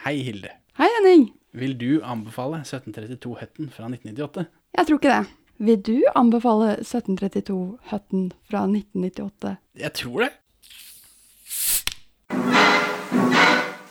Hei, 0.00 0.22
Hilde. 0.24 0.48
Hei, 0.78 0.86
Henning. 0.96 1.26
Vil 1.52 1.74
du 1.76 2.00
anbefale 2.00 2.62
1732 2.62 3.34
Hutton 3.36 3.66
fra 3.68 3.84
1998? 3.90 4.46
Jeg 4.78 4.88
tror 4.88 4.96
ikke 4.96 5.10
det. 5.12 5.26
Vil 5.60 5.82
du 5.84 5.96
anbefale 6.16 6.70
1732 6.78 7.56
Hutton 7.90 8.22
fra 8.48 8.62
1998? 8.64 9.52
Jeg 9.76 9.92
tror 10.00 10.24
det. 10.24 10.30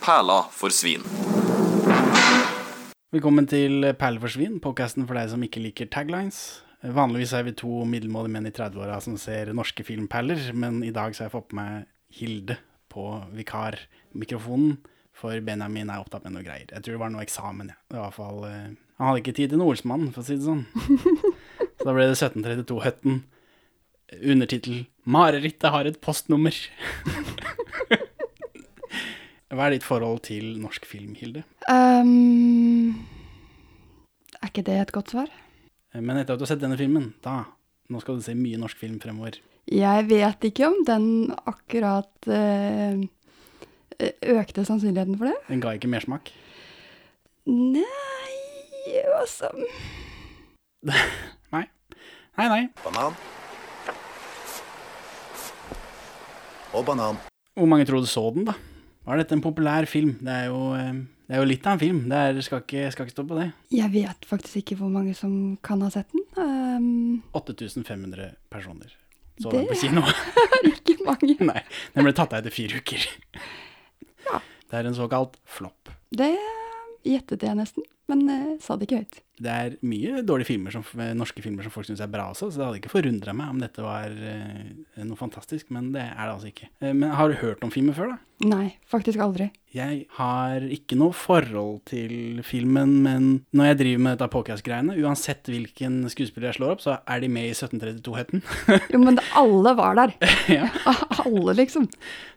Perla 0.01 0.39
for 0.49 0.73
svin. 0.73 1.05
Velkommen 3.13 3.45
til 3.45 3.93
Perle 4.01 4.25
for 4.25 4.33
svin, 4.33 4.57
podkasten 4.57 5.05
for 5.05 5.13
deg 5.13 5.29
som 5.29 5.45
ikke 5.45 5.61
liker 5.61 5.93
taglines. 5.93 6.63
Vanligvis 6.81 7.37
er 7.37 7.45
vi 7.45 7.57
to 7.61 7.83
middelmådige 7.85 8.33
menn 8.33 8.49
i 8.49 8.57
30-åra 8.57 8.97
som 9.05 9.13
ser 9.21 9.53
norske 9.53 9.85
filmperler, 9.85 10.41
men 10.57 10.81
i 10.81 10.89
dag 10.89 11.13
så 11.13 11.27
har 11.27 11.29
jeg 11.29 11.37
fått 11.37 11.51
på 11.53 11.61
meg 11.61 11.85
Hilde 12.17 12.57
på 12.89 13.11
vikarmikrofonen, 13.37 14.79
for 15.19 15.39
Benjamin 15.43 15.91
er 15.91 16.01
opptatt 16.01 16.23
med 16.25 16.37
noe 16.37 16.45
greier. 16.45 16.69
Jeg 16.69 16.85
tror 16.85 16.95
det 16.95 17.01
var 17.01 17.11
noe 17.13 17.25
eksamen, 17.25 17.73
ja. 17.73 17.77
I 17.91 17.99
hvert 17.99 18.15
fall, 18.15 18.39
eh, 18.47 18.69
han 18.99 19.09
hadde 19.09 19.21
ikke 19.23 19.35
tid 19.35 19.51
til 19.51 19.61
noe 19.61 19.73
Olsmann, 19.73 20.09
for 20.15 20.23
å 20.23 20.27
si 20.27 20.37
det 20.39 20.47
sånn. 20.47 20.65
Så 21.79 21.87
da 21.87 21.95
ble 21.95 22.07
det 22.09 22.17
1732 22.17 22.79
Høtten. 22.85 23.21
Undertittel 24.19 24.87
'Marerittet 25.05 25.69
har 25.69 25.85
et 25.85 25.99
postnummer'. 26.01 26.57
Hva 29.49 29.65
er 29.65 29.73
ditt 29.73 29.85
forhold 29.85 30.23
til 30.27 30.57
norsk 30.61 30.85
film, 30.85 31.15
Hilde? 31.17 31.41
Um, 31.69 32.93
er 34.37 34.51
ikke 34.51 34.65
det 34.67 34.77
et 34.77 34.93
godt 34.93 35.13
svar? 35.15 35.31
Men 35.97 36.19
etter 36.19 36.35
at 36.35 36.41
du 36.41 36.45
har 36.45 36.51
sett 36.53 36.61
denne 36.61 36.77
filmen, 36.77 37.13
da 37.25 37.43
Nå 37.89 37.97
skal 38.03 38.19
du 38.19 38.21
se 38.21 38.35
mye 38.37 38.59
norsk 38.61 38.77
film 38.77 38.99
fremover. 39.01 39.39
Jeg 39.65 40.03
vet 40.11 40.45
ikke 40.45 40.67
om 40.67 40.75
den 40.85 41.05
akkurat 41.49 42.27
eh, 42.29 43.01
økte 43.99 44.63
sannsynligheten 44.67 45.17
for 45.19 45.29
det. 45.31 45.37
Den 45.49 45.61
ga 45.63 45.73
ikke 45.75 45.89
mersmak. 45.91 46.31
Nei, 47.49 47.83
altså 49.19 49.49
Nei. 51.53 51.65
Nei, 52.39 52.47
nei. 52.47 52.61
Banan. 52.85 53.15
Og 56.77 56.85
banan. 56.85 57.17
Hvor 57.57 57.67
mange 57.67 57.87
tror 57.89 58.03
du 58.03 58.07
så 58.09 58.23
den, 58.35 58.45
da? 58.47 58.53
Var 59.09 59.19
dette 59.23 59.33
en 59.35 59.41
populær 59.43 59.87
film? 59.89 60.13
Det 60.21 60.31
er 60.35 60.45
jo, 60.51 60.59
eh, 60.77 60.99
det 61.27 61.35
er 61.35 61.41
jo 61.41 61.47
litt 61.49 61.65
av 61.67 61.75
en 61.75 61.81
film. 61.81 62.01
Det 62.11 62.19
er, 62.29 62.39
skal, 62.45 62.61
ikke, 62.63 62.85
skal 62.93 63.07
ikke 63.07 63.15
stå 63.15 63.25
på 63.31 63.39
det. 63.39 63.47
Jeg 63.73 63.91
vet 63.95 64.27
faktisk 64.29 64.61
ikke 64.61 64.77
hvor 64.79 64.91
mange 64.93 65.15
som 65.17 65.33
kan 65.65 65.81
ha 65.83 65.89
sett 65.93 66.13
den. 66.13 66.23
Um... 66.37 67.23
8500 67.33 68.29
personer 68.53 68.93
så 69.39 69.49
Det- 69.49 69.57
den 69.57 69.67
på 69.71 69.79
kino. 69.81 70.03
ikke 70.71 70.97
mange. 71.07 71.35
nei, 71.51 71.63
den 71.95 72.05
ble 72.07 72.13
tatt 72.15 72.35
av 72.37 72.43
etter 72.43 72.53
fire 72.53 72.79
uker. 72.83 73.09
Ja. 74.31 74.41
Det 74.69 74.77
er 74.77 74.89
en 74.89 74.97
såkalt 74.97 75.39
flopp. 75.49 75.89
Det 76.13 76.33
gjettet 77.07 77.43
jeg 77.45 77.57
nesten, 77.57 77.85
men 78.09 78.25
uh, 78.27 78.55
sa 78.63 78.77
det 78.77 78.89
ikke 78.89 79.03
høyt. 79.03 79.19
Det 79.39 79.51
er 79.51 79.75
mye 79.87 80.19
dårlige 80.27 80.49
filmer 80.49 80.73
som, 80.73 80.83
eh, 80.99 81.13
norske 81.15 81.39
filmer 81.43 81.63
som 81.63 81.71
folk 81.71 81.87
syns 81.87 82.01
er 82.03 82.11
bra 82.11 82.25
også, 82.33 82.49
så 82.51 82.59
det 82.59 82.65
hadde 82.65 82.79
ikke 82.81 82.91
forundra 82.91 83.35
meg 83.37 83.53
om 83.53 83.61
dette 83.61 83.85
var 83.85 84.11
uh, 84.11 85.05
noe 85.05 85.19
fantastisk, 85.19 85.69
men 85.71 85.93
det 85.93 86.03
er 86.03 86.19
det 86.25 86.33
altså 86.33 86.49
ikke. 86.51 86.67
Uh, 86.83 86.91
men 86.91 87.13
har 87.15 87.31
du 87.31 87.39
hørt 87.39 87.63
om 87.63 87.71
filmen 87.71 87.95
før, 87.95 88.15
da? 88.15 88.19
Nei, 88.49 88.65
faktisk 88.87 89.19
aldri. 89.23 89.49
Jeg 89.75 90.05
har 90.15 90.63
ikke 90.71 90.97
noe 90.99 91.15
forhold 91.15 91.81
til 91.89 92.39
filmen, 92.47 92.97
men 93.03 93.25
når 93.55 93.71
jeg 93.71 93.79
driver 93.81 94.03
med 94.05 94.15
dette 94.15 94.29
podcast-greiene, 94.33 94.95
uansett 95.03 95.51
hvilken 95.51 96.01
skuespiller 96.11 96.49
jeg 96.49 96.59
slår 96.59 96.75
opp, 96.75 96.83
så 96.83 96.97
er 97.03 97.23
de 97.23 97.31
med 97.31 97.49
i 97.49 97.55
1732-heten. 97.55 98.43
Jo, 98.95 99.01
men 99.03 99.19
alle 99.39 99.75
var 99.79 99.99
der. 99.99 100.15
ja. 100.57 100.71
Alle, 101.19 101.53
liksom. 101.59 101.85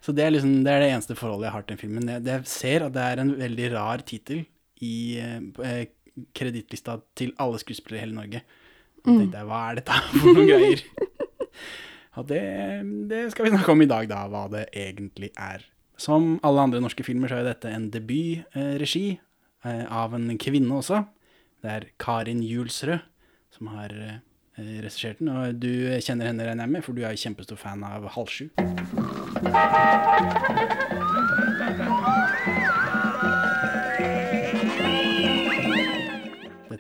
Så 0.02 0.12
det 0.14 0.26
er, 0.26 0.34
liksom, 0.34 0.56
det 0.66 0.72
er 0.72 0.82
det 0.82 0.90
eneste 0.90 1.14
forholdet 1.16 1.48
jeg 1.48 1.54
har 1.54 1.68
til 1.68 1.78
filmen. 1.80 2.10
Jeg, 2.10 2.26
jeg 2.26 2.50
ser 2.50 2.88
at 2.88 2.96
det 2.96 3.04
er 3.06 3.22
en 3.22 3.30
veldig 3.38 3.70
rar 3.76 4.02
tittel 4.06 4.42
i 4.84 4.96
eh, 5.22 5.84
kredittlista 6.36 6.98
til 7.18 7.32
alle 7.40 7.60
skuespillere 7.62 8.00
i 8.00 8.04
hele 8.06 8.18
Norge. 8.18 8.42
Så 9.02 9.16
tenkte 9.16 9.40
jeg, 9.40 9.48
hva 9.48 9.60
er 9.68 9.80
dette 9.80 9.98
for 10.12 10.36
noen 10.36 10.50
greier? 10.50 10.84
Og 12.20 12.26
det, 12.28 12.42
det 13.08 13.22
skal 13.32 13.46
vi 13.46 13.54
snakke 13.54 13.72
om 13.72 13.82
i 13.82 13.88
dag, 13.88 14.08
da, 14.10 14.24
hva 14.30 14.44
det 14.52 14.66
egentlig 14.76 15.30
er. 15.40 15.64
Som 16.00 16.34
alle 16.44 16.66
andre 16.66 16.82
norske 16.82 17.04
filmer, 17.06 17.30
så 17.30 17.40
er 17.40 17.48
dette 17.48 17.70
en 17.72 17.88
debutregi 17.94 19.06
eh, 19.16 19.84
av 19.88 20.14
en 20.18 20.28
kvinne 20.40 20.76
også. 20.82 21.02
Det 21.62 21.72
er 21.72 21.88
Karin 22.02 22.42
Julsrød 22.44 23.00
som 23.52 23.66
har 23.72 23.92
eh, 23.92 24.20
regissert 24.58 25.18
den. 25.20 25.28
Og 25.32 25.60
du 25.62 25.72
kjenner 26.04 26.30
henne, 26.30 26.46
regner 26.46 26.66
jeg 26.66 26.74
med, 26.76 26.84
for 26.84 26.96
du 26.96 27.04
er 27.04 27.14
jo 27.14 27.22
kjempestor 27.24 27.60
fan 27.60 27.84
av 27.86 28.08
Halv 28.16 28.28
sju. 28.32 28.48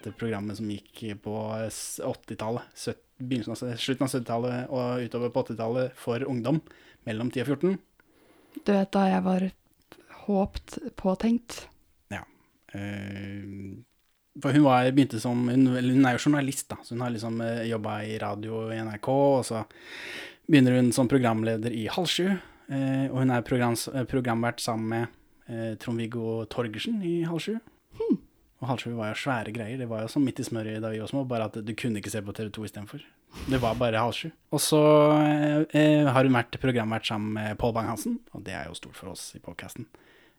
Dette 0.02 0.18
programmet 0.18 0.56
som 0.58 0.66
gikk 0.66 1.04
på 1.22 1.32
s- 1.68 2.00
80-tallet, 2.02 2.62
av, 2.66 3.76
slutten 3.78 4.02
av 4.02 4.10
70-tallet 4.10 4.72
og 4.74 5.04
utover 5.06 5.30
på 5.30 5.44
80-tallet 5.44 5.92
for 5.94 6.24
ungdom 6.26 6.58
mellom 7.06 7.30
10 7.30 7.44
og 7.44 7.52
14. 7.54 7.78
Du 8.66 8.72
vet 8.74 8.90
da 8.92 9.04
jeg 9.12 9.22
var 9.24 9.44
håpt 10.26 10.78
påtenkt. 10.98 11.68
Ja. 12.10 12.24
Uh, 12.74 13.78
for 14.42 14.50
hun 14.56 14.64
var, 14.66 14.90
begynte 14.90 15.20
som 15.22 15.46
hun, 15.48 15.66
hun 15.70 16.06
er 16.08 16.16
jo 16.18 16.24
journalist, 16.26 16.66
da, 16.72 16.78
så 16.82 16.96
hun 16.96 17.02
har 17.04 17.12
liksom 17.14 17.38
uh, 17.44 17.62
jobba 17.68 18.00
i 18.08 18.18
radio 18.18 18.64
i 18.74 18.80
NRK, 18.82 19.08
og 19.12 19.42
så 19.46 19.62
begynner 20.50 20.78
hun 20.80 20.90
som 20.92 21.08
programleder 21.10 21.70
i 21.78 21.86
Halv 21.92 22.10
sju. 22.10 22.26
eh, 22.72 23.06
og 23.12 23.20
hun 23.22 23.30
er 23.30 23.44
programs, 23.46 23.86
eh, 23.92 24.02
programvert 24.08 24.58
sammen 24.60 24.88
med 24.90 25.06
eh, 25.52 25.74
Trond-Viggo 25.78 26.44
Torgersen 26.50 26.98
i 27.06 27.22
Halv 27.28 27.38
sju. 27.44 27.54
Og 28.62 28.68
Halv 28.70 28.84
sju 28.84 28.92
var 28.94 29.10
jo 29.10 29.18
svære 29.18 29.52
greier. 29.54 29.80
Det 29.80 29.88
var 29.90 30.04
jo 30.04 30.10
som 30.12 30.22
Midt 30.22 30.38
i 30.38 30.46
smøret 30.46 30.78
da 30.84 30.92
vi 30.92 31.00
var 31.02 31.10
små, 31.10 31.24
bare 31.26 31.48
at 31.50 31.58
du 31.66 31.72
kunne 31.74 31.98
ikke 31.98 32.12
se 32.12 32.22
på 32.22 32.34
TV2 32.36 32.68
istedenfor. 32.68 33.02
Det 33.50 33.58
var 33.62 33.74
bare 33.80 33.98
Halv 33.98 34.14
sju. 34.14 34.28
Og 34.54 34.62
så 34.62 34.82
eh, 35.18 35.64
eh, 35.74 36.06
har 36.06 36.28
hun 36.28 36.38
vært 36.38 36.60
programvert 36.62 37.08
sammen 37.08 37.34
med 37.34 37.58
Pål 37.58 37.74
Bang-Hansen, 37.74 38.20
og 38.30 38.44
det 38.46 38.54
er 38.54 38.70
jo 38.70 38.78
stort 38.78 38.98
for 38.98 39.10
oss 39.16 39.32
i 39.34 39.42
podkasten 39.42 39.88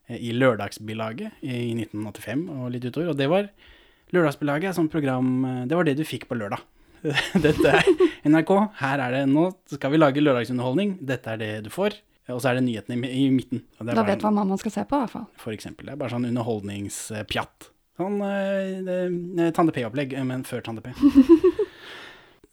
i 0.07 0.33
Lørdagsbilaget 0.35 1.43
i 1.47 1.71
1985 1.75 2.47
og 2.51 2.71
litt 2.73 2.87
utover. 2.87 3.11
Og 3.11 3.19
det 3.19 3.27
var 3.31 3.51
Lørdagsbilaget 4.13 4.69
er 4.69 4.77
sånn 4.77 4.91
program 4.91 5.29
Det 5.67 5.77
var 5.77 5.87
det 5.87 5.95
du 5.97 6.03
fikk 6.07 6.27
på 6.29 6.37
lørdag. 6.37 6.63
Dette 7.43 7.71
er 7.71 7.87
NRK. 8.27 8.51
Her 8.79 9.03
er 9.03 9.15
det 9.17 9.23
Nå 9.31 9.49
skal 9.71 9.93
vi 9.93 9.99
lage 9.99 10.23
lørdagsunderholdning. 10.23 10.97
Dette 11.03 11.33
er 11.33 11.39
det 11.41 11.51
du 11.67 11.71
får. 11.73 11.97
Og 12.31 12.39
så 12.39 12.51
er 12.51 12.59
det 12.59 12.67
nyhetene 12.69 13.03
i, 13.03 13.25
i 13.25 13.31
midten. 13.33 13.65
Da 13.79 14.05
vet 14.07 14.23
man 14.23 14.37
hva 14.37 14.45
man 14.47 14.59
skal 14.61 14.71
se 14.71 14.85
på, 14.87 14.95
i 14.95 15.03
hvert 15.03 15.11
fall. 15.11 15.25
For 15.41 15.55
eksempel. 15.55 15.89
Det 15.89 15.95
er 15.95 15.99
bare 15.99 16.13
sånn 16.13 16.29
underholdningspjatt. 16.29 17.72
Sånn 17.99 18.21
eh, 18.25 18.79
eh, 18.89 19.51
Tande 19.53 19.73
P-opplegg, 19.75 20.15
eh, 20.17 20.25
men 20.25 20.45
før 20.47 20.65
Tande 20.65 20.85
P. 20.85 20.93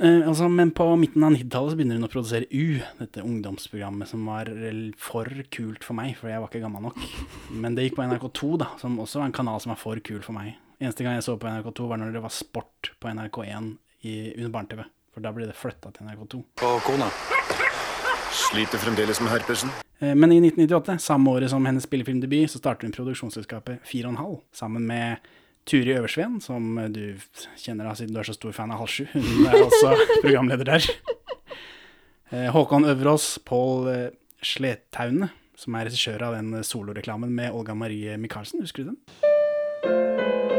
Eh, 0.01 0.23
altså, 0.25 0.47
men 0.49 0.71
på 0.73 0.85
midten 0.97 1.21
av 1.27 1.35
90-tallet 1.35 1.75
så 1.75 1.77
begynner 1.77 1.99
hun 1.99 2.07
å 2.07 2.09
produsere 2.09 2.47
U, 2.57 2.79
dette 3.03 3.21
ungdomsprogrammet 3.21 4.09
som 4.09 4.23
var 4.25 4.49
eh, 4.49 4.79
for 4.97 5.29
kult 5.53 5.85
for 5.85 5.99
meg, 5.99 6.15
for 6.17 6.33
jeg 6.33 6.41
var 6.41 6.49
ikke 6.49 6.63
gammel 6.63 6.87
nok. 6.87 6.97
Men 7.53 7.77
det 7.77 7.85
gikk 7.85 7.99
på 7.99 8.07
NRK2, 8.09 8.49
da, 8.63 8.71
som 8.81 8.97
også 9.05 9.21
var 9.21 9.29
en 9.29 9.37
kanal 9.37 9.61
som 9.61 9.75
var 9.75 9.81
for 9.83 10.01
kul 10.01 10.23
for 10.25 10.33
meg. 10.39 10.55
Eneste 10.81 11.05
gang 11.05 11.19
jeg 11.19 11.27
så 11.29 11.37
på 11.37 11.53
NRK2 11.53 11.91
var 11.93 12.01
når 12.01 12.17
det 12.17 12.25
var 12.25 12.33
sport 12.33 12.95
på 12.97 13.13
NRK1 13.13 13.69
i, 14.09 14.15
under 14.39 14.55
barne-TV. 14.57 14.87
For 15.13 15.27
da 15.27 15.37
ble 15.37 15.51
det 15.51 15.61
flytta 15.61 15.93
til 15.93 16.09
NRK2. 16.09 16.45
På 16.65 16.79
kona. 16.87 17.13
Sliter 18.31 18.79
fremdeles 18.79 19.21
med 19.21 19.31
herpesen. 19.33 19.71
Eh, 20.01 20.15
Men 20.15 20.33
i 20.33 20.41
1998, 20.41 20.99
samme 20.99 21.31
året 21.31 21.51
som 21.51 21.67
hennes 21.67 21.85
spillefilmdebut, 21.85 22.51
så 22.51 22.59
starter 22.59 22.87
hun 22.89 22.93
produksjonsselskapet 22.95 23.81
4,5 23.85 24.41
sammen 24.55 24.87
med 24.87 25.17
Turi 25.69 25.93
Øversveen, 25.97 26.41
som 26.41 26.79
eh, 26.79 26.89
du 26.89 27.19
kjenner 27.59 27.85
da 27.91 27.95
siden 27.99 28.15
du 28.15 28.21
er 28.23 28.29
så 28.31 28.35
stor 28.37 28.53
fan 28.57 28.71
av 28.75 28.81
Halv 28.83 28.95
sju. 28.95 29.05
Hun 29.13 29.47
er 29.51 29.59
også 29.65 29.95
programleder 30.23 30.65
der. 30.65 30.91
Eh, 32.31 32.49
Håkon 32.55 32.87
Øverås, 32.89 33.39
Pål 33.45 33.91
Slettaune 33.91 34.11
Sletaune, 34.43 35.31
som 35.61 35.75
er 35.77 35.91
regissør 35.91 36.23
av 36.31 36.39
den 36.39 36.63
soloreklamen 36.65 37.35
med 37.35 37.53
Olga 37.53 37.75
Marie 37.77 38.17
Michaelsen, 38.17 38.63
husker 38.65 38.87
du 38.87 38.95
den? 38.95 40.50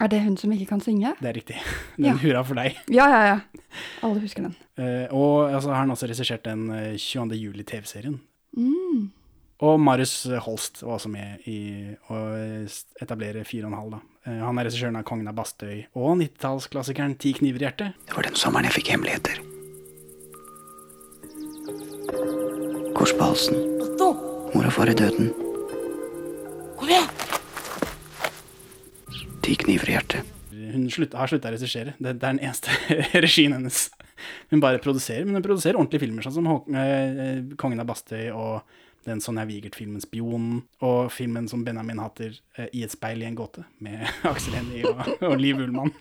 Er 0.00 0.08
det 0.12 0.20
hun 0.26 0.36
som 0.36 0.52
ikke 0.52 0.66
kan 0.74 0.80
synge? 0.84 1.14
Det 1.20 1.28
er 1.30 1.36
riktig. 1.38 1.56
Den 1.96 2.04
Ja. 2.10 2.14
hurra 2.20 2.42
for 2.44 2.54
deg. 2.58 2.76
Ja, 2.92 3.06
ja, 3.08 3.20
ja. 3.30 3.36
Alle 4.04 4.20
husker 4.20 4.42
den. 4.44 4.56
Uh, 4.78 5.06
og 5.16 5.54
altså, 5.54 5.70
har 5.72 5.80
han 5.86 5.90
også 5.94 6.06
regissert 6.10 6.44
den 6.44 6.66
eh, 6.70 6.96
22. 7.00 7.32
juli-TV-serien. 7.40 8.18
Mm. 8.56 9.10
Og 9.64 9.80
Marius 9.80 10.26
Holst 10.44 10.82
var 10.84 10.98
også 10.98 11.08
med 11.08 11.40
i 11.48 11.94
å 12.12 12.18
etablere 13.00 13.40
4,5. 13.48 13.90
da. 13.94 14.02
Uh, 14.26 14.40
Han 14.44 14.58
er 14.58 14.68
regissøren 14.68 14.96
av 15.00 15.04
'Kongen 15.08 15.28
av 15.28 15.34
Bastøy' 15.38 15.86
og 15.94 16.18
90-tallsklassikeren 16.20 17.16
'Ti 17.16 17.32
kniver 17.40 17.62
i 17.62 17.66
hjertet'. 17.70 17.94
Det 18.06 18.16
var 18.16 18.22
den 18.28 18.34
sommeren 18.36 18.64
jeg 18.68 18.76
fikk 18.76 18.92
hemmeligheter. 18.92 19.40
Kors 22.96 23.12
på 23.16 23.24
halsen. 23.32 23.56
Mor 24.54 24.64
og 24.66 24.72
far 24.72 24.88
i 24.88 24.94
døden. 24.96 25.32
Kom 26.78 26.88
igjen! 26.88 27.25
Ti 29.46 29.54
kniver 29.62 29.90
i 29.90 29.94
hjertet. 29.94 30.32
Hun 30.56 30.86
slutt, 30.90 31.12
har 31.14 31.28
slutta 31.30 31.50
å 31.50 31.54
regissere. 31.54 31.92
Det, 32.00 32.16
det 32.18 32.26
er 32.26 32.34
den 32.34 32.40
eneste 32.42 32.72
regien 33.24 33.54
hennes. 33.54 33.84
Hun 34.50 34.62
bare 34.64 34.80
produserer, 34.82 35.26
men 35.28 35.38
hun 35.38 35.44
produserer 35.44 35.78
ordentlige 35.78 36.02
filmer, 36.06 36.24
sånn 36.24 36.34
som 36.38 36.48
Hå- 36.50 36.64
eh, 36.74 37.42
'Kongen 37.60 37.82
av 37.82 37.86
Bastøy' 37.90 38.32
og 38.34 38.62
den 39.06 39.20
Sonja 39.22 39.44
Wigert-filmen 39.46 40.00
'Spionen', 40.02 40.62
og 40.82 41.12
filmen 41.14 41.46
som 41.48 41.62
Benjamin 41.66 42.00
hater, 42.02 42.32
eh, 42.58 42.66
'I 42.72 42.82
et 42.88 42.94
speil 42.96 43.22
i 43.22 43.28
en 43.28 43.36
gåte', 43.38 43.62
med 43.78 44.02
Aksel 44.32 44.56
Hennie 44.58 44.82
og, 44.88 45.04
og 45.22 45.36
Liv 45.38 45.60
Ullmann. 45.62 45.92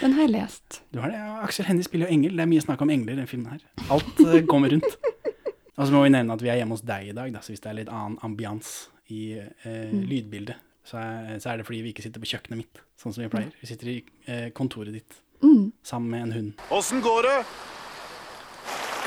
Den 0.00 0.12
har 0.16 0.26
jeg 0.26 0.32
lest. 0.34 0.80
Du 0.92 0.98
har 1.00 1.12
det, 1.12 1.20
ja. 1.20 1.36
Aksel 1.44 1.68
Hennie 1.68 1.84
spiller 1.86 2.08
jo 2.08 2.16
engel. 2.16 2.34
Det 2.36 2.42
er 2.44 2.50
mye 2.50 2.64
snakk 2.64 2.82
om 2.84 2.90
engler 2.92 3.14
i 3.14 3.20
den 3.22 3.30
filmen 3.30 3.52
her. 3.54 3.62
Alt 3.92 4.18
eh, 4.26 4.42
kommer 4.48 4.72
rundt. 4.74 4.98
Og 5.78 5.86
så 5.86 5.92
må 5.94 6.02
vi 6.04 6.10
nevne 6.12 6.34
at 6.34 6.42
vi 6.44 6.50
er 6.52 6.58
hjemme 6.60 6.74
hos 6.76 6.82
deg 6.84 7.12
i 7.12 7.14
dag, 7.16 7.30
da, 7.32 7.40
så 7.44 7.52
hvis 7.54 7.62
det 7.64 7.70
er 7.70 7.78
litt 7.78 7.92
annen 7.92 8.18
ambians 8.26 8.88
i 9.12 9.36
eh, 9.38 9.92
lydbildet, 9.92 10.56
så 10.86 10.98
er, 10.98 11.36
så 11.42 11.52
er 11.52 11.60
det 11.60 11.66
fordi 11.68 11.82
vi 11.84 11.92
ikke 11.94 12.04
sitter 12.04 12.22
på 12.22 12.30
kjøkkenet 12.32 12.58
mitt, 12.64 12.80
sånn 12.98 13.14
som 13.14 13.22
vi 13.24 13.30
pleier. 13.32 13.52
Vi 13.60 13.70
sitter 13.70 13.92
i 13.92 13.98
eh, 14.26 14.48
kontoret 14.56 14.94
ditt 14.96 15.20
sammen 15.82 16.10
med 16.10 16.22
en 16.22 16.32
hund. 16.36 16.64
Åssen 16.70 17.02
går 17.02 17.26
det? 17.26 17.38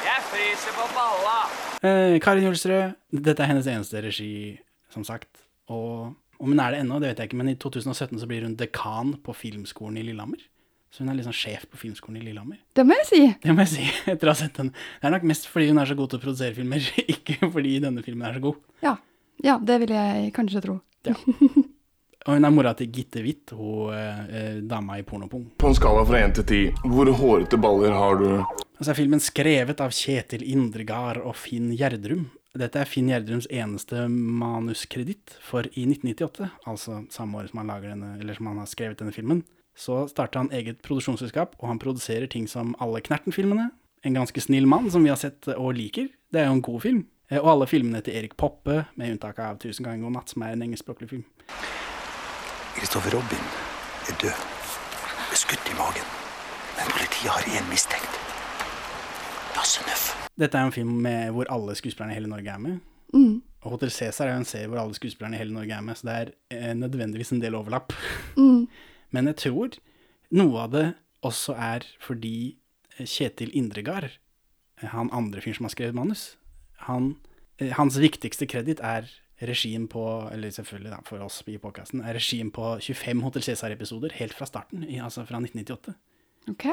Jeg 0.05 0.23
fryser 0.29 0.75
på 0.75 0.87
balla. 0.95 1.37
Eh, 1.85 2.17
Karin 2.23 2.47
Julsrød, 2.47 2.95
dette 3.25 3.43
er 3.43 3.51
hennes 3.51 3.67
eneste 3.71 4.01
regi, 4.03 4.31
som 4.91 5.05
sagt. 5.07 5.45
Og 5.71 6.13
om 6.39 6.51
hun 6.51 6.59
er 6.59 6.75
det 6.75 6.81
ennå, 6.83 6.99
det 6.99 7.13
vet 7.13 7.23
jeg 7.23 7.31
ikke, 7.31 7.39
men 7.39 7.53
i 7.53 7.55
2017 7.59 8.19
så 8.21 8.27
blir 8.29 8.43
hun 8.45 8.57
dekan 8.59 9.15
på 9.23 9.35
filmskolen 9.35 9.99
i 10.01 10.05
Lillehammer. 10.05 10.43
Så 10.91 11.03
hun 11.03 11.11
er 11.11 11.17
liksom 11.17 11.35
sjef 11.35 11.65
på 11.71 11.79
filmskolen 11.79 12.21
i 12.21 12.25
Lillehammer. 12.25 12.59
Det 12.75 12.85
må 12.87 12.95
jeg 13.01 13.07
si. 13.09 13.21
Det 13.43 13.55
må 13.55 13.65
jeg 13.65 13.73
si, 13.73 13.87
etter 14.13 14.29
å 14.29 14.35
ha 14.35 14.39
sett 14.39 14.59
den. 14.59 14.71
Det 14.71 15.09
er 15.09 15.15
nok 15.15 15.27
mest 15.31 15.47
fordi 15.51 15.69
hun 15.71 15.81
er 15.81 15.89
så 15.89 15.97
god 15.99 16.11
til 16.11 16.21
å 16.21 16.23
produsere 16.23 16.55
filmer, 16.57 16.91
ikke 17.15 17.51
fordi 17.51 17.77
denne 17.83 18.03
filmen 18.05 18.27
er 18.27 18.37
så 18.37 18.43
god. 18.49 18.59
Ja. 18.85 18.97
ja, 19.43 19.57
det 19.59 19.79
vil 19.83 19.95
jeg 19.95 20.31
kanskje 20.35 20.63
tro. 20.67 20.77
Og 22.25 22.33
hun 22.33 22.47
er 22.47 22.53
mora 22.53 22.71
til 22.73 22.89
Gitte 22.89 23.21
Witt, 23.21 23.51
hun 23.53 23.91
eh, 23.93 24.21
eh, 24.33 24.55
dama 24.65 24.97
i 24.97 25.03
Pornopung. 25.05 25.43
På 25.61 25.69
en 25.69 25.75
skala 25.77 26.01
fra 26.09 26.23
1 26.25 26.39
til 26.39 26.47
10, 26.47 26.87
hvor 26.89 27.11
hårete 27.19 27.59
baller 27.61 27.93
har 27.93 28.17
du? 28.17 28.29
Så 28.79 28.91
er 28.91 28.97
filmen 28.97 29.21
skrevet 29.21 29.83
av 29.83 29.93
Kjetil 29.93 30.41
Indregard 30.49 31.21
og 31.21 31.37
Finn 31.37 31.69
Gjerdrum. 31.77 32.25
Dette 32.57 32.81
er 32.81 32.89
Finn 32.89 33.11
Gjerdrums 33.11 33.45
eneste 33.53 34.07
manuskreditt, 34.09 35.37
for 35.43 35.67
i 35.75 35.85
1998, 35.85 36.49
altså 36.65 37.03
samme 37.13 37.43
år 37.43 37.51
som 37.51 37.61
han, 37.61 37.69
lager 37.69 37.93
denne, 37.93 38.15
eller 38.17 38.37
som 38.37 38.49
han 38.49 38.61
har 38.63 38.71
skrevet 38.71 39.03
denne 39.03 39.13
filmen, 39.13 39.43
så 39.77 40.05
starter 40.09 40.41
han 40.41 40.53
eget 40.55 40.79
produksjonsselskap, 40.87 41.57
og 41.59 41.67
han 41.69 41.81
produserer 41.83 42.31
ting 42.31 42.47
som 42.49 42.73
alle 42.81 43.03
Knerten-filmene, 43.05 43.71
En 44.05 44.13
ganske 44.13 44.37
snill 44.37 44.67
mann, 44.69 44.85
som 44.93 45.01
vi 45.01 45.09
har 45.09 45.17
sett 45.17 45.47
og 45.49 45.71
liker, 45.73 46.11
det 46.29 46.37
er 46.37 46.45
jo 46.45 46.53
en 46.59 46.61
god 46.61 46.81
film, 46.83 46.99
og 47.33 47.47
alle 47.51 47.67
filmene 47.67 48.01
til 48.05 48.17
Erik 48.19 48.35
Poppe, 48.37 48.83
med 48.95 49.15
unntak 49.15 49.39
av 49.41 49.57
Tusen 49.61 49.87
ganger 49.87 50.05
god 50.05 50.17
natt, 50.19 50.33
som 50.33 50.43
er 50.45 50.53
en 50.53 50.65
engelskspråklig 50.67 51.09
film. 51.09 51.23
Kristoffer 52.75 53.15
Robin 53.17 53.47
er 54.09 54.19
død. 54.21 54.45
Med 55.29 55.39
skutt 55.39 55.71
i 55.71 55.77
magen. 55.79 56.11
Men 56.77 56.91
politiet 56.91 57.31
har 57.31 57.49
én 57.49 57.69
mistenkt. 57.71 58.19
Lasse 59.55 59.81
Nøff. 59.87 60.11
Dette 60.35 60.59
er 60.59 60.67
en 60.67 60.75
film 60.75 60.97
med, 61.01 61.31
hvor 61.33 61.49
alle 61.49 61.75
skuespillerne 61.79 62.13
i 62.13 62.19
hele 62.19 62.29
Norge 62.29 62.51
er 62.51 62.61
med. 62.61 62.77
Og 63.65 63.71
Hotel 63.71 63.91
Cæsar 63.91 64.27
er 64.27 64.35
jo 64.35 64.43
en 64.43 64.47
serie 64.47 64.69
hvor 64.69 64.81
alle 64.83 64.97
skuespillerne 64.97 65.37
i 65.37 65.41
hele 65.41 65.55
Norge 65.55 65.73
er 65.73 65.81
med, 65.81 65.97
så 65.97 66.07
det 66.07 66.15
er 66.15 66.31
eh, 66.51 66.73
nødvendigvis 66.77 67.31
en 67.33 67.41
del 67.41 67.55
overlapp. 67.57 67.95
Men 69.15 69.31
jeg 69.31 69.39
tror 69.47 69.77
noe 70.35 70.65
av 70.67 70.73
det 70.75 70.85
også 71.25 71.55
er 71.57 71.87
fordi 72.03 72.57
eh, 72.99 73.07
Kjetil 73.07 73.55
Indregard, 73.57 74.11
eh, 74.81 74.89
han 74.91 75.09
andre 75.15 75.41
fyren 75.41 75.61
som 75.61 75.69
har 75.69 75.75
skrevet 75.77 75.97
manus, 75.97 76.35
han, 76.85 77.15
eh, 77.57 77.73
hans 77.77 77.97
viktigste 77.97 78.47
kreditt 78.49 78.81
er 78.83 79.09
regien 79.45 79.87
på, 79.91 80.01
eller 80.31 80.53
selvfølgelig 80.53 80.93
da, 80.93 81.01
for 81.07 81.23
oss 81.25 81.41
i 81.51 81.57
podkasten, 81.59 82.03
er 82.05 82.15
regien 82.15 82.51
på 82.55 82.77
25 82.79 83.23
Hotel 83.25 83.43
Cæsar-episoder 83.43 84.15
helt 84.19 84.35
fra 84.37 84.47
starten, 84.47 84.85
i, 84.87 84.99
altså 85.03 85.25
fra 85.27 85.41
1998. 85.41 85.95
Ok. 86.53 86.65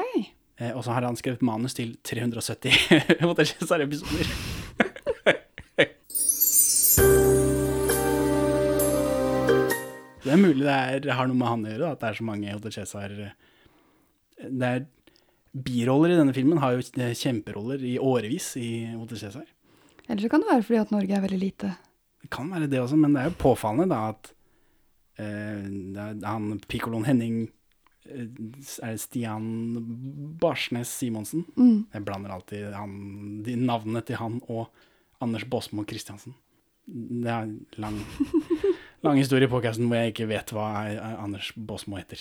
Eh, 0.61 0.71
og 0.71 0.83
så 0.85 0.93
har 0.93 1.03
han 1.03 1.17
skrevet 1.19 1.43
manus 1.43 1.73
til 1.73 1.97
370 2.05 2.71
Hotel 3.27 3.49
Cæsar-episoder. 3.51 4.31
Det 10.23 10.31
er 10.31 10.39
mulig 10.39 10.63
det 10.63 10.73
er, 10.73 11.09
har 11.17 11.27
noe 11.27 11.37
med 11.37 11.49
han 11.49 11.65
å 11.65 11.71
gjøre, 11.73 11.83
da, 11.83 11.91
at 11.91 12.01
det 12.01 12.09
er 12.09 12.19
så 12.21 12.25
mange 12.25 12.53
Hotel 12.53 12.73
Cæsar 12.77 13.17
Det 14.39 14.69
er 14.69 14.85
Biroller 15.53 16.13
i 16.13 16.15
denne 16.17 16.33
filmen 16.33 16.61
har 16.63 16.77
jo 16.77 16.85
kjemperoller 17.19 17.83
i 17.85 17.97
årevis 18.01 18.55
i 18.57 18.69
Hotel 18.95 19.19
Cæsar. 19.19 19.45
Eller 20.09 20.21
så 20.25 20.29
kan 20.31 20.43
det 20.43 20.49
være 20.51 20.63
fordi 20.67 20.79
at 20.81 20.91
Norge 20.93 21.15
er 21.17 21.23
veldig 21.23 21.39
lite. 21.41 21.73
Det 22.23 22.29
kan 22.31 22.49
være 22.51 22.69
det 22.71 22.79
også, 22.81 22.97
men 22.99 23.13
det 23.15 23.21
er 23.23 23.29
jo 23.31 23.39
påfallende 23.39 23.89
da 23.91 23.99
at 24.13 24.31
eh, 25.21 25.65
han 26.27 26.47
Piccoloen 26.67 27.05
Henning 27.07 27.35
eh, 28.07 28.27
Er 28.83 28.95
det 28.95 29.01
Stian 29.03 29.47
Barsnes 30.41 30.91
Simonsen? 30.91 31.45
Jeg 31.93 32.05
blander 32.07 32.33
alltid 32.35 32.73
han, 32.75 32.95
de 33.45 33.55
navnene 33.59 34.03
til 34.07 34.19
han 34.19 34.39
og 34.47 34.69
Anders 35.23 35.45
Båsmo 35.47 35.85
Christiansen. 35.87 36.35
Det 36.85 37.29
er 37.31 37.45
en 37.47 37.59
lang, 37.79 37.99
lang 39.05 39.19
historie 39.21 39.47
i 39.47 39.51
podcasten 39.51 39.87
hvor 39.87 40.01
jeg 40.01 40.11
ikke 40.11 40.27
vet 40.31 40.51
hva 40.55 40.67
eh, 40.91 41.13
Anders 41.23 41.53
Båsmo 41.55 41.99
heter. 41.99 42.19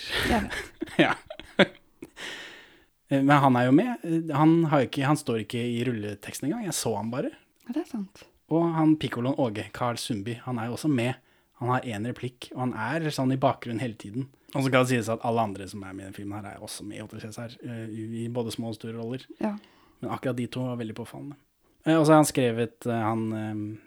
Ja. 1.02 1.14
Eh, 1.58 3.22
Men 3.22 3.38
han 3.42 3.56
er 3.58 3.66
jo 3.68 3.72
med. 3.76 4.04
Han, 4.32 4.52
har 4.70 4.86
ikke, 4.86 5.04
han 5.08 5.18
står 5.20 5.42
ikke 5.44 5.60
i 5.60 5.82
rulleteksten 5.88 6.48
engang. 6.48 6.66
Jeg 6.68 6.76
så 6.78 6.94
han 6.96 7.10
bare. 7.12 7.32
Ja, 7.66 7.74
det 7.76 7.84
er 7.84 7.90
sant. 7.92 8.24
Og 8.52 8.66
han 8.74 8.96
pikkoloen 9.00 9.38
Åge, 9.40 9.68
Carl 9.72 9.96
Sundby, 10.00 10.34
han 10.44 10.58
er 10.58 10.68
jo 10.68 10.76
også 10.76 10.90
med. 10.92 11.14
Han 11.62 11.70
har 11.70 11.84
én 11.86 12.06
replikk, 12.10 12.50
og 12.56 12.64
han 12.66 12.72
er 12.74 13.06
sånn 13.14 13.32
i 13.32 13.38
bakgrunnen 13.40 13.80
hele 13.80 13.94
tiden. 13.94 14.26
Og 14.52 14.64
så 14.64 14.68
kan 14.72 14.82
det 14.82 14.90
sies 14.90 15.08
at 15.12 15.22
alle 15.24 15.40
andre 15.46 15.68
som 15.70 15.84
er 15.86 15.94
med 15.94 16.04
i 16.04 16.08
den 16.10 16.16
filmen, 16.16 16.34
her 16.42 16.56
er 16.56 16.64
også 16.64 16.84
med 16.84 16.98
i 16.98 17.04
Hotel 17.04 17.22
Cæsar, 17.22 17.54
eh, 17.64 17.86
i 17.88 18.26
både 18.28 18.52
små 18.52 18.72
og 18.72 18.76
store 18.76 18.98
roller. 18.98 19.24
Ja. 19.40 19.54
Men 20.02 20.10
akkurat 20.12 20.36
de 20.36 20.48
to 20.52 20.66
var 20.66 20.76
veldig 20.80 20.96
påfallende. 20.98 21.38
Eh, 21.86 21.96
Og 21.96 22.04
så 22.04 22.12
har 22.12 22.20
han 22.20 22.28
skrevet 22.28 22.86
eh, 22.86 23.06
han, 23.06 23.78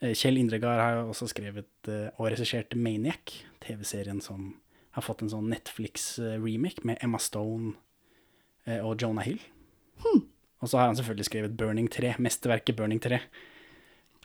Kjell 0.00 0.38
Indregard 0.40 0.80
har 0.80 0.94
jo 0.96 1.08
også 1.12 1.28
skrevet 1.28 1.68
og 2.16 2.26
regissert 2.32 2.72
Maniac, 2.74 3.34
TV-serien 3.60 4.22
som 4.24 4.54
har 4.96 5.04
fått 5.04 5.20
en 5.22 5.28
sånn 5.28 5.50
Netflix-remake 5.52 6.86
med 6.88 6.96
Emma 7.04 7.18
Stone 7.20 7.74
og 8.80 8.96
Jonah 8.96 9.26
Hill. 9.28 9.42
Og 10.60 10.68
så 10.68 10.78
har 10.78 10.90
han 10.90 10.96
selvfølgelig 10.98 11.28
skrevet 11.28 11.56
Burning 11.56 11.88
3, 11.90 12.14
mesterverket 12.20 12.76
Burning 12.76 13.00
3. 13.00 13.20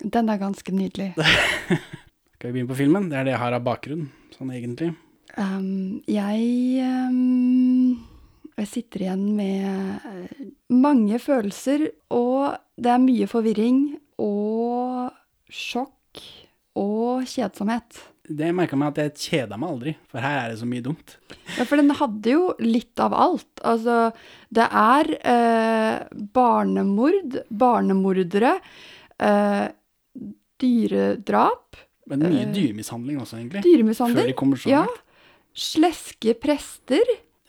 Den 0.04 0.30
er 0.30 0.42
ganske 0.42 0.76
nydelig. 0.76 1.14
Skal 2.36 2.50
vi 2.50 2.58
begynne 2.58 2.72
på 2.74 2.80
filmen? 2.80 3.10
Det 3.10 3.18
er 3.18 3.28
det 3.28 3.36
jeg 3.36 3.44
har 3.46 3.56
av 3.56 3.64
bakgrunn, 3.64 4.10
sånn 4.36 4.52
egentlig. 4.52 4.92
Um, 5.40 6.04
jeg 6.08 6.84
um, 6.86 8.04
Jeg 8.56 8.70
sitter 8.72 9.04
igjen 9.04 9.24
med 9.36 9.64
eh, 10.08 10.44
mange 10.72 11.18
følelser, 11.20 11.90
og 12.14 12.56
det 12.80 12.92
er 12.94 13.02
mye 13.04 13.28
forvirring 13.28 13.80
og 14.22 15.12
sjokk 15.52 16.22
og 16.80 17.28
kjedsomhet. 17.28 18.00
Det 18.26 18.48
merka 18.58 18.78
meg 18.80 18.94
at 18.96 19.00
jeg 19.04 19.14
kjeda 19.30 19.58
meg 19.62 19.70
aldri, 19.70 19.92
for 20.10 20.24
her 20.24 20.40
er 20.40 20.50
det 20.54 20.58
så 20.62 20.66
mye 20.66 20.82
dumt. 20.82 21.16
Ja, 21.60 21.66
for 21.70 21.78
den 21.78 21.92
hadde 21.94 22.32
jo 22.32 22.48
litt 22.64 22.98
av 23.04 23.14
alt. 23.14 23.52
Altså, 23.62 23.98
det 24.50 24.66
er 24.66 25.12
eh, 25.22 26.08
barnemord, 26.34 27.38
barnemordere, 27.54 28.56
eh, 29.22 29.68
dyredrap, 30.62 31.76
Men 32.08 32.20
mye 32.22 32.44
Eh, 32.46 32.52
dyremishandling 32.54 33.18
også, 33.22 33.38
egentlig. 33.40 33.64
dyremishandling. 33.66 34.20
Før 34.24 34.28
de 34.30 34.34
kommer 34.38 34.58
så 34.62 34.70
ja, 34.70 34.84
langt. 34.86 35.02
sleske 35.56 36.36
prester. 36.40 37.02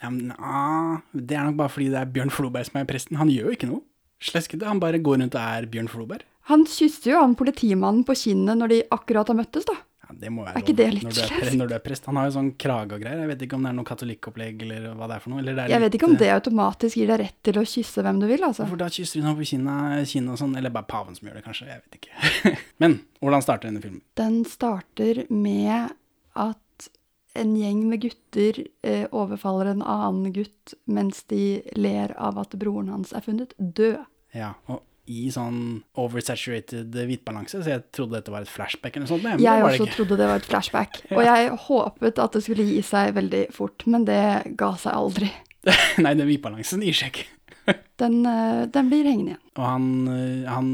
Ja, 0.03 0.09
men, 0.11 0.33
ah, 0.39 1.01
det 1.13 1.37
er 1.37 1.45
nok 1.45 1.57
bare 1.57 1.69
fordi 1.73 1.91
det 1.93 2.01
er 2.01 2.07
Bjørn 2.13 2.31
Floberg 2.33 2.65
som 2.69 2.81
er 2.81 2.85
presten. 2.89 3.17
Han 3.17 3.29
gjør 3.29 3.51
jo 3.51 3.57
ikke 3.57 3.69
noe. 3.69 3.83
Sleskete. 4.21 4.65
Han 4.67 4.81
bare 4.81 4.99
går 4.99 5.21
rundt 5.21 5.35
og 5.37 5.41
er 5.41 5.67
Bjørn 5.67 5.89
Floberg. 5.89 6.23
Han 6.49 6.65
kysser 6.65 7.11
jo 7.13 7.21
han 7.21 7.35
politimannen 7.35 8.05
på 8.07 8.15
kinnet 8.17 8.57
når 8.57 8.69
de 8.69 8.83
akkurat 8.91 9.29
har 9.29 9.37
møttes, 9.37 9.65
da. 9.67 9.75
Ja, 10.07 10.15
det 10.21 10.31
må 10.31 10.45
være 10.47 10.61
Er 10.61 10.63
ikke 10.63 10.77
det 10.79 10.87
litt 10.95 11.05
når 11.07 11.17
du 11.17 11.21
er, 11.25 11.55
når 11.59 11.71
du 11.71 11.75
er 11.75 11.83
prest. 11.83 12.05
Han 12.07 12.19
har 12.21 12.29
jo 12.29 12.35
sånn 12.37 12.51
krage 12.63 12.95
og 12.95 13.03
greier. 13.03 13.23
Jeg 13.25 13.31
vet 13.33 13.41
ikke 13.47 13.59
om 13.59 13.65
det 13.67 13.71
er 13.73 13.77
noe 13.79 13.89
katolikkopplegg 13.89 14.63
eller 14.67 14.85
hva 14.95 15.09
det 15.11 15.17
er 15.17 15.25
for 15.25 15.33
noe. 15.35 15.43
Er 15.43 15.49
Jeg 15.51 15.69
litt, 15.73 15.85
vet 15.87 15.99
ikke 15.99 16.09
om 16.11 16.15
eh, 16.15 16.21
det 16.23 16.31
automatisk 16.37 17.01
gir 17.01 17.11
deg 17.11 17.23
rett 17.25 17.39
til 17.49 17.59
å 17.59 17.65
kysse 17.67 18.05
hvem 18.07 18.21
du 18.23 18.27
vil, 18.31 18.45
altså. 18.47 18.69
For 18.71 18.81
da 18.81 18.89
kysser 18.93 19.21
hun 19.23 19.31
ham 19.33 19.39
på 19.41 19.49
kinnet 19.51 20.31
og 20.35 20.39
sånn? 20.43 20.55
Eller 20.61 20.75
bare 20.75 20.87
paven 20.91 21.19
som 21.19 21.27
gjør 21.27 21.41
det, 21.41 21.45
kanskje. 21.49 21.69
Jeg 21.73 21.83
vet 21.83 21.99
ikke. 21.99 22.55
Men 22.83 23.01
hvordan 23.21 23.47
starter 23.47 23.71
denne 23.73 23.83
filmen? 23.83 24.03
Den 24.21 24.41
starter 24.49 25.25
med 25.33 25.97
at 26.37 26.91
en 27.37 27.57
gjeng 27.59 27.83
med 27.91 28.01
gutter 28.07 28.63
eh, 28.87 29.07
overfaller 29.11 29.73
en 29.75 29.83
annen 29.85 30.33
gutt 30.33 30.77
mens 30.89 31.25
de 31.29 31.61
ler 31.77 32.15
av 32.17 32.39
at 32.41 32.55
broren 32.57 32.89
hans 32.95 33.13
er 33.17 33.25
funnet 33.27 33.53
død. 33.59 34.05
Ja, 34.37 34.55
og 34.71 34.85
i 35.07 35.29
sånn 35.35 35.61
oversaturated 36.03 36.95
hvitbalanse, 37.07 37.61
så 37.63 37.75
jeg 37.77 37.85
trodde 37.95 38.19
dette 38.19 38.33
var 38.35 38.47
et 38.47 38.51
flashback 38.51 38.97
eller 38.97 39.07
noe 39.07 39.13
sånt. 39.13 39.25
men 39.27 39.43
Jeg 39.43 39.65
også 39.67 39.87
det 39.87 39.95
trodde 39.95 40.19
det 40.21 40.29
var 40.31 40.43
et 40.43 40.49
flashback, 40.49 41.01
og 41.17 41.23
jeg 41.27 41.51
håpet 41.67 42.23
at 42.25 42.39
det 42.39 42.43
skulle 42.47 42.67
gi 42.67 42.81
seg 42.87 43.15
veldig 43.17 43.43
fort, 43.55 43.87
men 43.91 44.07
det 44.09 44.21
ga 44.59 44.73
seg 44.81 44.97
aldri. 44.97 45.31
Nei, 46.05 46.15
den 46.15 46.29
hvitbalansen 46.31 46.85
gir 46.87 46.97
seg 46.97 47.15
ikke. 47.15 47.29
Den, 47.99 48.21
eh, 48.29 48.67
den 48.71 48.91
blir 48.93 49.07
hengende 49.09 49.33
igjen. 49.33 49.41
Og 49.57 49.65
han, 49.65 49.87
øh, 50.13 50.43
han 50.47 50.69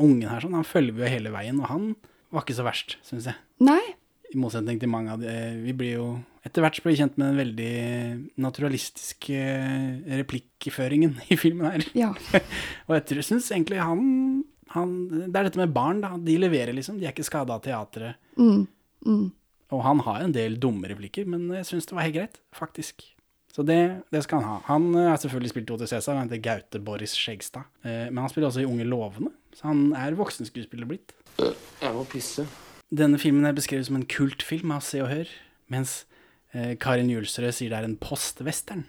ungen 0.00 0.30
her 0.30 0.40
sånn, 0.40 0.54
han 0.56 0.64
følger 0.64 1.02
jo 1.02 1.10
hele 1.10 1.32
veien, 1.34 1.58
og 1.60 1.68
han 1.68 1.88
var 2.32 2.44
ikke 2.46 2.56
så 2.56 2.64
verst, 2.64 2.94
syns 3.04 3.26
jeg. 3.28 3.36
Nei, 3.66 3.82
I 4.36 4.40
motsetning 4.42 4.80
til 4.82 4.90
mange 4.92 5.14
av 5.14 5.22
de 5.22 5.32
Vi 5.64 5.72
blir 5.76 5.94
jo 5.96 6.08
etter 6.46 6.62
hvert 6.62 6.78
blir 6.78 6.94
vi 6.94 7.00
kjent 7.00 7.16
med 7.18 7.32
den 7.32 7.38
veldig 7.40 7.70
naturalistiske 8.44 9.38
replikkføringen 10.20 11.16
i 11.32 11.38
filmen 11.40 11.66
her. 11.72 11.86
Ja. 11.98 12.12
Og 12.86 12.94
jeg 12.94 13.24
syns 13.26 13.48
egentlig 13.50 13.80
han, 13.82 14.44
han 14.76 14.92
Det 15.26 15.32
er 15.32 15.48
dette 15.48 15.58
med 15.58 15.74
barn, 15.74 16.04
da. 16.04 16.12
De 16.22 16.36
leverer, 16.38 16.70
liksom. 16.76 17.00
De 17.00 17.08
er 17.08 17.14
ikke 17.14 17.26
skada 17.26 17.56
av 17.56 17.64
teatret. 17.64 18.20
Mm. 18.38 18.62
Mm. 19.06 19.26
Og 19.74 19.82
han 19.82 20.02
har 20.06 20.22
en 20.22 20.34
del 20.36 20.54
dumme 20.62 20.86
replikker, 20.92 21.26
men 21.26 21.48
jeg 21.58 21.66
syns 21.66 21.88
det 21.90 21.96
var 21.98 22.06
helt 22.06 22.18
greit, 22.20 22.38
faktisk. 22.54 23.02
Så 23.56 23.64
det, 23.66 23.78
det 24.12 24.20
skal 24.22 24.44
han 24.44 24.50
ha. 24.50 24.56
Han 24.68 24.90
eh, 24.94 25.08
har 25.08 25.18
selvfølgelig 25.18 25.50
spilt 25.54 25.72
Otto 25.74 25.88
Cæsar, 25.88 26.18
han 26.20 26.28
heter 26.28 26.42
Gaute 26.44 26.78
Boris 26.84 27.16
Skjegstad. 27.16 27.66
Eh, 27.82 28.06
Men 28.12 28.22
han 28.22 28.30
spiller 28.30 28.50
også 28.52 28.62
i 28.62 28.68
Unge 28.68 28.86
lovende, 28.86 29.32
så 29.56 29.72
han 29.72 29.88
er 29.96 30.14
voksenskuespiller 30.18 30.86
blitt. 30.86 31.16
Jeg 31.40 31.94
må 31.96 32.04
pisse. 32.12 32.46
Denne 32.94 33.18
filmen 33.18 33.46
er 33.48 33.56
beskrevet 33.56 33.88
som 33.88 33.98
en 33.98 34.06
kultfilm 34.06 34.70
av 34.74 34.84
Se 34.86 35.00
og 35.02 35.10
Hør, 35.10 35.30
mens 35.72 36.04
eh, 36.54 36.76
Karin 36.78 37.10
Julsrød 37.10 37.56
sier 37.56 37.72
det 37.72 37.80
er 37.80 37.88
en 37.88 37.98
postwestern. 37.98 38.84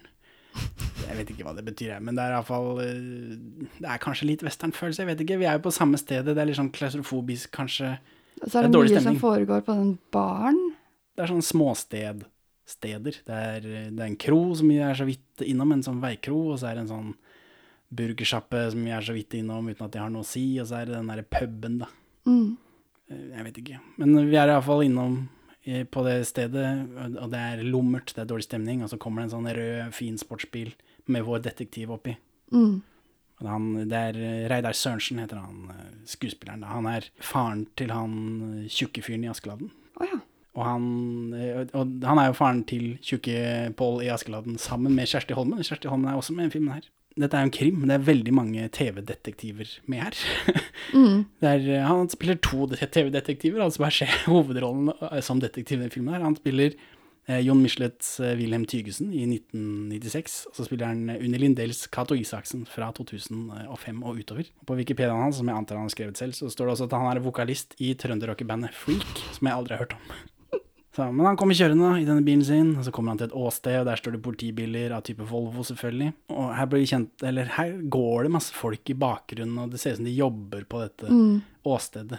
Jeg 1.07 1.17
vet 1.17 1.31
ikke 1.33 1.45
hva 1.45 1.53
det 1.57 1.65
betyr, 1.65 1.97
men 2.01 2.17
det 2.17 2.23
er 2.23 2.35
iallfall 2.35 2.81
eh, 2.81 3.35
Det 3.77 3.89
er 3.89 4.01
kanskje 4.01 4.29
litt 4.29 4.45
westernfølelse, 4.45 5.03
jeg 5.03 5.09
vet 5.11 5.23
ikke. 5.25 5.39
Vi 5.41 5.49
er 5.49 5.57
jo 5.57 5.65
på 5.65 5.73
samme 5.73 5.99
stedet, 6.01 6.33
det 6.33 6.43
er 6.43 6.49
litt 6.49 6.59
sånn 6.59 6.73
klaustrofobisk, 6.73 7.51
kanskje. 7.57 7.95
Og 8.41 8.49
så 8.49 8.59
er 8.59 8.67
det, 8.67 8.73
det, 8.73 8.79
er 8.79 8.85
mye 8.85 8.93
stemning. 8.93 9.07
som 9.07 9.21
foregår 9.21 9.65
på 9.65 9.77
den 9.77 9.93
baren. 10.13 10.59
Det 11.17 11.25
er 11.25 11.33
sånn 11.33 11.45
småsted. 11.45 12.27
Steder. 12.67 13.15
Det 13.23 13.35
det 13.63 13.95
er 13.95 14.09
en 14.09 14.17
kro 14.19 14.41
som 14.59 14.67
vi 14.67 14.81
er 14.83 14.97
så 14.99 15.05
vidt 15.07 15.45
innom, 15.45 15.71
en 15.71 15.85
sånn 15.85 16.01
veikro, 16.03 16.49
og 16.51 16.57
så 16.59 16.67
er 16.67 16.75
det 16.75 16.81
en 16.83 16.91
sånn 16.91 17.13
burgersjappe 17.95 18.65
som 18.73 18.81
vi 18.83 18.91
er 18.91 19.05
så 19.07 19.15
vidt 19.15 19.37
innom 19.39 19.69
uten 19.69 19.85
at 19.85 19.93
de 19.93 20.01
har 20.03 20.11
noe 20.11 20.25
å 20.25 20.27
si, 20.27 20.43
og 20.59 20.67
så 20.67 20.81
er 20.81 20.89
det 20.89 20.97
den 20.97 21.07
derre 21.07 21.23
puben, 21.23 21.77
da. 21.79 21.87
Mm. 22.27 22.57
Eh, 23.11 23.29
Jeg 23.37 23.43
vet 23.47 23.57
ikke. 23.63 23.79
Men 23.97 24.15
vi 24.29 24.35
er 24.37 24.47
iallfall 24.51 24.83
innom 24.85 25.17
eh, 25.65 25.83
på 25.83 26.03
det 26.05 26.25
stedet, 26.27 26.87
og- 26.97 27.31
det 27.31 27.39
er 27.39 27.63
lummert, 27.63 28.13
det 28.15 28.21
er 28.23 28.25
dårlig 28.33 28.47
stemning, 28.47 28.83
og 28.83 28.89
så 28.89 28.97
kommer 28.99 29.21
det 29.23 29.31
en 29.33 29.37
sånn 29.37 29.55
rød, 29.55 29.93
fin 29.93 30.17
sportsbil 30.17 30.73
med 31.07 31.23
vår 31.23 31.41
detektiv 31.43 31.91
oppi. 31.91 32.17
Mm. 32.51 32.81
Han, 33.45 33.65
det 33.87 33.93
er 33.97 34.17
eh, 34.17 34.47
Reidar 34.49 34.73
Sørensen, 34.73 35.19
heter 35.19 35.37
han 35.37 35.69
skuespilleren. 36.05 36.63
Han 36.65 36.85
er 36.89 37.05
faren 37.19 37.67
til 37.77 37.91
han 37.93 38.65
tjukke 38.69 39.03
fyren 39.03 39.23
i 39.27 39.29
Askeladden. 39.29 39.69
Oh, 39.99 40.05
ja. 40.07 40.19
Og 40.57 40.63
han, 40.65 40.87
og 41.77 42.01
han 42.01 42.17
er 42.17 42.31
jo 42.31 42.33
faren 42.33 42.63
til 42.65 42.97
tjukke 43.05 43.73
Pål 43.77 44.01
i 44.07 44.09
Askeladden 44.09 44.57
sammen 44.57 44.95
med 44.97 45.05
Kjersti 45.05 45.35
Holmen. 45.37 45.59
Kjersti 45.61 45.87
Holmen 45.87 46.09
er 46.09 46.17
også 46.17 46.33
med 46.33 46.47
i 46.49 46.53
filmen 46.55 46.73
her. 46.73 46.87
Dette 47.17 47.37
er 47.37 47.45
jo 47.45 47.49
en 47.49 47.55
krim, 47.55 47.79
det 47.89 47.95
er 47.95 48.03
veldig 48.05 48.33
mange 48.35 48.67
TV-detektiver 48.73 49.79
med 49.89 50.07
her. 50.07 50.23
Mm. 50.95 51.25
Det 51.41 51.49
er, 51.49 51.63
eh, 51.75 51.83
han 51.83 52.07
spiller 52.07 52.37
to 52.39 52.63
TV-detektiver, 52.69 53.59
altså 53.59 53.81
bare 53.83 53.91
se 53.91 54.05
hovedrollen 54.31 54.93
eh, 54.93 55.17
som 55.25 55.41
detektiv 55.41 55.81
i 55.81 55.83
den 55.83 55.91
filmen 55.91 56.13
her. 56.15 56.23
Han 56.23 56.37
spiller 56.37 56.77
eh, 57.27 57.41
Jon 57.43 57.59
Michelets 57.59 58.13
eh, 58.23 58.37
Wilhelm 58.39 58.63
Tygesen 58.69 59.09
i 59.11 59.25
1996, 59.25 60.37
og 60.47 60.55
så 60.55 60.67
spiller 60.69 60.93
han 60.93 61.09
eh, 61.11 61.19
Unni 61.19 61.41
Lindels 61.41 61.83
Cato 61.91 62.15
Isaksen 62.15 62.63
fra 62.71 62.93
2005 62.95 63.99
og 63.99 64.21
utover. 64.21 64.47
På 64.69 64.79
Wikipediaen 64.79 65.25
hans, 65.25 65.41
som 65.41 65.51
jeg 65.51 65.59
antar 65.59 65.81
han 65.81 65.89
har 65.89 65.97
skrevet 65.97 66.23
selv, 66.23 66.37
så 66.37 66.53
står 66.53 66.69
det 66.69 66.77
også 66.77 66.87
at 66.87 66.97
han 67.01 67.11
er 67.11 67.25
vokalist 67.25 67.75
i 67.83 67.91
trønderrockebandet 67.99 68.77
Freak, 68.77 69.25
som 69.35 69.49
jeg 69.49 69.57
aldri 69.57 69.75
har 69.75 69.87
hørt 69.87 69.99
om. 69.99 70.17
Så, 70.97 71.05
men 71.13 71.27
han 71.29 71.35
kommer 71.37 71.53
kjørende 71.53 71.91
i 72.01 72.05
denne 72.07 72.23
bilen 72.25 72.41
sin, 72.41 72.71
og 72.79 72.81
så 72.87 72.89
kommer 72.95 73.13
han 73.13 73.19
til 73.21 73.27
et 73.29 73.35
åsted, 73.37 73.75
og 73.77 73.85
der 73.85 73.99
står 73.99 74.15
det 74.15 74.21
politibiler 74.25 74.95
av 74.95 75.03
type 75.05 75.27
Volvo, 75.29 75.61
selvfølgelig. 75.67 76.07
Og 76.33 76.47
her 76.57 76.69
blir 76.71 76.87
kjent, 76.89 77.11
eller 77.29 77.51
her 77.53 77.75
går 77.93 78.25
det 78.25 78.31
masse 78.33 78.55
folk 78.57 78.89
i 78.89 78.95
bakgrunnen, 78.97 79.59
og 79.61 79.75
det 79.75 79.77
ser 79.83 79.93
ut 79.93 79.99
som 80.01 80.07
de 80.09 80.15
jobber 80.17 80.65
på 80.65 80.81
dette 80.81 81.11
åstedet. 81.69 82.17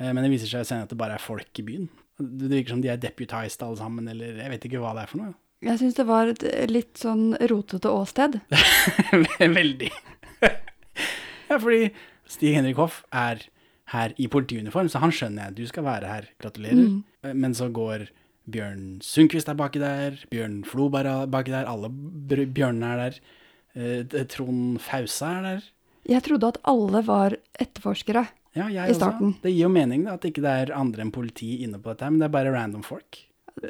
Eh, 0.00 0.10
Men 0.10 0.24
det 0.26 0.32
viser 0.32 0.50
seg 0.50 0.66
senere 0.66 0.88
at 0.88 0.94
det 0.96 0.98
bare 0.98 1.14
er 1.14 1.22
folk 1.22 1.62
i 1.62 1.66
byen. 1.68 1.86
Det 2.18 2.50
virker 2.50 2.74
som 2.74 2.82
de 2.82 2.90
er 2.90 2.98
deputized 2.98 3.62
alle 3.62 3.78
sammen, 3.78 4.10
eller 4.10 4.42
jeg 4.42 4.50
vet 4.56 4.66
ikke 4.66 4.82
hva 4.82 4.96
det 4.98 5.04
er 5.04 5.12
for 5.12 5.22
noe. 5.22 5.36
Jeg 5.62 5.78
syns 5.78 5.94
det 5.98 6.06
var 6.10 6.32
et 6.34 6.42
litt 6.70 6.98
sånn 6.98 7.36
rotete 7.50 7.90
åsted. 7.90 8.40
Veldig. 9.60 9.92
ja, 11.50 11.54
fordi 11.54 11.92
Stig 12.26 12.58
Henrik 12.58 12.82
Hoff 12.82 13.04
er 13.14 13.46
her 13.92 14.14
i 14.20 14.28
politiuniform, 14.28 14.88
så 14.92 15.00
han 15.02 15.12
skjønner 15.14 15.48
jeg. 15.48 15.56
Du 15.58 15.66
skal 15.70 15.86
være 15.86 16.10
her. 16.10 16.30
Gratulerer. 16.42 17.02
Men 17.34 17.54
så 17.56 17.70
går 17.72 18.08
Bjørn 18.48 19.00
Sundquist 19.04 19.48
er 19.50 19.56
baki 19.58 19.80
der, 19.82 20.16
Bjørn 20.32 20.62
Floberg 20.64 21.08
er 21.10 21.28
baki 21.30 21.52
der, 21.52 21.68
alle 21.68 21.90
bjørnene 22.48 22.92
er 22.94 23.02
der. 23.02 23.18
Eh, 23.78 24.24
Trond 24.32 24.78
Fausa 24.80 25.34
er 25.38 25.46
der. 25.48 25.66
Jeg 26.08 26.24
trodde 26.24 26.48
at 26.54 26.60
alle 26.64 27.02
var 27.04 27.36
etterforskere. 27.60 28.24
Ja, 28.56 28.66
jeg 28.72 28.88
I 28.88 28.94
også. 28.94 28.98
starten. 29.02 29.34
Det 29.42 29.52
gir 29.52 29.66
jo 29.66 29.72
mening 29.72 30.06
da, 30.06 30.16
at 30.16 30.24
ikke 30.24 30.42
det 30.42 30.54
er 30.64 30.74
andre 30.76 31.04
enn 31.04 31.12
politi 31.14 31.58
inne 31.66 31.80
på 31.82 31.92
dette, 31.92 32.08
men 32.08 32.22
det 32.22 32.30
er 32.30 32.36
bare 32.38 32.54
random 32.54 32.82
folk. 32.86 33.20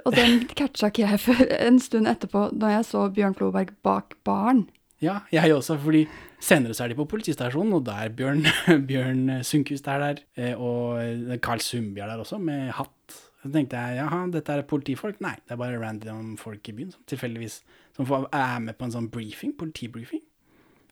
Og 0.05 0.15
den 0.15 0.45
catcha 0.59 0.93
ikke 0.93 1.09
jeg 1.09 1.21
før 1.25 1.43
en 1.59 1.81
stund 1.83 2.09
etterpå, 2.11 2.49
da 2.55 2.77
jeg 2.77 2.87
så 2.87 3.09
Bjørn 3.15 3.37
Floberg 3.37 3.75
bak 3.83 4.15
baren. 4.29 4.69
Ja, 5.03 5.21
jeg 5.35 5.53
også, 5.55 5.77
fordi 5.83 6.07
senere 6.41 6.75
så 6.77 6.85
er 6.85 6.93
de 6.93 6.99
på 6.99 7.07
politistasjonen, 7.11 7.75
og 7.79 7.85
der 7.87 8.13
Bjørn, 8.15 8.45
Bjørn 8.89 9.25
Sundquist 9.47 9.89
er 9.91 10.05
der, 10.05 10.23
eh, 10.39 10.55
og 10.55 11.39
Carl 11.45 11.63
Sundby 11.65 12.03
er 12.05 12.13
der 12.13 12.23
også, 12.25 12.39
med 12.43 12.71
hatt. 12.79 13.19
Så 13.39 13.53
tenkte 13.55 13.79
jeg, 13.79 14.01
jaha, 14.01 14.25
dette 14.35 14.51
er 14.55 14.65
politifolk? 14.67 15.21
Nei, 15.23 15.37
det 15.47 15.55
er 15.55 15.61
bare 15.61 15.79
random 15.79 16.33
folk 16.41 16.67
i 16.69 16.75
byen 16.75 16.91
som 16.91 17.05
tilfeldigvis 17.07 17.61
som 17.95 18.09
er 18.35 18.59
med 18.65 18.75
på 18.79 18.87
en 18.89 18.95
sånn 18.97 19.07
briefing, 19.15 19.53
politibriefing. 19.59 20.25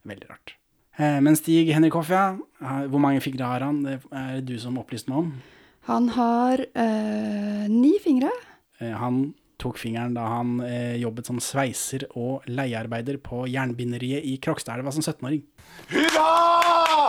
Veldig 0.06 0.30
rart. 0.30 0.54
Eh, 0.98 1.18
Men 1.20 1.36
Stig 1.38 1.72
Henrik 1.74 1.96
Hoff, 1.98 2.10
ja, 2.14 2.36
hvor 2.86 3.02
mange 3.02 3.20
fingre 3.24 3.50
har 3.50 3.66
han? 3.66 3.82
Det 3.84 3.98
er 4.10 4.38
det 4.38 4.46
du 4.46 4.56
som 4.62 4.78
opplyste 4.78 5.10
meg 5.10 5.24
om. 5.24 5.32
Han 5.90 6.08
har 6.14 6.62
øh, 6.66 7.66
ni 7.70 7.92
fingre. 8.02 8.30
Han 8.80 9.34
tok 9.60 9.78
fingeren 9.80 10.14
da 10.16 10.26
han 10.28 10.58
eh, 10.64 10.96
jobbet 11.00 11.28
som 11.28 11.40
sveiser 11.42 12.06
og 12.14 12.44
leiearbeider 12.50 13.18
på 13.24 13.44
jernbinderiet 13.50 14.26
i 14.28 14.36
Krokstadelva 14.42 14.92
som 14.94 15.04
17-åring. 15.04 15.42
Hurra! 15.92 17.08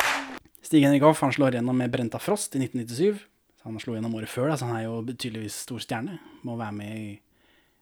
Stig 0.63 0.83
Henrik 0.83 1.05
Hoff 1.05 1.21
han 1.23 1.31
slår 1.35 1.59
gjennom 1.59 1.77
med 1.79 1.91
Brenta 1.91 2.19
Frost 2.19 2.55
i 2.55 2.61
1997. 2.63 3.23
Så 3.57 3.69
han 3.69 3.79
slo 3.79 3.95
gjennom 3.95 4.15
året 4.19 4.31
før, 4.31 4.51
da, 4.51 4.57
så 4.59 4.67
han 4.67 4.79
er 4.79 4.87
jo 4.87 4.99
tydeligvis 5.13 5.61
stor 5.67 5.79
stjerne. 5.83 6.19
Må 6.47 6.57
være 6.59 6.75
med 6.75 6.99
i 6.99 7.09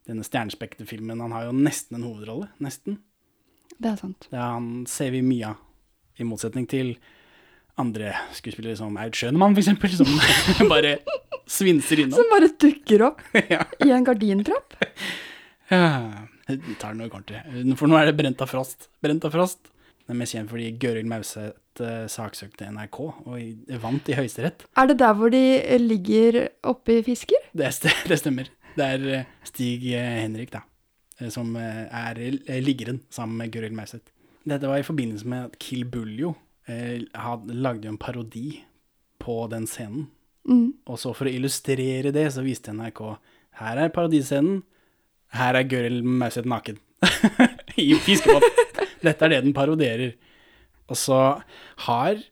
denne 0.06 0.26
stjernespekte 0.26 0.86
filmen. 0.90 1.24
Han 1.26 1.34
har 1.34 1.48
jo 1.48 1.56
nesten 1.58 1.98
en 1.98 2.06
hovedrolle. 2.06 2.52
Nesten. 2.62 3.00
Det 3.76 3.90
er 3.92 4.00
sant. 4.00 4.28
Det 4.30 4.38
er 4.38 4.54
han 4.54 4.86
ser 4.90 5.14
vi 5.16 5.24
mye 5.26 5.54
av. 5.54 5.62
I 6.16 6.24
motsetning 6.24 6.64
til 6.72 6.94
andre 7.82 8.14
skuespillere 8.36 8.78
som 8.80 8.96
Aud 9.02 9.18
Schønemann, 9.18 9.56
for 9.58 9.64
eksempel, 9.64 9.92
som 9.98 10.70
bare 10.74 10.98
svinser 11.52 12.02
innom. 12.06 12.18
Som 12.18 12.32
bare 12.32 12.50
dukker 12.62 13.04
opp 13.10 13.22
Ja. 13.54 13.66
i 13.84 13.92
en 13.94 14.06
gardintrapp. 14.08 14.78
Ja, 15.72 16.26
det 16.48 16.60
tar 16.80 16.94
det 16.94 17.02
når 17.02 17.12
kommer 17.14 17.30
til. 17.32 17.72
For 17.80 17.90
nå 17.92 17.98
er 18.00 18.12
det 18.12 18.18
Brent 18.20 18.42
av 18.46 18.52
Frost. 18.52 18.88
Brent 19.04 19.26
av 19.28 19.34
Frost 19.36 19.72
den 20.06 20.14
er 20.14 20.20
mest 20.22 20.36
kjent 20.36 20.52
fordi 20.52 20.68
Gøril 20.78 21.08
Mauseth 21.10 21.82
eh, 21.82 22.04
saksøkte 22.14 22.68
NRK 22.70 22.98
og 23.26 23.80
vant 23.82 24.12
i 24.12 24.18
Høyesterett. 24.20 24.68
Er 24.78 24.92
det 24.92 25.00
der 25.02 25.16
hvor 25.18 25.32
de 25.34 25.42
ligger 25.82 26.36
ligger 26.36 26.38
oppi 26.70 27.00
fisker? 27.08 27.48
Det, 27.58 27.72
det 28.12 28.20
stemmer. 28.22 28.52
Det 28.78 28.86
er 28.86 29.08
eh, 29.16 29.24
Stig 29.50 29.88
eh, 29.98 30.20
Henrik, 30.22 30.52
da, 30.54 30.62
eh, 31.18 31.32
som 31.34 31.56
eh, 31.58 31.88
er 31.90 32.22
eh, 32.22 32.60
liggeren 32.62 33.02
sammen 33.10 33.42
med 33.42 33.50
Gøril 33.56 33.74
Mauseth. 33.74 34.06
Dette 34.46 34.70
var 34.70 34.78
i 34.78 34.86
forbindelse 34.86 35.26
med 35.26 35.48
at 35.48 35.58
Kill 35.58 35.88
Buljo 35.90 36.36
eh, 36.68 37.02
lagde 37.54 37.88
jo 37.88 37.94
en 37.94 38.02
parodi 38.02 38.64
på 39.22 39.40
den 39.52 39.66
scenen. 39.70 40.08
Mm. 40.50 40.74
Og 40.86 41.00
så 41.02 41.14
for 41.18 41.26
å 41.26 41.34
illustrere 41.34 42.12
det, 42.14 42.28
så 42.34 42.44
viste 42.46 42.74
NRK 42.76 43.02
her 43.62 43.80
er 43.82 43.94
parodiscenen. 43.96 44.64
her 45.36 45.56
er 45.56 45.68
Gøril 45.68 46.04
Mauseth 46.04 46.48
naken. 46.48 46.78
I 47.82 47.94
fiskebåt. 48.00 48.44
Dette 49.04 49.26
er 49.26 49.34
det 49.34 49.44
den 49.46 49.56
parodierer. 49.56 50.16
Og 50.88 50.98
så 50.98 51.42
har 51.88 52.24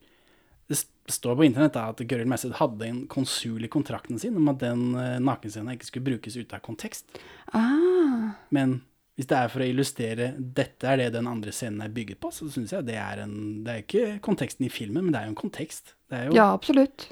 Det 0.70 0.78
står 1.12 1.36
på 1.36 1.44
internett 1.44 1.74
da, 1.76 1.90
at 1.92 2.00
Gøril 2.08 2.30
Mauseth 2.32 2.62
hadde 2.62 2.88
en 2.88 3.02
konsul 3.12 3.66
i 3.66 3.72
kontrakten 3.72 4.20
sin 4.20 4.38
om 4.40 4.48
at 4.48 4.62
den 4.62 4.94
eh, 4.96 5.20
nakenscenen 5.20 5.76
ikke 5.76 5.90
skulle 5.90 6.06
brukes 6.14 6.38
ute 6.38 6.56
av 6.56 6.64
kontekst. 6.64 7.20
Ah, 7.52 8.40
Men 8.50 8.82
hvis 9.14 9.30
det 9.30 9.38
er 9.38 9.52
for 9.54 9.62
å 9.62 9.68
illustrere 9.70 10.30
dette 10.38 10.88
er 10.90 10.98
det 10.98 11.12
den 11.14 11.28
andre 11.30 11.54
scenen 11.54 11.84
er 11.86 11.92
bygget 11.94 12.18
på, 12.24 12.32
så 12.34 12.48
syns 12.50 12.74
jeg 12.74 12.88
det 12.88 12.96
er 12.98 13.22
en 13.22 13.36
Det 13.66 13.74
er 13.74 13.84
ikke 13.84 14.06
konteksten 14.26 14.66
i 14.66 14.72
filmen, 14.74 15.06
men 15.06 15.14
det 15.14 15.20
er 15.22 15.28
jo 15.28 15.36
en 15.36 15.44
kontekst. 15.44 15.94
Det 16.10 16.24
jo 16.32 16.38
ja, 16.40 16.48
absolutt. 16.54 17.12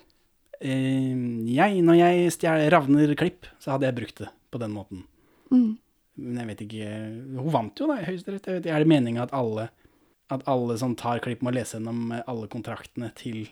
eh, 0.58 1.13
jeg, 1.53 1.84
når 1.86 2.00
jeg 2.00 2.34
stjal 2.38 2.65
Ravner 2.74 3.13
klipp, 3.20 3.50
så 3.62 3.75
hadde 3.75 3.89
jeg 3.89 4.00
brukt 4.00 4.24
det 4.24 4.31
på 4.51 4.62
den 4.62 4.74
måten. 4.74 5.05
Mm. 5.53 5.77
Men 6.22 6.41
jeg 6.41 6.50
vet 6.50 6.62
ikke 6.65 6.89
Hun 7.38 7.53
vant 7.53 7.79
jo, 7.79 7.88
da, 7.89 8.00
i 8.01 8.08
Høyesterett. 8.08 8.50
Er 8.50 8.84
det 8.84 8.89
meninga 8.89 9.25
at 9.25 9.34
alle 9.36 9.70
At 10.31 10.43
alle 10.50 10.77
som 10.79 10.96
tar 10.96 11.22
klipp, 11.24 11.41
må 11.43 11.53
lese 11.53 11.77
gjennom 11.77 12.13
alle 12.24 12.50
kontraktene 12.51 13.12
til 13.20 13.46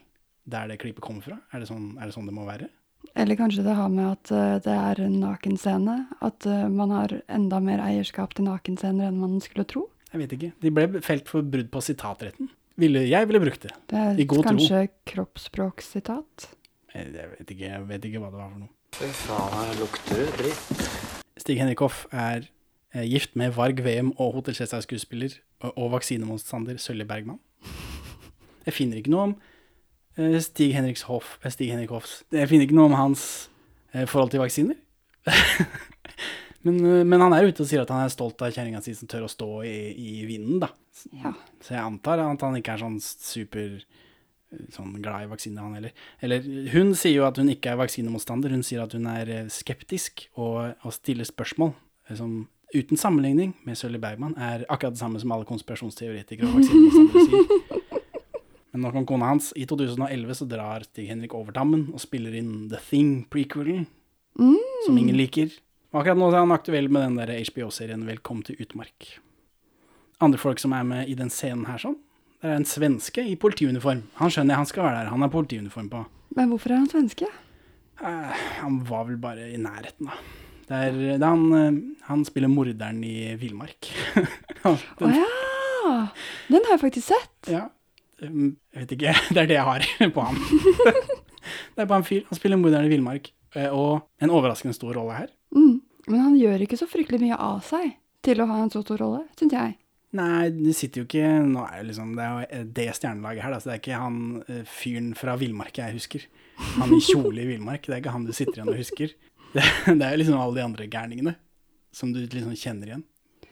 der 0.50 0.72
det 0.72 0.79
klippet 0.82 1.03
kommer 1.06 1.22
fra? 1.22 1.38
Er 1.53 1.62
det 1.62 1.70
sånn 1.70 1.98
er 2.00 2.08
det, 2.08 2.15
sånn 2.15 2.29
det 2.29 2.34
må 2.34 2.48
være? 2.48 2.70
Eller 3.20 3.36
kanskje 3.39 3.63
det 3.65 3.74
har 3.75 3.89
med 3.91 4.06
at 4.12 4.32
eh, 4.32 4.58
det 4.63 4.75
er 4.75 5.01
en 5.06 5.18
nakenscene. 5.22 5.96
At 6.25 6.46
eh, 6.48 6.68
man 6.72 6.94
har 6.94 7.15
enda 7.27 7.60
mer 7.63 7.82
eierskap 7.84 8.36
til 8.38 8.48
nakenscener 8.48 9.10
enn 9.10 9.20
man 9.20 9.39
skulle 9.44 9.65
tro. 9.68 9.88
Jeg 10.13 10.24
vet 10.24 10.36
ikke. 10.38 10.51
De 10.63 10.72
ble 10.74 11.01
felt 11.06 11.27
for 11.29 11.46
brudd 11.46 11.70
på 11.74 11.82
sitatretten. 11.86 12.50
Ville, 12.79 13.03
jeg 13.10 13.27
ville 13.27 13.41
brukt 13.44 13.65
det. 13.65 13.74
Det 13.91 13.98
er 14.00 14.22
I 14.22 14.25
god 14.29 14.44
tro. 14.46 14.53
kanskje 14.53 14.84
kroppsspråksitat. 15.12 16.48
Jeg 16.94 17.12
jeg 17.13 17.27
vet, 17.34 17.51
ikke, 17.51 17.65
jeg 17.65 17.88
vet 17.89 18.06
ikke 18.08 18.22
hva 18.24 18.32
det 18.32 18.39
var 18.39 18.53
for 18.53 18.62
noe. 18.63 18.72
Fy 18.98 19.10
faen, 19.13 19.51
her 19.60 19.75
lukter 19.82 20.24
det 20.24 20.29
dritt. 20.39 20.88
Stig 21.39 21.60
Henrik 21.62 21.84
Hoff 21.84 22.06
er 22.12 22.48
eh, 22.94 23.06
gift 23.06 23.36
med 23.38 23.53
Varg 23.58 23.84
VM 23.86 24.13
og 24.18 24.34
Hotell 24.39 24.58
Cæsar-skuespiller 24.58 25.38
og, 25.62 25.75
og 25.75 25.91
vaksinemotstander 26.00 26.79
Sølje 26.82 27.06
Bergman. 27.10 27.38
Jeg 28.65 28.75
finner 28.75 29.00
ikke 29.00 29.13
noe 29.13 29.27
om 29.29 29.36
Stig, 30.43 30.73
Henriks 30.75 31.05
Hoff, 31.07 31.38
eh, 31.43 31.51
Stig 31.53 31.71
Henrik 31.71 31.93
Hoffs 31.95 32.23
Jeg 32.33 32.49
finner 32.51 32.67
ikke 32.67 32.77
noe 32.77 32.89
om 32.89 32.97
hans 32.97 33.23
eh, 33.93 34.05
forhold 34.09 34.33
til 34.33 34.43
vaksiner. 34.43 34.75
men, 36.65 36.79
eh, 36.83 37.05
men 37.07 37.23
han 37.23 37.35
er 37.35 37.47
ute 37.47 37.63
og 37.63 37.69
sier 37.69 37.83
at 37.83 37.93
han 37.93 38.03
er 38.05 38.13
stolt 38.13 38.41
av 38.43 38.53
kjerringa 38.55 38.81
si 38.83 38.95
som 38.97 39.09
tør 39.11 39.27
å 39.27 39.31
stå 39.31 39.49
i, 39.67 39.77
i 39.95 40.27
vinden, 40.29 40.61
da. 40.63 40.71
Ja. 41.21 41.33
Så 41.63 41.75
jeg 41.75 41.85
antar 41.85 42.21
at 42.23 42.45
han 42.45 42.59
ikke 42.59 42.75
er 42.75 42.83
sånn 42.83 42.99
super 43.01 43.79
eh, 43.79 44.67
sånn 44.75 44.97
glad 44.99 45.27
i 45.27 45.31
vaksiner, 45.31 45.65
han 45.65 45.79
heller. 45.79 46.05
Eller 46.25 46.45
hun 46.73 46.93
sier 46.99 47.21
jo 47.21 47.27
at 47.29 47.39
hun 47.39 47.51
ikke 47.53 47.73
er 47.73 47.81
vaksinemotstander, 47.81 48.55
hun 48.55 48.65
sier 48.65 48.83
at 48.83 48.95
hun 48.97 49.09
er 49.11 49.33
eh, 49.35 49.51
skeptisk 49.53 50.27
og, 50.35 50.75
og 50.83 50.95
stiller 50.95 51.27
spørsmål 51.27 51.73
eh, 52.09 52.15
som 52.19 52.41
uten 52.69 52.99
sammenligning 53.01 53.55
med 53.65 53.79
Sølvi 53.79 53.97
Bergman 54.01 54.35
er 54.38 54.61
akkurat 54.69 54.93
det 54.93 55.01
samme 55.01 55.17
som 55.21 55.31
alle 55.33 55.47
konspirasjonsteoretikere 55.49 56.51
og 56.51 56.55
vaksinemotstandere 56.59 57.29
sier. 57.29 57.78
Men 58.71 58.85
nok 58.85 58.99
om 59.01 59.05
kona 59.09 59.31
hans. 59.31 59.49
I 59.57 59.65
2011 59.69 60.35
så 60.41 60.45
drar 60.49 60.85
Stig 60.85 61.09
Henrik 61.09 61.33
over 61.38 61.55
dammen 61.55 61.88
og 61.93 62.01
spiller 62.03 62.35
inn 62.38 62.67
The 62.69 62.81
Thing 62.89 63.23
prequelen, 63.31 63.88
som 64.85 64.97
ingen 64.99 65.17
liker. 65.17 65.49
Og 65.89 66.03
akkurat 66.03 66.19
nå 66.21 66.27
er 66.29 66.43
han 66.43 66.53
aktuell 66.53 66.89
med 66.93 67.07
den 67.07 67.17
der 67.17 67.33
HBO-serien 67.49 68.05
Velkommen 68.05 68.45
til 68.45 68.59
utmark. 68.61 69.15
Andre 70.21 70.38
folk 70.41 70.61
som 70.61 70.75
er 70.77 70.85
med 70.85 71.09
i 71.09 71.15
den 71.17 71.31
scenen 71.33 71.65
her 71.65 71.81
sånn, 71.81 71.97
det 72.39 72.51
er 72.51 72.59
en 72.59 72.67
svenske 72.67 73.23
i 73.25 73.33
politiuniform. 73.39 74.03
Han 74.19 74.31
skjønner 74.31 74.53
jeg, 74.53 74.61
han 74.61 74.69
skal 74.69 74.85
være 74.85 74.99
der, 74.99 75.09
han 75.15 75.25
har 75.25 75.31
politiuniform 75.33 75.89
på. 75.91 76.03
Men 76.38 76.51
hvorfor 76.51 76.71
er 76.75 76.83
han 76.83 76.91
svenske? 76.91 77.27
Eh, 77.99 78.43
han 78.61 78.77
var 78.88 79.09
vel 79.09 79.17
bare 79.19 79.49
i 79.49 79.57
nærheten, 79.59 80.11
da. 80.11 80.19
Det 80.69 80.77
er, 80.77 80.93
det 81.17 81.17
er 81.17 81.25
han, 81.25 81.45
eh, 81.57 81.81
han 82.05 82.21
spiller 82.27 82.51
morderen 82.53 83.01
i 83.03 83.33
Villmark. 83.41 83.89
Å 84.69 84.75
oh, 84.75 85.09
ja! 85.09 85.97
Den 86.51 86.61
har 86.67 86.75
jeg 86.75 86.83
faktisk 86.83 87.09
sett. 87.09 87.49
Ja. 87.49 87.65
Um, 88.23 88.57
Jeg 88.75 88.83
vet 88.85 88.95
ikke. 88.97 89.13
Det 89.33 89.41
er 89.43 89.49
det 89.51 89.57
jeg 89.57 89.67
har 89.67 89.85
på 90.15 90.25
han. 90.27 90.39
Det 91.75 91.83
er 91.83 91.89
bare 91.89 92.01
en 92.03 92.07
fyr. 92.07 92.23
Han 92.29 92.38
spiller 92.39 92.59
morderen 92.61 92.85
i 92.89 92.93
Villmark. 92.93 93.31
eh, 93.55 93.69
Og 93.73 94.01
en 94.21 94.29
overraskende 94.35 94.75
stor 94.75 94.93
rolle 94.99 95.15
her. 95.17 95.29
Mm. 95.55 95.79
Men 96.09 96.19
han 96.25 96.35
gjør 96.39 96.63
ikke 96.65 96.77
så 96.79 96.88
fryktelig 96.89 97.21
mye 97.21 97.38
av 97.38 97.61
seg 97.65 97.93
til 98.25 98.41
å 98.43 98.47
ha 98.49 98.57
en 98.63 98.71
så 98.73 98.81
stor 98.83 98.97
rolle, 99.01 99.23
syns 99.39 99.53
jeg. 99.55 99.75
Nei, 100.17 100.49
det 100.49 100.73
sitter 100.73 101.03
jo 101.03 101.05
ikke 101.05 101.27
Nå 101.45 101.61
er 101.67 101.83
det 101.83 101.91
liksom 101.91 102.15
Det 102.17 102.23
er 102.25 102.39
jo 102.39 102.61
det 102.79 102.85
stjernelaget 102.97 103.43
her, 103.45 103.51
da. 103.53 103.59
Så 103.61 103.69
det 103.69 103.75
er 103.75 103.81
ikke 103.83 103.99
han 104.01 104.15
eh, 104.49 104.63
fyren 104.65 105.11
fra 105.17 105.35
Villmark 105.38 105.77
jeg 105.77 105.95
husker. 105.99 106.25
Han 106.79 106.95
i 106.97 106.99
kjole 107.05 107.43
i 107.43 107.49
Villmark. 107.53 107.85
Det 107.85 107.93
er 107.95 108.01
ikke 108.03 108.15
han 108.15 108.25
du 108.25 108.33
sitter 108.35 108.57
igjen 108.59 108.73
og 108.73 108.79
husker. 108.81 109.13
Det, 109.53 109.63
det 109.88 110.01
er 110.05 110.15
jo 110.15 110.21
liksom 110.23 110.39
alle 110.41 110.57
de 110.59 110.65
andre 110.65 110.88
gærningene 110.91 111.35
som 111.95 112.11
du 112.13 112.19
liksom 112.25 112.53
kjenner 112.59 112.89
igjen. 112.91 113.05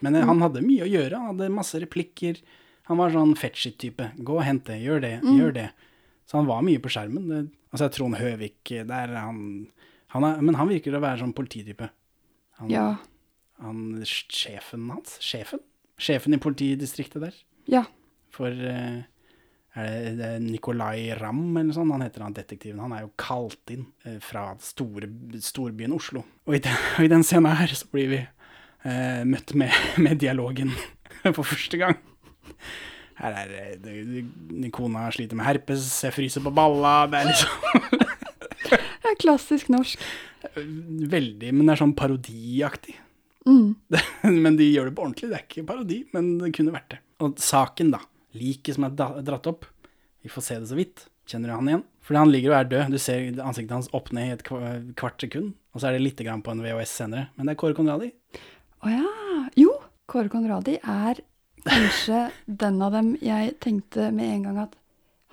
Men 0.05 0.17
eh, 0.17 0.25
han 0.27 0.41
hadde 0.43 0.65
mye 0.65 0.83
å 0.85 0.89
gjøre. 0.91 1.17
Han 1.21 1.31
hadde 1.35 1.53
masse 1.55 1.79
replikker. 1.81 2.41
Han 2.87 2.99
var 3.01 3.11
sånn 3.11 3.35
fetchit-type. 3.35 4.11
Gå 4.23 4.37
og 4.39 4.45
hent 4.47 4.65
det, 4.69 4.79
gjør 4.83 5.01
det, 5.03 5.13
gjør 5.25 5.53
det. 5.57 5.67
Så 6.27 6.37
han 6.39 6.47
var 6.47 6.63
mye 6.63 6.79
på 6.83 6.91
skjermen. 6.91 7.27
Det, 7.31 7.41
altså 7.71 7.89
Trond 7.91 8.15
Høvik, 8.19 8.61
der 8.87 9.11
er 9.11 9.19
han, 9.19 9.41
han 10.15 10.27
er, 10.27 10.41
Men 10.43 10.55
han 10.59 10.71
virker 10.71 10.95
å 10.95 11.03
være 11.03 11.21
sånn 11.23 11.35
polititype. 11.35 11.89
Han, 12.61 12.71
Ja. 12.71 12.87
han 13.61 14.01
sjefen 14.07 14.89
hans? 14.91 15.17
Sjefen? 15.23 15.59
Sjefen 15.99 16.33
i 16.35 16.41
politidistriktet 16.41 17.21
der. 17.21 17.37
Ja. 17.67 17.83
For 18.31 18.47
eh, 18.51 19.03
er 19.77 20.15
det, 20.17 20.31
er 20.33 21.19
Ramm 21.21 21.51
eller 21.57 21.69
noe 21.69 21.75
sånt? 21.75 21.91
Han 21.93 22.01
heter 22.05 22.23
han 22.25 22.33
detektiven. 22.33 22.79
Han 22.81 22.93
er 22.97 23.05
jo 23.05 23.11
kalt 23.19 23.73
inn 23.73 23.85
eh, 24.05 24.17
fra 24.23 24.49
store, 24.63 25.09
storbyen 25.43 25.93
Oslo. 25.93 26.23
Og 26.47 26.55
i 26.57 26.59
den, 26.65 26.77
og 26.97 27.05
i 27.05 27.11
den 27.11 27.23
scenen 27.27 27.57
her 27.59 27.67
så 27.77 27.87
blir 27.91 28.09
vi 28.13 28.21
eh, 28.23 29.23
møtt 29.27 29.53
med, 29.59 29.73
med 30.03 30.19
dialogen 30.23 30.73
for 31.35 31.43
første 31.43 31.77
gang. 31.81 31.99
Her 33.17 33.33
er 33.43 33.53
eh, 33.57 33.73
det, 33.81 33.95
det, 34.51 34.71
Kona 34.75 35.07
sliter 35.13 35.39
med 35.39 35.47
herpes, 35.47 35.87
jeg 36.05 36.13
fryser 36.13 36.43
på 36.45 36.53
balla. 36.53 36.99
Det 37.09 37.21
er 37.21 37.31
liksom 37.31 38.05
Det 38.67 39.13
er 39.13 39.19
klassisk 39.21 39.69
norsk. 39.71 40.01
veldig 40.57 41.53
Men 41.53 41.65
det 41.65 41.75
er 41.75 41.81
sånn 41.81 41.95
parodiaktig. 41.97 42.97
Mm. 43.47 43.75
men 44.43 44.57
de 44.59 44.67
gjør 44.67 44.89
det 44.89 44.97
på 44.97 45.05
ordentlig. 45.05 45.31
Det 45.31 45.39
er 45.39 45.45
ikke 45.45 45.67
parodi, 45.69 46.01
men 46.13 46.33
det 46.41 46.53
kunne 46.57 46.75
vært 46.75 46.95
det. 46.95 47.01
Og 47.23 47.39
saken, 47.41 47.93
da. 47.95 48.01
Liket 48.37 48.77
som 48.77 48.85
er 48.87 48.97
dratt 48.97 49.47
opp. 49.49 49.65
Vi 50.21 50.31
får 50.31 50.45
se 50.45 50.59
det 50.59 50.69
så 50.69 50.77
vidt. 50.77 51.07
Kjenner 51.27 51.51
du 51.51 51.55
han 51.55 51.71
igjen? 51.71 51.85
Fordi 52.07 52.21
han 52.21 52.31
ligger 52.31 52.53
og 52.53 52.57
er 52.59 52.69
død. 52.71 52.93
Du 52.93 53.01
ser 53.01 53.41
ansiktet 53.43 53.73
hans 53.75 53.89
opp 53.95 54.11
ned 54.15 54.29
i 54.29 54.35
et 54.35 54.43
kvart 54.47 55.23
sekund. 55.23 55.55
Og 55.73 55.81
så 55.81 55.89
er 55.89 55.97
det 55.97 56.05
lite 56.05 56.27
grann 56.27 56.43
på 56.43 56.53
en 56.53 56.61
VHS 56.63 56.93
senere. 57.01 57.29
Men 57.35 57.49
det 57.49 57.55
er 57.55 57.61
Kåre 57.63 57.75
Conradi. 57.77 58.11
Å 58.83 58.91
ja. 58.93 59.09
Jo, 59.59 59.73
Kåre 60.07 60.31
Conradi 60.31 60.77
er 60.79 61.19
kanskje 61.69 62.21
den 62.63 62.79
av 62.85 62.95
dem 62.95 63.11
jeg 63.23 63.57
tenkte 63.63 64.11
med 64.15 64.33
en 64.35 64.47
gang 64.47 64.63
at 64.67 64.77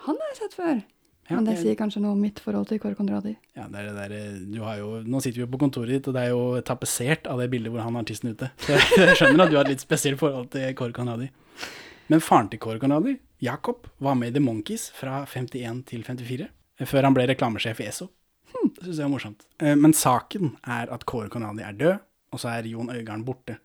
han 0.07 0.19
har 0.21 0.33
jeg 0.33 0.41
sett 0.43 0.59
før. 0.59 0.83
Ja, 1.25 1.39
Men 1.39 1.47
det 1.49 1.55
sier 1.63 1.77
kanskje 1.79 2.03
noe 2.05 2.13
om 2.13 2.21
mitt 2.21 2.41
forhold 2.45 2.67
til 2.69 2.77
Kåre 2.83 2.97
Conradi. 2.99 3.31
Ja, 3.57 3.65
det 3.73 3.81
er 3.81 3.87
det 3.87 3.95
der, 3.97 4.35
du 4.53 4.59
har 4.61 4.77
jo, 4.77 4.89
nå 5.09 5.23
sitter 5.25 5.41
vi 5.41 5.45
jo 5.47 5.53
på 5.55 5.61
kontoret 5.63 5.95
ditt, 5.95 6.09
og 6.11 6.17
det 6.17 6.27
er 6.27 6.35
jo 6.35 6.43
tapetsert 6.69 7.31
av 7.33 7.41
det 7.41 7.47
bildet 7.55 7.73
hvor 7.73 7.81
han 7.81 7.97
er 7.97 8.05
artisten 8.05 8.35
ute. 8.35 8.51
Så 8.67 8.75
jeg, 8.77 9.15
skjønner 9.17 9.47
at 9.47 9.55
du 9.55 9.57
har 9.57 9.65
et 9.65 9.73
litt 9.73 9.85
spesielt 9.87 10.21
forhold 10.21 10.51
til 10.53 10.67
Kåre 10.77 10.93
Conradi. 10.97 11.31
Men 12.13 12.21
faren 12.21 12.51
til 12.53 12.61
Kåre 12.61 12.83
Conradi, 12.83 13.17
Jakob, 13.41 13.89
var 14.05 14.19
med 14.21 14.35
i 14.35 14.37
The 14.37 14.45
Monkees 14.45 14.91
fra 14.93 15.23
51 15.25 15.81
til 15.89 16.05
54, 16.05 16.51
før 16.93 17.09
han 17.09 17.17
ble 17.17 17.25
reklamesjef 17.33 17.81
i 17.81 17.89
Esso. 17.89 18.11
Det 18.53 18.85
syns 18.85 18.99
jeg 19.01 19.07
er 19.07 19.13
morsomt. 19.13 19.47
Eh, 19.65 19.75
Men 19.81 19.97
saken 19.97 20.59
er 20.77 20.93
at 20.93 21.09
Kåre 21.09 21.33
Conradi 21.33 21.65
er 21.65 21.81
død, 21.81 22.05
og 22.37 22.41
så 22.43 22.53
er 22.53 22.69
Jon 22.69 22.93
Øigarden 22.93 23.25
borte. 23.25 23.57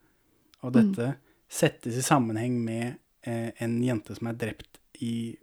Og 0.64 0.74
dette 0.76 1.14
settes 1.50 1.98
i 1.98 2.06
sammenheng 2.06 2.60
med 2.64 2.94
eh, 3.22 3.50
en 3.58 3.78
jente 3.84 4.16
som 4.16 4.30
er 4.30 4.40
drept 4.40 4.80
i 5.04 5.36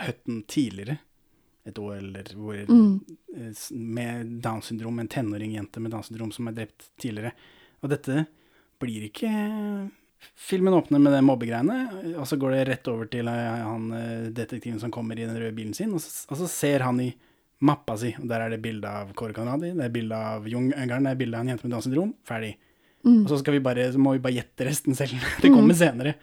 høtten 0.00 0.44
tidligere, 0.48 0.98
et 1.68 1.78
år 1.78 1.98
eller 1.98 2.30
hvor 2.34 2.56
mm. 2.70 3.00
med 3.70 4.30
Downs 4.40 4.70
syndrom, 4.70 4.98
en 4.98 5.10
tenåringjente 5.10 5.82
med 5.82 5.92
Downs 5.92 6.08
syndrom 6.08 6.30
som 6.32 6.48
er 6.48 6.56
drept 6.56 6.88
tidligere. 7.00 7.34
Og 7.84 7.92
dette 7.92 8.24
blir 8.80 9.10
ikke 9.10 9.30
Filmen 10.36 10.74
åpner 10.76 11.00
med 11.00 11.14
det 11.16 11.22
mobbegreiene, 11.24 11.76
og 12.20 12.26
så 12.28 12.36
går 12.36 12.52
det 12.52 12.64
rett 12.68 12.88
over 12.92 13.08
til 13.08 13.28
eh, 13.32 13.60
han 13.64 13.86
eh, 13.96 14.26
detektiven 14.36 14.80
som 14.82 14.92
kommer 14.92 15.16
i 15.16 15.24
den 15.24 15.36
røde 15.36 15.54
bilen 15.56 15.72
sin, 15.76 15.94
og 15.96 16.02
så, 16.04 16.26
og 16.28 16.42
så 16.42 16.48
ser 16.50 16.84
han 16.84 17.00
i 17.00 17.08
mappa 17.64 17.96
si, 18.00 18.10
og 18.18 18.26
der 18.28 18.44
er 18.44 18.52
det 18.52 18.60
bilde 18.64 18.88
av 18.88 19.14
Kåre 19.16 19.36
Kanadi, 19.36 19.72
det 19.76 19.86
er 19.86 19.94
bilde 19.94 20.16
av 20.16 20.48
Jung 20.48 20.70
Øngaren, 20.74 21.08
det 21.08 21.14
er 21.14 21.22
bilde 21.22 21.38
av 21.38 21.44
en 21.44 21.52
jente 21.54 21.66
med 21.66 21.74
Downs 21.74 21.88
syndrom. 21.88 22.12
Ferdig. 22.28 22.52
Og 23.06 23.28
så, 23.30 23.38
skal 23.40 23.54
vi 23.56 23.60
bare, 23.64 23.86
så 23.94 23.98
må 24.02 24.12
vi 24.16 24.22
bare 24.24 24.36
gjette 24.40 24.66
resten 24.68 24.96
selv. 24.98 25.16
Det 25.42 25.48
kommer 25.54 25.76
senere. 25.78 26.14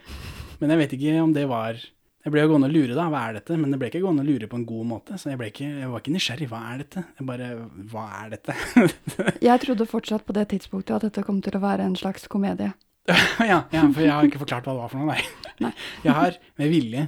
Men 0.61 0.73
jeg 0.73 0.81
vet 0.83 0.93
ikke 0.97 1.15
om 1.21 1.31
det 1.33 1.43
var 1.49 1.77
Jeg 1.77 2.31
ble 2.33 2.41
jo 2.43 2.49
gående 2.51 2.67
og 2.67 2.73
lure, 2.75 2.95
da. 2.97 3.05
Hva 3.13 3.19
er 3.29 3.37
dette? 3.37 3.55
Men 3.57 3.71
det 3.71 3.77
ble 3.79 3.87
ikke 3.91 4.01
gående 4.03 4.23
og 4.25 4.27
lure 4.27 4.47
på 4.51 4.57
en 4.59 4.65
god 4.67 4.85
måte. 4.89 5.17
Så 5.21 5.29
jeg, 5.31 5.39
ikke, 5.53 5.67
jeg 5.79 5.89
var 5.93 6.01
ikke 6.03 6.13
nysgjerrig. 6.15 6.47
Hva 6.51 6.59
er 6.73 6.81
dette? 6.83 7.03
Jeg 7.19 7.27
bare 7.29 7.47
Hva 7.93 8.03
er 8.23 8.33
dette? 8.35 8.55
Jeg 9.47 9.61
trodde 9.63 9.87
fortsatt 9.87 10.25
på 10.27 10.35
det 10.35 10.47
tidspunktet 10.51 10.97
at 10.97 11.05
dette 11.07 11.23
kom 11.23 11.39
til 11.45 11.55
å 11.55 11.61
være 11.63 11.85
en 11.87 11.95
slags 11.95 12.27
komedie. 12.27 12.73
ja, 13.47 13.61
ja, 13.71 13.83
for 13.87 14.01
jeg 14.03 14.11
har 14.11 14.25
ikke 14.27 14.41
forklart 14.41 14.65
hva 14.67 14.73
det 14.75 14.81
var 14.81 14.89
for 14.91 14.99
noe, 14.99 15.13
nei. 15.15 15.53
Nei. 15.63 15.69
Jeg 16.03 16.11
har 16.17 16.35
med 16.59 16.73
vilje 16.73 17.05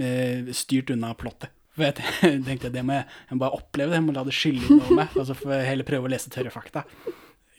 eh, 0.00 0.48
styrt 0.56 0.94
unna 0.94 1.10
plottet. 1.20 1.52
For 1.76 1.84
jeg 1.84 1.98
te- 1.98 2.30
tenkte 2.46 2.70
det 2.72 2.80
må 2.88 2.96
jeg, 2.96 3.04
jeg 3.28 3.36
må 3.36 3.42
bare 3.44 3.58
oppleve 3.58 3.92
det, 3.92 3.98
jeg 4.00 4.06
må 4.06 4.14
la 4.16 4.22
det 4.24 4.32
skylle 4.32 4.78
noe 4.78 4.96
meg. 4.96 5.12
Og 5.20 5.26
så 5.28 5.36
får 5.36 5.52
jeg 5.58 5.68
heller 5.74 5.88
prøve 5.90 6.08
å 6.08 6.12
lese 6.14 6.32
tørre 6.32 6.54
fakta. 6.54 6.86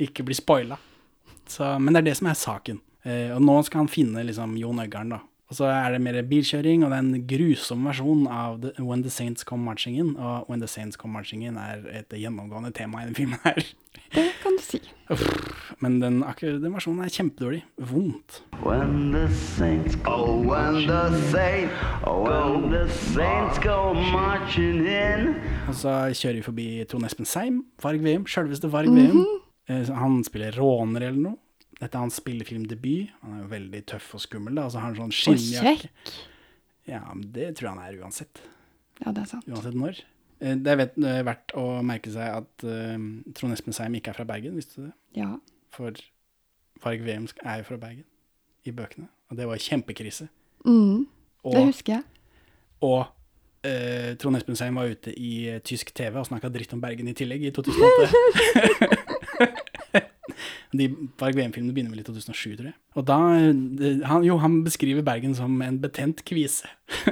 Ikke 0.01 0.25
bli 0.25 0.33
spoila. 0.39 0.79
Så, 1.47 1.77
men 1.79 1.93
det 1.93 2.03
er 2.03 2.10
det 2.12 2.17
som 2.19 2.29
er 2.31 2.38
saken. 2.38 2.81
Eh, 3.07 3.31
og 3.36 3.41
nå 3.43 3.57
skal 3.67 3.86
han 3.86 3.91
finne 3.91 4.25
liksom 4.27 4.57
Jon 4.60 4.83
Øggarden, 4.83 5.15
da. 5.15 5.23
Og 5.47 5.55
så 5.55 5.69
er 5.71 5.93
det 5.93 6.01
mer 6.03 6.21
bilkjøring, 6.27 6.81
og 6.83 6.91
det 6.91 6.97
er 6.97 7.05
en 7.05 7.27
grusom 7.27 7.86
versjon 7.88 8.25
av 8.27 8.57
the, 8.62 8.73
When 8.83 9.03
the 9.03 9.10
Saints 9.10 9.47
Come 9.47 9.63
Marching 9.63 9.95
In. 9.95 10.17
Og 10.17 10.49
When 10.49 10.60
the 10.60 10.67
Saints 10.67 10.97
Come 10.99 11.13
Marching 11.13 11.45
In 11.47 11.55
er 11.55 11.86
et 12.01 12.12
gjennomgående 12.12 12.73
tema 12.75 13.03
i 13.03 13.07
den 13.07 13.15
filmen 13.15 13.39
her. 13.45 13.62
Det 14.12 14.25
kan 14.41 14.57
du 14.57 14.63
si. 14.63 14.81
Men 15.79 16.01
den, 16.01 16.19
akkurat 16.23 16.60
den 16.62 16.75
versjonen 16.75 17.05
er 17.05 17.13
kjempedårlig. 17.15 17.63
Vondt. 17.77 18.43
When 18.60 19.13
the 19.13 19.31
saints 19.31 19.95
go 19.95 20.12
oh, 20.12 20.43
when 20.43 20.83
the 20.88 21.15
saints, 21.31 21.73
oh, 22.03 22.27
when 22.27 22.69
the 22.71 22.83
saints 22.91 23.60
go 23.63 23.93
marching 23.93 24.83
in. 24.83 25.36
Og 25.67 25.75
så 25.75 26.12
kjører 26.12 26.41
vi 26.41 26.47
forbi 26.51 26.69
Trond 26.91 27.07
Espen 27.07 27.25
Seim, 27.25 27.63
Varg 27.83 28.03
Veum, 28.03 28.27
sjølveste 28.27 28.71
Varg 28.71 28.91
Veum. 28.91 29.23
Mm 29.23 29.25
så 29.25 29.46
Han 29.67 30.23
spiller 30.23 30.56
råner 30.56 31.01
eller 31.10 31.19
noe. 31.30 31.38
Dette 31.77 31.93
er 31.93 31.99
hans 32.01 32.17
spillefilmdebut. 32.17 33.10
Han 33.21 33.34
er 33.38 33.41
jo 33.43 33.47
veldig 33.51 33.82
tøff 33.91 34.13
og 34.17 34.21
skummel, 34.23 34.56
da. 34.58 34.63
altså 34.65 34.80
han 34.82 34.95
har 34.95 35.03
en 35.06 35.12
sånn 35.12 35.34
Og 35.36 35.41
skinnjakke. 35.41 35.89
kjekk. 35.91 36.13
Ja, 36.88 37.01
men 37.13 37.25
det 37.36 37.49
tror 37.58 37.67
jeg 37.67 37.73
han 37.75 37.84
er 37.86 37.99
uansett. 38.01 38.41
Ja, 39.03 39.12
det 39.12 39.25
er 39.25 39.30
sant. 39.34 39.47
Uansett 39.51 39.75
når. 39.77 39.99
Eh, 40.39 40.56
Det 40.56 40.71
er 40.73 40.82
er 40.88 41.23
verdt 41.27 41.53
å 41.60 41.65
merke 41.86 42.10
seg 42.13 42.32
at 42.39 42.63
uh, 42.65 42.95
Trond 43.36 43.53
Espen 43.53 43.73
Seim 43.75 43.93
ikke 43.99 44.10
er 44.13 44.17
fra 44.17 44.25
Bergen, 44.25 44.56
visste 44.56 44.80
du 44.82 44.86
det? 44.88 44.93
Ja. 45.19 45.36
For 45.75 45.91
Varg 46.84 47.03
Vemsk 47.06 47.38
er 47.43 47.60
jo 47.62 47.67
fra 47.67 47.77
Bergen 47.77 48.06
i 48.65 48.71
bøkene. 48.71 49.08
Og 49.30 49.38
det 49.38 49.45
var 49.49 49.58
kjempekrise. 49.62 50.30
Mm, 50.65 51.06
det 51.43 51.53
Og, 51.58 51.65
husker 51.67 51.93
jeg. 51.99 52.03
og 52.82 53.06
uh, 53.67 54.15
Trond 54.17 54.38
Espen 54.39 54.56
Seim 54.56 54.75
var 54.80 54.88
ute 54.89 55.13
i 55.13 55.47
eh, 55.51 55.60
tysk 55.62 55.91
TV 55.93 56.17
og 56.21 56.25
snakka 56.30 56.49
dritt 56.49 56.73
om 56.73 56.82
Bergen 56.82 57.08
i 57.12 57.13
tillegg 57.13 57.43
i 57.43 57.51
2008. 57.51 59.03
De 60.78 60.88
Varg 61.20 61.36
VM-filmene 61.38 61.74
begynner 61.76 61.94
vel 61.96 62.02
i 62.04 62.08
2007, 62.08 62.56
tror 62.60 62.70
jeg. 62.72 62.76
Og 63.00 63.06
da 63.08 63.18
eh, 63.38 64.02
han, 64.10 64.26
Jo, 64.28 64.38
han 64.44 64.60
beskriver 64.66 65.06
Bergen 65.08 65.36
som 65.38 65.56
en 65.63 65.78
betent 65.84 66.24
kvise 66.28 66.68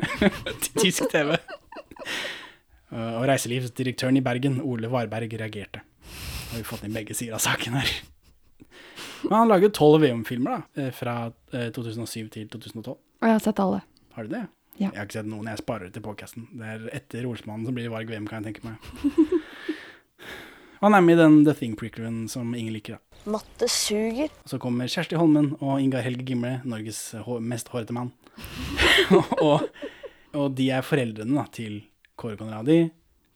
til 0.65 0.81
tysk 0.81 1.07
TV. 1.13 1.35
Eh, 1.35 3.13
Og 3.15 3.23
reiselivsdirektøren 3.29 4.17
i 4.19 4.23
Bergen, 4.25 4.59
Ole 4.63 4.89
Varberg, 4.91 5.31
reagerte. 5.39 5.81
Har 6.51 6.59
vi 6.59 6.67
fått 6.67 6.83
inn 6.87 6.93
begge 6.95 7.15
sider 7.17 7.37
av 7.37 7.43
saken 7.43 7.79
her. 7.79 7.93
Men 9.25 9.33
han 9.39 9.49
lager 9.49 9.71
tolv 9.73 10.03
VM-filmer, 10.05 10.59
da. 10.59 10.83
eh, 10.83 10.91
Fra 10.93 11.15
eh, 11.55 11.71
2007 11.73 12.27
til 12.35 12.49
2012. 12.53 12.93
Og 12.93 13.25
jeg 13.29 13.37
har 13.39 13.41
sett 13.47 13.59
alle. 13.63 13.81
Har 14.15 14.27
du 14.27 14.35
det? 14.35 14.43
Ja. 14.75 14.89
Jeg 14.91 14.99
har 14.99 15.05
ikke 15.07 15.15
sett 15.21 15.29
noen, 15.31 15.47
jeg 15.47 15.61
sparer 15.63 15.91
til 15.95 16.03
podkasten. 16.03 16.49
Det 16.59 16.67
er 16.75 16.85
etter 16.99 17.25
Olsmannen 17.29 17.63
som 17.65 17.75
blir 17.77 17.87
Varg 17.93 18.09
VM, 18.11 18.25
kan 18.27 18.43
jeg 18.43 18.53
tenke 18.53 18.67
meg. 18.67 18.75
Han 20.85 20.93
er 20.93 21.01
med 21.01 21.15
i 21.15 21.21
den 21.23 21.39
The 21.47 21.53
Thing-prequelen 21.57 22.27
som 22.29 22.51
ingen 22.53 22.75
liker, 22.75 22.99
da. 22.99 23.31
Matte 23.33 23.65
suger. 23.73 24.29
Så 24.45 24.59
kommer 24.61 24.85
Kjersti 24.85 25.17
Holmen 25.17 25.55
og 25.57 25.79
Ingar 25.81 26.03
Helge 26.05 26.21
Gimle, 26.27 26.59
Norges 26.61 26.99
mest 27.41 27.71
hårete 27.73 27.95
mann. 27.95 28.11
og, 29.41 29.65
og 30.37 30.53
de 30.53 30.67
er 30.75 30.85
foreldrene 30.85 31.39
da, 31.39 31.47
til 31.49 31.79
Kåre 32.21 32.37
Conradi, 32.37 32.83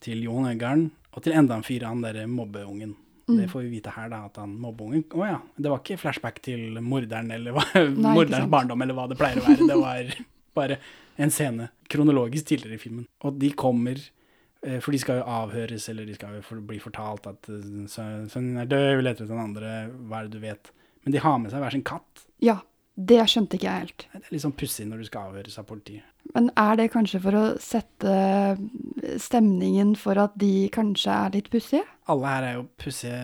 til 0.05 0.21
Jon 0.27 0.45
Øigarden 0.51 0.91
og 1.09 1.25
til 1.25 1.33
enda 1.41 1.57
en 1.57 1.65
fyr, 1.65 1.87
han 1.89 2.05
derre 2.05 2.27
mobbeungen. 2.29 2.93
Det 3.25 3.49
får 3.49 3.65
vi 3.65 3.73
vite 3.79 3.95
her, 3.97 4.13
da, 4.13 4.23
at 4.25 4.37
han 4.41 4.53
mobbeungen 4.57 5.03
Å 5.13 5.25
ja, 5.25 5.35
det 5.57 5.69
var 5.69 5.81
ikke 5.83 5.99
flashback 6.01 6.39
til 6.45 6.79
morderen 6.81 7.29
eller 7.33 7.53
hva, 7.53 7.65
Nei, 7.77 8.13
morderens 8.13 8.49
barndom 8.49 8.85
eller 8.85 8.97
hva 8.97 9.09
det 9.09 9.17
pleier 9.17 9.41
å 9.41 9.47
være. 9.47 9.67
Det 9.69 9.81
var 9.81 10.13
bare 10.57 10.79
en 11.17 11.33
scene 11.33 11.69
kronologisk 11.89 12.53
tidligere 12.53 12.77
i 12.77 12.85
filmen. 12.85 13.09
Og 13.25 13.41
de 13.41 13.51
kommer 13.57 14.01
for 14.83 14.91
de 14.91 14.99
skal 14.99 15.21
jo 15.21 15.27
avhøres, 15.29 15.85
eller 15.91 16.05
de 16.09 16.15
skal 16.17 16.35
jo 16.41 16.59
bli 16.67 16.79
fortalt 16.83 17.27
at 17.31 17.47
eh, 17.49 17.85
sø- 17.87 18.25
sønnen 18.31 18.57
er 18.63 18.67
død, 18.71 18.89
vi 18.99 19.05
leter 19.07 19.23
etter 19.25 19.33
den 19.35 19.45
andre, 19.45 19.75
hva 20.09 20.19
er 20.19 20.27
det 20.27 20.35
du 20.35 20.43
vet? 20.43 20.71
Men 21.05 21.15
de 21.15 21.21
har 21.23 21.37
med 21.39 21.53
seg 21.53 21.61
hver 21.63 21.71
sin 21.77 21.85
katt. 21.87 22.25
Ja, 22.43 22.57
det 22.99 23.21
skjønte 23.31 23.55
ikke 23.55 23.69
jeg 23.71 23.85
helt. 23.85 24.07
Det 24.11 24.25
er 24.27 24.33
litt 24.35 24.43
sånn 24.43 24.57
pussig 24.59 24.87
når 24.89 24.99
du 24.99 25.07
skal 25.07 25.29
avhøres 25.31 25.55
av 25.61 25.67
politiet. 25.69 26.03
Men 26.35 26.49
er 26.59 26.75
det 26.77 26.89
kanskje 26.93 27.21
for 27.23 27.37
å 27.39 27.43
sette 27.63 28.11
stemningen 29.23 29.95
for 29.97 30.19
at 30.21 30.35
de 30.37 30.67
kanskje 30.75 31.13
er 31.15 31.31
litt 31.37 31.47
pussige? 31.53 31.85
Alle 32.11 32.27
her 32.33 32.45
er 32.49 32.53
jo 32.57 32.65
pussige 32.81 33.15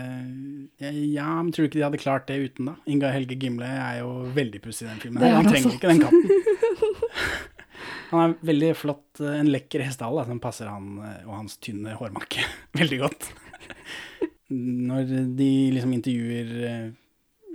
ja, 0.82 0.89
ja, 0.93 1.28
men 1.43 1.52
tror 1.54 1.65
du 1.65 1.69
ikke 1.69 1.80
de 1.82 1.86
hadde 1.86 2.00
klart 2.02 2.28
det 2.32 2.39
uten, 2.48 2.71
da? 2.71 2.76
Inga 2.89 3.12
Helge 3.13 3.38
Gimle 3.41 3.67
er 3.67 4.00
jo 4.00 4.10
veldig 4.38 4.62
pussig 4.63 4.88
i 4.88 4.89
den 4.93 5.04
filmen. 5.04 5.21
Her. 5.21 5.36
er 5.36 5.41
Han 5.41 5.52
trenger 5.52 5.76
ikke 5.76 5.91
den 5.91 6.02
katten. 6.06 6.24
Han 8.12 8.21
er 8.21 8.36
veldig 8.45 8.71
flott, 8.78 9.21
eh, 9.21 9.39
en 9.39 9.52
lekker 9.52 9.84
hestehale 9.86 10.26
som 10.28 10.41
passer 10.43 10.69
han 10.71 11.00
eh, 11.02 11.24
og 11.26 11.34
hans 11.39 11.58
tynne 11.63 11.95
hårmakke 12.00 12.45
veldig 12.80 13.02
godt. 13.02 13.32
Når 14.54 15.10
de 15.38 15.50
liksom 15.74 15.95
intervjuer 15.95 16.54
eh, 16.69 16.86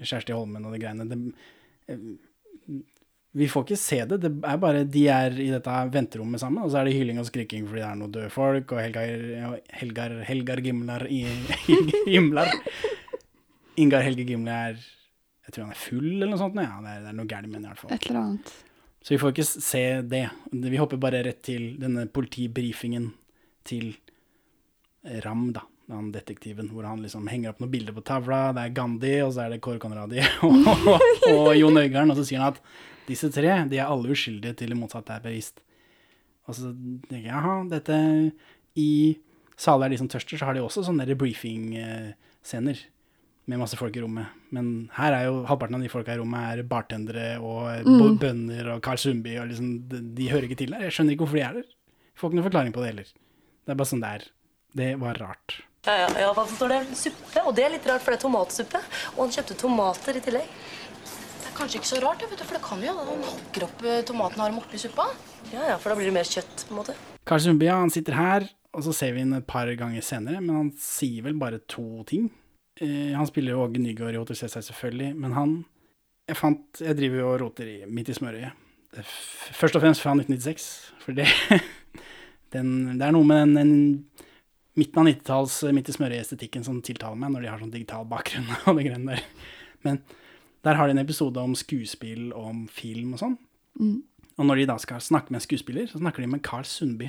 Kjersti 0.01 0.35
Holmen 0.35 0.67
og 0.67 0.75
de 0.75 0.81
greiene 0.83 1.07
det, 1.07 1.19
Vi 3.39 3.47
får 3.47 3.67
ikke 3.67 3.79
se 3.79 4.01
det, 4.11 4.21
det 4.25 4.31
er 4.35 4.63
bare 4.63 4.87
de 4.89 5.05
er 5.13 5.37
i 5.39 5.51
dette 5.53 5.75
venterommet 5.95 6.43
sammen, 6.43 6.65
og 6.65 6.73
så 6.73 6.81
er 6.81 6.89
det 6.89 6.97
hylling 6.97 7.21
og 7.23 7.29
skriking 7.29 7.69
fordi 7.69 7.85
det 7.85 7.91
er 7.91 8.01
noen 8.01 8.15
døde 8.17 8.33
folk, 8.35 8.73
og 8.75 8.81
Helgar, 8.83 9.61
Helgar, 9.83 10.17
Helgar 10.27 10.65
Gimlar 10.65 11.07
i, 11.07 11.23
Gimlar 12.15 12.51
Ingar 13.81 14.03
Helge 14.05 14.27
Gimle 14.29 14.57
er 14.71 14.81
Jeg 15.47 15.55
tror 15.55 15.69
han 15.69 15.77
er 15.77 15.79
full 15.79 16.11
eller 16.11 16.33
noe 16.33 16.41
sånt. 16.41 16.59
Ja, 16.61 16.81
det 16.83 16.91
er, 16.91 16.99
det 17.05 17.13
er 17.13 17.17
noe 17.19 17.31
gærent 17.31 17.51
med 17.51 17.61
ham 17.61 17.65
i 17.65 17.71
hvert 17.71 17.81
fall. 17.81 17.95
Et 17.95 18.09
eller 18.11 18.21
annet. 18.21 18.53
Så 19.01 19.15
vi 19.15 19.19
får 19.21 19.33
ikke 19.33 19.49
se 19.49 19.85
det. 20.05 20.27
Vi 20.53 20.79
hopper 20.81 21.01
bare 21.01 21.23
rett 21.25 21.41
til 21.47 21.75
denne 21.81 22.05
politibrifingen 22.13 23.11
til 23.65 23.95
Ram, 25.25 25.47
da, 25.57 25.63
han 25.89 26.11
detektiven, 26.13 26.69
hvor 26.75 26.85
han 26.85 27.01
liksom 27.01 27.25
henger 27.31 27.55
opp 27.55 27.63
noen 27.63 27.73
bilder 27.73 27.97
på 27.97 28.05
tavla. 28.05 28.51
Det 28.57 28.67
er 28.67 28.75
Gandhi, 28.77 29.15
og 29.25 29.33
så 29.35 29.47
er 29.47 29.55
det 29.55 29.63
Kåre 29.65 29.81
Conradi 29.81 30.21
og, 30.45 30.69
og, 30.93 31.33
og 31.33 31.51
Jon 31.57 31.81
Øigarden. 31.81 32.13
Og 32.13 32.21
så 32.21 32.27
sier 32.29 32.45
han 32.45 32.53
at 32.53 32.61
disse 33.09 33.31
tre 33.33 33.57
de 33.71 33.81
er 33.81 33.89
alle 33.89 34.13
uskyldige 34.13 34.59
til 34.61 34.75
det 34.75 34.79
motsatte 34.79 35.17
er 35.17 35.25
bevist. 35.25 35.65
Og 36.49 36.57
så 36.59 36.75
tenker 37.09 37.25
jeg 37.25 37.33
jaha, 37.33 37.57
dette 37.71 37.99
I 38.81 38.91
salen 39.61 39.87
er 39.87 39.95
de 39.95 40.01
som 40.01 40.09
tørster, 40.11 40.41
så 40.41 40.49
har 40.49 40.57
de 40.57 40.65
også 40.65 40.85
sånne 40.87 41.07
der 41.09 41.19
briefing-scener 41.19 42.85
med 43.49 43.61
masse 43.63 43.79
folk 43.79 43.97
i 43.97 44.03
rommet. 44.03 44.35
Men 44.55 44.91
her 44.95 45.17
er 45.17 45.29
jo 45.29 45.41
halvparten 45.49 45.79
av 45.79 45.85
de 45.85 45.91
folka 45.93 46.15
i 46.15 46.21
rommet 46.21 46.53
er 46.53 46.69
bartendere 46.69 47.31
og 47.39 47.87
mm. 47.87 48.19
bønder 48.21 48.75
og 48.75 48.83
Carl 48.85 49.01
Sundby, 49.01 49.39
og 49.41 49.51
liksom, 49.51 49.73
de, 49.91 50.03
de 50.19 50.29
hører 50.31 50.47
ikke 50.49 50.61
til 50.61 50.75
der. 50.75 50.87
Jeg 50.87 50.97
skjønner 50.97 51.17
ikke 51.17 51.27
hvorfor 51.27 51.41
de 51.41 51.47
er 51.47 51.59
der. 51.61 51.73
Får 52.21 52.31
ikke 52.31 52.39
noen 52.39 52.49
forklaring 52.51 52.77
på 52.77 52.85
det 52.85 52.93
heller. 52.93 53.11
Det 53.65 53.75
er 53.75 53.81
bare 53.81 53.91
sånn 53.91 54.05
det 54.05 54.13
er. 54.19 54.29
Det 54.81 54.91
var 55.01 55.19
rart. 55.23 55.57
Ja, 55.87 55.95
ja, 55.97 56.09
ja, 56.21 56.29
hva 56.37 56.45
står 56.45 56.75
det? 56.75 56.81
Suppe. 56.99 57.43
Og 57.47 57.55
det 57.57 57.65
er 57.65 57.73
litt 57.73 57.87
rart, 57.89 58.05
for 58.05 58.13
det 58.13 58.21
er 58.21 58.25
tomatsuppe. 58.27 58.83
Og 59.17 59.23
han 59.25 59.33
kjøpte 59.33 59.57
tomater 59.63 60.19
i 60.19 60.23
tillegg. 60.25 60.51
Det 61.41 61.49
er 61.49 61.55
kanskje 61.57 61.81
ikke 61.81 61.91
så 61.91 62.01
rart, 62.05 62.25
vet 62.27 62.37
du, 62.37 62.45
for 62.45 62.59
det 62.59 62.65
kan 62.67 62.85
jo 62.85 62.93
hende 62.93 63.07
han 63.09 63.25
hakker 63.31 63.67
opp 63.67 63.79
tomatene 63.81 64.09
tomaten 64.11 64.43
og 64.43 64.45
har 64.45 64.53
dem 64.53 64.61
oppi 64.61 64.81
suppa. 64.83 65.07
Ja, 65.55 65.71
ja, 65.73 65.79
for 65.81 65.91
da 65.91 65.97
blir 65.99 66.11
det 66.11 66.17
mer 66.19 66.29
kjøtt, 66.29 66.67
på 66.67 66.75
en 66.75 66.81
måte. 66.83 66.97
Carl 67.27 67.43
Sundby, 67.43 67.71
ja, 67.71 67.79
han 67.81 67.93
sitter 67.95 68.19
her, 68.19 68.47
og 68.77 68.85
så 68.87 68.95
ser 68.97 69.17
vi 69.17 69.25
ham 69.25 69.33
et 69.39 69.49
par 69.49 69.73
ganger 69.81 70.05
senere, 70.05 70.43
men 70.45 70.53
han 70.57 70.71
sier 70.79 71.25
vel 71.25 71.41
bare 71.41 71.63
to 71.71 72.05
ting. 72.11 72.29
Eh, 72.81 73.13
han 73.17 73.29
spiller 73.29 73.53
jo 73.55 73.65
Åge 73.67 73.81
Nygaard 73.83 74.17
i 74.17 74.21
Hotel 74.21 74.37
Cæsar, 74.37 74.65
selvfølgelig, 74.65 75.15
men 75.17 75.37
han 75.37 75.65
Jeg 76.29 76.37
fant 76.37 76.81
Jeg 76.81 76.97
driver 76.97 77.19
jo 77.19 77.33
og 77.33 77.41
roter 77.41 77.67
i 77.67 77.85
Midt 77.87 78.09
i 78.09 78.15
smørøyet. 78.15 78.53
Først 79.53 79.77
og 79.77 79.83
fremst 79.83 80.03
fra 80.03 80.15
1996, 80.17 80.95
for 80.99 81.13
det 81.13 81.27
den, 82.55 82.99
Det 82.99 83.07
er 83.07 83.13
noe 83.13 83.25
med 83.25 83.41
den, 83.41 83.57
den 83.57 84.07
midten 84.77 85.03
av 85.03 85.11
90-talls 85.11 85.63
Midt 85.75 85.91
i 85.91 85.93
smørøyet-estetikken 85.93 86.65
som 86.65 86.81
tiltaler 86.83 87.19
meg, 87.21 87.35
når 87.35 87.45
de 87.45 87.51
har 87.53 87.61
sånn 87.61 87.75
digital 87.75 88.09
bakgrunn 88.09 88.49
og 88.67 88.79
det 88.79 88.87
greiene 88.89 89.17
der. 89.17 89.27
Men 89.85 90.03
der 90.65 90.77
har 90.77 90.89
de 90.89 90.97
en 90.97 91.05
episode 91.05 91.41
om 91.41 91.55
skuespill 91.57 92.33
og 92.33 92.49
om 92.51 92.65
film 92.69 93.15
og 93.17 93.23
sånn. 93.23 93.37
Og 94.37 94.47
når 94.47 94.61
de 94.61 94.67
da 94.69 94.77
skal 94.81 95.01
snakke 95.01 95.33
med 95.33 95.41
en 95.41 95.45
skuespiller, 95.47 95.87
så 95.89 96.01
snakker 96.01 96.25
de 96.25 96.29
med 96.29 96.43
Carl 96.45 96.67
Sundby. 96.69 97.09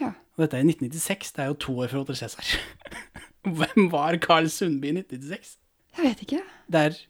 Ja. 0.00 0.14
Og 0.36 0.44
dette 0.44 0.56
er 0.56 0.64
i 0.64 0.72
1996, 0.72 1.32
det 1.36 1.44
er 1.44 1.52
jo 1.52 1.60
to 1.60 1.76
år 1.80 1.92
før 1.92 2.04
Hotel 2.04 2.20
Cæsar. 2.24 2.48
Hvem 3.44 3.90
var 3.92 4.16
Carl 4.24 4.48
Sundby 4.48 4.90
i 4.90 4.96
1996? 4.98 5.56
Jeg 5.94 6.08
vet 6.08 6.22
ikke. 6.24 6.40
Det 6.72 6.80
er 6.88 7.02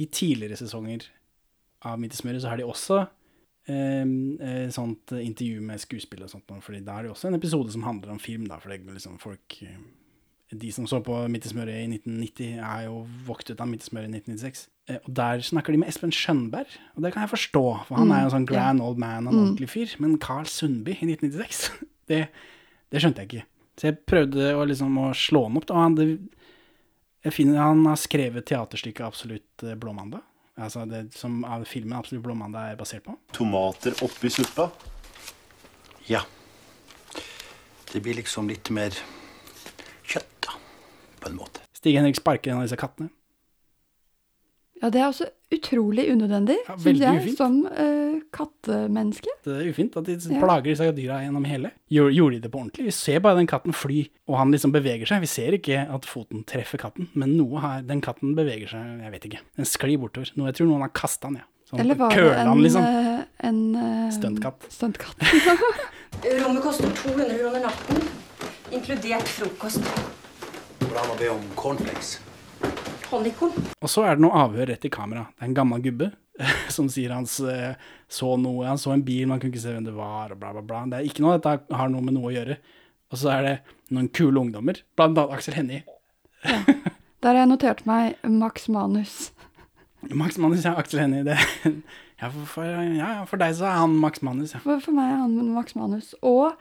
i 0.00 0.06
tidligere 0.10 0.56
sesonger 0.58 1.04
av 1.86 1.98
Midt 2.00 2.14
så 2.14 2.48
har 2.48 2.60
de 2.60 2.66
også 2.66 3.00
eh, 3.68 4.04
eh, 4.04 4.68
sånt 4.74 5.14
intervju 5.18 5.62
med 5.64 5.82
skuespill 5.82 6.24
og 6.26 6.30
sånt, 6.30 6.52
fordi 6.62 6.82
da 6.86 6.98
er 6.98 7.06
det 7.06 7.14
også 7.14 7.30
en 7.30 7.38
episode 7.38 7.72
som 7.74 7.84
handler 7.86 8.14
om 8.14 8.22
film, 8.22 8.46
da, 8.50 8.60
for 8.62 8.70
det 8.70 8.80
er 8.80 8.94
liksom 8.94 9.18
folk 9.22 9.58
eh, 9.66 9.80
De 10.52 10.68
som 10.72 10.86
så 10.86 11.00
på 11.00 11.16
Midt 11.32 11.46
i 11.48 11.52
smøret 11.52 11.80
i 11.80 11.88
1990, 11.96 12.58
er 12.60 12.86
jo 12.86 13.02
voktet 13.26 13.60
av 13.60 13.70
Midt 13.70 13.86
i 13.86 13.90
smøret 13.90 14.10
i 14.12 14.20
1996. 14.20 14.66
Eh, 14.88 14.98
og 15.02 15.14
der 15.16 15.42
snakker 15.42 15.72
de 15.72 15.82
med 15.82 15.88
Espen 15.88 16.12
Skjønberg, 16.14 16.78
og 16.94 17.02
det 17.02 17.12
kan 17.14 17.24
jeg 17.26 17.34
forstå, 17.34 17.64
for 17.88 17.98
han 17.98 18.12
er 18.12 18.24
jo 18.24 18.30
en 18.30 18.36
sånn 18.38 18.50
grand 18.50 18.84
old 18.84 19.00
man, 19.00 19.26
en 19.26 19.32
ordentlig 19.32 19.70
fyr. 19.72 19.96
Men 20.02 20.18
Carl 20.22 20.46
Sundby 20.50 20.98
i 20.98 21.08
1996, 21.14 21.70
det, 22.12 22.26
det 22.92 23.02
skjønte 23.02 23.24
jeg 23.24 23.32
ikke. 23.32 23.48
Så 23.78 23.88
jeg 23.88 24.02
prøvde 24.08 24.52
å, 24.56 24.64
liksom, 24.68 24.98
å 25.00 25.12
slå 25.16 25.46
han 25.46 25.56
opp. 25.60 25.66
Da. 25.70 25.78
Han, 25.80 25.96
det, 25.96 26.08
jeg 27.24 27.36
finner, 27.36 27.62
han 27.62 27.86
har 27.88 27.98
skrevet 28.00 28.46
teaterstykket 28.50 29.06
Absolutt 29.06 29.64
eh, 29.64 29.78
Blåmandag. 29.78 30.24
Altså 30.60 30.84
det 30.84 31.06
som 31.16 31.40
av 31.48 31.64
filmen 31.68 31.96
Absolutt 31.96 32.24
Blåmandag 32.26 32.74
er 32.74 32.80
basert 32.80 33.06
på. 33.06 33.16
Tomater 33.32 33.96
oppi 34.04 34.30
suppa. 34.32 34.68
Ja. 36.10 36.24
Det 37.92 38.00
blir 38.00 38.18
liksom 38.20 38.48
litt 38.50 38.68
mer 38.72 38.94
kjøtt, 40.02 40.36
da, 40.44 40.56
på 41.20 41.30
en 41.30 41.38
måte. 41.40 41.64
Stig-Henrik 41.76 42.18
sparker 42.20 42.52
en 42.52 42.62
av 42.62 42.66
disse 42.66 42.78
kattene. 42.80 43.12
Ja, 44.82 44.88
det 44.90 44.98
er 44.98 45.06
også 45.12 45.28
utrolig 45.54 46.08
unødvendig, 46.10 46.56
Ja, 46.66 46.74
syns 46.80 46.98
jeg, 46.98 47.18
ufint. 47.20 47.36
som 47.38 47.58
uh, 47.70 48.16
kattemenneske. 48.34 49.30
Det 49.44 49.52
er 49.60 49.68
ufint 49.70 49.96
at 50.00 50.08
de 50.08 50.16
Ja. 50.16 50.40
plager 50.42 50.62
disse 50.72 50.88
dyra 50.96 51.20
gjennom 51.22 51.44
hele. 51.46 51.70
Gjorde 51.92 52.14
gjorde 52.16 52.34
de 52.34 52.40
det 52.40 52.50
på 52.50 52.58
ordentlig? 52.58 52.84
Vi 52.88 52.90
ser 52.96 53.20
bare 53.20 53.36
den 53.38 53.46
katten 53.46 53.72
fly, 53.72 54.00
og 54.26 54.38
han 54.40 54.50
liksom 54.50 54.72
beveger 54.74 55.06
seg. 55.06 55.20
Vi 55.22 55.30
ser 55.30 55.52
ikke 55.54 55.84
at 55.94 56.04
foten 56.08 56.42
treffer 56.44 56.78
katten, 56.82 57.08
men 57.14 57.36
noe 57.38 57.60
her, 57.62 57.82
den 57.86 58.00
katten 58.02 58.34
beveger 58.34 58.68
seg, 58.74 59.00
jeg 59.04 59.12
vet 59.14 59.24
ikke. 59.30 59.40
Den 59.60 59.64
sklir 59.70 59.98
bortover. 60.02 60.32
Noe, 60.36 60.46
jeg 60.50 60.58
tror 60.58 60.66
noen 60.72 60.80
har 60.82 60.92
kasta 60.98 61.28
den, 61.30 61.36
ja. 61.44 61.46
Sånn, 61.70 61.80
Eller 61.80 61.94
var 61.94 62.10
det 62.10 62.26
en, 62.42 62.58
liksom. 62.60 62.82
eh, 62.82 63.22
en 63.48 63.60
uh, 63.76 64.10
Stuntkatt. 64.12 64.66
stuntkatt? 64.68 65.16
Rommet 66.42 66.62
koster 66.66 66.90
200 66.90 67.38
kroner 67.38 67.60
natten, 67.68 68.02
inkludert 68.72 69.30
frokost. 69.38 69.80
Går 70.82 70.90
det 70.90 71.00
an 71.06 71.14
å 71.14 71.18
be 71.22 71.30
om 71.30 71.40
cornflakes? 71.56 72.18
Honningkorn. 73.12 73.70
Og 73.78 73.90
så 73.92 74.06
er 74.08 74.16
det 74.18 74.24
noe 74.24 74.42
avhør 74.44 74.70
rett 74.72 74.86
i 74.88 74.92
kamera. 74.92 75.26
Det 75.32 75.44
er 75.44 75.50
en 75.50 75.56
gammel 75.56 75.84
gubbe 75.84 76.10
som 76.76 76.88
sier 76.92 77.12
han 77.14 77.28
eh, 77.52 77.74
så 78.08 78.34
noe, 78.40 78.66
han 78.68 78.80
så 78.80 78.94
en 78.94 79.04
bil, 79.06 79.26
man 79.30 79.42
kunne 79.42 79.52
ikke 79.52 79.64
se 79.64 79.74
hvem 79.74 79.88
det 79.88 79.96
var, 79.96 80.32
og 80.32 80.40
bla, 80.40 80.54
bla, 80.56 80.64
bla. 80.66 80.84
Det 80.90 81.00
er 81.00 81.10
ikke 81.10 81.24
noe 81.24 81.36
dette 81.38 81.76
har 81.78 81.92
noe 81.92 82.04
med 82.04 82.16
noe 82.16 82.30
å 82.30 82.34
gjøre. 82.34 82.58
Og 83.12 83.20
så 83.20 83.32
er 83.34 83.46
det 83.46 83.56
noen 83.92 84.08
kule 84.16 84.40
ungdommer, 84.40 84.80
blant 84.96 85.18
annet 85.18 85.36
Aksel 85.36 85.58
Hennie. 85.58 85.84
Der 87.22 87.36
har 87.36 87.44
jeg 87.44 87.52
notert 87.52 87.84
meg 87.86 88.16
Max 88.26 88.66
Manus. 88.72 89.30
Max 90.10 90.40
Manus 90.42 90.64
ja. 90.66 90.72
Aksel 90.80 91.04
Hennie. 91.04 91.22
Det, 91.28 91.36
Ja, 92.22 92.28
for, 92.30 92.46
for, 92.46 92.64
ja, 92.64 92.82
ja, 93.18 93.22
for 93.26 93.40
deg 93.42 93.54
så 93.58 93.66
er 93.66 93.80
han 93.80 93.96
Max 93.98 94.22
Manus, 94.22 94.52
ja. 94.54 94.60
For, 94.62 94.78
for 94.84 94.94
meg 94.94 95.10
er 95.10 95.22
han 95.24 95.32
Max 95.50 95.74
Manus. 95.74 96.12
Og 96.22 96.54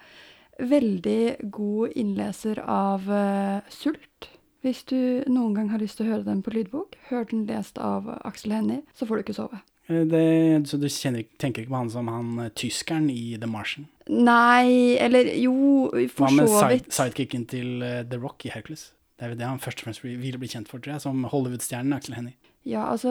veldig 0.57 1.51
god 1.53 1.97
innleser 2.01 2.63
av 2.65 3.05
uh, 3.05 3.61
Sult. 3.69 4.31
Hvis 4.61 4.83
du 4.85 5.23
noen 5.25 5.55
gang 5.57 5.71
har 5.73 5.81
lyst 5.81 5.97
til 5.97 6.05
å 6.05 6.13
høre 6.13 6.25
den 6.27 6.43
på 6.45 6.53
lydbok, 6.53 6.93
hør 7.09 7.25
den 7.31 7.47
lest 7.49 7.79
av 7.81 8.05
Aksel 8.27 8.53
Hennie, 8.53 8.83
så 8.93 9.07
får 9.09 9.17
du 9.17 9.23
ikke 9.23 9.37
sove. 9.39 9.61
Eh, 9.89 10.03
Det, 10.05 10.23
så 10.69 10.77
du 10.77 10.85
kjenner, 10.87 11.25
tenker 11.41 11.63
ikke 11.63 11.73
på 11.73 11.79
han 11.81 11.89
som 11.89 12.11
han 12.11 12.29
eh, 12.45 12.51
tyskeren 12.53 13.09
i 13.09 13.37
The 13.41 13.49
Martian? 13.49 13.87
Nei, 14.07 14.97
eller 15.01 15.31
jo, 15.41 15.89
for 16.13 16.27
Hva 16.27 16.35
med 16.35 16.51
så 16.51 16.61
side, 16.67 16.93
sidekicken 16.93 17.47
til 17.49 17.81
eh, 17.81 18.03
The 18.05 18.21
Rock 18.21 18.45
i 18.45 18.53
Hercules? 18.53 18.91
Det 19.17 19.25
er 19.25 19.33
vel 19.33 19.41
det 19.41 19.49
han 19.49 19.61
først 19.61 19.81
og 19.81 19.89
fremst 19.89 20.05
ville 20.05 20.39
bli 20.41 20.49
kjent 20.49 20.69
for, 20.69 20.81
tror 20.81 20.95
jeg, 20.95 21.03
som 21.03 21.25
Hollywood-stjernen 21.29 21.93
Aksel 21.97 22.15
Hennie. 22.17 22.37
Ja, 22.65 22.85
altså 22.91 23.09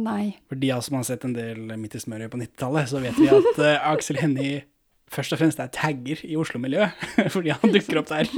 Nei. 0.00 0.36
For 0.48 0.60
de 0.60 0.70
av 0.72 0.80
oss 0.80 0.88
som 0.90 0.98
har 0.98 1.06
sett 1.08 1.24
en 1.24 1.36
del 1.36 1.72
Midt 1.80 1.96
i 1.96 2.00
smøret 2.00 2.32
på 2.32 2.40
90-tallet, 2.40 2.88
så 2.88 3.00
vet 3.00 3.16
vi 3.20 3.28
at 3.32 3.60
uh, 3.60 3.92
Aksel 3.92 4.20
Hennie 4.20 4.62
først 5.12 5.32
og 5.36 5.40
fremst 5.40 5.60
er 5.60 5.72
tagger 5.72 6.20
i 6.24 6.36
Oslo-miljøet, 6.40 6.96
fordi 7.34 7.52
han 7.52 7.72
dukker 7.72 8.00
opp 8.00 8.12
der. 8.12 8.32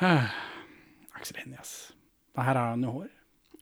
Aksel 1.16 1.42
Hennie, 1.42 1.60
ass. 1.60 1.92
Og 2.36 2.44
Her 2.44 2.58
har 2.58 2.72
han 2.74 2.84
jo 2.84 2.96
hår. 3.00 3.12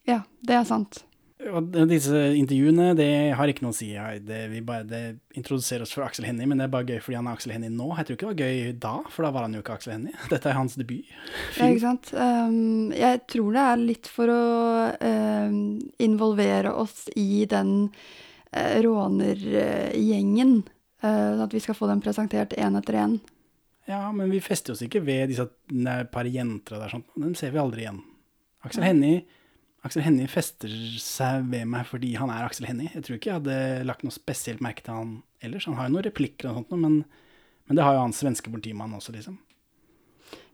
Ja, 0.09 0.23
det 0.45 0.57
er 0.59 0.65
sant. 0.69 1.05
Og 1.45 1.75
disse 1.91 2.19
intervjuene, 2.39 2.93
det 2.97 3.35
har 3.37 3.51
ikke 3.51 3.65
noe 3.67 3.75
å 3.75 3.77
si. 3.77 3.91
Det, 4.25 4.39
vi 4.53 4.61
bare, 4.65 4.87
det 4.89 5.01
introduserer 5.37 5.85
oss 5.85 5.93
for 5.93 6.07
Aksel 6.07 6.29
Hennie, 6.29 6.47
men 6.49 6.61
det 6.61 6.69
er 6.69 6.73
bare 6.73 6.87
gøy 6.89 7.03
fordi 7.03 7.19
han 7.19 7.29
er 7.29 7.37
Aksel 7.37 7.53
Hennie 7.57 7.73
nå. 7.75 7.89
Jeg 7.99 8.07
tror 8.07 8.17
ikke 8.17 8.29
det 8.29 8.31
var 8.31 8.45
gøy 8.47 8.77
da, 8.85 8.93
for 9.13 9.27
da 9.27 9.33
var 9.35 9.47
han 9.47 9.57
jo 9.57 9.63
ikke 9.65 9.77
Aksel 9.77 9.97
Hennie. 9.97 10.15
Dette 10.33 10.51
er 10.51 10.57
hans 10.57 10.79
debut. 10.81 11.11
Ja, 11.59 11.67
ikke 11.69 11.83
sant? 11.83 12.13
Um, 12.15 12.95
jeg 12.97 13.25
tror 13.35 13.59
det 13.59 13.67
er 13.67 13.83
litt 13.83 14.11
for 14.15 14.33
å 14.33 14.45
um, 14.95 15.59
involvere 16.07 16.75
oss 16.85 17.05
i 17.19 17.45
den 17.51 17.75
uh, 17.91 18.77
rånergjengen. 18.87 20.57
Uh, 21.05 21.45
at 21.45 21.53
vi 21.53 21.61
skal 21.61 21.77
få 21.77 21.91
den 21.91 22.03
presentert 22.05 22.55
én 22.57 22.79
etter 22.81 23.03
én. 23.03 23.19
Ja, 23.89 24.01
men 24.17 24.31
vi 24.33 24.41
fester 24.41 24.73
oss 24.73 24.83
ikke 24.85 25.03
ved 25.05 25.29
disse 25.33 25.45
er 25.45 26.07
par 26.13 26.29
jenter 26.29 26.77
og 26.77 26.85
der 26.85 26.93
sånt. 26.95 27.09
Dem 27.21 27.35
ser 27.39 27.53
vi 27.53 27.61
aldri 27.61 27.85
igjen. 27.85 28.01
Aksel 28.65 28.87
Hennie 28.87 29.25
Aksel 29.85 30.01
Hennie 30.01 30.31
fester 30.33 30.73
seg 31.03 31.45
ved 31.53 31.67
meg 31.69 31.85
fordi 31.91 32.15
han 32.17 32.31
er 32.33 32.47
Aksel 32.47 32.65
Hennie. 32.71 32.89
Jeg 32.95 33.05
tror 33.05 33.19
ikke 33.19 33.29
jeg 33.29 33.41
hadde 33.43 33.57
lagt 33.85 34.05
noe 34.07 34.15
spesielt 34.15 34.63
merke 34.65 34.85
til 34.85 34.97
han 34.97 35.11
ellers. 35.45 35.67
Han 35.69 35.77
har 35.77 35.91
jo 35.91 35.97
noen 35.99 36.07
replikker 36.07 36.49
og 36.49 36.63
sånt, 36.63 36.73
men, 36.81 37.03
men 37.69 37.77
det 37.77 37.85
har 37.85 37.99
jo 37.99 38.07
han 38.07 38.17
svenske 38.17 38.53
politimannen 38.53 38.97
også, 38.97 39.13
liksom. 39.13 39.37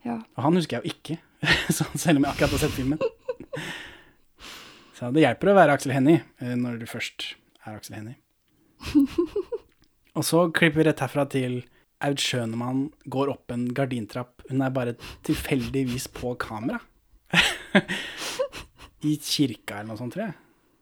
Ja. 0.02 0.16
Og 0.34 0.42
han 0.48 0.58
husker 0.58 0.80
jeg 0.80 0.82
jo 0.82 0.96
ikke, 0.96 1.18
så 1.76 1.86
selv 1.94 2.18
om 2.18 2.26
jeg 2.26 2.32
akkurat 2.32 2.56
har 2.56 2.64
sett 2.64 2.74
filmen. 2.74 2.98
Så 4.98 5.12
det 5.14 5.22
hjelper 5.22 5.52
å 5.52 5.56
være 5.60 5.78
Aksel 5.78 5.94
Hennie 5.94 6.24
eh, 6.42 6.56
når 6.58 6.82
du 6.82 6.88
først 6.90 7.30
er 7.62 7.78
Aksel 7.78 8.00
Hennie. 8.00 8.18
Og 10.18 10.26
så 10.26 10.48
klipper 10.50 10.82
vi 10.82 10.88
rett 10.90 11.04
herfra 11.04 11.28
til 11.30 11.60
Aud 12.06 12.20
Schønemann 12.22 12.86
går 13.12 13.32
opp 13.32 13.52
en 13.52 13.66
gardintrapp. 13.76 14.44
Hun 14.48 14.62
er 14.64 14.72
bare 14.74 14.96
tilfeldigvis 15.26 16.08
på 16.16 16.34
kamera. 16.40 16.80
I 19.06 19.16
kirka 19.22 19.80
eller 19.80 19.92
noe 19.92 20.00
sånt, 20.00 20.16
tror 20.16 20.28
jeg. 20.28 20.38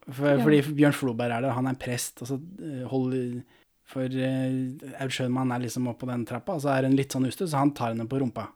For, 0.08 0.28
Ja. 0.30 0.42
Fordi 0.42 0.60
Bjørn 0.72 0.96
Floberg 0.96 1.34
er 1.36 1.44
der, 1.44 1.52
han 1.52 1.68
er 1.68 1.78
prest, 1.80 2.22
og 2.22 2.30
så 2.30 2.38
eh, 2.64 2.84
holder 2.88 3.42
For 3.88 4.04
uh, 4.04 5.00
Aud 5.00 5.12
Schønemann 5.12 5.52
er 5.52 5.62
liksom 5.62 5.86
oppe 5.88 6.04
på 6.04 6.10
den 6.10 6.26
trappa, 6.28 6.58
og 6.58 6.60
så 6.64 6.74
er 6.74 6.84
hun 6.84 6.96
litt 6.96 7.14
sånn 7.14 7.24
ustø, 7.28 7.46
så 7.48 7.62
han 7.62 7.72
tar 7.76 7.94
henne 7.94 8.04
på 8.08 8.18
rumpa. 8.20 8.50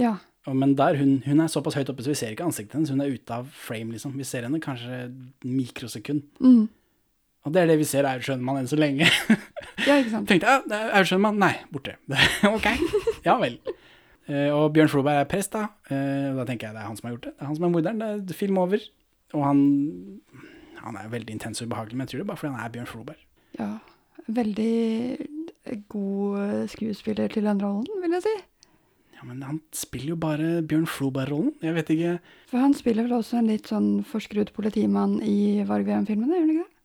Ja. 0.00 0.14
Og, 0.48 0.54
men 0.56 0.72
der, 0.76 0.96
hun, 0.96 1.18
hun 1.26 1.42
er 1.44 1.50
såpass 1.52 1.76
høyt 1.76 1.90
oppe, 1.92 2.04
så 2.04 2.14
vi 2.14 2.16
ser 2.16 2.32
ikke 2.32 2.46
ansiktet 2.48 2.78
hennes. 2.78 2.92
Hun 2.92 3.02
er 3.04 3.12
ute 3.12 3.40
av 3.42 3.50
frame, 3.52 3.92
liksom. 3.92 4.14
Vi 4.16 4.24
ser 4.24 4.46
henne 4.48 4.60
kanskje 4.64 5.02
mikrosekund. 5.44 6.24
Mm. 6.40 6.62
Og 7.44 7.52
det 7.52 7.60
er 7.60 7.68
det 7.72 7.76
vi 7.80 7.88
ser 7.88 8.08
Aud 8.08 8.24
Schønemann 8.24 8.62
enn 8.62 8.70
så 8.72 8.80
lenge. 8.80 9.08
ja, 9.86 9.98
ikke 10.00 10.12
sant. 10.12 10.28
Tenkte 10.30 10.46
jeg, 10.50 10.62
ja, 10.70 11.00
Aud 11.00 11.38
nei, 11.38 11.52
borte. 11.72 11.96
ok, 12.56 12.68
ja 13.26 13.36
vel. 13.40 13.58
Eh, 14.30 14.48
og 14.54 14.72
Bjørn 14.74 14.90
Floberg 14.92 15.22
er 15.24 15.30
prest, 15.30 15.54
da. 15.56 15.66
Eh, 15.90 16.30
da 16.36 16.46
tenker 16.48 16.68
jeg 16.68 16.76
det 16.76 16.82
er 16.84 16.88
han 16.88 16.98
som 16.98 17.08
har 17.08 17.16
gjort 17.16 17.28
det. 17.28 17.34
Det 17.36 17.44
er 17.44 17.50
han 17.50 17.58
som 17.58 17.66
er 17.66 17.72
morderen. 17.74 18.04
Det 18.26 18.34
er 18.34 18.38
film 18.38 18.60
over. 18.62 18.84
Og 19.34 19.46
han, 19.46 19.62
han 20.82 20.98
er 20.98 21.10
veldig 21.10 21.34
intens 21.36 21.62
og 21.62 21.70
ubehagelig, 21.70 21.96
men 21.96 22.06
jeg 22.06 22.12
tror 22.12 22.20
det 22.20 22.26
er 22.26 22.30
bare 22.30 22.42
fordi 22.42 22.52
han 22.54 22.64
er 22.64 22.74
Bjørn 22.76 22.90
Floberg. 22.90 23.26
Ja. 23.58 23.72
Veldig 24.30 25.76
god 25.90 26.70
skuespiller 26.70 27.30
til 27.32 27.46
den 27.46 27.62
rollen, 27.62 28.02
vil 28.02 28.16
jeg 28.18 28.26
si. 28.26 28.36
Ja, 29.20 29.26
men 29.28 29.42
han 29.44 29.60
spiller 29.76 30.14
jo 30.14 30.16
bare 30.16 30.62
Bjørn 30.64 30.86
Floberg-rollen. 30.88 31.52
Jeg 31.60 31.76
vet 31.76 31.90
ikke 31.92 32.12
For 32.48 32.62
han 32.62 32.74
spiller 32.74 33.04
vel 33.04 33.18
også 33.18 33.40
en 33.40 33.50
litt 33.50 33.68
sånn 33.68 33.90
forskrudd 34.08 34.54
politimann 34.56 35.18
i 35.20 35.60
Varg 35.68 35.84
Veum-filmene, 35.88 36.38
gjør 36.38 36.46
han 36.46 36.54
ikke 36.54 36.68
det? 36.68 36.79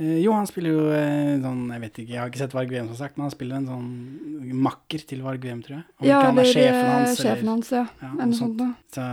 Eh, 0.00 0.16
jo, 0.24 0.32
han 0.32 0.46
spiller 0.48 0.72
jo 0.72 0.84
eh, 0.96 1.34
sånn 1.42 1.58
Jeg 1.74 1.80
vet 1.82 1.98
ikke, 2.00 2.12
jeg 2.14 2.20
har 2.22 2.30
ikke 2.30 2.40
sett 2.40 2.54
Varg 2.56 2.70
Veum, 2.72 2.86
som 2.88 2.96
sagt, 3.02 3.18
men 3.18 3.26
han 3.26 3.34
spiller 3.34 3.58
en 3.60 3.66
sånn 3.68 4.54
makker 4.64 5.02
til 5.10 5.20
Varg 5.26 5.42
Veum, 5.44 5.60
tror 5.66 5.76
jeg. 5.78 5.84
Om 6.00 6.06
Ja, 6.08 6.18
ikke 6.20 6.30
han 6.30 6.40
er 6.40 6.48
sjefen 6.50 6.80
eh, 6.80 6.92
hans. 6.94 7.18
sjefen 7.20 7.36
eller, 7.44 7.50
hans, 7.52 7.70
ja. 7.76 7.82
Ja, 8.00 8.10
Eller 8.14 8.30
noe 8.32 8.38
sånt. 8.40 8.62
Så 8.96 9.04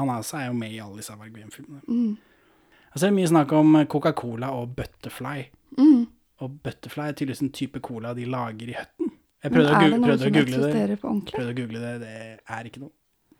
han 0.00 0.12
også 0.16 0.40
er 0.40 0.46
jo 0.48 0.56
med 0.58 0.74
i 0.74 0.80
alle 0.82 0.98
disse 1.02 1.14
Varg 1.20 1.36
Veum-filmene. 1.38 1.82
Mm. 1.86 2.16
Og 2.92 2.98
så 3.00 3.06
er 3.06 3.12
det 3.12 3.16
mye 3.20 3.30
snakk 3.30 3.52
om 3.56 3.78
Coca-Cola 3.94 4.50
og 4.58 4.74
Butterfly. 4.76 5.46
Mm. 5.78 6.02
Og 6.42 6.56
Butterfly 6.66 7.06
er 7.08 7.14
tydeligvis 7.16 7.44
en 7.46 7.52
type 7.56 7.80
cola 7.86 8.10
de 8.18 8.26
lager 8.28 8.72
i 8.74 8.74
høtten. 8.76 9.12
Jeg 9.42 9.54
prøvde, 9.54 9.70
å, 9.72 9.78
gu- 9.80 10.02
prøvde 10.04 10.26
å 10.26 10.34
google 10.34 10.58
det. 10.66 10.98
Prøvde 11.32 11.52
å 11.54 11.56
google 11.56 11.80
det, 11.82 11.94
det 12.02 12.16
er 12.58 12.68
ikke 12.68 12.82
noe. 12.82 12.92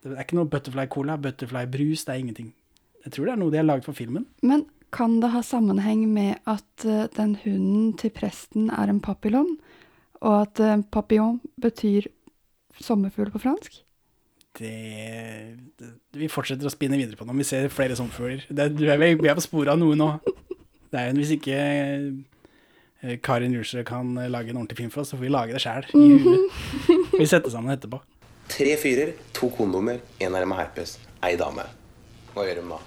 Det 0.03 0.15
er 0.17 0.23
ikke 0.25 0.39
noe 0.39 0.49
Butterfly 0.51 0.87
Cola, 0.91 1.19
Butterfly 1.23 1.67
Brus, 1.71 2.07
det 2.09 2.15
er 2.15 2.23
ingenting. 2.25 2.49
Jeg 3.05 3.13
tror 3.15 3.27
det 3.29 3.35
er 3.35 3.39
noe 3.43 3.53
de 3.55 3.59
har 3.61 3.67
laget 3.69 3.87
for 3.87 3.95
filmen. 3.99 4.25
Men 4.43 4.65
kan 4.93 5.21
det 5.23 5.31
ha 5.33 5.41
sammenheng 5.43 6.03
med 6.13 6.37
at 6.47 6.85
eh, 6.85 7.07
den 7.17 7.37
hunden 7.45 7.93
til 7.99 8.11
presten 8.15 8.69
er 8.71 8.91
en 8.93 9.01
papillon, 9.01 9.55
og 10.23 10.35
at 10.45 10.61
uh, 10.63 10.77
papillon 10.95 11.41
betyr 11.61 12.07
sommerfugl 12.79 13.33
på 13.35 13.41
fransk? 13.43 13.81
Det, 14.59 14.71
det 15.81 15.89
Vi 16.21 16.29
fortsetter 16.31 16.69
å 16.69 16.73
spinne 16.73 16.99
videre 17.01 17.17
på 17.17 17.25
det 17.25 17.33
om 17.33 17.41
vi 17.41 17.47
ser 17.49 17.67
flere 17.73 17.97
sommerfugler. 17.99 18.45
Du 18.53 18.85
er 18.87 19.01
vel- 19.01 19.17
Vi 19.19 19.29
er 19.33 19.35
på 19.39 19.43
sporet 19.47 19.73
av 19.73 19.81
noe 19.81 19.97
nå. 19.97 20.11
Det 20.93 21.01
er 21.01 21.09
jo 21.09 21.17
Hvis 21.19 21.33
ikke 21.39 21.57
eh, 21.57 23.17
Karin 23.25 23.57
Julsrud 23.57 23.87
kan 23.89 24.13
eh, 24.21 24.29
lage 24.31 24.53
en 24.53 24.61
ordentlig 24.61 24.77
film 24.79 24.91
for 24.95 25.03
oss, 25.03 25.11
så 25.11 25.17
får 25.19 25.25
vi 25.27 25.33
lage 25.33 25.57
det 25.57 25.65
sjæl. 25.65 25.89
Vi 27.19 27.27
setter 27.27 27.51
sammen 27.51 27.73
etterpå. 27.75 27.99
Tre 28.53 28.77
fyrer, 28.77 29.15
to 29.33 29.49
kondomer, 29.57 29.99
én 30.21 30.35
er 30.37 30.45
med 30.47 30.59
herpes, 30.61 30.99
ei 31.25 31.35
dame. 31.41 31.65
Hva 32.35 32.45
gjør 32.47 32.61
de 32.61 32.69
da? 32.69 32.79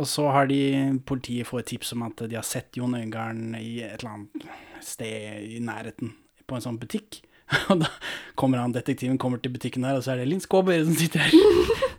Og 0.00 0.08
så 0.08 0.24
har 0.32 0.48
de 0.48 0.60
politiet 1.06 1.48
fått 1.48 1.66
et 1.66 1.74
tips 1.74 1.92
om 1.96 2.06
at 2.06 2.22
de 2.24 2.38
har 2.38 2.46
sett 2.46 2.78
Jon 2.78 2.96
Øigarden 2.96 3.52
i 3.58 3.82
et 3.84 4.00
eller 4.00 4.14
annet 4.14 4.84
sted 4.84 5.44
i 5.44 5.60
nærheten 5.60 6.14
på 6.48 6.56
en 6.56 6.64
sånn 6.64 6.78
butikk. 6.80 7.20
Og 7.70 7.82
da 7.82 7.90
kommer 8.38 8.62
han, 8.62 8.72
detektiven 8.72 9.18
kommer 9.20 9.42
til 9.42 9.52
butikken 9.52 9.84
der, 9.84 9.98
og 9.98 10.04
så 10.06 10.14
er 10.14 10.22
det 10.22 10.28
Linn 10.30 10.42
Skåber 10.42 10.78
som 10.86 10.94
sitter 10.96 11.24
her. 11.24 11.34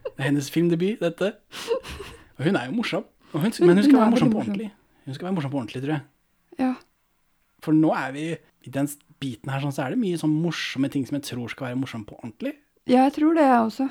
Det 0.06 0.16
er 0.16 0.30
hennes 0.30 0.48
filmdebut, 0.54 1.02
dette. 1.04 1.34
Og 2.38 2.46
hun 2.48 2.58
er 2.58 2.70
jo 2.70 2.78
morsom. 2.78 3.06
Hun, 3.34 3.52
men 3.64 3.78
hun 3.78 3.86
skal 3.86 4.00
være 4.00 4.14
morsom 4.14 4.32
på 4.32 4.40
ordentlig. 4.42 4.70
Hun 5.06 5.18
skal 5.18 5.28
være 5.28 5.36
morsom 5.38 5.52
på 5.52 5.60
ordentlig, 5.60 5.82
tror 5.84 5.94
jeg. 5.98 6.06
Ja. 6.62 6.72
For 7.62 7.78
nå 7.78 7.92
er 7.96 8.16
vi 8.16 8.26
i 8.66 8.74
den 8.74 8.90
biten 9.22 9.52
her, 9.52 9.62
sånn, 9.64 9.76
så 9.76 9.86
er 9.86 9.94
det 9.94 10.02
mye 10.02 10.20
sånn 10.20 10.34
morsomme 10.34 10.90
ting 10.94 11.06
som 11.08 11.20
jeg 11.20 11.28
tror 11.30 11.52
skal 11.52 11.70
være 11.70 11.80
morsomme 11.84 12.08
på 12.10 12.18
ordentlig. 12.22 12.56
ja, 12.90 13.06
jeg 13.06 13.16
tror 13.20 13.38
det, 13.38 13.46
jeg 13.46 13.68
også. 13.68 13.90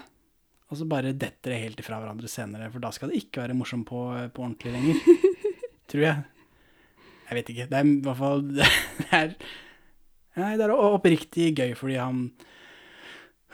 Og 0.71 0.79
så 0.79 0.87
bare 0.87 1.15
detter 1.15 1.55
det 1.55 1.63
helt 1.65 1.81
ifra 1.83 1.99
hverandre 1.99 2.31
senere, 2.31 2.71
for 2.71 2.83
da 2.83 2.93
skal 2.95 3.11
det 3.11 3.25
ikke 3.25 3.43
være 3.43 3.57
morsomt 3.59 3.89
på, 3.89 4.05
på 4.35 4.45
ordentlig 4.45 4.75
lenger. 4.77 5.01
Tror 5.91 6.05
jeg. 6.07 6.23
Jeg 7.31 7.39
vet 7.39 7.51
ikke. 7.55 7.67
Det 7.71 7.81
er 7.81 7.91
i 7.91 7.99
hvert 8.07 8.21
fall 8.21 8.47
Det 8.55 9.11
er, 9.19 9.35
nei, 10.39 10.55
det 10.59 10.67
er 10.67 10.77
oppriktig 10.77 11.51
gøy 11.59 11.75
fordi 11.79 11.99
han 11.99 12.25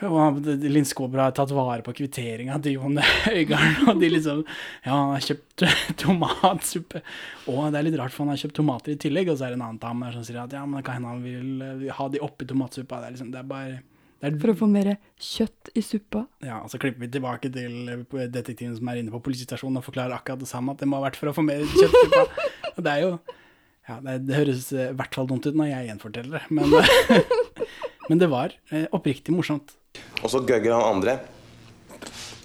og 0.05 0.43
Linn 0.45 0.85
Skåber 0.85 1.23
har 1.23 1.33
tatt 1.33 1.55
vare 1.57 1.81
på 1.81 1.95
kvitteringa 1.97 2.59
til 2.61 2.75
Jon 2.77 2.99
Øigarden, 3.01 3.77
og 3.89 4.01
de 4.03 4.11
liksom 4.13 4.43
Ja, 4.85 4.91
han 4.93 5.15
har 5.15 5.25
kjøpt 5.25 5.65
tomatsuppe. 6.03 7.01
Og 7.49 7.71
det 7.73 7.81
er 7.81 7.87
litt 7.87 7.97
rart, 7.97 8.13
for 8.13 8.27
han 8.27 8.35
har 8.35 8.43
kjøpt 8.43 8.59
tomater 8.61 8.93
i 8.93 8.99
tillegg, 9.01 9.31
og 9.33 9.39
så 9.39 9.47
er 9.47 9.55
det 9.55 9.61
en 9.61 9.65
annen 9.71 9.81
dame 9.81 10.11
der 10.11 10.19
som 10.19 10.27
sier 10.29 10.43
at 10.43 10.53
ja, 10.53 10.67
men 10.69 10.83
det 10.83 10.85
kan 10.85 10.99
hende 10.99 11.15
han 11.15 11.25
vil 11.25 11.65
eh, 11.65 11.95
ha 11.97 12.09
de 12.13 12.21
oppi 12.21 12.49
tomatsuppa. 12.51 13.01
Det 13.01 13.09
er 13.09 13.17
liksom, 13.17 13.33
det 13.33 13.41
er 13.41 13.49
bare 13.55 13.79
For 14.43 14.53
å 14.53 14.57
få 14.59 14.69
mer 14.71 14.93
kjøtt 15.23 15.71
i 15.77 15.83
suppa. 15.85 16.25
ja, 16.45 16.61
og 16.65 16.71
så 16.73 16.81
klipper 16.83 17.05
vi 17.05 17.11
tilbake 17.15 17.51
til 17.53 17.91
eh, 17.93 18.29
detektiven 18.33 18.77
som 18.77 18.91
er 18.91 19.01
inne 19.01 19.15
på 19.15 19.23
politistasjonen 19.27 19.81
og 19.81 19.87
forklarer 19.87 20.17
akkurat 20.17 20.43
det 20.43 20.51
samme, 20.51 20.75
at 20.75 20.83
det 20.83 20.89
må 20.91 20.99
ha 20.99 21.07
vært 21.07 21.19
for 21.21 21.31
å 21.31 21.35
få 21.37 21.45
mer 21.47 21.63
kjøtt 21.63 21.95
i 21.95 22.05
suppa. 22.07 22.25
Og 22.77 22.85
det 22.85 22.93
er 22.93 23.05
jo 23.05 23.13
Ja, 23.87 24.01
det, 24.03 24.17
det 24.27 24.35
høres 24.41 24.69
eh, 24.75 24.91
i 24.91 24.97
hvert 24.99 25.15
fall 25.15 25.29
dumt 25.31 25.47
ut 25.47 25.55
når 25.55 25.71
jeg 25.71 25.91
gjenforteller 25.93 26.41
det, 26.41 26.45
men, 26.59 26.75
men 28.11 28.23
det 28.23 28.31
var 28.33 28.57
eh, 28.75 28.89
oppriktig 28.97 29.35
morsomt. 29.37 29.77
Og 30.25 30.31
så 30.33 30.43
gøgger 30.43 30.75
han 30.75 30.97
andre 30.97 31.21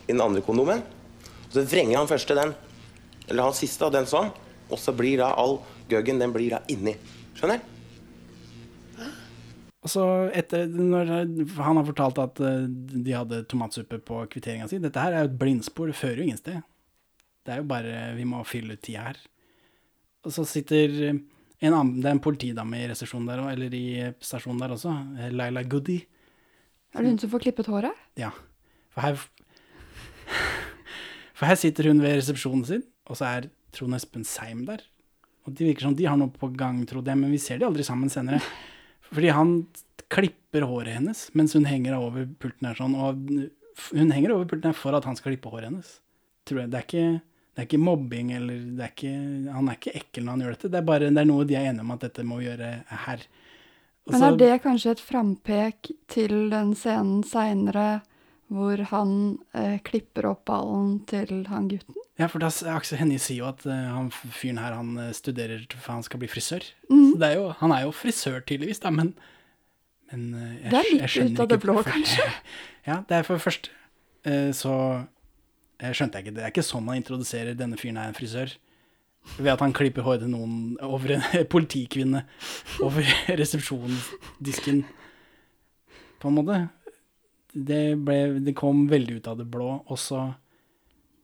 i 0.05 0.11
den 0.13 0.21
andre 0.21 0.43
kondomen. 0.45 0.83
Og 1.47 1.55
så 1.55 1.65
vrenger 1.65 1.97
han 1.97 2.09
første 2.09 2.37
den, 2.37 2.53
eller 3.27 3.49
han 3.49 3.57
siste, 3.57 3.87
og 3.87 3.95
den 3.95 4.07
sånn. 4.09 4.29
Og 4.71 4.79
så 4.79 4.93
blir 4.95 5.19
da 5.19 5.33
all 5.39 5.57
gøggen 5.91 6.21
den 6.21 6.31
blir 6.35 6.53
da 6.53 6.61
inni. 6.71 6.93
Skjønner? 7.35 7.63
Og 9.81 9.89
så 9.89 10.05
etter, 10.37 10.69
når 10.69 11.09
han 11.57 11.79
har 11.79 11.87
fortalt 11.87 12.21
at 12.21 12.41
eh, 12.45 12.67
de 12.69 13.15
hadde 13.15 13.43
tomatsuppe 13.49 13.97
på 14.05 14.19
kvitteringa 14.29 14.67
si 14.69 14.77
Dette 14.81 15.01
her 15.01 15.15
er 15.15 15.25
jo 15.25 15.31
et 15.31 15.39
blindspor, 15.41 15.89
det 15.89 15.97
fører 15.97 16.21
jo 16.21 16.27
ingen 16.27 16.41
sted. 16.41 16.61
Det 17.41 17.55
er 17.55 17.61
jo 17.63 17.69
bare 17.71 18.11
Vi 18.13 18.27
må 18.29 18.43
fylle 18.45 18.77
ut 18.77 18.83
tida 18.85 19.07
her. 19.09 19.21
Og 20.21 20.35
så 20.35 20.45
sitter 20.45 20.93
En 21.01 21.73
annen, 21.73 21.97
det 22.01 22.09
er 22.09 22.15
en 22.15 22.21
politidame 22.21 22.77
i 22.81 22.87
resepsjonen 22.89 23.29
der, 23.29 23.41
eller 23.51 23.73
i 23.77 23.85
stasjonen 24.21 24.61
der 24.63 24.71
også. 24.73 24.93
Laila 25.29 25.61
Goody. 25.61 25.99
Er 26.93 27.03
det 27.03 27.11
hun 27.11 27.19
som 27.21 27.29
får 27.29 27.43
klippet 27.45 27.69
håret? 27.69 27.97
Ja. 28.17 28.31
For 28.89 29.05
her 29.05 29.19
For 31.37 31.49
her 31.49 31.57
sitter 31.57 31.89
hun 31.89 32.01
ved 32.01 32.17
resepsjonen 32.17 32.65
sin, 32.65 32.81
og 33.09 33.17
så 33.17 33.29
er 33.29 33.49
Trond 33.73 33.97
Espen 33.97 34.25
Seim 34.25 34.65
der. 34.67 34.81
Og 35.45 35.53
det 35.57 35.65
virker 35.65 35.87
som 35.87 35.95
de 35.97 36.05
har 36.05 36.17
noe 36.17 36.33
på 36.33 36.51
gang, 36.53 36.83
trodde 36.89 37.09
jeg, 37.09 37.17
men 37.17 37.33
vi 37.33 37.39
ser 37.41 37.61
de 37.61 37.65
aldri 37.65 37.85
sammen 37.85 38.11
senere. 38.13 38.41
Fordi 39.11 39.33
han 39.35 39.55
klipper 40.11 40.65
håret 40.67 40.97
hennes 40.97 41.25
mens 41.37 41.55
hun 41.55 41.67
henger 41.67 41.95
over 41.97 42.27
pulten 42.39 42.67
her 42.67 42.79
sånn, 42.79 42.95
og 42.95 43.19
hun 43.91 44.13
henger 44.13 44.35
over 44.35 44.47
pulten 44.49 44.71
her 44.71 44.77
for 44.77 44.95
at 44.97 45.07
han 45.07 45.17
skal 45.19 45.33
klippe 45.33 45.51
håret 45.51 45.69
hennes. 45.69 45.99
Tror 46.47 46.63
jeg. 46.63 46.71
Det 46.71 46.79
er 46.79 46.87
ikke, 46.87 47.21
det 47.53 47.61
er 47.63 47.69
ikke 47.69 47.81
mobbing, 47.85 48.33
eller 48.35 48.65
det 48.77 48.85
er 48.85 48.93
ikke, 48.95 49.13
han 49.55 49.69
er 49.69 49.79
ikke 49.79 49.95
ekkel 50.01 50.25
når 50.25 50.33
han 50.33 50.43
gjør 50.45 50.55
dette. 50.57 50.71
Det 50.73 50.81
er 50.81 50.89
bare 50.91 51.09
det 51.11 51.23
er 51.23 51.29
noe 51.29 51.47
de 51.47 51.57
er 51.59 51.69
enige 51.69 51.85
om 51.85 51.95
at 51.95 52.05
dette 52.07 52.27
må 52.27 52.41
vi 52.41 52.49
gjøre 52.49 52.71
her. 53.05 53.25
Og 54.07 54.15
Men 54.15 54.25
er 54.25 54.37
det 54.39 54.53
kanskje 54.63 54.95
et 54.95 55.03
frampek 55.03 55.91
til 56.09 56.49
den 56.51 56.73
scenen 56.77 57.21
seinere 57.27 58.01
hvor 58.51 58.81
han 58.89 59.11
eh, 59.55 59.77
klipper 59.85 60.27
opp 60.33 60.43
ballen 60.49 60.97
til 61.07 61.45
han 61.47 61.69
gutten? 61.71 62.00
Ja, 62.21 62.27
for 62.29 62.43
da, 62.43 62.51
Aksel 62.75 62.99
Hennie 63.01 63.17
sier 63.21 63.39
jo 63.41 63.47
at 63.49 63.63
uh, 63.65 63.73
han 63.73 64.11
fyren 64.13 64.59
her 64.61 64.75
han 64.77 64.93
eh, 65.01 65.11
studerer 65.17 65.63
for 65.73 65.95
han 65.95 66.03
skal 66.05 66.21
bli 66.21 66.29
frisør. 66.29 66.65
Mm. 66.91 67.05
Så 67.15 67.21
det 67.23 67.29
er 67.31 67.39
jo, 67.39 67.47
han 67.63 67.73
er 67.73 67.85
jo 67.87 67.93
frisør 67.97 68.43
tydeligvis, 68.45 68.81
da, 68.83 68.91
men, 68.93 69.15
men 70.11 70.27
uh, 70.35 70.43
jeg, 70.59 70.69
Det 70.69 70.81
er 70.81 70.91
litt 70.93 71.39
ut 71.39 71.41
av 71.45 71.49
det 71.49 71.57
blå, 71.63 71.79
hvorfor- 71.79 71.97
kanskje. 71.97 72.27
Ja, 72.89 72.99
det 73.09 73.13
er 73.19 73.25
for 73.27 73.37
først 73.41 73.67
eh, 74.25 74.49
så 74.57 74.73
skjønte 75.81 76.17
jeg 76.17 76.25
ikke. 76.27 76.33
Det 76.37 76.43
er 76.45 76.49
ikke 76.53 76.63
sånn 76.65 76.85
man 76.85 76.97
introduserer 76.97 77.57
denne 77.57 77.77
fyren 77.77 77.99
er 78.01 78.09
en 78.09 78.17
frisør. 78.17 78.53
Ved 79.37 79.51
at 79.53 79.61
han 79.61 79.73
klipper 79.77 80.01
håret 80.05 80.23
til 80.25 80.31
noen 80.33 80.77
over 80.81 81.13
en 81.17 81.25
politikvinne 81.53 82.23
over 82.81 83.05
resepsjonsdisken, 83.41 84.83
på 86.21 86.29
en 86.29 86.37
måte. 86.37 86.59
Det, 87.53 87.81
ble, 88.01 88.17
det 88.45 88.53
kom 88.57 88.85
veldig 88.89 89.19
ut 89.19 89.29
av 89.29 89.37
det 89.41 89.47
blå, 89.51 89.71
og 89.85 89.97
så 89.99 90.23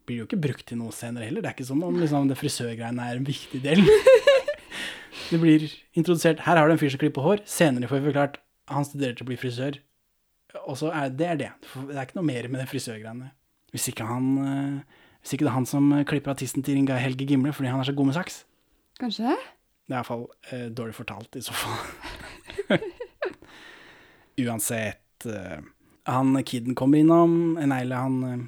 blir 0.08 0.22
jo 0.22 0.28
ikke 0.28 0.40
brukt 0.48 0.66
til 0.70 0.80
noe 0.80 0.94
senere 0.96 1.28
heller. 1.28 1.44
Det 1.44 1.52
er 1.52 1.58
ikke 1.58 1.68
som 1.68 1.84
om 1.86 1.98
liksom, 2.00 2.30
det 2.30 2.40
frisørgreiene 2.40 3.08
er 3.12 3.20
en 3.20 3.28
viktig 3.28 3.62
del. 3.64 3.84
Det 5.28 5.40
blir 5.42 5.64
introdusert 5.98 6.40
Her 6.46 6.56
har 6.56 6.70
du 6.70 6.72
en 6.72 6.80
fyr 6.80 6.92
som 6.94 7.02
klipper 7.02 7.26
hår. 7.26 7.42
Senere 7.50 7.90
får 7.90 8.00
vi 8.00 8.12
forklart 8.12 8.38
han 8.72 8.86
studerer 8.88 9.16
til 9.18 9.26
å 9.26 9.28
bli 9.28 9.38
frisør. 9.40 9.80
Og 10.68 10.78
så 10.80 10.92
er 10.96 11.12
det 11.12 11.28
er 11.28 11.40
det. 11.42 11.50
Det 11.74 11.98
er 11.98 12.06
ikke 12.06 12.20
noe 12.20 12.28
mer 12.30 12.48
med 12.52 12.62
det 12.62 12.70
frisørgreiene. 12.72 13.32
Hvis 13.76 13.90
ikke 13.92 14.08
han 14.08 14.30
eh, 14.40 15.02
Hvis 15.20 15.36
ikke 15.36 15.48
det 15.48 15.52
er 15.52 15.58
han 15.58 15.68
som 15.68 15.90
klipper 16.08 16.32
artisten 16.32 16.64
til 16.64 16.80
Inga 16.80 17.00
Helge 17.02 17.28
Gimle 17.28 17.52
fordi 17.56 17.74
han 17.74 17.82
er 17.82 17.90
så 17.90 17.96
god 17.98 18.12
med 18.12 18.16
saks. 18.16 18.42
Kanskje 19.02 19.28
det? 19.28 19.38
Det 19.88 19.96
er 19.96 20.00
iallfall 20.00 20.26
eh, 20.52 20.68
dårlig 20.76 20.96
fortalt, 20.96 21.36
i 21.36 21.44
så 21.44 21.56
fall. 21.56 22.80
Uansett 24.48 25.26
eh, 25.26 25.60
Han 26.12 26.44
kiden 26.44 26.76
kommer 26.76 27.00
innom 27.00 27.56
Nei, 27.56 27.82
eller 27.86 28.04
han, 28.04 28.18
eh, 28.24 28.46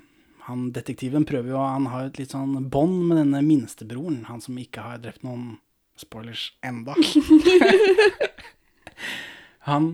han 0.49 0.69
detektiven 0.73 1.27
prøver 1.29 1.53
jo 1.53 1.61
Han 1.61 1.87
har 1.93 2.03
jo 2.03 2.11
et 2.11 2.19
litt 2.23 2.33
sånn 2.33 2.69
bånd 2.73 3.03
med 3.05 3.19
denne 3.21 3.41
minstebroren. 3.45 4.23
Han 4.29 4.41
som 4.41 4.57
ikke 4.57 4.81
har 4.81 5.01
drept 5.03 5.21
noen 5.25 5.59
spoilers 5.99 6.49
enda. 6.65 6.95
han, 9.69 9.89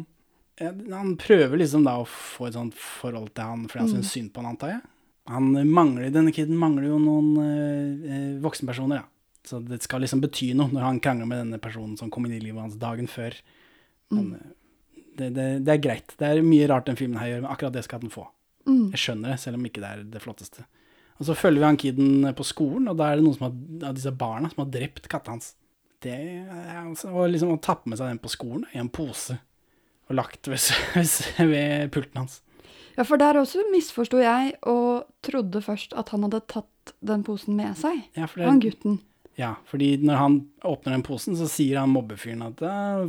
han 0.61 1.15
prøver 1.19 1.59
liksom 1.59 1.85
da 1.87 1.97
å 1.99 2.07
få 2.09 2.49
et 2.49 2.57
sånt 2.57 2.77
forhold 2.77 3.33
til 3.35 3.49
han 3.49 3.65
fordi 3.67 3.83
han 3.83 3.89
Mm. 3.89 3.95
syns 3.97 4.13
synd 4.13 4.31
på 4.33 4.43
han, 4.43 4.53
antar 4.53 4.75
jeg. 4.75 4.81
Han 5.27 5.49
mangler, 5.73 6.11
Denne 6.13 6.31
kiden 6.31 6.57
mangler 6.61 6.85
jo 6.91 6.99
noen 7.01 7.31
eh, 7.41 8.13
eh, 8.13 8.33
voksenpersoner, 8.43 9.01
ja. 9.01 9.07
Så 9.45 9.59
det 9.61 9.81
skal 9.83 10.01
liksom 10.01 10.21
bety 10.21 10.53
noe 10.57 10.71
når 10.73 10.85
han 10.85 10.99
krangler 11.01 11.27
med 11.29 11.41
denne 11.43 11.59
personen 11.61 11.97
som 11.97 12.09
kom 12.13 12.25
inn 12.25 12.37
i 12.37 12.41
livet 12.41 12.61
hans 12.61 12.77
dagen 12.81 13.09
før. 13.09 13.35
Men 14.13 14.31
mm. 14.31 14.53
det, 15.17 15.29
det, 15.35 15.47
det 15.65 15.73
er 15.73 15.83
greit. 15.83 16.15
Det 16.17 16.29
er 16.29 16.45
mye 16.45 16.69
rart 16.69 16.87
den 16.89 16.97
filmen 16.97 17.19
her 17.21 17.33
gjør, 17.33 17.43
men 17.43 17.51
akkurat 17.51 17.75
det 17.75 17.83
skal 17.85 18.01
den 18.01 18.13
få. 18.13 18.25
Mm. 18.65 18.87
Jeg 18.95 19.01
skjønner 19.01 19.29
det, 19.33 19.39
selv 19.43 19.59
om 19.59 19.65
ikke 19.69 19.81
det 19.83 19.89
er 19.91 20.03
det 20.15 20.21
flotteste. 20.23 20.65
Og 21.19 21.27
så 21.29 21.35
følger 21.37 21.61
vi 21.61 21.67
han 21.69 21.77
kiden 21.79 22.33
på 22.35 22.43
skolen, 22.43 22.89
og 22.91 22.97
da 22.99 23.11
er 23.11 23.19
det 23.19 23.23
noen 23.27 23.37
som 23.37 23.45
har, 23.47 23.89
av 23.91 23.95
disse 23.95 24.11
barna 24.19 24.49
som 24.51 24.63
har 24.65 24.71
drept 24.73 25.07
katta 25.11 25.31
hans. 25.35 25.53
Det 26.03 26.15
altså, 26.75 27.09
og 27.15 27.29
liksom 27.31 27.53
å 27.55 27.59
tappe 27.63 27.87
med 27.89 27.97
seg 28.01 28.11
den 28.11 28.19
på 28.21 28.29
skolen 28.33 28.65
i 28.75 28.81
en 28.81 28.89
pose 28.93 29.37
og 30.09 30.17
lagt 30.19 30.47
ved, 30.51 30.59
ved 31.39 31.89
pulten 31.95 32.19
hans. 32.25 32.41
Ja, 32.97 33.03
for 33.07 33.19
der 33.19 33.39
også 33.39 33.63
misforsto 33.73 34.19
jeg 34.21 34.53
og 34.71 35.07
trodde 35.25 35.61
først 35.65 35.95
at 35.99 36.11
han 36.13 36.23
hadde 36.27 36.43
tatt 36.51 36.93
den 37.03 37.23
posen 37.27 37.57
med 37.57 37.75
seg. 37.79 38.03
Ja, 38.15 38.27
det- 38.27 38.45
Han 38.47 38.61
gutten. 38.63 38.99
Ja, 39.35 39.55
fordi 39.67 39.97
når 39.99 40.15
han 40.15 40.35
åpner 40.63 40.93
den 40.95 41.03
posen, 41.03 41.35
så 41.35 41.43
sier 41.51 41.81
han 41.81 41.89
mobbefyren 41.91 42.45
at 42.45 42.61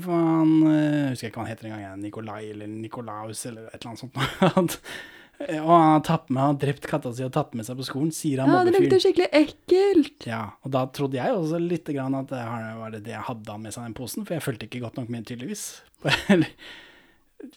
for 0.02 0.10
eh, 0.10 1.04
Jeg 1.06 1.10
husker 1.12 1.28
ikke 1.28 1.38
hva 1.38 1.44
han 1.44 1.52
heter 1.52 1.68
engang, 1.70 2.00
Nikolai 2.02 2.40
eller 2.50 2.66
Nikolaus 2.66 3.44
eller 3.46 3.68
et 3.70 3.76
eller 3.78 3.92
annet 3.92 4.02
sånt. 4.02 4.80
Og 5.36 5.68
han 5.68 5.90
har 5.90 6.02
tatt 6.06 6.30
med, 6.30 6.40
han 6.40 6.54
har 6.54 6.60
drept 6.62 6.86
katta 6.88 7.10
si 7.12 7.24
og 7.26 7.32
tatt 7.34 7.52
med 7.58 7.66
seg 7.66 7.76
på 7.76 7.84
skolen, 7.84 8.12
sier 8.14 8.40
han 8.40 8.48
Ja, 8.48 8.62
det 8.64 8.72
lukter 8.72 9.02
skikkelig 9.04 9.28
ekkelt. 9.36 10.24
Ja, 10.28 10.40
og 10.64 10.72
da 10.72 10.86
trodde 10.96 11.18
jeg 11.18 11.34
også 11.36 11.60
litt 11.60 11.90
grann 11.92 12.16
at 12.16 12.30
det 12.32 12.40
var 12.80 12.94
det 12.94 13.02
det 13.04 13.12
jeg 13.12 13.26
hadde 13.28 13.52
han 13.52 13.66
med 13.66 13.74
seg 13.76 13.84
i 13.84 13.90
den 13.90 13.98
posen, 13.98 14.24
for 14.24 14.38
jeg 14.38 14.46
fulgte 14.46 14.68
ikke 14.70 14.80
godt 14.86 15.00
nok 15.00 15.12
med, 15.12 15.28
tydeligvis. 15.28 15.68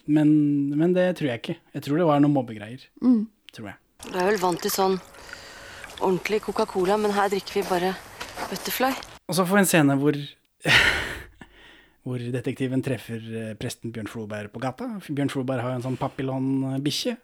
Men, 0.05 0.29
men 0.75 0.91
det 0.93 1.05
tror 1.17 1.29
jeg 1.29 1.39
ikke. 1.39 1.53
Jeg 1.73 1.83
tror 1.85 2.01
det 2.01 2.05
var 2.09 2.19
noen 2.19 2.33
mobbegreier. 2.35 2.81
Mm. 2.99 3.21
Tror 3.55 3.69
jeg. 3.71 3.77
Du 4.03 4.17
er 4.19 4.27
vel 4.27 4.39
vant 4.41 4.59
til 4.61 4.73
sånn 4.73 4.97
ordentlig 5.99 6.41
Coca-Cola, 6.43 6.97
men 6.99 7.15
her 7.15 7.31
drikker 7.31 7.61
vi 7.61 7.63
bare 7.69 7.93
Butterfly. 8.49 8.91
Og 9.31 9.37
så 9.37 9.45
får 9.47 9.55
vi 9.55 9.63
en 9.63 9.69
scene 9.71 9.95
hvor 10.01 10.19
hvor 12.09 12.21
detektiven 12.33 12.83
treffer 12.85 13.19
eh, 13.19 13.55
presten 13.59 13.93
Bjørn 13.93 14.09
Floberg 14.09 14.53
på 14.53 14.61
gata. 14.63 14.87
Bjørn 15.07 15.31
Floberg 15.31 15.63
har 15.63 15.73
jo 15.73 15.79
en 15.79 15.87
sånn 15.89 15.99
papillonbikkje, 15.99 17.15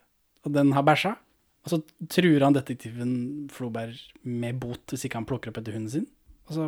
og 0.45 0.53
den 0.55 0.73
har 0.75 0.85
bæsja. 0.85 1.15
Og 1.65 1.71
så 1.73 1.79
truer 2.13 2.45
han 2.45 2.53
detektiven 2.53 3.13
Floberg 3.53 3.97
med 4.21 4.59
bot 4.61 4.93
hvis 4.93 5.07
ikke 5.07 5.17
han 5.17 5.27
plukker 5.29 5.51
opp 5.51 5.61
etter 5.61 5.73
hunden 5.73 5.91
sin. 5.91 6.05
Og 6.45 6.57
så 6.57 6.67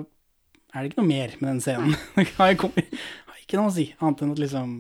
er 0.74 0.82
det 0.82 0.92
ikke 0.92 1.04
noe 1.04 1.12
mer 1.12 1.36
med 1.38 1.52
den 1.52 1.62
scenen. 1.64 1.94
Det 2.18 2.32
har 2.40 2.56
ikke 2.56 3.60
noe 3.62 3.70
å 3.70 3.76
si, 3.76 3.92
annet 4.02 4.24
enn 4.26 4.34
at 4.34 4.42
liksom 4.42 4.72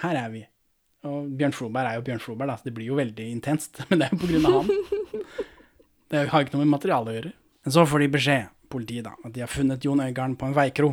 Her 0.00 0.16
er 0.18 0.32
vi. 0.32 0.40
Og 1.06 1.28
Bjørn 1.36 1.54
Floberg 1.56 1.88
er 1.88 1.98
jo 1.98 2.06
Bjørn 2.08 2.22
Floberg, 2.24 2.50
da, 2.50 2.56
så 2.58 2.68
det 2.68 2.74
blir 2.76 2.88
jo 2.90 2.96
veldig 2.98 3.26
intenst. 3.30 3.82
Men 3.90 4.00
det 4.00 4.08
er 4.08 4.16
jo 4.16 4.22
på 4.24 4.32
grunn 4.32 4.48
av 4.48 4.56
han. 4.58 4.72
Det 6.10 6.24
har 6.26 6.42
ikke 6.42 6.56
noe 6.56 6.64
med 6.64 6.72
materialet 6.72 7.12
å 7.12 7.12
gjøre. 7.14 7.30
Men 7.62 7.74
så 7.76 7.84
får 7.86 8.02
de 8.02 8.06
beskjed, 8.10 8.48
politiet, 8.72 9.04
da, 9.06 9.12
at 9.22 9.30
de 9.36 9.44
har 9.44 9.50
funnet 9.52 9.84
Jon 9.86 10.00
Øigarden 10.02 10.34
på 10.40 10.48
en 10.48 10.56
veikro. 10.56 10.88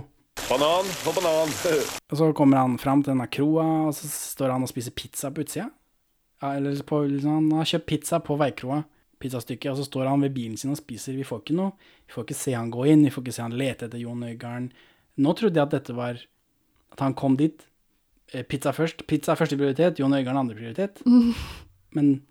Banan 0.45 0.91
og 1.09 1.15
banan. 1.17 1.49
Og 1.49 2.19
så 2.19 2.27
kommer 2.37 2.61
han 2.61 2.75
fram 2.77 3.01
til 3.01 3.15
denne 3.15 3.25
kroa, 3.33 3.65
og 3.87 3.95
så 3.97 4.05
står 4.11 4.53
han 4.53 4.67
og 4.67 4.69
spiser 4.69 4.93
pizza 4.93 5.31
på 5.33 5.41
utsida. 5.41 5.71
Eller 6.43 6.77
på, 6.85 7.01
liksom, 7.09 7.31
han 7.51 7.51
har 7.57 7.65
kjøpt 7.71 7.87
pizza 7.89 8.19
på 8.21 8.35
veikroa, 8.37 8.83
pizzastykket, 9.21 9.71
og 9.71 9.77
så 9.79 9.85
står 9.87 10.05
han 10.11 10.21
ved 10.21 10.35
bilen 10.35 10.57
sin 10.57 10.69
og 10.75 10.77
spiser. 10.77 11.15
Vi 11.17 11.25
får 11.25 11.41
ikke 11.41 11.55
noe. 11.57 11.71
Vi 12.05 12.13
får 12.13 12.27
ikke 12.27 12.37
se 12.37 12.53
han 12.53 12.69
gå 12.73 12.85
inn, 12.91 13.05
vi 13.07 13.13
får 13.13 13.23
ikke 13.25 13.33
se 13.39 13.41
han 13.47 13.55
lete 13.57 13.87
etter 13.87 14.01
Jon 14.03 14.21
Øigarden. 14.27 14.67
Nå 15.17 15.33
trodde 15.33 15.57
jeg 15.57 15.65
at 15.65 15.73
dette 15.73 15.95
var 15.97 16.19
At 16.93 16.99
han 17.03 17.13
kom 17.17 17.35
dit. 17.37 17.65
eh, 18.33 18.43
Pizza 18.43 18.71
først. 18.71 19.05
Pizza 19.07 19.31
er 19.33 19.35
første 19.39 19.57
prioritet, 19.57 19.99
Jon 19.99 20.13
Øigarden 20.13 20.37
andre 20.39 20.55
prioritet. 20.55 21.01
Mm. 21.05 21.33
Men 21.97 22.21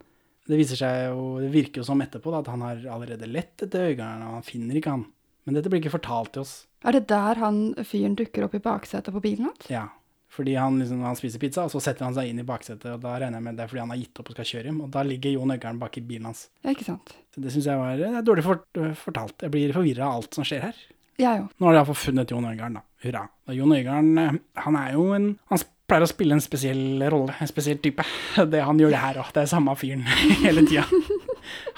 det 0.47 0.59
viser 0.61 0.77
seg 0.79 1.11
jo, 1.11 1.40
det 1.42 1.51
virker 1.53 1.83
jo 1.83 1.85
som 1.85 2.01
etterpå 2.01 2.31
da, 2.31 2.38
at 2.45 2.49
han 2.53 2.62
har 2.62 2.83
allerede 2.95 3.27
lett 3.27 3.62
etter 3.66 3.90
Øigarden, 3.90 4.23
og 4.29 4.35
han 4.38 4.47
finner 4.47 4.79
ikke 4.79 4.95
han. 4.95 5.05
Men 5.47 5.55
dette 5.59 5.71
blir 5.71 5.81
ikke 5.83 5.95
fortalt 5.99 6.33
til 6.35 6.42
oss. 6.45 6.55
Er 6.87 6.95
det 6.95 7.09
der 7.11 7.38
han 7.42 7.75
fyren 7.87 8.14
dukker 8.19 8.47
opp 8.47 8.55
i 8.55 8.62
baksetet 8.62 9.14
på 9.14 9.23
bilen 9.23 9.49
hans? 9.51 9.66
Ja, 9.71 9.88
fordi 10.37 10.57
han, 10.61 10.77
liksom, 10.83 11.01
han 11.07 11.16
spiser 11.18 11.40
pizza, 11.40 11.64
og 11.64 11.72
så 11.72 11.81
setter 11.81 12.05
han 12.07 12.16
seg 12.16 12.29
inn 12.31 12.42
i 12.42 12.46
baksetet, 12.46 12.90
og 12.92 13.01
da 13.05 13.14
regner 13.16 13.40
jeg 13.40 13.46
med 13.46 13.57
det 13.57 13.64
er 13.64 13.70
fordi 13.72 13.83
han 13.83 13.94
har 13.94 14.03
gitt 14.03 14.20
opp 14.20 14.31
og 14.31 14.37
skal 14.37 14.51
kjøre 14.51 14.70
hjem, 14.70 14.83
og 14.85 14.90
da 14.92 15.05
ligger 15.07 15.33
Jon 15.33 15.55
Øigarden 15.55 15.81
bak 15.81 15.96
i 15.96 16.05
bilen 16.05 16.29
hans. 16.29 16.46
Ja, 16.61 16.75
ikke 16.75 16.88
sant. 16.90 17.14
Så 17.33 17.44
det 17.44 17.55
syns 17.55 17.70
jeg 17.70 17.81
var 17.81 17.96
det 18.01 18.11
er 18.11 18.27
dårlig 18.27 18.44
fort, 18.44 18.68
fortalt. 19.01 19.40
Jeg 19.46 19.55
blir 19.55 19.72
forvirra 19.77 20.11
av 20.11 20.20
alt 20.20 20.37
som 20.37 20.46
skjer 20.46 20.68
her. 20.68 20.85
Jeg 21.16 21.40
òg. 21.40 21.49
Nå 21.57 21.68
har 21.68 21.72
de 21.72 21.81
iallfall 21.81 21.96
funnet 21.96 22.33
Jon 22.33 22.44
Øigarden, 22.44 22.77
da. 22.77 22.85
Hurra. 23.07 23.22
Og 23.49 23.57
Jon 23.57 23.72
Øigarden, 23.72 24.18
eh, 24.20 24.38
han 24.66 24.77
er 24.77 24.92
jo 24.92 25.07
en 25.16 25.38
Han 25.49 25.62
pleier 25.87 26.03
å 26.03 26.11
spille 26.11 26.35
en 26.35 26.42
spesiell 26.42 27.05
rolle, 27.12 27.37
en 27.40 27.49
spesiell 27.49 27.79
type. 27.79 28.05
Det, 28.53 28.61
han 28.61 28.81
gjør 28.81 28.92
det 28.92 29.01
her 29.01 29.20
òg. 29.22 29.31
Det 29.33 29.44
er 29.44 29.51
samme 29.51 29.77
fyren 29.79 30.05
hele 30.44 30.66
tida. 30.66 30.85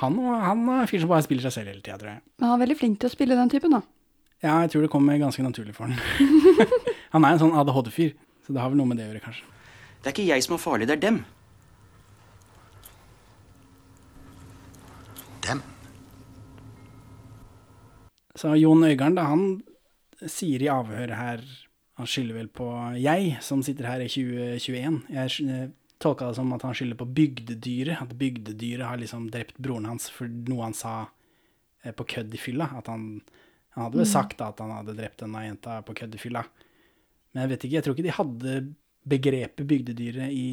Han, 0.00 0.16
han 0.18 0.64
er 0.64 0.82
en 0.82 0.90
fyr 0.90 1.04
som 1.04 1.12
bare 1.12 1.26
spiller 1.26 1.44
seg 1.44 1.58
selv 1.58 1.70
hele 1.74 1.84
tida, 1.84 1.98
tror 2.00 2.14
jeg. 2.14 2.22
Men 2.38 2.48
han 2.48 2.56
er 2.56 2.64
veldig 2.64 2.78
flink 2.80 2.98
til 3.02 3.10
å 3.10 3.14
spille 3.14 3.38
den 3.38 3.52
typen, 3.52 3.76
da. 3.76 3.82
Ja, 4.42 4.60
jeg 4.62 4.72
tror 4.72 4.86
det 4.86 4.90
kommer 4.92 5.18
ganske 5.18 5.42
naturlig 5.42 5.74
for 5.76 5.90
han. 5.90 5.98
han 7.14 7.26
er 7.26 7.34
en 7.34 7.42
sånn 7.42 7.56
ADHD-fyr, 7.58 8.14
så 8.48 8.54
det 8.56 8.62
har 8.64 8.72
vel 8.72 8.80
noe 8.80 8.88
med 8.88 8.96
det 8.96 9.04
å 9.04 9.10
gjøre, 9.12 9.20
kanskje. 9.20 9.44
Det 10.00 10.08
er 10.08 10.14
ikke 10.14 10.24
jeg 10.30 10.44
som 10.46 10.54
er 10.56 10.62
farlig, 10.62 10.86
det 10.88 10.94
er 10.96 11.02
dem. 11.02 11.18
Dem? 15.44 15.60
Så 18.38 18.54
Jon 18.56 18.84
Øigarden, 18.86 19.18
da, 19.18 19.26
han 19.28 20.28
sier 20.30 20.62
i 20.62 20.70
avhør 20.70 21.12
her 21.14 21.42
Han 21.98 22.06
skylder 22.06 22.36
vel 22.36 22.48
på 22.54 22.66
jeg, 23.02 23.32
som 23.42 23.58
sitter 23.66 23.88
her 23.88 24.02
i 24.04 24.06
2021. 24.06 24.98
Jeg 25.10 25.48
eh, 25.50 25.70
tolka 25.98 26.28
det 26.28 26.36
som 26.38 26.52
at 26.54 26.62
han 26.62 26.76
skylder 26.78 26.94
på 27.00 27.08
bygdedyret. 27.10 27.98
At 28.04 28.12
bygdedyret 28.20 28.86
har 28.86 29.00
liksom 29.00 29.24
drept 29.34 29.58
broren 29.58 29.88
hans 29.90 30.06
for 30.14 30.30
noe 30.30 30.62
han 30.62 30.76
sa 30.78 30.92
eh, 31.82 31.90
på 31.90 32.06
kødd 32.14 32.36
i 32.38 32.38
fylla. 32.38 32.68
At 32.78 32.86
han, 32.86 33.16
han 33.74 33.88
hadde 33.88 33.98
vel 33.98 34.06
Mm. 34.06 34.12
sagt 34.12 34.38
da 34.38 34.52
at 34.52 34.62
han 34.62 34.70
hadde 34.76 34.94
drept 34.94 35.24
denne 35.24 35.42
jenta 35.42 35.80
på 35.82 35.96
kødd 35.98 36.14
i 36.14 36.22
fylla. 36.22 36.44
Men 37.32 37.44
jeg 37.44 37.52
vet 37.52 37.64
ikke, 37.66 37.76
jeg 37.78 37.86
tror 37.86 37.96
ikke 37.96 38.06
de 38.08 38.18
hadde 38.18 38.58
begrepet 39.08 39.68
bygdedyret 39.68 40.32
i 40.34 40.48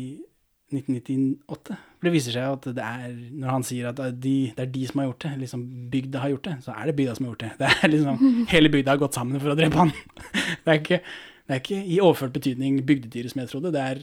1998. 0.74 1.76
For 2.00 2.08
det 2.08 2.14
viser 2.14 2.36
seg 2.36 2.56
at 2.56 2.66
det 2.78 2.86
er, 2.86 3.14
når 3.38 3.54
han 3.54 3.66
sier 3.68 3.92
at 3.92 4.02
de, 4.22 4.34
det 4.56 4.64
er 4.64 4.72
de 4.74 4.84
som 4.90 5.02
har 5.02 5.10
gjort 5.12 5.26
det, 5.28 5.32
liksom 5.44 5.62
bygda 5.94 6.24
har 6.24 6.34
gjort 6.34 6.50
det, 6.50 6.56
så 6.66 6.74
er 6.74 6.90
det 6.90 6.96
bygda 6.98 7.16
som 7.18 7.28
har 7.28 7.32
gjort 7.34 7.46
det. 7.46 7.52
Det 7.62 7.70
er 7.76 7.94
liksom, 7.94 8.26
Hele 8.56 8.72
bygda 8.74 8.96
har 8.96 9.02
gått 9.06 9.18
sammen 9.20 9.42
for 9.44 9.54
å 9.54 9.58
drepe 9.60 9.82
han. 9.84 9.94
Det 10.66 10.74
er 10.74 10.80
ikke, 10.82 11.00
det 11.46 11.54
er 11.54 11.60
ikke 11.62 11.80
i 11.94 11.98
overført 12.02 12.34
betydning 12.34 12.80
bygdedyret 12.90 13.32
som 13.32 13.42
jeg 13.44 13.50
trodde, 13.52 13.70
det 13.76 13.82
er 13.84 14.00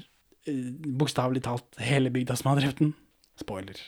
eh, 0.47 0.67
bokstavelig 1.01 1.43
talt 1.43 1.81
hele 1.83 2.13
bygda 2.15 2.37
som 2.39 2.53
har 2.53 2.61
drept 2.61 2.79
den. 2.85 2.93
Spoiler. 3.41 3.79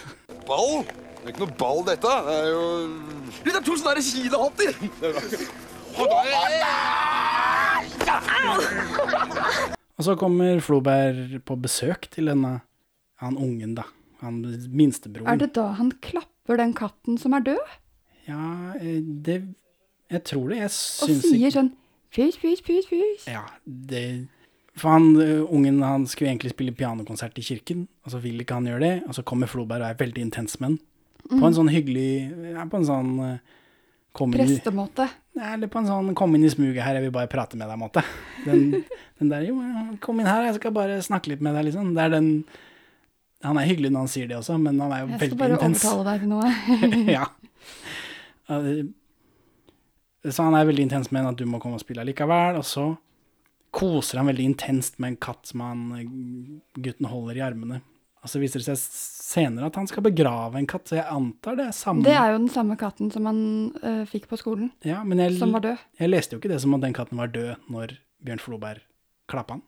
Ball? 0.48 0.82
Det 1.24 1.30
er 1.30 1.32
ikke 1.32 1.44
noe 1.44 1.56
ball, 1.56 1.80
dette. 1.86 2.10
Det 2.26 2.34
er 2.34 2.48
jo 2.50 2.64
Det 3.46 3.54
er 3.54 3.62
to 3.64 3.76
sånne 3.78 3.94
der 3.94 4.02
kilehatter! 4.04 4.72
Og 9.94 10.04
så 10.08 10.16
kommer 10.18 10.58
Floberg 10.64 11.36
på 11.46 11.56
besøk 11.62 12.08
til 12.14 12.26
denne 12.32 12.56
han 13.22 13.36
ungen, 13.38 13.74
da. 13.78 13.84
Han 14.24 14.40
minstebroren. 14.74 15.28
Er 15.30 15.36
det 15.44 15.52
da 15.54 15.68
han 15.78 15.92
klapper 16.02 16.58
den 16.58 16.72
katten 16.76 17.18
som 17.20 17.34
er 17.36 17.44
død? 17.46 17.74
Ja, 18.28 18.72
eh, 18.80 19.00
det 19.00 19.42
Jeg 20.10 20.24
tror 20.24 20.48
det. 20.50 20.58
Jeg 20.58 20.70
Og 20.70 21.22
sier 21.24 21.50
sånn 21.50 21.72
fys, 22.14 22.36
fys, 22.36 22.60
fys, 22.62 22.86
fys. 22.90 23.26
Ja, 23.26 23.44
det 23.66 24.28
For 24.76 24.90
han, 24.90 25.14
ungen 25.48 25.80
han 25.82 26.04
skulle 26.10 26.32
egentlig 26.32 26.50
spille 26.50 26.72
pianokonsert 26.74 27.38
i 27.38 27.42
kirken, 27.46 27.86
og 28.04 28.10
så 28.10 28.18
vil 28.20 28.40
ikke 28.42 28.54
han 28.58 28.66
gjøre 28.66 28.80
det. 28.80 28.94
Og 29.06 29.14
så 29.14 29.22
kommer 29.22 29.46
Floberg 29.46 29.80
og 29.84 29.90
er 29.92 29.94
veldig 30.00 30.22
intens 30.26 30.58
med 30.60 30.68
han. 30.74 30.78
På 31.28 31.38
Mm. 31.38 31.44
en 31.46 31.54
sånn 31.54 31.70
hyggelig 31.70 32.54
ja, 32.54 32.64
På 32.66 32.76
en 32.76 32.84
sånn 32.84 33.40
i- 34.34 34.58
Prestemåte. 34.58 35.08
Eller 35.34 35.66
på 35.66 35.80
en 35.80 35.86
sånn 35.88 36.14
'kom 36.14 36.34
inn 36.36 36.44
i 36.44 36.50
smuget 36.50 36.84
her, 36.84 36.94
jeg 36.94 37.02
vil 37.02 37.10
bare 37.14 37.26
prate 37.26 37.56
med 37.58 37.66
deg'-måte. 37.68 38.04
Den, 38.44 38.84
den 39.18 39.28
der 39.28 39.42
'jo, 39.42 39.58
kom 40.00 40.20
inn 40.20 40.26
her, 40.30 40.44
jeg 40.46 40.54
skal 40.60 40.72
bare 40.72 41.02
snakke 41.02 41.32
litt 41.32 41.40
med 41.42 41.54
deg', 41.56 41.64
liksom. 41.70 41.94
Det 41.94 42.02
er 42.04 42.08
den 42.10 42.44
Han 43.44 43.58
er 43.58 43.66
hyggelig 43.68 43.90
når 43.92 43.98
han 43.98 44.08
sier 44.08 44.26
det 44.26 44.36
også, 44.38 44.56
men 44.56 44.78
han 44.80 44.92
er 44.92 45.00
jo 45.00 45.06
veldig 45.06 45.20
intens. 45.20 45.20
Jeg 45.20 45.28
skal 45.28 45.38
bare 45.38 45.58
overtale 45.60 46.04
deg 46.04 46.20
til 46.20 46.28
noe. 46.30 47.12
ja. 47.18 47.26
Uh, 48.48 48.88
Så 50.32 50.42
han 50.46 50.54
er 50.54 50.64
veldig 50.64 50.86
intens 50.86 51.10
med 51.12 51.26
at 51.26 51.36
du 51.36 51.44
må 51.44 51.60
komme 51.60 51.74
og 51.76 51.82
spille 51.84 52.06
likevel, 52.08 52.56
og 52.56 52.64
så 52.64 52.96
koser 53.70 54.22
han 54.22 54.30
veldig 54.30 54.46
intenst 54.48 54.98
med 54.98 55.08
en 55.08 55.16
katt 55.20 55.46
som 55.50 55.60
han, 55.60 55.92
eh, 55.98 56.06
gutten 56.80 57.10
holder 57.10 57.36
i 57.36 57.44
armene. 57.44 57.82
Og 58.22 58.30
så 58.32 58.40
viser 58.40 58.62
det 58.62 58.64
seg 58.64 58.78
senere 59.24 59.70
at 59.70 59.76
han 59.80 59.88
skal 59.88 60.04
begrave 60.04 60.58
en 60.60 60.68
katt, 60.68 60.86
så 60.90 60.98
jeg 60.98 61.06
antar 61.10 61.56
det 61.58 61.68
er 61.70 61.76
samme 61.76 62.04
Det 62.04 62.14
er 62.14 62.34
jo 62.34 62.40
den 62.42 62.50
samme 62.52 62.76
katten 62.80 63.12
som 63.14 63.28
han 63.30 63.38
uh, 63.80 64.02
fikk 64.10 64.28
på 64.30 64.38
skolen. 64.40 64.72
ja, 64.84 65.02
men 65.04 65.22
jeg, 65.22 65.38
som 65.40 65.54
var 65.56 65.64
død. 65.64 65.84
Jeg 66.00 66.12
leste 66.12 66.36
jo 66.36 66.42
ikke 66.42 66.52
det 66.52 66.60
som 66.64 66.76
at 66.76 66.84
den 66.84 66.96
katten 66.96 67.20
var 67.20 67.32
død 67.32 67.70
når 67.72 67.96
Bjørn 68.24 68.42
Floberg 68.42 68.84
klappa 69.30 69.58
han. 69.58 69.64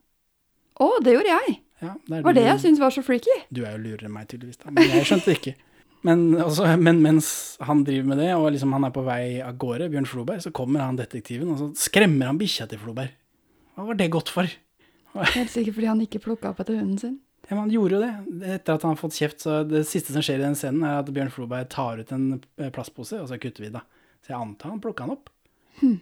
Å, 0.76 0.90
det 1.04 1.16
gjorde 1.16 1.32
jeg! 1.32 1.60
Ja, 1.80 1.94
det 2.08 2.22
var 2.24 2.36
det 2.36 2.44
jeg 2.44 2.60
syntes 2.62 2.80
var 2.80 2.92
så 2.92 3.02
freaky. 3.04 3.32
Du 3.52 3.62
er 3.64 3.76
jo 3.76 3.82
lurere 3.82 4.08
enn 4.08 4.14
meg, 4.14 4.28
tydeligvis. 4.30 4.60
Da. 4.62 4.72
Men 4.72 4.92
jeg 4.92 5.08
skjønte 5.08 5.28
det 5.28 5.38
ikke. 5.40 5.54
Men, 6.06 6.22
også, 6.38 6.68
men 6.78 7.00
mens 7.04 7.28
han 7.66 7.82
driver 7.84 8.12
med 8.12 8.20
det, 8.22 8.30
og 8.36 8.50
liksom 8.54 8.72
han 8.76 8.86
er 8.86 8.92
på 8.94 9.02
vei 9.06 9.22
av 9.44 9.56
gårde, 9.60 9.88
Bjørn 9.92 10.08
Floberg, 10.08 10.42
så 10.44 10.52
kommer 10.54 10.84
han 10.84 10.98
detektiven, 11.00 11.50
og 11.52 11.60
så 11.60 11.88
skremmer 11.88 12.30
han 12.30 12.40
bikkja 12.40 12.68
til 12.70 12.80
Floberg. 12.80 13.12
Hva 13.76 13.88
var 13.88 13.98
det 13.98 14.12
godt 14.14 14.32
for? 14.32 14.52
Helt 15.16 15.52
sikkert 15.52 15.78
fordi 15.78 15.88
han 15.90 16.02
ikke 16.04 16.22
plukka 16.22 16.52
opp 16.52 16.60
etter 16.62 16.78
hunden 16.78 17.00
sin. 17.00 17.16
Ja, 17.46 17.54
men 17.54 17.64
han 17.64 17.70
gjorde 17.70 17.94
jo 17.94 18.02
det. 18.02 18.12
Etter 18.56 18.74
at 18.74 18.82
han 18.82 18.96
har 18.96 18.98
fått 18.98 19.18
kjeft, 19.18 19.44
så 19.44 19.60
det 19.66 19.84
siste 19.86 20.14
som 20.14 20.24
skjer 20.24 20.40
i 20.40 20.46
den 20.46 20.58
scenen, 20.58 20.82
er 20.86 21.00
at 21.04 21.12
Bjørn 21.14 21.30
Floberg 21.30 21.68
tar 21.70 22.02
ut 22.02 22.10
en 22.14 22.40
eh, 22.58 22.72
plastpose, 22.74 23.20
og 23.22 23.30
så 23.30 23.38
kutter 23.42 23.68
vi 23.68 23.70
det. 23.76 23.82
Så 24.26 24.32
jeg 24.32 24.40
antar 24.40 24.72
han 24.74 24.82
plukka 24.82 25.06
den 25.06 25.14
opp. 25.14 25.30
Hm. 25.78 26.00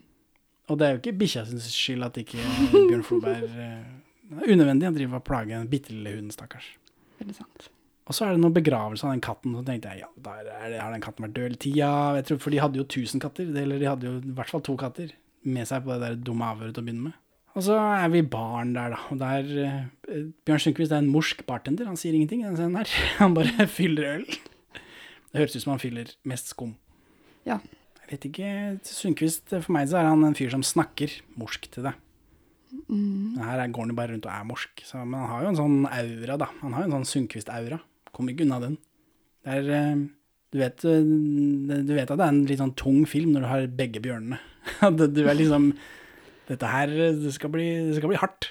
Og 0.72 0.80
det 0.80 0.86
er 0.86 0.94
jo 0.94 1.02
ikke 1.02 1.18
bikkja 1.20 1.44
sin 1.50 1.60
skyld 1.60 2.06
at 2.06 2.16
ikke 2.22 2.40
Bjørn 2.72 3.04
Floberg 3.04 3.44
eh, 3.44 3.84
er 4.40 4.54
unødvendig 4.54 4.88
å 4.88 4.96
drive 4.96 5.20
og 5.20 5.26
plage 5.28 5.58
en 5.58 5.68
bitte 5.68 5.92
lille 5.92 6.16
hund, 6.16 6.32
stakkars. 6.32 6.70
Veldig 7.20 7.36
sant. 7.36 7.68
Og 8.04 8.16
så 8.16 8.26
er 8.26 8.34
det 8.34 8.40
noen 8.42 8.56
begravelser 8.56 9.08
av 9.08 9.14
den 9.14 9.24
katten, 9.24 9.52
så 9.56 9.64
tenkte 9.64 9.92
jeg 9.92 10.04
ja, 10.04 10.08
der 10.24 10.48
er 10.48 10.72
det, 10.72 10.80
har 10.80 10.92
den 10.92 11.04
katten 11.04 11.24
vært 11.24 11.36
død 11.36 11.46
hele 11.46 11.60
tida? 11.60 11.90
Jeg 12.18 12.26
tror, 12.28 12.40
for 12.44 12.52
de 12.52 12.60
hadde 12.60 12.80
jo 12.80 12.88
tusen 12.96 13.22
katter, 13.22 13.48
eller 13.48 13.80
de 13.80 13.88
hadde 13.88 14.08
jo 14.08 14.16
i 14.20 14.34
hvert 14.36 14.52
fall 14.52 14.64
to 14.64 14.76
katter 14.80 15.12
med 15.44 15.68
seg 15.68 15.84
på 15.84 15.92
det 15.92 16.00
der 16.02 16.18
dumme 16.20 16.48
avhøret 16.52 16.76
til 16.76 16.84
å 16.84 16.88
begynne 16.88 17.10
med. 17.10 17.20
Og 17.54 17.62
så 17.62 17.76
er 17.78 18.08
vi 18.10 18.20
barn 18.26 18.72
der, 18.74 18.94
da. 18.96 18.98
Og 19.14 19.18
der 19.20 19.50
uh, 20.10 20.22
Bjørn 20.46 20.62
Sundquist 20.64 20.92
er 20.94 21.02
en 21.04 21.10
morsk 21.12 21.44
bartender. 21.46 21.86
Han 21.86 21.98
sier 22.00 22.16
ingenting 22.16 22.42
i 22.42 22.48
den 22.48 22.56
scenen 22.58 22.80
her. 22.80 22.90
Han 23.20 23.36
bare 23.36 23.66
fyller 23.78 24.16
øl. 24.16 24.24
Det 24.26 25.40
høres 25.42 25.54
ut 25.56 25.62
som 25.64 25.72
han 25.74 25.80
fyller 25.82 26.10
mest 26.30 26.52
skum. 26.52 26.76
Ja. 27.46 27.56
Jeg 28.04 28.10
vet 28.12 28.26
ikke. 28.28 28.48
Sundquist, 28.86 29.48
for 29.50 29.72
meg 29.74 29.88
så 29.90 29.98
er 29.98 30.06
han 30.06 30.22
en 30.26 30.36
fyr 30.38 30.52
som 30.52 30.62
snakker 30.66 31.10
morsk 31.40 31.66
til 31.74 31.88
deg. 31.88 31.96
Mm. 32.86 33.38
Her 33.40 33.62
er- 33.64 33.72
går 33.74 33.82
han 33.86 33.90
jo 33.94 33.96
bare 33.98 34.12
rundt 34.12 34.28
og 34.28 34.34
er 34.34 34.44
morsk. 34.46 34.84
Så, 34.86 35.00
men 35.02 35.16
han 35.18 35.30
har 35.32 35.42
jo 35.42 35.50
en 35.54 35.58
sånn 35.58 35.78
aura, 35.88 36.36
da. 36.44 36.50
Han 36.60 36.74
har 36.76 36.84
jo 36.84 36.90
en 36.90 36.96
sånn 37.00 37.08
Sundquist-aura. 37.10 37.80
Kommer 38.14 38.34
ikke 38.34 38.46
unna 38.46 38.60
den. 38.62 38.76
Det 39.42 39.56
er 39.58 39.72
eh, 39.78 40.04
du 40.54 40.60
vet, 40.62 40.84
eh, 40.86 41.02
du 41.02 41.90
vet 41.96 42.10
at 42.14 42.18
det 42.20 42.28
er 42.28 42.30
en 42.36 42.44
litt 42.46 42.62
sånn 42.62 42.76
tung 42.78 43.02
film 43.10 43.34
når 43.34 43.42
du 43.46 43.50
har 43.50 43.66
begge 43.82 44.02
bjørnene. 44.04 44.38
Du 45.14 45.24
er 45.26 45.34
liksom 45.38 45.72
Dette 46.48 46.68
her 46.68 46.92
det 46.92 47.32
skal 47.34 47.52
bli, 47.54 47.68
det 47.88 47.96
skal 47.98 48.12
bli 48.12 48.20
hardt. 48.20 48.50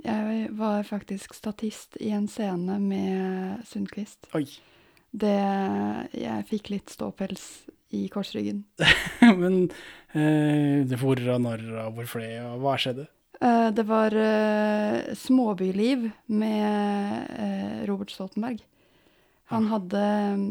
Jeg 0.00 0.48
var 0.56 0.82
faktisk 0.88 1.34
statist 1.36 1.98
i 2.00 2.12
en 2.16 2.28
scene 2.30 2.78
med 2.80 3.64
Sundquist. 3.68 4.30
Oi. 4.36 4.46
Det 5.10 5.36
Jeg 6.14 6.46
fikk 6.48 6.70
litt 6.70 6.92
ståpels 6.92 7.66
i 7.92 8.06
korsryggen. 8.08 8.64
Men 9.42 9.64
eh, 10.14 10.86
det 10.86 10.98
hvor 11.00 11.18
og 11.18 11.40
når 11.42 11.64
og 11.84 11.98
hvor 11.98 12.10
fløy 12.14 12.38
og 12.38 12.62
hva 12.62 12.76
skjedde? 12.80 13.08
Eh, 13.40 13.68
det 13.74 13.84
var 13.88 14.14
eh, 14.14 15.12
Småbyliv 15.18 16.10
med 16.30 17.30
eh, 17.34 17.78
Robert 17.90 18.14
Stoltenberg. 18.14 18.62
Han 19.50 19.66
hadde 19.72 20.02
mm, 20.38 20.50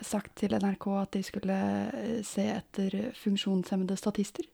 sagt 0.00 0.38
til 0.40 0.56
NRK 0.56 0.86
at 1.02 1.12
de 1.16 1.22
skulle 1.26 1.58
eh, 1.92 2.20
se 2.24 2.46
etter 2.54 3.10
funksjonshemmede 3.20 3.98
statister. 4.00 4.48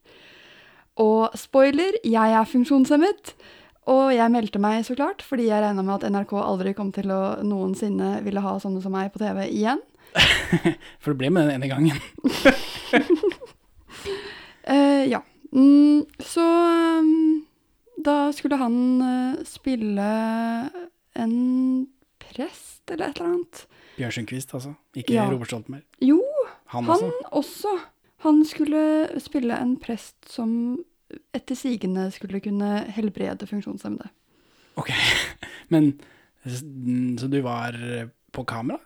Og 1.03 1.37
spoiler, 1.37 1.99
jeg 2.03 2.33
er 2.39 2.49
funksjonshemmet. 2.49 3.35
Og 3.87 4.09
jeg 4.11 4.31
meldte 4.33 4.59
meg, 4.59 4.81
så 4.83 4.97
klart, 4.97 5.21
fordi 5.23 5.47
jeg 5.47 5.63
regna 5.63 5.83
med 5.85 5.95
at 5.95 6.11
NRK 6.11 6.33
aldri 6.41 6.73
kom 6.75 6.89
til 6.95 7.11
å 7.13 7.37
noensinne 7.45 8.17
ville 8.25 8.43
ha 8.43 8.57
sånne 8.59 8.81
som 8.83 8.91
meg 8.91 9.13
på 9.13 9.21
TV 9.21 9.45
igjen. 9.47 9.79
For 11.01 11.13
det 11.13 11.19
ble 11.21 11.31
med 11.31 11.47
den 11.47 11.55
ene 11.55 11.69
gangen. 11.71 12.01
uh, 14.67 15.03
ja. 15.13 15.21
Mm, 15.55 16.03
så 16.19 16.43
um, 16.99 17.45
da 18.03 18.17
skulle 18.35 18.59
han 18.59 18.75
uh, 18.99 19.45
spille 19.47 20.09
en 21.17 21.37
prest 22.19 22.91
eller 22.91 23.07
et 23.13 23.21
eller 23.21 23.29
annet. 23.31 23.63
Bjørn 23.97 24.17
Sundquist, 24.19 24.51
altså. 24.53 24.73
Ikke 24.97 25.15
Ja. 25.15 25.29
Robert 25.31 25.47
Stoltenberg. 25.49 25.85
Jo, 26.03 26.19
Han 26.73 26.83
han, 26.83 26.93
også? 26.93 27.11
også. 27.31 27.77
Han 28.25 28.41
skulle 28.45 29.19
spille 29.21 29.57
en 29.61 29.75
prest 29.81 30.15
som 30.31 30.51
etter 31.35 31.55
sigende 31.55 32.07
skulle 32.11 32.41
kunne 32.43 32.81
helbrede 32.95 33.47
funksjonshemmede. 33.47 34.09
Ok. 34.77 34.91
Men 35.73 35.93
Så 36.47 37.27
du 37.27 37.41
var 37.41 37.75
på 38.31 38.43
kamera? 38.47 38.79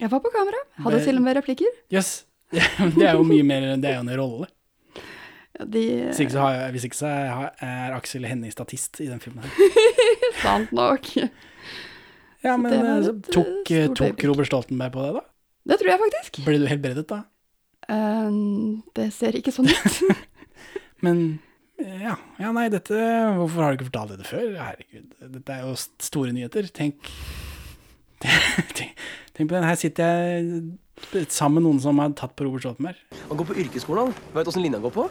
Jeg 0.00 0.10
var 0.10 0.20
på 0.20 0.30
kamera, 0.34 0.60
hadde 0.82 1.04
til 1.04 1.20
og 1.20 1.22
med 1.22 1.36
replikker. 1.38 1.70
Jøss. 1.92 2.24
Yes. 2.54 2.68
Det 2.98 3.06
er 3.08 3.16
jo 3.16 3.24
mye 3.26 3.42
mer 3.46 3.64
Det 3.82 3.90
er 3.90 3.96
jo 3.98 4.04
en 4.06 4.14
rolle. 4.20 4.50
Ja, 5.54 5.64
de, 5.70 5.80
Hvis 6.08 6.18
ikke 6.18 6.42
har, 6.42 6.70
hvis 6.74 6.84
ikke 6.88 6.96
så 6.98 7.06
er 7.62 7.92
Aksel 7.94 8.24
Hennie 8.26 8.50
statist 8.50 8.98
i 8.98 9.06
den 9.06 9.20
filmen. 9.22 9.44
her. 9.46 10.32
Sant 10.42 10.72
nok. 10.74 11.06
Ja, 12.42 12.56
men 12.58 12.74
eh, 12.74 13.06
tok, 13.30 13.70
eh, 13.70 13.84
stort 13.86 14.00
tok. 14.00 14.24
Robert 14.32 14.48
Stoltenberg 14.50 14.90
på 14.96 15.04
det, 15.04 15.12
da? 15.20 15.22
Det 15.70 15.78
tror 15.78 15.92
jeg 15.92 16.00
faktisk. 16.02 16.40
Ble 16.48 16.58
du 16.58 16.66
helbredet 16.72 17.06
da? 17.06 17.20
Eh, 17.88 18.36
det 18.96 19.08
ser 19.16 19.36
ikke 19.38 19.52
sånn 19.54 19.68
ut. 19.70 19.98
Men 21.04 21.24
eh, 21.82 22.04
ja, 22.06 22.14
ja, 22.40 22.52
nei, 22.56 22.68
dette 22.72 22.96
Hvorfor 23.36 23.60
har 23.66 23.74
du 23.74 23.80
ikke 23.80 23.90
fortalt 23.90 24.14
dette 24.14 24.28
før? 24.28 24.54
Herregud, 24.60 25.10
dette 25.36 25.56
er 25.58 25.66
jo 25.66 25.74
store 25.80 26.32
nyheter. 26.36 26.70
Tenk 26.74 27.10
Tenk, 28.24 28.94
tenk 29.36 29.50
på 29.50 29.52
den. 29.52 29.66
Her 29.68 29.76
sitter 29.76 30.06
jeg 30.08 31.26
sammen 31.34 31.58
med 31.60 31.66
noen 31.66 31.80
som 31.84 31.98
har 32.00 32.14
tatt 32.16 32.32
på 32.38 32.46
Robert 32.46 32.64
Stoltenberg. 32.64 33.00
Han 33.28 33.36
går 33.40 33.48
på 33.50 33.56
yrkesskolen, 33.64 34.14
du 34.32 34.40
åssen 34.40 34.64
linja 34.64 34.80
går 34.80 34.94
på? 34.94 35.04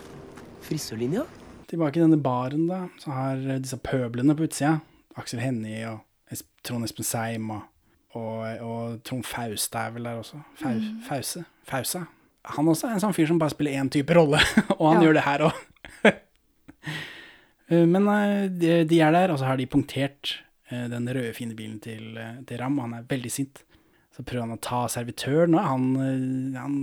Frisørlinja. 0.65 1.28
Tilbake 1.69 1.99
i 1.99 2.03
denne 2.03 2.17
baren, 2.24 2.65
da, 2.71 2.80
så 3.01 3.13
har 3.13 3.43
eh, 3.43 3.59
disse 3.61 3.78
pøblene 3.86 4.34
på 4.38 4.47
utsida, 4.47 4.80
Aksel 5.19 5.43
Hennie 5.43 5.84
og 5.91 6.01
Trond 6.65 6.88
Espen 6.88 7.05
Seim 7.05 7.51
og, 7.53 7.61
og, 8.17 8.41
og 8.65 8.97
Trond 9.05 9.26
Fauste 9.30 9.78
er 9.84 9.93
vel 9.93 10.09
der 10.09 10.24
også. 10.24 10.41
Fau, 10.57 10.74
Mm. 10.74 10.99
Fause? 11.05 11.43
Fausa? 11.69 12.05
Han 12.45 12.67
også 12.67 12.89
er 12.89 12.95
en 12.97 12.99
sånn 13.03 13.13
fyr 13.15 13.27
som 13.29 13.37
bare 13.39 13.53
spiller 13.53 13.79
én 13.79 13.89
type 13.93 14.11
rolle, 14.17 14.39
og 14.79 14.85
han 14.93 15.01
Ja. 15.01 15.07
gjør 15.07 15.13
det 15.19 15.23
her 15.27 15.39
òg. 15.47 15.61
Men 17.73 18.07
eh, 18.11 18.49
de, 18.51 18.71
de 18.89 18.99
er 19.01 19.13
der, 19.15 19.31
og 19.33 19.39
så 19.39 19.47
har 19.47 19.57
de 19.57 19.65
punktert 19.71 20.33
eh, 20.69 20.85
den 20.91 21.07
røde, 21.07 21.31
fine 21.33 21.55
bilen 21.57 21.79
til, 21.81 22.17
eh, 22.19 22.41
til 22.49 22.59
Ram, 22.59 22.75
og 22.79 22.89
han 22.89 22.97
er 22.99 23.07
veldig 23.09 23.31
sint. 23.31 23.63
Så 24.13 24.21
prøver 24.27 24.45
han 24.45 24.57
å 24.57 24.61
ta 24.61 24.83
servitøren, 24.91 25.55
og 25.57 25.63
han, 25.65 25.87
eh, 26.03 26.59
han 26.59 26.75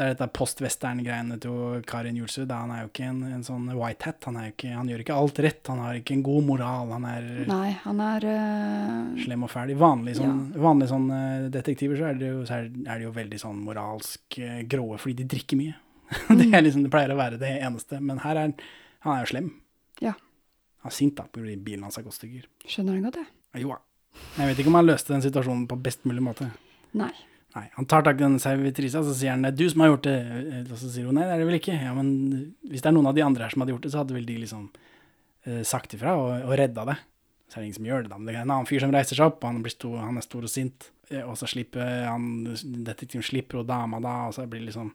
Det 0.00 0.06
er 0.06 0.14
dette 0.14 0.30
post-western-greiene 0.32 1.36
til 1.44 1.82
Karin 1.84 2.16
Julsrud. 2.16 2.48
Han 2.48 2.70
er 2.72 2.86
jo 2.86 2.88
ikke 2.88 3.08
en, 3.10 3.18
en 3.36 3.42
sånn 3.44 3.66
white 3.76 4.08
hat. 4.08 4.24
Han, 4.24 4.38
er 4.40 4.54
ikke, 4.54 4.70
han 4.72 4.88
gjør 4.88 5.02
ikke 5.04 5.18
alt 5.20 5.40
rett. 5.44 5.60
Han 5.68 5.82
har 5.84 5.98
ikke 5.98 6.14
en 6.16 6.22
god 6.24 6.46
moral. 6.48 6.94
Han 6.96 7.04
er 7.10 7.26
Nei, 7.50 7.74
han 7.82 8.00
er 8.06 8.26
uh, 8.30 9.20
slem 9.20 9.44
og 9.44 9.52
fæl. 9.52 9.74
I 9.74 9.76
vanlige 9.82 10.22
sånn, 10.22 10.40
vanlige 10.56 10.92
sånn 10.94 11.06
eh, 11.18 11.44
detektiver 11.52 12.00
så 12.00 12.08
er 12.08 12.16
det, 12.16 12.32
jo, 12.32 12.40
så 12.48 12.56
er, 12.62 12.72
er 12.86 12.94
det 12.94 13.08
jo 13.10 13.12
veldig 13.20 13.42
sånn 13.44 13.60
moralsk 13.66 14.40
uh, 14.40 14.58
gråe 14.72 14.96
fordi 15.04 15.18
de 15.20 15.28
drikker 15.36 15.60
mye. 15.60 15.76
det, 16.40 16.48
er 16.48 16.64
liksom, 16.64 16.88
det 16.88 16.94
pleier 16.96 17.12
å 17.12 17.20
være 17.20 17.42
det 17.44 17.52
eneste. 17.60 18.00
Men 18.00 18.24
her 18.24 18.40
er 18.40 18.56
han 19.04 19.14
er 19.18 19.24
jo 19.26 19.30
slem. 19.34 19.54
Ja. 20.00 20.16
Han 20.80 20.92
er 20.92 20.96
sint 20.96 21.20
da, 21.20 21.28
fordi 21.28 21.60
bilen 21.60 21.84
hans 21.84 22.00
har 22.00 22.08
gått 22.08 22.16
stykker. 22.16 22.48
Skjønner 22.64 22.96
han 22.96 23.10
godt, 23.10 23.20
det. 23.20 23.60
Jo 23.66 23.76
da. 23.76 23.82
Jeg 24.40 24.48
vet 24.48 24.64
ikke 24.64 24.72
om 24.72 24.80
han 24.80 24.88
løste 24.88 25.12
den 25.12 25.28
situasjonen 25.28 25.68
på 25.68 25.78
best 25.84 26.08
mulig 26.08 26.24
måte. 26.24 26.48
Nei. 26.96 27.12
Nei, 27.50 27.64
Han 27.74 27.86
tar 27.90 28.04
tak 28.06 28.20
i 28.20 28.22
den 28.22 28.36
servitrisa, 28.38 29.00
så 29.02 29.14
sier 29.16 29.32
han 29.34 29.42
det 29.42 29.50
er 29.54 29.58
du 29.58 29.64
som 29.72 29.82
har 29.82 29.88
gjort 29.90 30.04
det. 30.06 30.16
Og 30.70 30.76
så 30.78 30.90
sier 30.92 31.08
hun 31.10 31.16
nei, 31.18 31.24
det 31.26 31.34
er 31.34 31.40
det 31.42 31.48
vel 31.48 31.58
ikke. 31.58 31.74
Ja, 31.82 31.94
men 31.96 32.10
hvis 32.70 32.84
det 32.84 32.90
er 32.92 32.94
noen 32.94 33.08
av 33.10 33.16
de 33.16 33.24
andre 33.26 33.42
her 33.46 33.54
som 33.54 33.64
hadde 33.64 33.74
gjort 33.74 33.86
det, 33.88 33.90
så 33.94 34.02
hadde 34.04 34.14
vel 34.14 34.28
de 34.28 34.36
liksom 34.44 34.68
eh, 35.48 35.62
sagt 35.66 35.96
ifra 35.98 36.14
og, 36.20 36.30
og 36.46 36.54
redda 36.60 36.84
det. 36.92 36.96
Så 37.50 37.58
er 37.58 37.64
det 37.64 37.66
ingen 37.72 37.80
som 37.80 37.88
gjør 37.90 38.04
det, 38.06 38.10
da. 38.12 38.18
Men 38.20 38.28
det 38.30 38.36
er 38.36 38.44
en 38.44 38.52
annen 38.54 38.68
fyr 38.70 38.84
som 38.84 38.92
reiser 38.94 39.18
seg 39.18 39.26
opp, 39.32 39.40
og 39.42 39.50
han, 39.50 39.62
blir 39.64 39.74
stor, 39.74 39.96
han 39.98 40.20
er 40.20 40.26
stor 40.28 40.46
og 40.46 40.52
sint. 40.52 40.90
Eh, 41.10 41.24
Og 41.26 41.34
så 41.40 41.48
slipper 41.50 42.04
han 42.06 42.28
detektiven 42.86 43.26
slipper 43.26 43.64
og 43.64 43.66
dama 43.66 43.98
da, 44.04 44.12
og 44.28 44.36
så 44.38 44.46
blir 44.46 44.62
det 44.62 44.70
liksom 44.70 44.92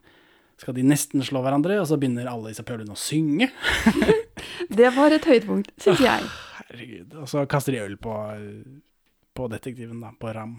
Skal 0.63 0.77
de 0.77 0.85
nesten 0.87 1.19
slå 1.27 1.41
hverandre, 1.43 1.81
og 1.81 1.89
så 1.89 1.97
begynner 1.99 2.29
alle 2.31 2.53
disse 2.53 2.63
pølene 2.63 2.95
å 2.95 2.99
synge. 2.99 3.49
Det 4.79 4.87
var 4.95 5.11
et 5.11 5.25
høydepunkt, 5.27 5.73
syns 5.83 5.99
jeg. 5.99 6.29
Herregud. 6.61 7.17
Og 7.19 7.27
så 7.27 7.43
kaster 7.51 7.75
de 7.75 7.81
øl 7.83 7.97
på, 7.99 8.13
på 9.35 9.49
detektiven, 9.51 9.99
da. 9.99 10.13
På 10.15 10.31
Ram. 10.31 10.53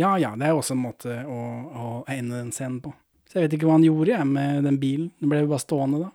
Ja 0.00 0.14
ja, 0.22 0.32
det 0.38 0.48
er 0.48 0.56
også 0.56 0.74
en 0.76 0.82
måte 0.84 1.18
å, 1.28 1.38
å 1.68 1.88
ende 2.10 2.38
den 2.40 2.52
scenen 2.56 2.80
på. 2.84 2.92
Så 3.28 3.38
jeg 3.38 3.46
vet 3.46 3.56
ikke 3.58 3.68
hva 3.68 3.76
han 3.76 3.84
gjorde 3.86 4.14
jeg, 4.14 4.26
med 4.26 4.64
den 4.66 4.78
bilen. 4.82 5.10
Den 5.20 5.30
ble 5.30 5.42
jo 5.44 5.50
bare 5.52 5.62
stående 5.62 6.00
da. 6.02 6.10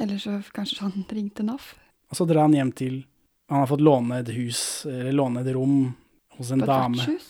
Eller 0.00 0.20
så 0.22 0.38
kanskje 0.54 0.84
han 0.86 1.04
ringte 1.18 1.44
NAF. 1.44 1.72
Og 2.08 2.16
så 2.20 2.24
drar 2.28 2.46
han 2.46 2.54
hjem 2.56 2.70
til 2.78 3.00
Han 3.50 3.62
har 3.62 3.68
fått 3.70 3.80
låne 3.84 4.18
et 4.20 4.28
hus, 4.36 4.60
eller 4.88 5.14
låne 5.16 5.40
et 5.40 5.48
rom 5.56 5.76
hos 6.36 6.50
en 6.52 6.60
På 6.60 6.66
et 6.66 6.70
dame. 6.70 6.98
vertshus? 7.00 7.28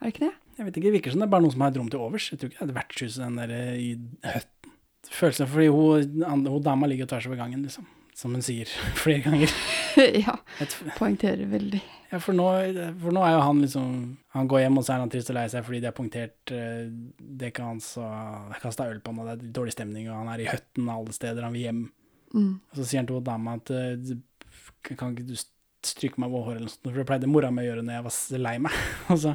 Er 0.00 0.08
det 0.08 0.10
ikke 0.14 0.24
det? 0.26 0.32
Jeg 0.58 0.66
vet 0.66 0.76
ikke, 0.76 0.84
Det 0.88 0.94
virker 0.96 1.12
som 1.14 1.20
det 1.22 1.26
er 1.28 1.30
bare 1.34 1.44
noen 1.44 1.52
som 1.54 1.62
har 1.64 1.70
et 1.70 1.78
rom 1.78 1.90
til 1.92 2.02
overs. 2.02 2.26
Jeg 2.32 2.40
tror 2.40 2.50
ikke 2.50 2.58
det 2.58 2.64
er 2.64 2.70
et 2.72 2.78
vertshus 2.80 3.18
den 3.20 3.36
der 3.38 3.52
eh, 3.54 3.76
i 3.78 3.90
høtten. 4.34 4.72
Følelsen 5.10 5.48
fordi 5.48 5.68
hun, 5.72 6.24
hun 6.50 6.62
dama 6.66 6.88
ligger 6.90 7.08
tvers 7.08 7.28
over 7.30 7.38
gangen, 7.38 7.62
liksom. 7.64 7.86
Som 8.20 8.36
hun 8.36 8.44
sier 8.44 8.68
flere 9.02 9.24
ganger. 9.24 9.54
ja. 10.26 10.36
Poengterer 10.98 11.48
veldig. 11.48 11.80
Ja, 12.10 12.18
for 12.18 12.34
nå, 12.34 12.46
for 13.00 13.14
nå 13.14 13.22
er 13.22 13.36
jo 13.36 13.42
han 13.46 13.60
liksom 13.62 13.90
Han 14.34 14.48
går 14.50 14.64
hjem, 14.64 14.80
og 14.80 14.86
så 14.86 14.96
er 14.96 15.04
han 15.04 15.12
trist 15.12 15.30
og 15.30 15.36
lei 15.36 15.44
seg 15.52 15.62
fordi 15.62 15.78
de 15.78 15.86
har 15.86 15.94
punktert 15.94 16.52
uh, 16.54 16.88
dekket 17.18 17.62
hans 17.62 17.92
og 18.02 18.56
kasta 18.62 18.88
øl 18.90 18.98
på 19.02 19.14
han, 19.14 19.22
og 19.22 19.30
det 19.30 19.36
er 19.36 19.54
dårlig 19.60 19.74
stemning, 19.76 20.10
og 20.10 20.18
han 20.18 20.32
er 20.32 20.42
i 20.42 20.50
høtten 20.50 20.90
alle 20.90 21.14
steder, 21.14 21.46
han 21.46 21.54
vil 21.54 21.68
hjem. 21.68 21.84
Mm. 22.34 22.52
Og 22.58 22.78
så 22.78 22.86
sier 22.86 23.02
han 23.02 23.08
til 23.10 23.24
dama 23.26 23.56
at 23.58 23.72
eh, 23.74 24.12
kan 24.94 25.14
ikke 25.14 25.26
du 25.32 25.34
stryke 25.86 26.20
meg 26.20 26.30
over 26.30 26.50
håret 26.50 26.60
eller 26.60 26.68
noe 26.68 26.74
sånt, 26.74 26.86
for 26.86 27.00
det 27.00 27.06
pleide 27.08 27.30
mora 27.30 27.50
mi 27.54 27.64
å 27.64 27.70
gjøre 27.70 27.84
når 27.86 27.96
jeg 27.96 28.06
var 28.06 28.44
lei 28.46 28.54
meg. 28.66 28.80
og, 29.10 29.22
så, 29.22 29.34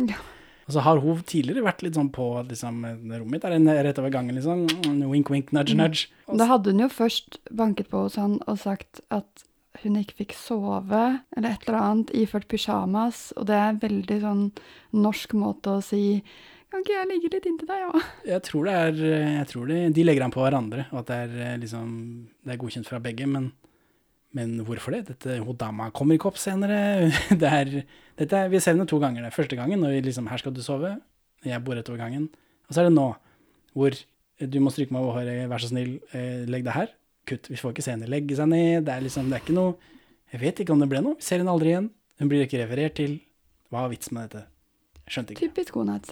og 0.65 0.73
så 0.73 0.81
har 0.81 0.97
hun 1.03 1.19
tidligere 1.29 1.63
vært 1.65 1.83
litt 1.85 1.97
sånn 1.97 2.09
på 2.13 2.27
liksom, 2.49 2.79
rommet 3.11 3.31
mitt 3.31 3.41
der 3.45 3.83
rett 3.85 3.99
over 4.01 4.09
gangen, 4.13 4.35
liksom. 4.35 4.65
Wink, 5.11 5.29
wink, 5.29 5.51
nudge, 5.53 5.75
Mm. 5.75 5.83
nudge. 5.83 6.07
Da 6.37 6.45
hadde 6.49 6.71
hun 6.73 6.79
jo 6.79 6.87
først 6.89 7.37
banket 7.53 7.89
på 7.89 8.01
hos 8.07 8.15
han 8.15 8.39
og 8.47 8.57
sagt 8.57 9.01
at 9.11 9.45
hun 9.83 9.95
ikke 9.99 10.15
fikk 10.23 10.33
sove, 10.33 11.19
eller 11.35 11.49
et 11.51 11.67
eller 11.67 11.79
annet, 11.81 12.11
iført 12.15 12.47
pysjamas, 12.47 13.33
og 13.37 13.45
det 13.47 13.55
er 13.59 13.69
en 13.69 13.79
veldig 13.79 14.19
sånn 14.21 14.43
norsk 14.93 15.33
måte 15.37 15.77
å 15.77 15.83
si 15.83 16.23
kan 16.71 16.81
ikke 16.81 16.95
jeg 16.97 17.07
ligge 17.07 17.29
litt 17.31 17.45
inntil 17.47 17.67
deg, 17.69 17.83
ja? 17.85 17.99
Jeg 18.33 18.41
tror 18.49 18.65
det 18.65 18.73
er 18.73 18.95
jeg 19.39 19.47
tror 19.47 19.67
det, 19.69 19.93
De 19.95 20.03
legger 20.03 20.25
an 20.25 20.31
på 20.33 20.41
hverandre, 20.43 20.87
og 20.91 21.03
at 21.03 21.07
det 21.11 21.19
er 21.23 21.35
eh, 21.45 21.57
liksom 21.61 22.27
Det 22.43 22.51
er 22.55 22.57
godkjent 22.59 22.87
fra 22.89 22.99
begge, 22.99 23.27
men, 23.31 23.51
men 24.35 24.57
hvorfor 24.67 24.91
det? 24.91 25.05
Dette, 25.13 25.37
hun 25.39 25.55
dama 25.59 25.87
kommer 25.95 26.17
ikke 26.17 26.27
opp 26.33 26.39
senere. 26.41 27.07
Det 27.41 27.47
er, 27.47 27.71
dette 28.19 28.41
vi 28.51 28.59
ser 28.59 28.75
henne 28.75 28.87
to 28.89 28.99
ganger. 28.99 29.23
Det 29.23 29.31
er 29.31 29.37
første 29.37 29.55
gangen 29.59 29.79
når 29.79 29.95
vi 29.95 30.01
liksom 30.09 30.27
Her 30.27 30.41
skal 30.41 30.55
du 30.55 30.59
sove. 30.65 30.91
Jeg 31.45 31.63
bor 31.63 31.77
rett 31.77 31.89
over 31.91 32.01
gangen. 32.01 32.27
Og 32.67 32.75
så 32.75 32.81
er 32.81 32.89
det 32.89 32.95
nå, 32.97 33.07
hvor 33.77 33.95
du 34.35 34.57
må 34.59 34.73
stryke 34.73 34.91
meg 34.91 35.05
over 35.05 35.21
håret, 35.21 35.45
vær 35.47 35.63
så 35.63 35.69
snill, 35.71 35.99
eh, 36.17 36.43
legg 36.51 36.65
deg 36.65 36.75
her. 36.75 36.91
Kutt. 37.29 37.47
Vi 37.49 37.59
får 37.59 37.71
ikke 37.73 37.85
se 37.85 37.93
henne 37.95 38.09
legge 38.11 38.35
seg 38.37 38.49
ned. 38.51 38.83
Det 38.87 38.95
er 38.95 39.05
liksom, 39.05 39.29
det 39.31 39.39
er 39.39 39.45
ikke 39.45 39.57
noe 39.57 39.77
Jeg 40.33 40.41
vet 40.41 40.59
ikke 40.59 40.73
om 40.73 40.81
det 40.81 40.89
ble 40.91 40.99
noe. 41.05 41.15
Vi 41.21 41.23
ser 41.23 41.39
henne 41.39 41.53
aldri 41.53 41.71
igjen. 41.71 41.87
Hun 42.19 42.31
blir 42.31 42.43
ikke 42.43 42.59
referert 42.59 42.97
til. 42.97 43.19
Hva 43.71 43.85
var 43.85 43.93
vitsen 43.93 44.17
med 44.17 44.27
dette? 44.27 44.47
Jeg 45.05 45.15
skjønte 45.15 45.35
ikke. 45.35 45.47
Typisk 45.53 45.79
night. 45.85 46.11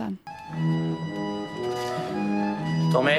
Tommy, 2.94 3.18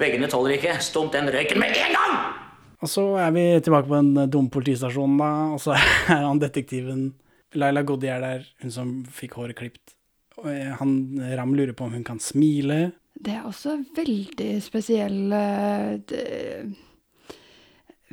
veggene 0.00 0.32
tåler 0.32 0.56
ikke. 0.56 0.78
Stump 0.80 1.12
den 1.12 1.28
røyken 1.34 1.60
med 1.60 1.76
en 1.76 1.96
gang! 1.98 2.45
Og 2.84 2.90
så 2.92 3.04
er 3.22 3.30
vi 3.32 3.44
tilbake 3.64 3.88
på 3.88 4.00
den 4.00 4.30
dumme 4.32 4.52
politistasjonen, 4.52 5.18
da. 5.20 5.30
Og 5.56 5.62
så 5.62 5.76
er 6.12 6.26
han 6.26 6.42
detektiven 6.42 7.08
Laila 7.56 7.82
Goddi 7.86 8.10
er 8.12 8.20
der, 8.20 8.48
hun 8.62 8.72
som 8.74 8.96
fikk 9.12 9.38
håret 9.40 9.56
klipt. 9.58 9.94
Og 10.40 10.50
eh, 10.52 10.72
han 10.76 10.96
Ram 11.38 11.54
lurer 11.56 11.76
på 11.76 11.86
om 11.86 11.94
hun 11.96 12.04
kan 12.04 12.20
smile. 12.20 12.90
Det 13.16 13.32
er 13.32 13.46
også 13.48 13.78
veldig 13.96 14.50
spesiell 14.60 15.32
eh, 15.32 16.66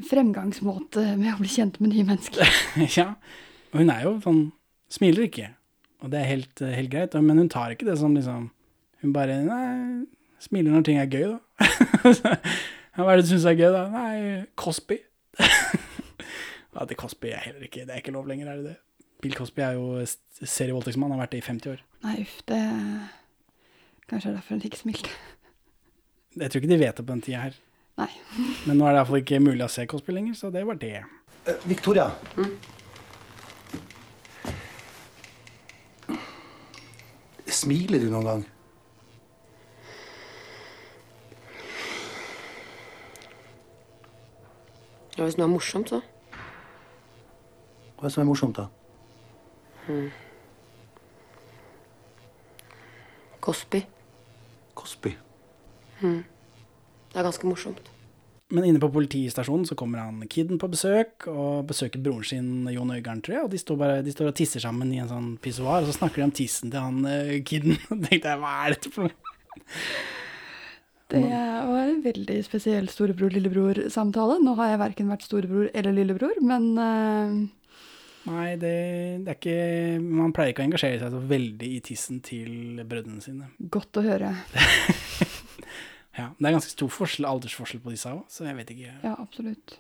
fremgangsmåte 0.10 1.04
med 1.20 1.34
å 1.34 1.42
bli 1.42 1.52
kjent 1.52 1.82
med 1.84 1.92
nye 1.92 2.08
mennesker. 2.08 2.62
ja. 3.00 3.10
Og 3.74 3.82
hun 3.82 3.92
er 3.94 4.08
jo 4.08 4.20
sånn 4.24 4.46
Smiler 4.94 5.26
ikke. 5.26 5.48
Og 6.06 6.12
det 6.14 6.20
er 6.20 6.28
helt, 6.30 6.62
eh, 6.62 6.76
helt 6.78 6.92
greit. 6.94 7.16
Men 7.18 7.42
hun 7.42 7.50
tar 7.50 7.74
ikke 7.74 7.88
det 7.88 7.98
som 7.98 8.14
liksom 8.14 8.52
Hun 9.02 9.14
bare 9.16 9.40
Nei, 9.44 10.06
smiler 10.40 10.72
når 10.72 10.84
ting 10.88 11.00
er 11.02 11.10
gøy, 11.12 11.34
da. 11.34 12.36
Hva 12.94 13.10
er 13.10 13.18
det 13.18 13.26
du 13.26 13.32
syns 13.32 13.46
er 13.50 13.58
gøy, 13.58 13.72
da? 13.74 13.88
Nei, 13.90 14.18
Cosby. 14.60 15.00
ja, 16.76 16.86
det 16.86 16.98
Cosby 17.00 17.32
er 17.34 17.42
heller 17.42 17.66
ikke 17.66 17.88
Det 17.88 17.96
er 17.96 18.04
ikke 18.04 18.14
lov 18.14 18.28
lenger, 18.30 18.52
er 18.52 18.60
det 18.60 18.66
det? 18.68 18.76
Bill 19.24 19.34
Cosby 19.34 19.64
er 19.66 19.78
jo 19.80 20.04
serievoldtektsmann, 20.44 21.14
har 21.16 21.24
vært 21.24 21.32
det 21.34 21.40
i 21.40 21.46
50 21.48 21.72
år. 21.72 21.84
Nei, 22.04 22.16
uff, 22.22 22.36
det 22.52 22.60
Kanskje 24.12 24.30
det 24.30 24.34
er 24.34 24.38
derfor 24.38 24.58
hun 24.58 24.66
ikke 24.68 24.82
smilte. 24.82 25.14
Jeg 26.42 26.52
tror 26.52 26.62
ikke 26.62 26.74
de 26.74 26.80
vet 26.82 26.98
det 26.98 27.06
på 27.06 27.14
den 27.14 27.24
tida 27.24 27.42
her. 27.48 27.58
Nei. 27.98 28.10
Men 28.68 28.78
nå 28.78 28.86
er 28.86 28.94
det 28.94 29.02
iallfall 29.02 29.22
ikke 29.24 29.42
mulig 29.42 29.66
å 29.66 29.72
se 29.72 29.88
Cosby 29.90 30.14
lenger, 30.14 30.38
så 30.38 30.54
det 30.54 30.66
var 30.68 30.78
det. 30.82 30.98
Uh, 31.48 31.56
Victoria. 31.66 32.10
Smiler 37.64 38.06
du 38.06 38.12
noen 38.12 38.28
gang? 38.28 38.46
Ja, 45.18 45.24
hvis 45.28 45.38
noe 45.38 45.46
er 45.46 45.54
morsomt, 45.54 45.94
så. 45.94 46.02
Hva 47.98 48.06
er 48.06 48.10
det 48.10 48.14
som 48.16 48.24
er 48.24 48.30
morsomt, 48.30 48.58
da? 48.58 48.68
Mm. 49.88 50.10
Cosby. 53.44 53.84
Cosby. 54.74 55.14
Hmm. 56.00 56.24
Det 57.12 57.20
er 57.20 57.28
ganske 57.28 57.48
morsomt. 57.48 57.92
Men 58.54 58.68
inne 58.68 58.82
på 58.82 58.90
politistasjonen 58.94 59.66
så 59.66 59.76
kommer 59.78 60.02
han 60.04 60.26
kiden 60.30 60.60
på 60.62 60.70
besøk, 60.70 61.28
og 61.30 61.68
besøker 61.70 62.02
broren 62.02 62.26
sin 62.28 62.50
Jon 62.70 62.92
Øigarden, 62.94 63.22
tror 63.26 63.36
jeg. 63.36 63.46
Og 63.48 63.52
de 63.54 63.62
står, 63.62 63.80
bare, 63.80 64.02
de 64.06 64.14
står 64.14 64.30
og 64.30 64.36
tisser 64.38 64.62
sammen 64.62 64.92
i 64.94 65.00
en 65.02 65.10
sånn 65.10 65.30
pissoar, 65.42 65.82
og 65.82 65.90
så 65.90 65.98
snakker 66.00 66.22
de 66.22 66.28
om 66.28 66.36
tissen 66.42 66.74
til 66.74 66.84
han 66.84 67.00
uh, 67.06 67.38
kiden. 67.46 67.78
Og 67.92 68.04
tenkte 68.06 68.34
jeg, 68.34 68.42
hva 68.42 68.58
er 68.64 68.76
dette 68.76 68.94
for 68.94 69.08
noe? 69.08 69.32
Det 71.14 71.42
var 71.70 71.84
en 71.84 72.00
veldig 72.04 72.38
spesiell 72.46 72.88
storebror-lillebror-samtale. 72.90 74.40
Nå 74.44 74.56
har 74.60 74.74
jeg 74.74 74.82
verken 74.82 75.12
vært 75.14 75.28
storebror 75.28 75.70
eller 75.74 75.96
lillebror, 76.00 76.40
men 76.46 76.72
uh... 76.80 77.44
Nei, 78.24 78.54
det, 78.56 78.76
det 79.26 79.34
er 79.34 79.36
ikke 79.36 80.00
Man 80.00 80.32
pleier 80.32 80.54
ikke 80.54 80.64
å 80.64 80.68
engasjere 80.70 81.02
seg 81.02 81.12
så 81.12 81.20
veldig 81.28 81.70
i 81.76 81.80
tissen 81.84 82.22
til 82.24 82.80
brødrene 82.88 83.20
sine. 83.24 83.50
godt 83.74 84.00
å 84.00 84.06
høre. 84.06 84.36
Ja, 86.14 86.28
Det 86.38 86.46
er 86.46 86.54
ganske 86.54 86.70
stor 86.70 86.92
forskjell, 86.94 87.26
aldersforskjell 87.26 87.82
på 87.82 87.90
disse 87.90 88.12
òg, 88.14 88.20
så 88.30 88.46
jeg 88.46 88.54
vet 88.60 88.70
ikke. 88.76 88.92
Ja, 89.02 89.16
absolutt. 89.18 89.80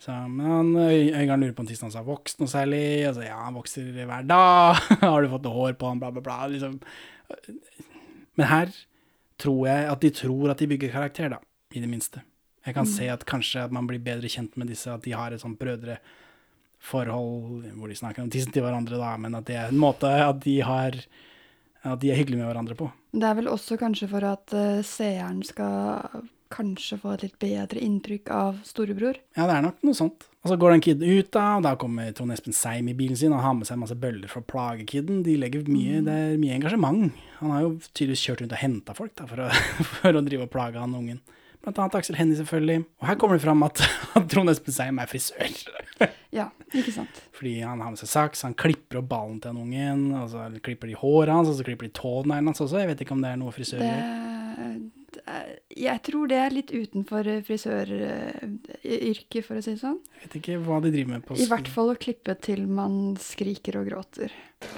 Så, 0.00 0.14
men 0.32 0.46
han, 0.48 0.70
Øygarden 0.80 1.44
lurer 1.44 1.52
på 1.56 1.64
om 1.64 1.68
tissen 1.68 1.86
hans 1.86 1.98
har 1.98 2.06
vokst 2.06 2.40
noe 2.40 2.48
særlig. 2.48 3.04
Altså, 3.08 3.24
ja, 3.26 3.36
han 3.40 3.56
vokser 3.56 3.90
hver 3.92 4.24
dag. 4.28 4.80
har 5.04 5.20
du 5.20 5.28
fått 5.32 5.44
noe 5.44 5.58
hår 5.58 5.76
på 5.80 5.90
han, 5.90 6.00
bla, 6.00 6.10
bla, 6.12 6.24
bla. 6.24 6.38
Liksom. 6.52 6.78
Men 8.40 8.48
her 8.50 8.72
tror 9.38 9.66
jeg 9.66 9.90
at 9.90 10.00
de 10.00 10.10
tror 10.10 10.50
at 10.50 10.58
de 10.58 10.66
bygger 10.70 10.92
karakter, 10.92 11.28
da. 11.30 11.38
I 11.74 11.80
det 11.82 11.88
minste. 11.90 12.22
Jeg 12.66 12.74
kan 12.74 12.84
Mm. 12.86 12.92
se 12.96 13.08
at 13.08 13.24
kanskje 13.26 13.64
at 13.64 13.72
man 13.72 13.86
blir 13.86 13.98
bedre 14.00 14.28
kjent 14.28 14.56
med 14.56 14.68
disse, 14.68 14.86
at 14.88 15.02
de 15.02 15.10
har 15.12 15.32
et 15.32 15.40
sånt 15.40 15.58
brødreforhold 15.58 17.66
hvor 17.76 17.88
de 17.88 17.94
snakker 17.98 18.22
om 18.24 18.30
tissen 18.30 18.52
til 18.54 18.62
hverandre, 18.64 18.98
da, 19.00 19.14
men 19.20 19.34
at 19.34 19.44
det 19.48 19.56
er 19.56 19.68
en 19.72 19.80
måte 19.80 20.08
at 20.08 20.40
de 20.44 20.60
har 20.64 20.92
At 21.84 22.00
de 22.00 22.08
er 22.10 22.16
hyggelige 22.16 22.38
med 22.40 22.46
hverandre 22.48 22.72
på. 22.74 22.86
Det 23.12 23.22
er 23.28 23.34
vel 23.36 23.48
også 23.52 23.76
kanskje 23.76 24.06
for 24.08 24.24
at 24.24 24.48
uh, 24.56 24.80
seeren 24.80 25.42
skal 25.44 26.22
kanskje 26.50 26.96
få 26.96 27.12
et 27.12 27.22
litt 27.26 27.36
bedre 27.38 27.76
inntrykk 27.78 28.30
av 28.32 28.62
storebror. 28.64 29.18
Ja, 29.36 29.44
det 29.44 29.56
er 29.58 29.62
nok 29.66 29.82
noe 29.84 29.92
sånt. 29.92 30.24
Og 30.44 30.50
så 30.52 30.56
går 30.60 30.74
den 30.74 30.82
kiden 30.84 31.08
ut, 31.08 31.30
da, 31.32 31.44
og 31.56 31.62
da 31.64 31.70
kommer 31.80 32.10
Trond 32.12 32.34
Espen 32.34 32.52
Seim 32.52 32.90
i 32.92 32.94
bilen 32.96 33.16
sin 33.16 33.32
og 33.32 33.40
har 33.40 33.54
med 33.56 33.64
seg 33.64 33.78
masse 33.80 33.96
bøller 33.96 34.28
for 34.28 34.44
å 34.44 34.48
plage 34.50 34.84
kiden. 34.90 35.22
De 35.24 35.38
legger 35.40 35.64
mye, 35.72 36.02
Det 36.04 36.12
er 36.12 36.34
mye 36.42 36.58
engasjement. 36.58 37.14
Han 37.38 37.54
har 37.54 37.62
jo 37.64 37.70
tydeligvis 37.94 38.24
kjørt 38.26 38.42
rundt 38.42 38.52
og 38.52 38.60
henta 38.60 38.96
folk 38.98 39.14
da, 39.16 39.24
for, 39.30 39.40
å, 39.40 39.48
for 39.94 40.20
å 40.20 40.22
drive 40.26 40.44
og 40.44 40.52
plage 40.52 40.82
han 40.82 40.92
ungen. 40.98 41.22
Blant 41.64 41.80
annet 41.80 41.96
Aksel 41.96 42.18
Hennie, 42.20 42.36
selvfølgelig. 42.36 42.84
Og 43.00 43.08
her 43.08 43.16
kommer 43.16 43.38
det 43.40 43.44
fram 43.46 43.64
at, 43.64 43.80
at 44.20 44.28
Trond 44.28 44.52
Espen 44.52 44.76
Seim 44.76 45.00
er 45.00 45.08
frisør. 45.10 45.48
Ja, 46.34 46.48
ikke 46.74 46.90
sant. 46.90 47.18
Fordi 47.30 47.60
han 47.62 47.78
har 47.78 47.92
med 47.94 48.00
seg 48.00 48.08
saks, 48.10 48.40
han 48.42 48.56
klipper 48.58 48.98
opp 48.98 49.06
ballen 49.12 49.36
til 49.38 49.52
den 49.52 49.60
ungen, 49.62 50.00
og 50.18 50.24
så 50.32 50.48
klipper 50.66 50.90
de 50.90 50.96
håret 50.98 51.30
hans, 51.30 51.46
og 51.46 51.54
så 51.54 51.66
klipper 51.68 51.86
de 51.86 51.92
tåneglene 51.94 52.50
hans 52.50 52.58
også. 52.64 52.80
Jeg 52.82 52.90
vet 52.90 53.04
ikke 53.04 53.14
om 53.14 53.22
det 53.22 53.30
er 53.30 53.38
noe 53.38 53.54
frisør 53.54 53.78
Det, 53.84 53.92
gjør. 53.92 54.80
Er- 55.26 55.58
jeg 55.76 56.02
tror 56.02 56.28
det 56.28 56.36
er 56.38 56.50
litt 56.50 56.70
utenfor 56.72 57.24
frisøryrket, 57.46 59.44
for 59.44 59.56
å 59.58 59.62
si 59.64 59.74
det 59.74 59.80
sånn. 59.80 59.98
Jeg 60.20 60.28
vet 60.28 60.36
ikke 60.42 60.58
hva 60.64 60.80
de 60.82 60.90
driver 60.94 61.10
med 61.14 61.24
på 61.26 61.36
I 61.38 61.46
hvert 61.50 61.68
fall 61.68 61.92
å 61.94 61.98
klippe 61.98 62.34
til 62.40 62.66
man 62.66 63.16
skriker 63.20 63.76
og 63.80 63.88
gråter. 63.90 64.30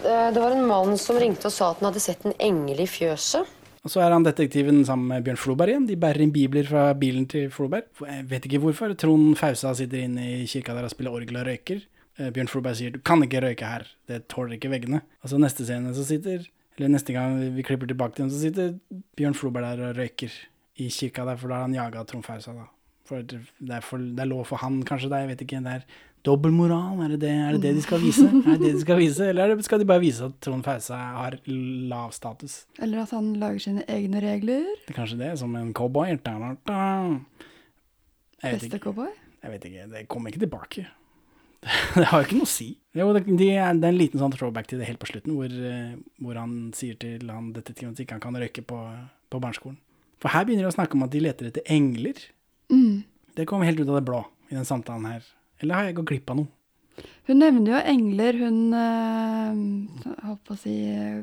Eh, 0.04 0.30
Det 0.32 0.40
var 0.42 0.52
en 0.52 0.66
mann 0.66 0.96
som 0.98 1.16
ringte 1.16 1.46
og 1.46 1.52
sa 1.52 1.70
at 1.70 1.80
han 1.80 1.92
hadde 1.92 2.00
sett 2.02 2.24
en 2.26 2.34
engel 2.40 2.80
i 2.80 2.86
fjøset. 2.86 3.46
Og 3.86 3.90
så 3.92 4.00
er 4.02 4.10
han 4.10 4.24
detektiven 4.24 4.84
sammen 4.84 5.06
med 5.06 5.22
Bjørn 5.24 5.38
Floberg 5.38 5.68
igjen. 5.70 5.86
De 5.86 5.94
bærer 5.94 6.20
inn 6.24 6.32
bibler 6.34 6.64
fra 6.66 6.92
bilen 6.98 7.26
til 7.28 7.48
Floberg. 7.50 7.84
Jeg 8.02 8.24
vet 8.26 8.42
ikke 8.48 8.58
hvorfor. 8.60 8.96
Trond 8.98 9.36
Fausa 9.38 9.72
sitter 9.78 9.98
inne 10.02 10.24
i 10.42 10.46
kirka 10.50 10.74
der 10.74 10.84
og 10.88 10.90
spiller 10.90 11.12
orgel 11.14 11.36
og 11.38 11.46
røyker. 11.46 11.82
Eh, 12.18 12.30
Bjørn 12.30 12.48
Floberg 12.48 12.74
sier 12.74 12.90
'du 12.90 12.98
kan 13.04 13.22
ikke 13.22 13.40
røyke 13.42 13.62
her, 13.64 13.86
det 14.08 14.26
tåler 14.28 14.56
ikke 14.58 14.70
veggene'. 14.72 15.02
Og 15.22 15.30
så 15.30 15.38
neste 15.38 15.64
scene 15.64 15.94
så 15.94 16.02
sitter 16.04 16.46
Eller 16.76 16.92
neste 16.92 17.14
gang 17.16 17.38
vi 17.56 17.64
klipper 17.64 17.88
tilbake 17.88 18.16
til 18.16 18.26
ham, 18.26 18.32
så 18.32 18.40
sitter 18.42 18.74
Bjørn 19.16 19.36
Floberg 19.36 19.64
der 19.64 19.84
og 19.88 20.00
røyker 20.00 20.32
i 20.76 20.90
kirka 20.92 21.24
der, 21.24 21.38
for 21.40 21.48
da 21.48 21.60
har 21.60 21.68
han 21.68 21.76
jaga 21.76 22.02
Trond 22.04 22.26
Fausa, 22.26 22.52
da. 22.52 22.66
For 23.06 23.22
det 23.22 23.38
er, 23.70 23.84
for, 23.86 24.02
det 24.02 24.20
er 24.20 24.28
lov 24.28 24.44
for 24.48 24.60
han, 24.60 24.80
kanskje, 24.84 25.08
det, 25.12 25.22
jeg 25.22 25.30
vet 25.30 25.44
ikke. 25.46 25.60
Det 25.64 25.72
er 25.78 25.84
dobbeltmoral, 26.26 27.00
er 27.04 27.14
det 27.14 27.20
det, 27.22 27.30
er 27.30 27.56
det 27.56 27.62
det 27.62 27.72
de 27.78 27.84
skal 27.84 28.02
vise? 28.02 28.26
Er 28.42 28.58
det 28.58 28.60
det 28.64 28.72
de 28.74 28.82
skal 28.82 28.98
vise? 29.00 29.28
Eller 29.30 29.54
er 29.54 29.62
skal 29.64 29.80
de 29.80 29.86
bare 29.88 30.02
vise 30.02 30.26
at 30.26 30.36
Trond 30.42 30.66
Fausa 30.66 30.98
har 31.20 31.38
lav 31.46 32.12
status? 32.12 32.64
Eller 32.82 33.04
at 33.04 33.14
han 33.14 33.32
lager 33.40 33.62
sine 33.68 33.86
egne 33.88 34.20
regler. 34.24 34.66
Det 34.84 34.92
er 34.92 34.98
kanskje 35.00 35.20
det, 35.22 35.32
som 35.38 35.54
en 35.56 35.72
cowboy. 35.76 36.18
Da, 36.26 36.34
da, 36.42 36.52
da. 36.66 36.82
Vet 38.42 38.68
ikke. 38.68 38.82
Jeg 39.46 39.52
vet 39.54 39.68
ikke, 39.70 39.88
det 39.94 40.08
kommer 40.10 40.34
ikke 40.34 40.42
tilbake. 40.42 40.88
Det 41.96 42.06
har 42.10 42.22
jo 42.22 42.28
ikke 42.28 42.38
noe 42.38 42.48
å 42.48 42.50
si. 42.50 42.68
Jo, 42.96 43.08
det, 43.16 43.24
de 43.26 43.36
det 43.36 43.50
er 43.58 43.72
en 43.74 43.98
liten 43.98 44.20
sånn 44.22 44.34
throwback 44.34 44.68
til 44.70 44.80
det 44.80 44.88
helt 44.88 45.00
på 45.02 45.10
slutten, 45.10 45.34
hvor, 45.36 45.50
eh, 45.50 45.96
hvor 46.22 46.38
han 46.40 46.54
sier 46.76 46.96
til 47.00 47.26
han 47.32 47.50
detektiven 47.56 47.92
at 47.94 48.02
ikke 48.04 48.16
han 48.16 48.24
kan 48.24 48.38
røyke 48.40 48.64
på, 48.66 48.78
på 49.32 49.40
barneskolen. 49.42 49.78
For 50.22 50.32
her 50.32 50.46
begynner 50.46 50.66
de 50.66 50.72
å 50.72 50.76
snakke 50.76 50.96
om 50.96 51.04
at 51.04 51.12
de 51.12 51.22
leter 51.24 51.50
etter 51.50 51.66
engler. 51.72 52.20
Mm. 52.72 53.04
Det 53.36 53.48
kom 53.48 53.64
helt 53.66 53.80
ut 53.82 53.88
av 53.90 53.98
det 53.98 54.06
blå 54.06 54.22
i 54.48 54.56
den 54.56 54.68
samtalen 54.68 55.08
her. 55.10 55.26
Eller 55.60 55.76
har 55.76 55.88
jeg 55.88 55.98
gått 55.98 56.10
glipp 56.12 56.32
av 56.32 56.40
noe? 56.40 56.52
Hun 57.28 57.42
nevner 57.42 57.74
jo 57.74 57.80
engler, 57.92 58.38
hun 58.40 58.60
øh, 58.72 60.14
Holdt 60.24 60.46
på 60.46 60.54
å 60.54 60.60
si 60.60 60.76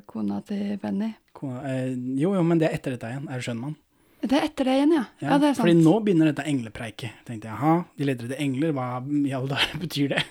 kona 0.09 0.41
til 0.45 0.75
Benny. 0.81 1.09
Kona, 1.33 1.63
øh, 1.65 1.95
jo, 2.19 2.35
jo, 2.37 2.43
men 2.45 2.61
det 2.61 2.69
er 2.69 2.77
etter 2.77 2.93
dette 2.93 3.09
igjen. 3.09 3.25
Er 3.31 3.41
du 3.41 3.47
skjønner 3.47 3.71
man? 3.71 3.79
Det 4.23 4.37
er 4.37 4.45
etter 4.47 4.69
det 4.69 4.75
igjen, 4.77 4.93
ja. 4.95 5.03
Ja, 5.19 5.37
det 5.41 5.49
er 5.49 5.55
sant. 5.57 5.63
Fordi 5.65 5.73
nå 5.81 5.97
begynner 6.05 6.29
dette 6.29 6.45
englepreiket. 6.47 7.23
Tenkte 7.27 7.49
jeg, 7.49 7.57
aha, 7.57 7.73
de 7.97 8.07
leter 8.07 8.29
etter 8.29 8.43
engler, 8.45 8.71
hva 8.77 8.87
i 9.03 9.33
alle 9.35 9.51
dager 9.51 9.79
betyr 9.83 10.13
det? 10.13 10.23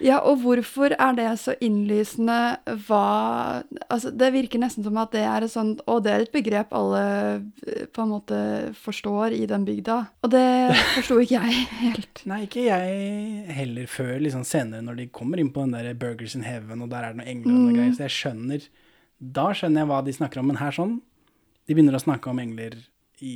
Ja, 0.00 0.18
og 0.24 0.38
hvorfor 0.40 0.94
er 0.96 1.12
det 1.18 1.26
så 1.42 1.52
innlysende 1.60 2.36
hva 2.86 3.00
Altså, 3.90 4.10
det 4.16 4.30
virker 4.32 4.62
nesten 4.62 4.84
som 4.86 4.96
at 5.02 5.12
det 5.12 5.22
er 5.28 5.44
et 5.44 5.52
sånt 5.52 5.82
Og 5.90 6.02
det 6.06 6.12
er 6.14 6.24
et 6.24 6.32
begrep 6.32 6.72
alle 6.76 7.02
eh, 7.66 7.82
på 7.92 8.04
en 8.04 8.12
måte 8.14 8.38
forstår 8.80 9.34
i 9.36 9.42
den 9.50 9.66
bygda. 9.68 9.98
Og 10.24 10.32
det 10.32 10.44
forsto 10.96 11.18
ikke 11.20 11.40
jeg 11.42 11.66
helt. 11.82 12.22
Nei, 12.30 12.40
ikke 12.46 12.64
jeg 12.64 13.56
heller 13.60 13.90
før 13.90 14.14
liksom 14.24 14.44
senere, 14.48 14.82
når 14.86 15.02
de 15.02 15.08
kommer 15.12 15.42
inn 15.42 15.52
på 15.52 15.66
den 15.66 15.76
der 15.76 15.92
Burgers 16.00 16.34
in 16.38 16.46
Heaven, 16.48 16.80
og 16.86 16.90
der 16.92 17.04
er 17.10 17.12
det 17.12 17.20
noen 17.22 17.32
engler 17.34 17.52
og 17.54 17.60
noe 17.60 17.70
Mm. 17.70 17.76
greier. 17.78 17.94
Så 17.98 18.06
jeg 18.08 18.16
skjønner 18.16 18.68
Da 19.20 19.50
skjønner 19.52 19.82
jeg 19.84 19.90
hva 19.92 20.00
de 20.06 20.12
snakker 20.16 20.40
om. 20.40 20.46
Men 20.48 20.56
her 20.62 20.72
sånn 20.72 21.00
De 21.68 21.74
begynner 21.76 21.98
å 21.98 22.02
snakke 22.02 22.30
om 22.32 22.38
engler 22.40 22.78
i 23.20 23.34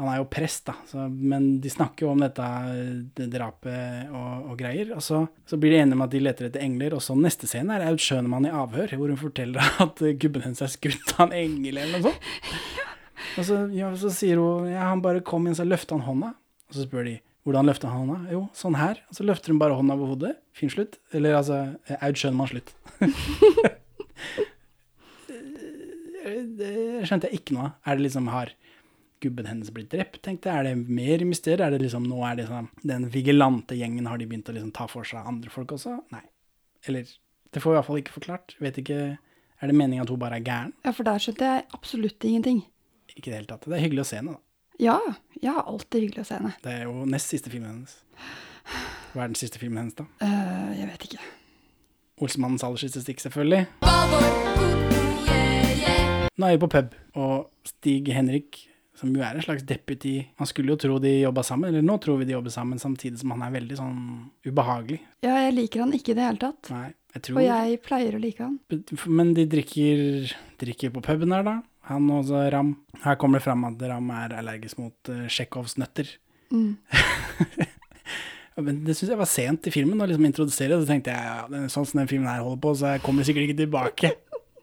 Han 0.00 0.08
er 0.08 0.20
jo 0.22 0.28
prest, 0.32 0.62
da, 0.64 0.74
så, 0.88 1.02
men 1.12 1.58
de 1.60 1.68
snakker 1.68 2.06
jo 2.06 2.14
om 2.14 2.22
dette 2.22 2.44
det 3.18 3.26
drapet 3.34 4.08
og, 4.08 4.46
og 4.48 4.54
greier. 4.56 4.94
Og 4.96 5.04
så, 5.04 5.26
så 5.44 5.58
blir 5.60 5.74
de 5.74 5.82
enige 5.82 5.98
om 5.98 6.04
at 6.06 6.14
de 6.14 6.22
leter 6.24 6.48
etter 6.48 6.64
engler, 6.64 6.96
og 6.96 7.04
så 7.04 7.16
neste 7.18 7.48
scene 7.50 7.76
er 7.76 7.84
Aud 7.90 8.00
Schønemann 8.00 8.48
i 8.48 8.54
avhør, 8.54 8.94
hvor 8.96 9.12
hun 9.12 9.20
forteller 9.20 9.60
at 9.84 10.00
gubben 10.22 10.46
hennes 10.46 10.64
er 10.64 10.72
skutt 10.72 11.12
av 11.18 11.28
en 11.28 11.36
engel 11.36 11.82
eller 11.82 11.98
noe 11.98 12.08
sånt. 12.08 12.22
Og 13.38 13.44
så, 13.46 13.56
ja, 13.76 13.86
så 13.94 14.08
sier 14.10 14.40
hun 14.40 14.66
ja, 14.66 14.88
han 14.88 15.02
bare 15.04 15.20
kom 15.22 15.44
inn, 15.46 15.54
så 15.54 15.62
løfta 15.62 15.94
han 15.94 16.02
hånda. 16.02 16.32
Og 16.70 16.74
så 16.74 16.82
spør 16.86 17.04
de 17.06 17.12
hvordan 17.46 17.68
løfta 17.68 17.88
han 17.92 18.02
hånda? 18.02 18.32
Jo, 18.34 18.40
sånn 18.56 18.76
her. 18.76 18.98
Og 19.08 19.16
så 19.16 19.24
løfter 19.28 19.52
hun 19.52 19.60
bare 19.60 19.76
hånda 19.78 19.94
over 19.96 20.06
hodet. 20.12 20.32
Fin 20.56 20.72
slutt. 20.72 20.98
Eller 21.16 21.38
altså, 21.38 21.56
Aud 22.00 22.16
Schønemann 22.18 22.50
slutt. 22.50 22.72
det 26.60 26.74
skjønte 27.08 27.30
jeg 27.30 27.40
ikke 27.40 27.54
noe 27.56 27.64
av. 27.68 27.72
Er 27.84 27.92
det 27.96 28.04
liksom 28.08 28.26
har 28.32 28.48
gubben 29.20 29.48
hennes 29.48 29.70
blitt 29.74 29.90
drept, 29.92 30.20
tenkte 30.24 30.50
jeg. 30.50 30.60
Er 30.60 30.68
det 30.70 30.90
mer 31.00 31.24
mysterier? 31.28 31.62
Er 31.66 31.74
det 31.74 31.82
liksom, 31.84 32.06
nå 32.08 32.20
er 32.26 32.38
det 32.40 32.46
sånn, 32.48 32.68
den 32.86 33.08
vigilante 33.12 33.76
gjengen, 33.78 34.08
har 34.10 34.20
de 34.20 34.28
begynt 34.30 34.48
å 34.50 34.56
liksom 34.56 34.74
ta 34.76 34.86
for 34.90 35.06
seg 35.08 35.26
andre 35.28 35.52
folk 35.52 35.76
også? 35.76 35.96
Nei. 36.14 36.22
Eller, 36.88 37.08
det 37.52 37.62
får 37.62 37.70
vi 37.70 37.74
i 37.74 37.78
hvert 37.78 37.88
fall 37.88 38.00
ikke 38.02 38.16
forklart. 38.16 38.54
Vet 38.64 38.80
ikke, 38.80 39.00
er 39.60 39.72
det 39.72 39.76
meningen 39.76 40.06
at 40.06 40.12
hun 40.12 40.20
bare 40.20 40.38
er 40.40 40.46
gæren? 40.46 40.72
Ja, 40.86 40.94
for 40.96 41.08
der 41.08 41.20
skjønte 41.20 41.50
jeg 41.50 41.66
absolutt 41.76 42.24
ingenting. 42.24 42.62
Ikke 43.12 43.28
i 43.28 43.32
det 43.32 43.42
hele 43.42 43.50
tatt. 43.50 43.66
Det 43.68 43.76
er 43.76 43.84
hyggelig 43.84 44.06
å 44.06 44.08
se 44.08 44.20
henne, 44.20 44.38
da. 44.38 44.44
Ja, 44.80 44.96
ja, 45.42 45.58
alltid 45.60 46.06
hyggelig 46.06 46.22
å 46.24 46.28
se 46.30 46.38
henne. 46.38 46.54
Det 46.64 46.72
er 46.72 46.86
jo 46.88 47.04
nest 47.04 47.28
siste 47.28 47.52
filmen 47.52 47.68
hennes. 47.74 47.98
Hva 49.12 49.26
er 49.26 49.32
den 49.32 49.36
siste 49.36 49.60
filmen 49.60 49.82
hennes, 49.82 49.98
da? 49.98 50.06
Uh, 50.22 50.72
jeg 50.78 50.88
vet 50.88 51.04
ikke. 51.10 51.20
Olsemannens 52.24 52.64
aller 52.64 52.80
siste 52.80 53.02
stikk, 53.04 53.20
selvfølgelig. 53.26 53.66
Nå 56.40 56.48
er 56.48 56.56
vi 56.56 56.62
på 56.62 56.70
pub, 56.72 56.94
og 57.20 57.68
Stig 57.68 58.08
Henrik, 58.16 58.62
som 59.00 59.12
jo 59.16 59.22
er 59.24 59.38
en 59.38 59.44
slags 59.44 59.64
deputy 59.66 60.14
Man 60.38 60.48
skulle 60.48 60.74
jo 60.74 60.78
tro 60.80 60.98
de 61.02 61.12
jobba 61.22 61.44
sammen, 61.46 61.70
eller 61.70 61.84
nå 61.84 61.96
tror 62.02 62.20
vi 62.20 62.28
de 62.28 62.36
jobber 62.36 62.52
sammen, 62.52 62.80
samtidig 62.82 63.22
som 63.22 63.32
han 63.34 63.46
er 63.46 63.54
veldig 63.56 63.78
sånn 63.78 63.98
ubehagelig. 64.46 65.00
Ja, 65.24 65.38
jeg 65.46 65.56
liker 65.56 65.84
han 65.84 65.96
ikke 65.96 66.12
i 66.12 66.18
det 66.18 66.26
hele 66.26 66.42
tatt. 66.42 66.70
Nei, 66.72 66.86
jeg 67.16 67.24
tror 67.26 67.40
Og 67.40 67.46
jeg 67.46 67.80
pleier 67.86 68.16
å 68.16 68.22
like 68.22 68.44
han. 68.44 68.58
Men 69.08 69.34
de 69.36 69.46
drikker, 69.50 70.36
drikker 70.60 70.94
på 70.94 71.04
puben 71.08 71.34
her, 71.36 71.46
da. 71.46 71.58
Han 71.90 72.06
og 72.14 72.28
så 72.28 72.44
Ram. 72.52 72.74
Her 73.02 73.16
kommer 73.18 73.40
det 73.40 73.46
fram 73.48 73.66
at 73.66 73.82
Ram 73.90 74.10
er 74.14 74.36
allergisk 74.38 74.78
mot 74.82 75.10
uh, 75.10 75.26
Tsjekhovs 75.26 75.78
nøtter. 75.80 76.12
Mm. 76.52 76.76
Men 78.60 78.82
det 78.84 78.94
syns 78.98 79.14
jeg 79.14 79.20
var 79.20 79.30
sent 79.30 79.68
i 79.70 79.72
filmen 79.72 80.02
å 80.02 80.06
liksom 80.08 80.26
introdusere. 80.28 80.78
Så 80.78 80.88
tenkte 80.88 81.14
jeg 81.14 81.24
ja, 81.24 81.68
sånn 81.72 81.88
som 81.88 82.02
den 82.02 82.10
filmen 82.10 82.28
her 82.28 82.44
holder 82.44 82.60
på, 82.62 82.74
så 82.76 82.94
jeg 82.94 83.04
kommer 83.06 83.26
sikkert 83.26 83.48
ikke 83.48 83.62
tilbake. 83.62 84.12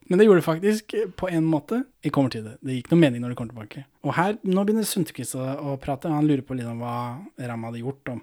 Men 0.08 0.20
det 0.20 0.28
gjorde 0.28 0.40
det 0.40 0.48
faktisk, 0.48 0.94
eh, 0.94 1.10
på 1.10 1.30
en 1.30 1.46
måte. 1.46 1.84
Jeg 2.04 2.14
kommer 2.16 2.32
til 2.32 2.46
det. 2.46 2.58
Det 2.64 2.78
gikk 2.78 2.92
noe 2.92 3.02
mening 3.02 3.24
når 3.24 3.34
det 3.34 3.40
kommer 3.40 3.54
tilbake. 3.54 3.86
Og 4.08 4.16
her, 4.16 4.38
nå 4.48 4.64
begynner 4.64 4.88
Sundquist 4.88 5.36
å, 5.36 5.44
å 5.44 5.78
prate. 5.82 6.12
Han 6.12 6.28
lurer 6.28 6.46
på 6.48 6.56
litt 6.58 6.70
om 6.70 6.80
hva 6.84 6.98
Ram 7.50 7.66
hadde 7.68 7.82
gjort, 7.84 8.14
om, 8.14 8.22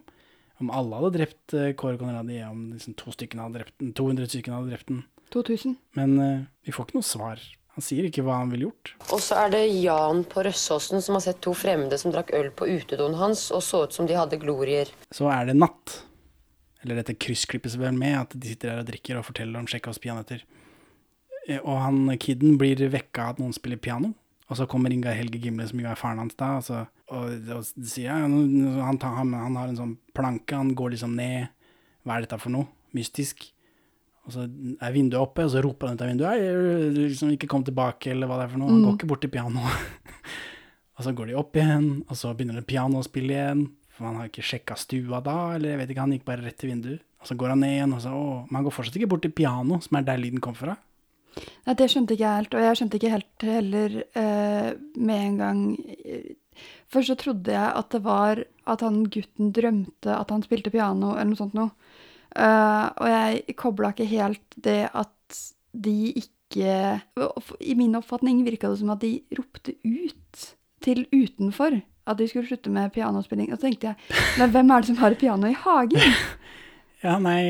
om 0.64 0.70
alle 0.72 1.00
hadde 1.00 1.12
drept 1.18 1.56
uh, 1.56 1.72
Kåre 1.76 2.00
Conradi, 2.00 2.40
om 2.46 2.70
liksom 2.72 2.96
to 3.00 3.12
stykkene 3.12 3.44
hadde 3.48 3.60
drept 3.60 3.76
den, 3.82 3.92
200 3.96 4.30
stykkene 4.32 4.62
hadde 4.62 4.72
drept 4.72 4.88
den. 4.92 5.04
2000. 5.34 5.76
Men 5.98 6.16
uh, 6.20 6.48
vi 6.64 6.72
får 6.72 6.88
ikke 6.88 7.00
noe 7.00 7.10
svar. 7.10 7.44
Han 7.74 7.82
sier 7.82 8.06
ikke 8.06 8.22
hva 8.22 8.38
han 8.38 8.52
ville 8.54 8.68
gjort. 8.68 8.94
Og 9.10 9.20
så 9.20 9.36
er 9.42 9.54
det 9.56 9.62
Jan 9.82 10.22
på 10.30 10.44
Røssåsen 10.46 11.02
som 11.02 11.18
har 11.18 11.24
sett 11.24 11.40
to 11.42 11.52
fremmede 11.58 11.98
som 11.98 12.14
drakk 12.14 12.30
øl 12.38 12.52
på 12.54 12.68
utedoen 12.70 13.16
hans 13.18 13.48
og 13.50 13.64
så 13.66 13.82
ut 13.84 13.96
som 13.96 14.06
de 14.06 14.14
hadde 14.14 14.38
glorier. 14.40 14.92
Så 15.10 15.26
er 15.32 15.50
det 15.50 15.58
natt. 15.58 15.98
Eller 16.84 17.00
dette 17.00 17.16
kryssklippes 17.18 17.74
vel 17.80 17.96
med 17.98 18.14
at 18.20 18.36
de 18.36 18.52
sitter 18.52 18.70
her 18.70 18.84
og 18.84 18.88
drikker 18.88 19.18
og 19.18 19.26
forteller 19.26 19.58
om 19.58 19.66
Tsjekhovs 19.66 19.98
peanøtter. 20.04 20.44
Eh, 21.48 21.58
Og 21.62 21.78
han 21.82 22.06
kiden 22.18 22.58
blir 22.60 22.76
vekka 22.90 23.22
av 23.28 23.34
at 23.34 23.38
noen 23.42 23.52
spiller 23.56 23.76
piano. 23.76 24.14
Og 24.50 24.56
så 24.58 24.66
kommer 24.68 24.92
Ingar 24.92 25.14
Helge 25.16 25.38
Gimle, 25.40 25.66
som 25.68 25.80
jo 25.80 25.86
er 25.88 25.96
faren 25.96 26.18
hans 26.20 26.34
da, 26.36 26.50
og, 26.58 26.64
så, 26.66 26.82
og, 27.08 27.48
og 27.56 27.64
sier 27.88 28.10
ja, 28.10 28.18
han, 28.20 28.98
tar, 29.00 29.14
han, 29.16 29.30
han 29.32 29.56
har 29.56 29.70
en 29.70 29.78
sånn 29.78 29.94
planke, 30.14 30.52
han 30.58 30.74
går 30.76 30.92
liksom 30.94 31.14
ned. 31.16 31.48
Hva 32.04 32.18
er 32.18 32.26
dette 32.26 32.36
for 32.42 32.52
noe? 32.52 32.68
Mystisk. 32.94 33.46
Og 34.28 34.32
så 34.36 34.44
er 34.44 34.92
vinduet 34.92 35.20
oppe, 35.20 35.44
og 35.44 35.50
så 35.52 35.62
roper 35.64 35.88
han 35.90 35.96
ut 35.96 36.04
av 36.04 36.10
vinduet 36.12 36.28
«Hei, 36.28 36.92
du 36.92 37.00
liksom 37.08 37.32
ikke 37.34 37.48
kom 37.50 37.64
tilbake, 37.64 38.12
eller 38.12 38.28
hva 38.28 38.36
det 38.40 38.46
er 38.46 38.52
for 38.52 38.60
noe. 38.60 38.68
Han 38.70 38.80
Mm. 38.80 38.84
går 38.90 38.94
ikke 38.98 39.08
bort 39.14 39.20
til 39.24 39.32
pianoet. 39.32 39.80
og 40.96 41.04
så 41.08 41.12
går 41.16 41.26
de 41.32 41.34
opp 41.40 41.56
igjen, 41.56 41.88
og 42.08 42.16
så 42.20 42.32
begynner 42.36 42.60
det 42.60 42.66
piano 42.68 43.00
å 43.00 43.04
spille 43.08 43.32
igjen. 43.36 43.64
For 43.96 44.04
han 44.08 44.16
har 44.20 44.28
ikke 44.28 44.44
sjekka 44.44 44.76
stua 44.80 45.20
da, 45.24 45.54
eller 45.56 45.70
jeg 45.72 45.78
vet 45.80 45.90
ikke, 45.94 46.04
han 46.04 46.12
gikk 46.18 46.24
bare 46.28 46.44
rett 46.44 46.58
til 46.60 46.72
vinduet. 46.72 47.00
Og 47.20 47.28
så 47.30 47.36
går 47.40 47.52
han 47.54 47.60
ned 47.64 47.74
igjen, 47.78 47.92
og 47.96 48.00
så, 48.04 48.12
å, 48.12 48.24
men 48.50 48.58
han 48.60 48.64
går 48.68 48.76
fortsatt 48.76 48.96
ikke 49.00 49.08
bort 49.12 49.22
til 49.24 49.32
piano, 49.32 49.80
som 49.84 49.96
er 50.00 50.04
der 50.08 50.20
lyden 50.20 50.40
kom 50.44 50.56
fra. 50.58 50.76
Nei, 51.64 51.74
det 51.74 51.90
skjønte 51.90 52.14
ikke 52.14 52.24
jeg 52.24 52.40
helt, 52.40 52.54
og 52.54 52.64
jeg 52.64 52.78
skjønte 52.78 52.98
ikke 53.00 53.12
helt 53.14 53.46
heller 53.48 54.00
eh, 54.20 54.70
med 54.96 55.28
en 55.28 55.38
gang 55.40 55.62
Først 56.86 57.10
så 57.10 57.16
trodde 57.18 57.50
jeg 57.50 57.70
at 57.74 57.88
det 57.90 58.00
var 58.04 58.38
at 58.70 58.82
han 58.84 59.00
gutten 59.10 59.50
drømte 59.54 60.14
at 60.14 60.30
han 60.30 60.44
spilte 60.44 60.70
piano, 60.70 61.16
eller 61.16 61.32
noe 61.32 61.40
sånt 61.40 61.56
noe. 61.58 61.72
Eh, 62.34 62.86
og 63.02 63.10
jeg 63.10 63.56
kobla 63.58 63.90
ikke 63.90 64.06
helt 64.10 64.58
det 64.62 64.84
at 64.92 65.40
de 65.74 66.12
ikke 66.14 67.00
I 67.66 67.74
min 67.74 67.96
oppfatning 67.98 68.44
virka 68.46 68.70
det 68.70 68.78
som 68.78 68.92
at 68.94 69.02
de 69.02 69.16
ropte 69.34 69.74
ut 69.82 70.44
til 70.84 71.02
utenfor 71.10 71.80
at 72.04 72.18
de 72.20 72.28
skulle 72.28 72.46
slutte 72.46 72.70
med 72.70 72.92
pianospilling. 72.94 73.50
Og 73.50 73.58
så 73.58 73.66
tenkte 73.66 73.90
jeg, 73.90 74.22
men 74.38 74.52
hvem 74.52 74.70
er 74.70 74.82
det 74.82 74.90
som 74.92 75.00
har 75.00 75.14
et 75.14 75.18
piano 75.18 75.50
i 75.50 75.56
hagen? 75.64 76.18
Ja, 77.04 77.18
nei, 77.20 77.42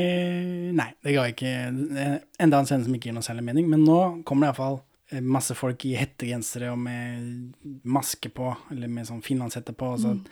nei, 0.75 0.89
det 1.05 1.13
ga 1.15 1.23
ikke 1.31 1.47
eh, 1.47 2.17
Enda 2.43 2.59
en 2.59 2.67
scene 2.67 2.83
som 2.83 2.95
ikke 2.97 3.07
gir 3.09 3.15
noe 3.15 3.23
særlig 3.25 3.45
mening. 3.47 3.69
Men 3.71 3.85
nå 3.87 3.99
kommer 4.27 4.49
det 4.49 4.51
iallfall 4.53 4.81
masse 5.23 5.55
folk 5.55 5.85
i 5.87 5.93
hettegensere 5.95 6.71
og 6.73 6.79
med 6.81 7.53
maske 7.87 8.27
på, 8.35 8.49
eller 8.73 8.89
med 8.91 9.07
sånn 9.07 9.21
finlandshette 9.23 9.75
på, 9.77 9.93
og 9.95 10.01
så 10.03 10.15
Mm. 10.15 10.25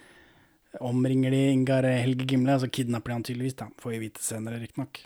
omringer 0.82 1.30
de 1.32 1.42
Ingar 1.54 1.86
Helge 1.86 2.26
Gimle, 2.26 2.56
og 2.56 2.64
så 2.64 2.68
kidnapper 2.74 3.12
de 3.12 3.14
han 3.14 3.24
tydeligvis, 3.24 3.56
da. 3.60 3.68
Får 3.80 3.92
vi 3.94 4.00
vite 4.08 4.24
senere, 4.26 4.58
riktignok. 4.60 5.04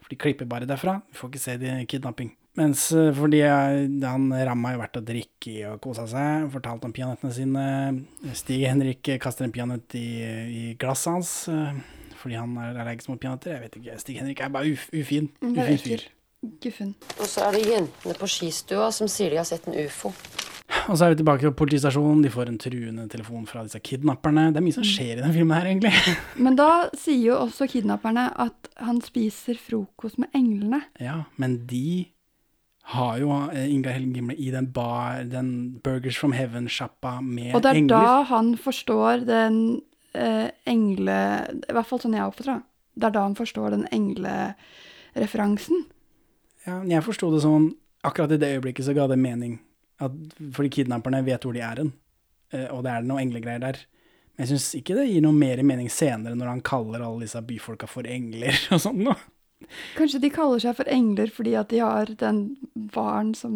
For 0.00 0.12
de 0.12 0.16
klipper 0.22 0.46
bare 0.46 0.64
derfra. 0.70 1.00
Vi 1.10 1.18
får 1.18 1.30
ikke 1.32 1.40
se 1.42 1.56
de 1.58 1.72
kidnapping. 1.90 2.30
Mens 2.56 2.84
eh, 2.94 3.10
fordi 3.12 3.40
han 3.42 4.30
Ramma 4.32 4.72
jo 4.76 4.78
vært 4.84 4.96
og 5.02 5.04
drikke 5.10 5.56
og 5.72 5.80
kosa 5.82 6.06
seg, 6.06 6.46
fortalt 6.54 6.86
om 6.86 6.94
peanøttene 6.94 7.34
sine. 7.34 7.66
Stig 8.38 8.62
Henrik 8.70 9.02
kaster 9.20 9.44
en 9.48 9.52
peanøtt 9.52 9.98
i, 9.98 10.06
i 10.22 10.64
glasset 10.78 11.12
hans 11.18 11.32
eh, 11.50 11.74
fordi 12.18 12.38
han 12.38 12.54
er 12.60 12.76
allergisk 12.82 13.08
mot 13.12 13.20
peanøtter. 13.22 13.54
Jeg 13.56 13.64
vet 13.66 13.78
ikke. 13.80 13.98
Stig 14.02 14.18
Henrik 14.20 14.40
er 14.44 14.52
bare 14.54 14.72
uf, 14.74 14.88
ufin. 14.94 15.30
Mm, 15.42 15.54
Ufin 15.58 15.78
fyr. 15.84 16.04
Guffen. 16.62 16.92
Og 17.18 17.26
så 17.26 17.48
er 17.48 17.56
det 17.56 17.64
jentene 17.66 18.14
på 18.14 18.26
skistua 18.30 18.92
som 18.94 19.08
sier 19.10 19.32
de 19.34 19.40
har 19.40 19.46
sett 19.48 19.64
en 19.66 19.74
ufo. 19.86 20.12
Og 20.88 20.98
så 20.98 21.06
er 21.06 21.14
vi 21.14 21.18
tilbake 21.22 21.48
på 21.50 21.56
politistasjonen. 21.64 22.20
De 22.22 22.30
får 22.30 22.50
en 22.52 22.58
truende 22.60 23.06
telefon 23.10 23.46
fra 23.48 23.62
disse 23.66 23.80
kidnapperne. 23.82 24.50
Det 24.52 24.60
er 24.60 24.64
mye 24.66 24.76
som 24.76 24.84
skjer 24.86 25.16
i 25.18 25.24
den 25.24 25.32
filmen 25.34 25.56
her, 25.56 25.66
egentlig. 25.70 25.90
Men 26.44 26.58
da 26.60 26.68
sier 26.96 27.32
jo 27.32 27.38
også 27.46 27.66
kidnapperne 27.72 28.28
at 28.44 28.70
han 28.84 29.00
spiser 29.02 29.58
frokost 29.58 30.20
med 30.22 30.30
englene. 30.38 30.82
Ja, 31.02 31.22
men 31.40 31.56
de 31.66 32.06
har 32.94 33.18
jo 33.20 33.32
eh, 33.50 33.66
Ingar 33.74 33.96
Helge 33.98 34.14
Gimle 34.20 34.36
i 34.38 34.52
den 34.54 34.70
bar, 34.72 35.24
den 35.28 35.50
Burgers 35.84 36.16
from 36.16 36.32
Heaven-sjappa 36.32 37.18
med 37.20 37.50
engler. 37.50 37.56
Og 37.58 37.64
det 37.66 37.72
er 37.72 37.80
engler. 37.82 38.06
da 38.06 38.22
han 38.30 38.52
forstår 38.56 39.26
den 39.28 39.58
eh, 40.14 40.48
engle... 40.68 41.18
I 41.68 41.74
hvert 41.76 41.88
fall 41.88 42.02
sånn 42.02 42.16
jeg 42.16 42.26
oppfatter 42.28 42.52
det. 42.54 42.62
Det 42.98 43.08
er 43.08 43.14
da 43.14 43.24
han 43.26 43.36
forstår 43.38 43.74
den 43.74 43.86
englereferansen. 43.94 45.84
Ja, 46.66 46.80
jeg 46.84 47.06
forsto 47.06 47.30
det 47.32 47.44
sånn 47.44 47.70
Akkurat 48.06 48.30
i 48.30 48.38
det 48.38 48.52
øyeblikket 48.54 48.86
så 48.86 48.92
ga 48.94 49.08
det 49.10 49.16
mening. 49.18 49.56
At, 49.98 50.14
fordi 50.54 50.70
kidnapperne 50.70 51.18
vet 51.26 51.42
hvor 51.42 51.56
de 51.56 51.64
er 51.66 51.80
hen, 51.82 51.88
eh, 52.54 52.68
og 52.70 52.84
det 52.86 52.92
er 52.92 53.08
noe 53.08 53.18
englegreier 53.18 53.64
der. 53.64 53.80
Men 54.36 54.44
jeg 54.44 54.52
syns 54.52 54.68
ikke 54.78 54.94
det 54.94 55.08
gir 55.08 55.24
noe 55.24 55.34
mer 55.34 55.58
mening 55.66 55.90
senere, 55.90 56.38
når 56.38 56.52
han 56.52 56.62
kaller 56.62 57.02
alle 57.02 57.26
disse 57.26 57.42
byfolka 57.42 57.88
for 57.90 58.06
engler 58.06 58.54
og 58.76 58.84
sånn 58.84 59.02
noe. 59.02 59.18
Kanskje 59.98 60.20
de 60.22 60.30
kaller 60.32 60.60
seg 60.62 60.76
for 60.78 60.88
engler 60.88 61.30
fordi 61.34 61.52
at 61.58 61.68
de 61.72 61.80
har 61.82 62.10
den 62.20 62.38
baren 62.94 63.32
som 63.36 63.54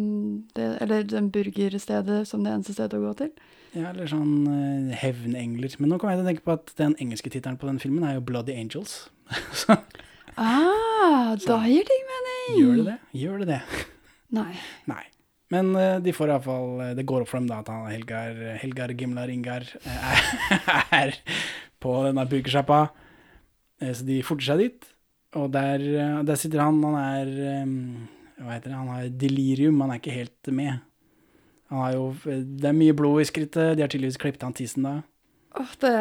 det, 0.57 0.65
Eller 0.83 1.03
den 1.07 1.29
burgerstedet 1.33 2.25
som 2.27 2.43
det 2.43 2.51
eneste 2.53 2.75
stedet 2.75 2.99
å 2.99 3.05
gå 3.07 3.13
til. 3.21 3.31
Ja, 3.73 3.89
eller 3.89 4.05
sånn 4.11 4.33
uh, 4.45 4.91
hevnengler. 4.99 5.73
Men 5.79 5.89
nå 5.93 5.97
kommer 5.97 6.13
jeg 6.13 6.19
til 6.21 6.27
å 6.27 6.29
tenke 6.33 6.45
på 6.45 6.53
at 6.59 6.73
den 6.77 6.93
engelske 7.01 7.31
tittelen 7.33 7.57
på 7.57 7.65
den 7.71 7.79
filmen 7.81 8.03
er 8.05 8.19
jo 8.19 8.25
Bloody 8.27 8.53
Angels. 8.59 9.07
så 9.63 9.79
Ah, 10.35 11.35
da 11.37 11.59
gir 11.69 11.85
ting 11.85 12.05
mening! 12.09 12.53
gjør 12.59 12.77
det 12.77 12.85
det? 12.87 12.99
Gjør 13.21 13.41
det 13.43 13.47
det? 13.53 13.59
Nei. 14.37 14.53
Nei. 14.89 15.03
Men 15.53 15.69
uh, 15.77 15.99
de 16.01 16.13
får 16.15 16.31
iallfall 16.33 16.95
Det 16.97 17.03
går 17.05 17.21
opp 17.25 17.29
for 17.29 17.37
dem 17.37 17.49
da 17.51 17.59
at 17.61 17.69
han 17.69 17.85
Helgar, 17.91 18.37
Helgar 18.61 18.93
Gimlar 18.97 19.29
Ingar 19.29 19.65
eh, 19.85 20.07
er, 20.13 20.79
er 21.03 21.17
på 21.83 21.93
denne 22.07 22.25
burgersjappa. 22.29 22.79
Eh, 23.81 23.93
Så 23.93 24.05
de 24.07 24.21
forter 24.25 24.47
seg 24.51 24.63
dit, 24.63 24.89
og 25.39 25.51
der, 25.53 25.83
der 26.25 26.39
sitter 26.39 26.61
han. 26.63 26.81
Han 26.83 26.97
er 26.99 27.31
Hva 28.43 28.55
heter 28.55 28.69
det? 28.71 28.77
Han 28.77 28.91
har 28.91 29.07
delirium, 29.21 29.81
han 29.81 29.93
er 29.93 30.01
ikke 30.01 30.17
helt 30.17 30.51
med. 30.53 30.81
Han 31.71 31.81
har 31.81 31.95
jo 31.95 32.05
Det 32.23 32.69
er 32.69 32.77
mye 32.77 32.93
blod 32.97 33.21
i 33.23 33.25
skrittet, 33.29 33.77
de 33.77 33.81
har 33.85 33.89
tydeligvis 33.91 34.21
klippet 34.21 34.45
han 34.45 34.53
tissen 34.57 34.85
da. 34.85 35.01
Åh, 35.53 35.73
det, 35.83 35.93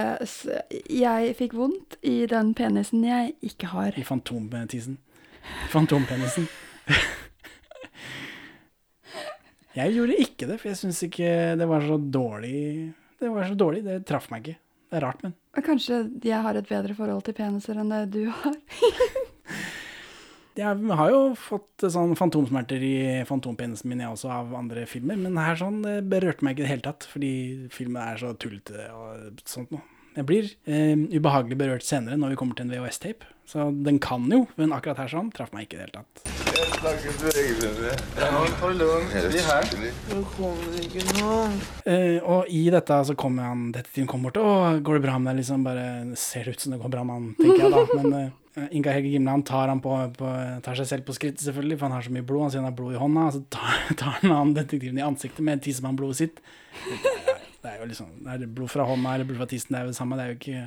jeg 0.89 1.35
fikk 1.37 1.53
vondt 1.57 1.99
i 2.09 2.22
den 2.28 2.55
penisen 2.57 3.05
jeg 3.05 3.35
ikke 3.45 3.68
har. 3.74 3.93
I 4.01 4.05
fantomtissen. 4.05 4.97
Fantompenisen. 5.72 6.49
Jeg 9.72 9.95
gjorde 9.95 10.16
ikke 10.20 10.47
det, 10.51 10.59
for 10.61 10.68
jeg 10.68 10.76
syns 10.83 10.99
ikke 11.07 11.28
det 11.57 11.64
var 11.64 11.80
så 11.89 11.97
dårlig. 11.97 12.93
Det 13.16 13.30
var 13.33 13.47
så 13.49 13.55
dårlig, 13.57 13.80
det 13.87 14.03
traff 14.05 14.26
meg 14.28 14.45
ikke. 14.45 14.59
Det 14.93 14.99
er 14.99 15.05
rart, 15.07 15.22
men. 15.24 15.33
Kanskje 15.61 16.07
jeg 16.24 16.40
har 16.42 16.57
et 16.57 16.68
bedre 16.68 16.94
forhold 16.96 17.22
til 17.26 17.36
peniser 17.36 17.78
enn 17.78 17.92
det 17.92 18.07
du 18.14 18.22
har. 18.32 18.57
Jeg 20.53 20.68
har 20.98 21.09
jo 21.09 21.20
fått 21.38 21.86
sånn 21.94 22.11
fantomsmerter 22.12 22.82
i 22.84 22.96
fantompenisen 23.24 23.88
min, 23.88 24.03
jeg 24.05 24.12
også, 24.12 24.28
av 24.28 24.50
andre 24.59 24.82
filmer. 24.84 25.16
Men 25.16 25.38
her 25.40 25.57
sånn, 25.57 25.78
det 25.80 26.03
berørte 26.12 26.44
meg 26.44 26.59
ikke 26.59 26.61
i 26.61 26.66
det 26.66 26.72
hele 26.74 26.84
tatt, 26.84 27.07
fordi 27.09 27.30
filmen 27.72 28.03
er 28.05 28.20
så 28.20 28.34
tullete 28.36 28.84
og 28.92 29.40
sånt 29.48 29.72
noe. 29.72 29.80
Jeg 30.12 30.28
blir 30.28 30.48
eh, 30.68 30.96
ubehagelig 31.16 31.56
berørt 31.56 31.86
senere 31.86 32.18
når 32.20 32.34
vi 32.34 32.40
kommer 32.42 32.58
til 32.58 32.66
en 32.66 32.74
VHS-tape. 32.74 33.28
Så 33.48 33.64
den 33.84 33.98
kan 34.00 34.28
jo, 34.30 34.44
men 34.56 34.72
akkurat 34.72 35.00
her 35.02 35.10
sånn 35.10 35.30
traff 35.34 35.50
meg 35.52 35.66
ikke 35.66 35.76
i 35.76 35.80
det 35.80 35.86
hele 35.86 36.02
tatt. 36.02 36.20
Jeg. 40.92 41.64
Eh, 41.88 42.18
og 42.22 42.52
i 42.52 42.62
dette 42.72 43.00
så 43.08 43.16
kommer 43.18 43.50
han, 43.50 43.72
detektiven 43.74 44.08
kommer 44.10 44.30
bort, 44.30 44.38
'Å, 44.42 44.78
går 44.84 45.00
det 45.00 45.04
bra 45.08 45.16
med 45.18 45.32
deg, 45.32 45.40
liksom, 45.42 45.64
bare 45.66 45.86
ser 46.16 46.44
det 46.44 46.54
ut 46.56 46.64
som 46.64 46.76
det 46.76 46.80
går 46.84 46.94
bra 46.94 47.02
med 47.08 47.18
han, 47.18 47.28
tenker 47.40 47.64
jeg 47.64 47.72
da. 47.72 47.82
Men 48.02 48.16
eh, 48.20 48.68
Inga 48.76 48.92
Helge 48.92 49.12
Gimle, 49.14 49.32
han 49.32 49.46
tar, 49.48 49.68
han 49.72 49.80
på, 49.80 49.96
på, 50.18 50.32
tar 50.62 50.78
seg 50.78 50.88
selv 50.92 51.08
på 51.08 51.16
skritt, 51.16 51.40
selvfølgelig, 51.40 51.78
for 51.80 51.88
han 51.88 51.96
har 51.96 52.04
så 52.04 52.12
mye 52.12 52.26
blod, 52.28 52.46
han 52.46 52.54
sier 52.54 52.62
han 52.62 52.70
har 52.70 52.78
blod 52.78 52.94
i 52.94 53.00
hånda, 53.00 53.26
og 53.30 53.36
så 53.38 53.44
tar, 53.48 53.84
tar 54.04 54.18
han 54.20 54.36
han 54.36 54.56
detektiven 54.58 55.00
i 55.00 55.06
ansiktet 55.08 55.44
med 55.44 55.64
tissemann-blodet 55.64 56.20
sitt. 56.20 56.42
Det 57.62 57.70
er, 57.70 57.76
jo 57.78 57.86
liksom, 57.86 58.08
er 58.26 58.40
det 58.42 58.48
blod 58.54 58.70
fra 58.72 58.82
hånda 58.88 59.12
eller 59.14 59.26
blod 59.28 59.38
fra 59.38 59.46
tissen, 59.50 59.70
det 59.74 59.78
er 59.78 59.84
jo 59.86 59.92
det 59.92 59.98
samme, 59.98 60.16
det 60.18 60.24
er 60.24 60.30
jo 60.32 60.38
ikke, 60.40 60.62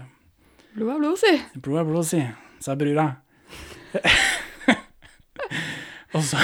Blod 0.76 0.90
er 0.92 1.00
blod, 1.02 1.18
si. 1.20 1.32
blod 1.64 1.78
er 1.80 1.86
blod, 1.88 2.06
si, 2.08 2.22
sa 2.64 2.76
brura. 2.80 3.06
og 6.16 6.22
så, 6.24 6.40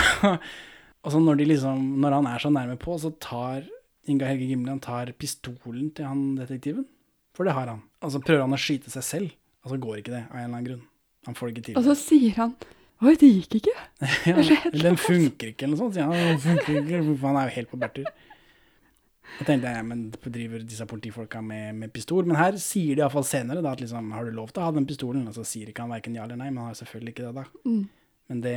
og 1.04 1.10
så 1.14 1.18
når 1.24 1.36
de 1.41 1.45
liksom, 1.54 1.78
når 2.04 2.12
han 2.18 2.28
er 2.32 2.39
så 2.43 2.49
nærme 2.52 2.76
på, 2.80 2.91
så 2.99 3.10
tar 3.24 3.60
Inga 4.12 4.26
Helge 4.28 4.47
Gimland 4.49 4.74
han 4.74 4.84
tar 4.84 5.12
pistolen 5.20 5.88
til 5.95 6.08
han 6.08 6.22
detektiven, 6.39 6.86
for 7.38 7.43
det 7.47 7.54
har 7.56 7.68
han. 7.72 7.82
Og 8.02 8.10
så 8.16 8.20
prøver 8.24 8.43
han 8.47 8.56
å 8.56 8.60
skyte 8.60 8.89
seg 8.91 9.04
selv, 9.08 9.30
og 9.64 9.68
så 9.74 9.78
går 9.84 9.95
ikke 10.02 10.16
det, 10.16 10.24
av 10.32 10.36
en 10.36 10.39
eller 10.43 10.52
annen 10.52 10.68
grunn. 10.68 10.84
Han 11.28 11.36
får 11.38 11.45
det 11.47 11.54
ikke 11.56 11.66
til. 11.70 11.78
Og 11.80 11.84
så 11.88 11.93
sier 11.99 12.34
han 12.39 12.52
Oi, 13.02 13.16
det 13.18 13.30
gikk 13.32 13.56
ikke. 13.58 13.72
Ja, 14.30 14.36
den 14.84 14.97
funker 15.02 15.47
ikke, 15.49 15.66
eller 15.66 15.74
noe 15.74 15.82
sånt. 15.88 15.95
Ja. 15.97 16.06
Den 16.14 16.38
funker 16.43 16.72
ikke, 16.84 16.99
for 17.18 17.26
han 17.32 17.39
er 17.41 17.45
jo 17.49 17.54
helt 17.56 17.70
på 17.72 17.80
bærtur. 17.82 18.06
Jeg 19.40 19.48
tenkte, 19.48 19.72
ja, 19.74 19.82
men 19.86 20.04
driver 20.12 20.62
disse 20.68 20.86
politifolka 20.86 21.40
med, 21.42 21.76
med 21.80 21.94
pistol? 21.96 22.28
Men 22.28 22.38
her 22.38 22.58
sier 22.62 22.98
de 22.98 23.02
iallfall 23.06 23.26
senere 23.26 23.64
da, 23.64 23.72
at 23.74 23.82
liksom, 23.82 24.12
har 24.14 24.28
du 24.28 24.36
lov 24.36 24.52
til 24.52 24.62
å 24.62 24.68
ha 24.68 24.76
den 24.76 24.86
pistolen? 24.90 25.24
Og 25.32 25.38
så 25.38 25.46
sier 25.48 25.72
ikke 25.72 25.86
han 25.86 25.94
verken 25.94 26.18
ja 26.18 26.28
eller 26.28 26.38
nei, 26.40 26.50
men 26.52 26.62
han 26.66 26.74
har 26.74 26.80
selvfølgelig 26.82 27.16
ikke 27.16 27.28
det 27.30 27.36
da. 27.40 27.46
Mm. 27.66 27.82
Men 28.32 28.44
det, 28.44 28.56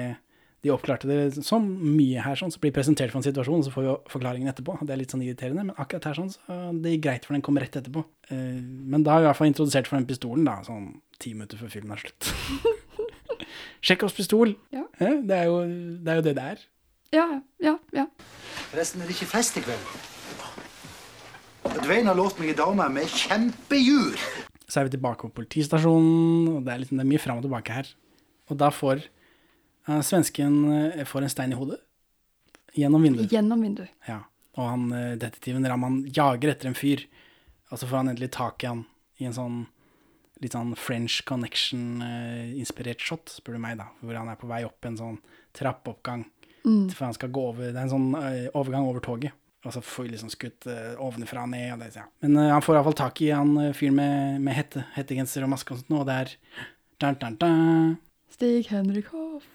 de 0.64 0.72
oppklarte 0.74 1.08
det 1.08 1.44
så 1.46 1.58
mye 1.62 2.24
her, 2.24 2.36
sånn, 2.40 2.52
så 2.52 2.60
blir 2.62 2.74
presentert 2.76 3.12
for 3.12 3.20
en 3.20 3.26
situasjon, 3.26 3.64
så 3.66 3.72
får 3.72 3.86
vi 3.86 3.94
forklaringen 4.12 4.50
etterpå. 4.52 4.76
Det 4.82 4.94
er 4.94 5.00
litt 5.00 5.14
sånn 5.14 5.24
irriterende, 5.24 5.66
men 5.70 5.80
akkurat 5.80 6.10
her 6.10 6.20
sånn, 6.20 6.30
så 6.34 6.58
det 6.84 6.94
gikk 6.96 7.06
greit, 7.08 7.28
for 7.28 7.36
den 7.36 7.44
kom 7.44 7.60
rett 7.60 7.76
etterpå. 7.80 8.04
Uh, 8.30 8.60
Men 8.94 9.04
da 9.06 9.16
har 9.16 9.22
vi 9.22 9.28
i 9.28 9.30
hvert 9.30 9.40
fall 9.40 9.50
introdusert 9.52 9.90
for 9.90 10.00
den 10.00 10.08
pistolen, 10.08 10.46
da, 10.48 10.58
sånn 10.66 10.90
ti 11.22 11.34
minutter 11.36 11.60
før 11.60 11.72
filmen 11.72 11.96
er 11.96 12.04
slutt. 12.04 12.32
Sjekk 13.84 14.06
oss 14.06 14.16
pistol. 14.16 14.54
Ja. 14.72 14.86
Eh, 14.98 15.20
Det, 15.22 15.36
er 15.36 15.50
jo, 15.50 15.60
det 16.00 16.12
er 16.12 16.20
jo 16.20 16.26
det 16.30 16.34
det 16.38 16.48
er. 16.54 16.64
Ja, 17.14 17.28
ja, 17.62 17.76
ja. 17.94 18.08
Forresten 18.72 19.04
er 19.04 19.10
det 19.10 19.14
ikke 19.18 19.30
fest 19.36 19.60
i 19.60 19.62
kveld. 19.64 20.13
Dwayne 21.64 22.08
har 22.08 22.16
lovt 22.16 22.38
meg 22.40 22.52
en 22.52 22.58
dame 22.58 22.86
med 22.92 23.08
kjempehjul. 23.08 24.14
Så 24.68 24.80
er 24.80 24.88
vi 24.88 24.94
tilbake 24.94 25.26
på 25.26 25.36
politistasjonen, 25.40 26.48
og 26.54 26.62
det 26.64 26.72
er, 26.72 26.80
litt, 26.82 26.92
det 26.92 27.02
er 27.02 27.08
mye 27.08 27.20
fram 27.20 27.40
og 27.40 27.44
tilbake 27.46 27.76
her. 27.76 27.90
Og 28.52 28.58
da 28.60 28.70
får 28.72 29.02
uh, 29.88 30.00
svensken 30.04 30.56
uh, 30.68 31.04
får 31.08 31.26
en 31.26 31.32
stein 31.32 31.54
i 31.54 31.58
hodet. 31.58 31.80
Gjennom 32.76 33.04
vinduet. 33.04 33.32
Gjennom 33.32 33.64
vinduet. 33.64 33.92
Ja. 34.08 34.22
Og 34.58 34.70
han, 34.70 34.88
uh, 34.92 35.12
detektiven 35.20 35.68
Raman 35.68 36.02
jager 36.08 36.52
etter 36.52 36.70
en 36.70 36.78
fyr, 36.78 37.06
og 37.70 37.80
så 37.80 37.88
får 37.88 38.02
han 38.02 38.12
endelig 38.12 38.32
tak 38.36 38.64
i 38.64 38.70
han 38.70 38.84
i 39.22 39.28
en 39.28 39.36
sånn 39.36 39.62
litt 40.42 40.56
sånn 40.56 40.74
French 40.76 41.20
Connection-inspirert 41.28 43.00
shot, 43.00 43.30
spør 43.38 43.54
du 43.56 43.60
meg, 43.62 43.78
da. 43.78 43.86
Hvor 44.02 44.16
han 44.18 44.28
er 44.28 44.40
på 44.40 44.48
vei 44.50 44.64
opp 44.66 44.84
en 44.84 44.98
sånn 44.98 45.20
trappeoppgang. 45.56 46.26
Mm. 46.64 46.88
For 46.90 47.04
han 47.06 47.14
skal 47.16 47.30
gå 47.32 47.42
over 47.52 47.68
Det 47.68 47.76
er 47.76 47.84
en 47.84 47.92
sånn 47.92 48.08
overgang 48.56 48.88
over 48.88 49.04
toget. 49.04 49.36
Og 49.64 49.72
så 49.72 49.80
får 49.80 50.04
vi 50.04 50.12
liksom 50.12 50.30
skutt 50.32 50.66
uh, 50.68 50.92
ovenfra 51.00 51.46
og 51.46 51.52
ned. 51.54 51.70
Og 51.72 51.80
det, 51.80 51.94
ja. 51.96 52.04
Men 52.24 52.36
uh, 52.36 52.50
han 52.52 52.64
får 52.64 52.78
iallfall 52.78 52.98
tak 52.98 53.22
i 53.24 53.30
han 53.32 53.54
uh, 53.56 53.72
fyren 53.76 53.96
med, 53.96 54.42
med 54.44 54.56
hette, 54.58 54.84
hettegenser 54.96 55.46
og 55.46 55.54
maske 55.54 55.72
og 55.72 55.80
sånt, 55.80 55.94
og 55.96 56.06
det 56.08 56.18
er 56.20 56.32
dun, 57.00 57.18
dun, 57.22 57.38
dun. 57.40 57.94
Stig 58.34 58.68
Henrik 58.68 59.08
Hoff. 59.14 59.46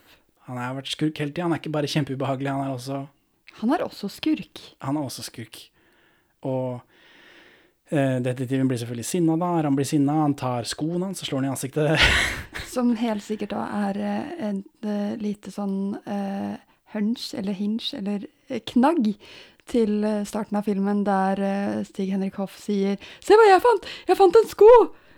Han 0.50 0.58
har 0.58 0.78
vært 0.80 0.90
skurk 0.90 1.22
hele 1.22 1.34
tida. 1.34 1.46
Han 1.46 1.54
er 1.54 1.62
ikke 1.62 1.74
bare 1.76 1.90
kjempeubehagelig, 1.92 2.50
han 2.50 2.66
er 2.66 2.74
også 2.74 3.04
Han 3.60 3.74
er 3.76 3.84
også 3.86 4.10
skurk. 4.10 4.62
Han 4.82 4.98
er 4.98 5.06
også 5.06 5.28
skurk. 5.28 5.60
Og 6.48 6.80
uh, 7.94 8.18
detektiven 8.26 8.72
blir 8.72 8.82
selvfølgelig 8.82 9.10
sinna 9.12 9.38
da. 9.38 9.52
Han 9.68 9.78
blir 9.78 9.90
sinna, 9.90 10.24
han 10.24 10.34
tar 10.40 10.66
skoen 10.66 11.06
hans 11.06 11.22
og 11.22 11.30
slår 11.30 11.44
han 11.44 11.52
i 11.52 11.54
ansiktet. 11.54 12.10
Som 12.74 12.96
helt 12.98 13.26
sikkert 13.26 13.54
da 13.54 13.68
er 13.90 14.02
eh, 14.02 14.34
et 14.50 14.90
eh, 14.90 15.14
lite 15.22 15.54
sånn 15.54 15.98
eh, 16.06 16.58
hunch 16.94 17.32
eller 17.38 17.58
hinch 17.58 17.94
eller 17.98 18.28
eh, 18.48 18.62
knagg 18.74 19.16
til 19.72 20.04
eh, 20.04 20.24
starten 20.28 20.58
av 20.60 20.66
filmen 20.68 21.04
der 21.08 21.40
eh, 21.46 21.84
Stig 21.88 22.10
Henrik 22.12 22.36
Hoff 22.42 22.58
sier 22.60 22.98
'Se 23.22 23.38
hva 23.38 23.48
jeg 23.52 23.62
fant! 23.64 23.86
Jeg 24.10 24.18
fant 24.20 24.36
en 24.42 24.48
sko! 24.52 24.70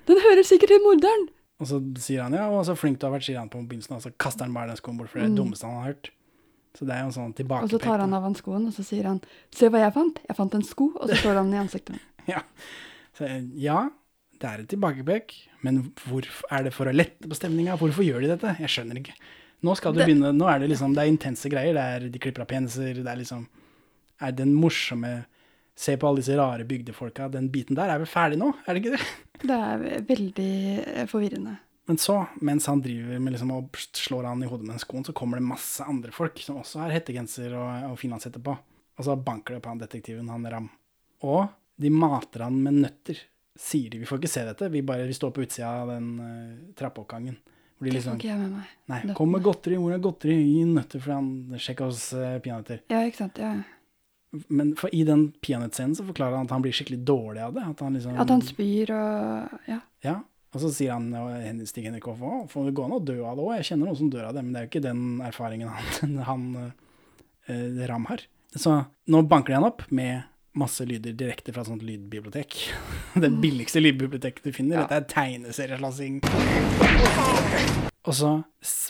Den 0.07 0.17
hører 0.21 0.43
sikkert 0.47 0.73
til 0.73 0.83
morderen!' 0.85 1.29
Og 1.61 1.67
så 1.69 1.77
sier 2.01 2.23
han 2.25 2.33
ja, 2.33 2.47
og 2.49 2.65
så 2.65 2.73
flink 2.75 2.97
du 2.99 3.05
har 3.07 3.13
vært, 3.13 3.25
sier 3.27 3.37
han 3.37 3.49
på 3.49 3.59
begynnelsen, 3.61 3.95
og 3.95 4.01
så 4.01 4.11
kaster 4.17 4.45
han 4.47 4.53
bare 4.53 4.67
den 4.73 4.77
skoen 4.81 4.97
bort, 4.97 5.09
for 5.09 5.19
det 5.19 5.25
er 5.25 5.29
det 5.29 5.37
Mm. 5.37 5.43
dummeste 5.45 5.67
han 5.69 5.75
har 5.77 5.93
hørt. 5.93 6.09
Så 6.73 6.85
det 6.87 6.95
er 6.95 6.99
jo 7.01 7.05
en 7.11 7.11
sånn 7.11 7.61
Og 7.63 7.69
så 7.69 7.79
tar 7.79 7.99
han 7.99 8.13
av 8.13 8.23
han 8.23 8.33
skoen, 8.35 8.65
og 8.67 8.73
så 8.73 8.83
sier 8.83 9.03
han 9.03 9.21
'Se 9.51 9.69
hva 9.69 9.79
jeg 9.83 9.93
fant! 9.93 10.19
Jeg 10.27 10.35
fant 10.37 10.55
en 10.55 10.63
sko!' 10.63 10.91
Og 10.95 11.09
så 11.09 11.15
slår 11.21 11.35
han 11.35 11.51
den 11.51 11.59
i 11.59 11.63
ansiktet. 11.67 11.99
Ja. 12.27 12.41
Så, 13.17 13.25
ja, 13.55 13.89
det 14.39 14.49
er 14.49 14.59
et 14.61 14.67
tilbakepekk, 14.69 15.33
men 15.63 15.91
hvorfor, 16.07 16.43
er 16.51 16.63
det 16.63 16.73
for 16.73 16.85
å 16.85 16.93
lette 16.95 17.27
på 17.27 17.35
stemninga? 17.35 17.77
Hvorfor 17.77 18.03
gjør 18.05 18.21
de 18.21 18.27
dette? 18.27 18.55
Jeg 18.59 18.69
skjønner 18.69 18.97
ikke. 19.01 19.13
Nå 19.63 19.75
skal 19.77 19.93
du 19.93 19.99
Det- 19.99 20.07
begynne, 20.07 20.31
nå 20.33 20.47
er 20.49 20.59
det 20.59 20.69
liksom, 20.69 20.95
det 20.95 21.03
er 21.03 21.11
intense 21.11 21.49
greier. 21.49 21.73
Det 21.73 21.81
er, 22.03 22.09
de 22.09 22.19
klipper 22.19 22.41
av 22.41 22.47
peniser, 22.47 22.93
det 22.95 23.05
er 23.07 23.17
liksom 23.21 23.47
Er 24.21 24.35
den 24.37 24.53
morsomme 24.57 25.21
Se 25.81 25.95
på 25.97 26.05
alle 26.07 26.19
disse 26.19 26.35
rare 26.37 26.65
bygdefolka. 26.67 27.29
Den 27.31 27.47
biten 27.49 27.77
der 27.77 27.89
er 27.89 28.01
vel 28.01 28.09
ferdig 28.09 28.37
nå, 28.37 28.51
er 28.67 28.75
det 28.75 28.83
ikke 28.83 28.97
det? 28.97 29.05
Det 29.41 29.55
er 29.57 30.03
veldig 30.05 30.51
eh, 30.77 31.05
forvirrende. 31.09 31.55
Men 31.89 31.97
så, 31.97 32.19
mens 32.45 32.67
han 32.69 32.83
driver 32.83 33.17
med 33.19 33.33
liksom 33.33 33.53
og 33.55 33.79
slår 33.97 34.27
han 34.29 34.43
i 34.45 34.49
hodet 34.51 34.67
med 34.67 34.75
den 34.75 34.83
skoen, 34.83 35.05
så 35.07 35.15
kommer 35.17 35.39
det 35.39 35.47
masse 35.47 35.81
andre 35.81 36.13
folk 36.13 36.37
som 36.43 36.59
også 36.61 36.83
har 36.83 36.93
hettegenser 36.93 37.55
og, 37.57 37.87
og 37.89 37.97
finlandshette 37.97 38.43
på. 38.43 38.53
Og 38.99 39.07
så 39.07 39.15
banker 39.17 39.57
det 39.57 39.63
på 39.65 39.73
han 39.73 39.81
detektiven, 39.81 40.29
han 40.29 40.45
Ram. 40.53 40.69
Og 41.25 41.49
de 41.81 41.89
mater 41.89 42.45
han 42.45 42.61
med 42.61 42.83
nøtter, 42.83 43.17
sier 43.57 43.89
de. 43.89 44.03
Vi 44.03 44.11
får 44.11 44.21
ikke 44.21 44.33
se 44.35 44.45
dette, 44.45 44.69
vi 44.69 44.85
bare 44.85 45.09
vi 45.09 45.17
står 45.17 45.33
på 45.33 45.47
utsida 45.47 45.73
av 45.81 45.95
den 45.95 46.13
uh, 46.21 46.71
trappeoppgangen. 46.77 47.41
Hvor 47.75 47.89
de 47.89 47.89
Det 47.89 47.97
liksom 47.97 48.13
får 48.13 48.21
ikke 48.21 48.29
jeg 48.29 48.41
med 48.43 48.55
meg. 48.59 48.71
Nei, 48.93 49.03
kom 49.17 49.33
med 49.33 49.45
godteri, 49.49 49.81
hvor 49.81 49.97
er 49.97 50.05
godteri? 50.05 50.37
Gi 50.37 50.65
nøtter, 50.69 51.01
for 51.01 51.17
han 51.17 51.31
sjekker 51.57 51.89
oss 51.89 52.11
uh, 52.13 52.37
peanøtter. 52.45 52.85
Ja, 52.93 53.01
ikke 53.09 53.23
sant. 53.23 53.41
Ja. 53.41 53.55
Men 54.47 54.73
i 54.95 55.03
den 55.07 55.25
peanøttscenen 55.43 55.95
så 55.97 56.05
forklarer 56.07 56.37
han 56.39 56.47
at 56.47 56.53
han 56.55 56.63
blir 56.63 56.75
skikkelig 56.75 57.01
dårlig 57.07 57.41
av 57.43 57.55
det. 57.57 57.65
At 57.73 57.81
han 57.83 57.97
liksom 57.97 58.19
At 58.21 58.31
han 58.31 58.43
spyr 58.45 58.93
og 58.95 59.67
Ja. 59.67 59.79
Ja, 60.01 60.15
og 60.51 60.63
så 60.63 60.71
sier 60.73 60.95
han 60.95 61.11
og 61.15 61.67
Stig 61.69 61.85
Henrik 61.87 62.07
Hoff 62.09 62.23
får 62.51 62.67
det 62.67 62.75
gå 62.75 62.85
an 62.87 62.95
å 62.97 63.03
dø 63.03 63.19
av 63.23 63.37
det 63.37 63.43
òg. 63.45 63.53
Jeg 63.59 63.69
kjenner 63.71 63.91
noen 63.91 63.99
som 63.99 64.09
dør 64.11 64.29
av 64.29 64.35
det, 64.35 64.43
men 64.43 64.53
det 64.55 64.61
er 64.61 64.65
jo 64.65 64.71
ikke 64.71 64.87
den 64.87 65.03
erfaringen 65.23 65.71
han, 65.71 66.17
han 66.31 66.47
eh, 67.47 67.85
Ram 67.91 68.07
har. 68.09 68.25
Så 68.55 68.81
nå 69.07 69.21
banker 69.31 69.53
de 69.53 69.59
han 69.61 69.69
opp 69.69 69.85
med 69.91 70.27
masse 70.59 70.83
lyder 70.83 71.15
direkte 71.15 71.53
fra 71.55 71.63
et 71.63 71.69
sånt 71.71 71.85
lydbibliotek. 71.87 72.57
Det 73.23 73.31
billigste 73.43 73.79
lydbiblioteket 73.79 74.43
du 74.43 74.51
finner. 74.55 74.81
Dette 74.83 74.99
er 74.99 75.07
tegneserieslåssing. 75.11 76.19
Og 78.01 78.15
så 78.17 78.31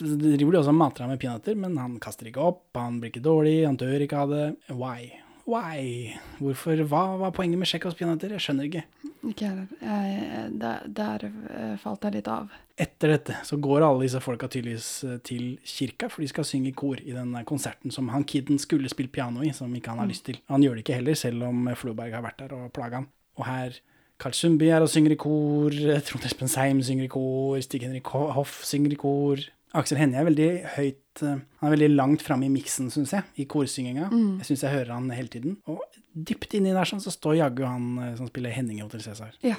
driver 0.00 0.54
de 0.56 0.58
også 0.62 0.72
og 0.72 0.78
mater 0.80 1.04
ham 1.04 1.12
med 1.12 1.20
peanøtter, 1.22 1.58
men 1.58 1.76
han 1.78 1.98
kaster 2.02 2.30
ikke 2.30 2.42
opp, 2.42 2.64
han 2.78 2.98
blir 2.98 3.12
ikke 3.12 3.22
dårlig, 3.22 3.58
han 3.68 3.78
dør 3.78 4.06
ikke 4.06 4.22
av 4.24 4.32
det. 4.32 4.46
Why? 4.72 5.12
Why? 5.48 6.12
Hvorfor? 6.38 6.78
Hva 6.86 7.02
var 7.18 7.32
poenget 7.34 7.58
med 7.58 7.66
Tsjekhovs 7.66 7.96
peanøtter? 7.98 8.34
Jeg 8.36 8.44
skjønner 8.44 8.68
ikke. 8.68 8.82
Ikke 9.26 9.48
heller. 9.48 10.50
Der, 10.62 10.86
der 10.86 11.24
eh, 11.26 11.74
falt 11.82 12.06
jeg 12.06 12.16
litt 12.16 12.30
av. 12.30 12.50
Etter 12.78 13.14
dette 13.14 13.36
så 13.46 13.58
går 13.62 13.84
alle 13.86 14.06
disse 14.06 14.22
folka 14.22 14.48
tydeligvis 14.50 14.88
eh, 15.06 15.18
til 15.26 15.44
kirka, 15.66 16.10
for 16.10 16.24
de 16.24 16.30
skal 16.30 16.46
synge 16.46 16.72
i 16.72 16.76
kor 16.78 17.02
i 17.02 17.14
den 17.14 17.34
konserten 17.48 17.94
som 17.94 18.10
han 18.14 18.26
kiden 18.28 18.60
skulle 18.62 18.90
spilt 18.90 19.12
piano 19.14 19.42
i, 19.46 19.52
som 19.54 19.72
ikke 19.74 19.94
han 19.94 20.02
har 20.02 20.10
lyst 20.10 20.26
til. 20.30 20.38
Han 20.50 20.62
gjør 20.62 20.78
det 20.78 20.86
ikke 20.86 20.98
heller, 21.00 21.18
selv 21.18 21.46
om 21.48 21.70
Floberg 21.78 22.14
har 22.18 22.26
vært 22.26 22.42
der 22.42 22.54
og 22.58 22.70
plaga 22.74 23.02
han. 23.02 23.10
Og 23.38 23.46
her 23.48 23.78
Karl 24.22 24.36
Sundby 24.38 24.68
er 24.70 24.84
og 24.84 24.90
synger 24.90 25.16
i 25.16 25.18
kor, 25.18 25.74
Trond 26.06 26.26
Espen 26.28 26.50
Seim 26.50 26.82
synger 26.86 27.08
i 27.08 27.10
kor, 27.10 27.58
Stig 27.64 27.82
Henrik 27.82 28.10
Hoff 28.14 28.60
synger 28.68 28.94
i 28.94 28.98
kor. 29.00 29.42
Aksel 29.74 29.98
Hennie 29.98 30.20
er 30.20 30.28
veldig 30.28 30.50
høyt 30.76 31.01
eh, 31.20 31.40
Han 31.60 31.68
er 31.68 31.74
veldig 31.74 31.90
langt 31.92 32.22
framme 32.24 32.48
i 32.48 32.52
miksen, 32.52 32.88
syns 32.94 33.12
jeg, 33.12 33.28
i 33.36 33.44
korsynginga. 33.44 34.08
Mm. 34.12 34.38
Jeg 34.40 34.48
syns 34.48 34.64
jeg 34.64 34.76
hører 34.78 34.94
han 34.96 35.10
hele 35.12 35.28
tiden. 35.32 35.58
Og 35.68 35.82
dypt 36.12 36.56
inni 36.56 36.72
der 36.72 36.88
sånn, 36.88 37.02
så 37.04 37.12
står 37.12 37.38
jaggu 37.42 37.66
han 37.68 37.92
eh, 37.98 38.14
som 38.16 38.30
spiller 38.30 38.54
Henning 38.54 38.80
i 38.80 38.86
Hotell 38.86 39.04
Cæsar. 39.04 39.36
Ja. 39.44 39.56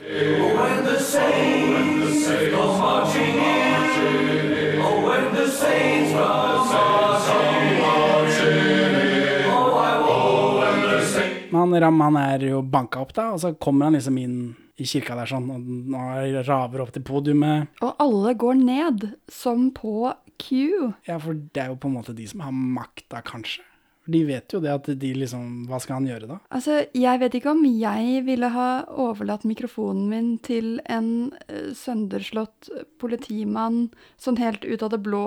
Men 11.53 11.59
han 11.61 11.81
Ram 11.81 12.01
han 12.01 12.17
er 12.17 12.49
jo 12.49 12.63
banka 12.65 13.03
opp, 13.05 13.13
da, 13.13 13.29
og 13.35 13.41
så 13.41 13.53
kommer 13.61 13.85
han 13.91 13.97
liksom 13.99 14.17
inn 14.17 14.37
i 14.81 14.87
kirka 14.89 15.13
der 15.17 15.29
sånn, 15.29 15.51
og 15.93 16.37
raver 16.47 16.81
opp 16.81 16.93
til 16.95 17.03
podiumet. 17.05 17.69
Og 17.85 18.01
alle 18.01 18.33
går 18.41 18.57
ned, 18.57 19.05
som 19.29 19.67
på 19.75 20.09
Q. 20.41 20.93
Ja, 21.07 21.19
for 21.21 21.37
det 21.37 21.61
er 21.61 21.71
jo 21.71 21.77
på 21.79 21.91
en 21.91 21.97
måte 21.97 22.15
de 22.17 22.25
som 22.29 22.43
har 22.45 22.53
makta, 22.55 23.21
kanskje. 23.25 23.65
De 24.05 24.19
vet 24.27 24.51
jo 24.51 24.59
det 24.59 24.67
at 24.67 24.87
de 24.99 25.09
liksom 25.15 25.61
Hva 25.69 25.77
skal 25.79 26.01
han 26.01 26.07
gjøre 26.09 26.27
da? 26.27 26.37
Altså, 26.51 26.81
jeg 26.91 27.19
vet 27.21 27.37
ikke 27.39 27.53
om 27.53 27.61
jeg 27.63 28.23
ville 28.27 28.49
ha 28.51 28.69
overlatt 28.99 29.45
mikrofonen 29.47 30.09
min 30.11 30.31
til 30.43 30.73
en 30.91 31.31
eh, 31.47 31.69
sønderslått 31.77 32.67
politimann 32.99 33.85
sånn 34.19 34.41
helt 34.43 34.67
ut 34.67 34.83
av 34.83 34.91
det 34.91 34.99
blå. 35.05 35.23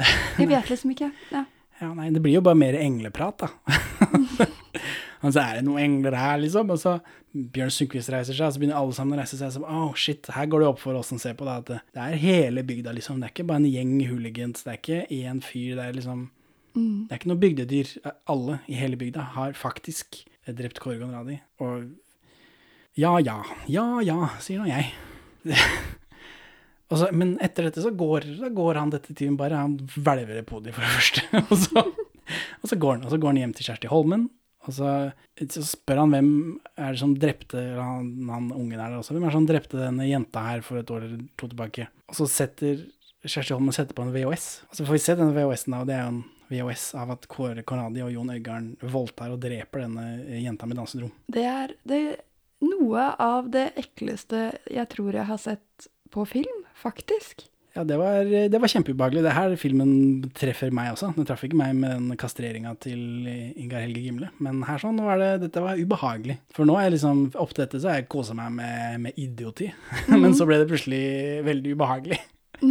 Jeg 0.40 0.50
vet 0.50 0.72
liksom 0.72 0.90
ikke. 0.96 1.12
Ja. 1.30 1.46
Ja, 1.76 1.90
nei, 1.92 2.08
det 2.08 2.22
blir 2.24 2.38
jo 2.38 2.44
bare 2.44 2.56
mer 2.56 2.76
engleprat, 2.80 3.44
da. 3.44 3.50
og 5.22 5.32
så 5.32 5.42
er 5.42 5.58
det 5.58 5.66
noen 5.66 5.82
engler 5.84 6.16
her, 6.18 6.38
liksom. 6.42 6.70
Og 6.74 6.80
så 6.82 6.98
Bjørn 7.32 7.72
Sundquist 7.72 8.12
reiser 8.12 8.36
seg, 8.36 8.46
og 8.46 8.54
så 8.54 8.62
begynner 8.62 8.78
alle 8.78 8.96
sammen 8.96 9.16
å 9.16 9.20
reise 9.20 9.38
seg. 9.40 9.52
Så, 9.54 9.64
oh, 9.64 9.92
shit, 9.98 10.28
her 10.36 10.48
går 10.52 10.62
det 10.62 10.70
opp 10.70 10.80
for 10.82 10.98
oss 10.98 11.12
som 11.12 11.20
ser 11.22 11.36
på 11.38 11.48
det, 11.48 11.58
at 11.62 11.74
det, 11.74 12.06
er 12.06 12.22
hele 12.22 12.64
bygda, 12.66 12.94
liksom. 12.96 13.20
Det 13.20 13.30
er 13.30 13.34
ikke 13.34 13.48
bare 13.50 13.62
en 13.64 13.68
gjeng 13.70 13.94
hooligans, 14.10 14.64
det 14.64 14.72
er 14.72 14.80
ikke 14.80 15.02
én 15.18 15.44
fyr, 15.44 15.76
det 15.78 15.84
er 15.84 16.00
liksom 16.00 16.26
Mm. 16.76 17.06
Det 17.08 17.14
er 17.14 17.20
ikke 17.20 17.30
noe 17.30 17.40
bygdedyr. 17.40 17.90
Alle 18.28 18.58
i 18.68 18.76
hele 18.76 18.98
bygda 19.00 19.30
har 19.36 19.54
faktisk 19.56 20.18
drept 20.44 20.80
Kåre 20.82 21.00
Conradi. 21.00 21.38
Og 21.64 21.86
ja, 22.96 23.16
ja, 23.20 23.38
ja, 23.68 23.86
ja, 24.04 24.18
sier 24.44 24.60
nå 24.60 24.68
jeg. 24.68 24.92
Og 26.86 27.00
så, 27.00 27.08
men 27.10 27.34
etter 27.42 27.66
dette 27.66 27.82
så 27.82 27.90
går, 27.90 28.28
så 28.38 28.48
går 28.54 28.78
han 28.78 28.92
detektiven 28.92 29.38
bare, 29.38 29.58
han 29.58 29.74
hvelver 29.96 30.38
i 30.38 30.44
podiet 30.46 30.76
for 30.76 30.86
det 30.86 30.92
første. 30.94 31.24
Og 31.50 31.56
så, 31.64 31.82
og 32.62 32.70
så 32.70 32.78
går 32.82 32.96
han, 32.96 33.06
og 33.06 33.12
så 33.12 33.18
går 33.22 33.32
han 33.32 33.40
hjem 33.40 33.52
til 33.54 33.66
Kjersti 33.68 33.90
Holmen. 33.90 34.28
Og 34.66 34.74
så, 34.74 34.92
så 35.38 35.64
spør 35.64 36.02
han 36.02 36.14
hvem 36.14 36.30
er 36.74 36.94
det 36.94 37.00
som 37.00 37.14
drepte 37.18 37.62
han, 37.78 38.12
han 38.28 38.50
ungen 38.54 38.80
her 38.80 38.98
også, 38.98 39.14
hvem 39.14 39.26
er 39.26 39.32
det 39.32 39.38
som 39.38 39.48
drepte 39.48 39.80
denne 39.80 40.08
jenta 40.08 40.44
her 40.48 40.64
for 40.66 40.80
et 40.80 40.92
år 40.92 41.06
eller 41.06 41.24
to 41.38 41.50
tilbake. 41.52 41.88
Og 42.10 42.18
så 42.18 42.28
setter 42.30 42.84
Kjersti 43.26 43.54
Holmen 43.56 43.74
setter 43.74 43.96
på 43.96 44.04
en 44.04 44.12
VHS. 44.14 44.46
Og 44.70 44.78
så 44.78 44.86
får 44.86 44.96
vi 44.96 45.02
se 45.02 45.16
denne 45.18 45.34
VHS-en, 45.34 45.78
og 45.80 45.88
det 45.88 45.96
er 45.96 46.04
jo 46.04 46.12
en 46.12 46.22
VHS 46.50 46.84
av 47.00 47.10
at 47.16 47.26
Kåre 47.30 47.64
Conradi 47.66 48.04
og 48.04 48.12
Jon 48.14 48.30
Øigarden 48.30 48.92
voldtar 48.94 49.34
og 49.34 49.40
dreper 49.42 49.82
denne 49.82 50.38
jenta 50.38 50.68
med 50.68 50.78
dansedrom. 50.78 51.12
Det 51.32 51.42
er, 51.50 51.74
det 51.88 52.00
er 52.12 52.22
noe 52.66 53.08
av 53.22 53.50
det 53.54 53.68
ekleste 53.80 54.48
jeg 54.70 54.88
tror 54.94 55.18
jeg 55.18 55.28
har 55.30 55.42
sett 55.42 55.90
på 56.14 56.24
film, 56.28 56.62
faktisk. 56.78 57.48
Ja, 57.76 57.82
det 57.84 57.96
var, 58.00 58.24
det 58.24 58.58
var 58.60 58.70
kjempeubehagelig. 58.72 59.22
Det 59.26 59.32
her 59.36 59.54
filmen 59.60 59.90
treffer 60.32 60.70
meg 60.72 60.94
også. 60.94 61.10
Den 61.12 61.26
traff 61.28 61.42
ikke 61.44 61.58
meg 61.60 61.74
med 61.76 61.90
den 61.92 62.16
kastreringa 62.16 62.70
til 62.80 63.26
Ingar 63.28 63.82
Helge 63.84 64.00
Gimle. 64.00 64.30
Men 64.40 64.62
her 64.64 64.80
sånn 64.80 65.02
var 65.04 65.20
det, 65.20 65.28
dette 65.42 65.60
var 65.60 65.76
ubehagelig. 65.76 66.38
For 66.56 66.64
nå 66.64 66.78
er 66.80 66.86
jeg 66.86 66.94
liksom, 66.94 67.20
opp 67.36 67.52
til 67.52 67.66
dette 67.66 67.82
så 67.82 67.90
har 67.92 68.00
jeg 68.00 68.08
kosa 68.14 68.36
meg 68.38 68.54
med, 68.56 69.02
med 69.04 69.20
idioti. 69.20 69.68
Men 70.22 70.32
så 70.38 70.48
ble 70.48 70.62
det 70.62 70.70
plutselig 70.70 71.02
veldig 71.44 71.76
ubehagelig. 71.76 72.22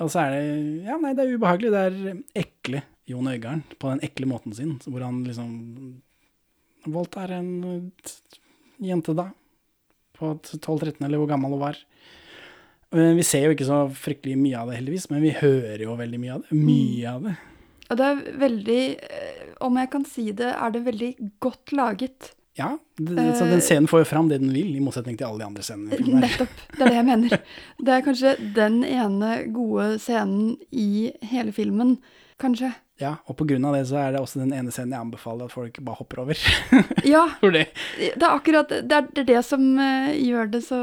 Og 0.00 0.14
så 0.14 0.22
er 0.22 0.36
det 0.36 0.44
Ja, 0.86 1.00
nei, 1.02 1.16
det 1.18 1.26
er 1.26 1.34
ubehagelig. 1.34 1.74
Det 1.74 1.82
er 1.88 2.44
ekle 2.46 2.84
Jon 3.10 3.34
Øigarden 3.34 3.66
på 3.82 3.90
den 3.90 4.06
ekle 4.06 4.30
måten 4.30 4.54
sin, 4.54 4.76
hvor 4.86 5.02
han 5.02 5.24
liksom 5.26 5.50
voldtar 6.86 7.34
en 7.34 7.50
jente, 8.78 9.18
da. 9.18 9.32
På 10.14 10.36
12-13, 10.38 11.02
eller 11.02 11.18
hvor 11.18 11.34
gammel 11.34 11.58
hun 11.58 11.66
var. 11.66 11.82
Eh, 12.94 13.12
Vi 13.18 13.22
ser 13.26 13.46
jo 13.46 13.54
ikke 13.54 13.68
så 13.68 13.84
fryktelig 13.94 14.36
mye 14.40 14.58
av 14.58 14.70
det, 14.70 14.80
heldigvis, 14.80 15.08
men 15.12 15.22
vi 15.22 15.30
hører 15.36 15.84
jo 15.84 15.96
veldig 15.98 16.20
mye 16.22 16.34
av 16.34 16.42
det. 16.44 16.58
Mye 16.58 17.14
av 17.14 17.22
det. 17.28 17.36
Og 17.90 17.98
det 17.98 18.06
er 18.06 18.20
veldig, 18.38 18.82
eh, 19.02 19.46
om 19.66 19.78
jeg 19.80 19.90
kan 19.90 20.04
si 20.06 20.30
det, 20.32 20.52
er 20.54 20.70
det 20.74 20.84
veldig 20.86 21.10
godt 21.42 21.72
laget. 21.74 22.32
Ja, 22.58 22.74
det, 22.98 23.14
så 23.38 23.46
den 23.48 23.62
scenen 23.62 23.88
får 23.88 24.02
jo 24.02 24.08
fram 24.10 24.28
det 24.28 24.40
den 24.42 24.52
vil, 24.52 24.74
i 24.76 24.82
motsetning 24.82 25.16
til 25.16 25.26
alle 25.28 25.38
de 25.40 25.46
andre 25.46 25.62
scenene. 25.64 25.96
Nettopp. 26.20 26.50
Det 26.76 26.82
er 26.82 26.90
det 26.90 26.96
jeg 26.98 27.06
mener. 27.08 27.42
Det 27.78 27.94
er 27.94 28.04
kanskje 28.04 28.32
den 28.54 28.80
ene 28.84 29.30
gode 29.54 29.86
scenen 30.02 30.56
i 30.70 31.12
hele 31.30 31.54
filmen. 31.56 31.96
Kanskje. 32.42 32.72
Ja, 33.00 33.14
og 33.28 33.36
på 33.38 33.46
grunn 33.48 33.64
av 33.64 33.74
det 33.78 33.86
så 33.88 33.96
er 34.02 34.12
det 34.12 34.20
også 34.20 34.42
den 34.42 34.52
ene 34.52 34.72
scenen 34.74 34.92
jeg 34.92 35.06
anbefaler 35.06 35.48
at 35.48 35.54
folk 35.54 35.78
bare 35.80 36.00
hopper 36.02 36.22
over. 36.26 36.42
Ja. 37.06 37.26
Det, 37.40 37.66
Det 37.96 38.20
er 38.20 38.34
akkurat 38.34 38.68
det, 38.68 38.92
er, 38.92 39.06
det, 39.14 39.22
er 39.24 39.28
det 39.30 39.44
som 39.46 39.64
eh, 39.80 40.12
gjør 40.20 40.50
det 40.52 40.62
så 40.66 40.80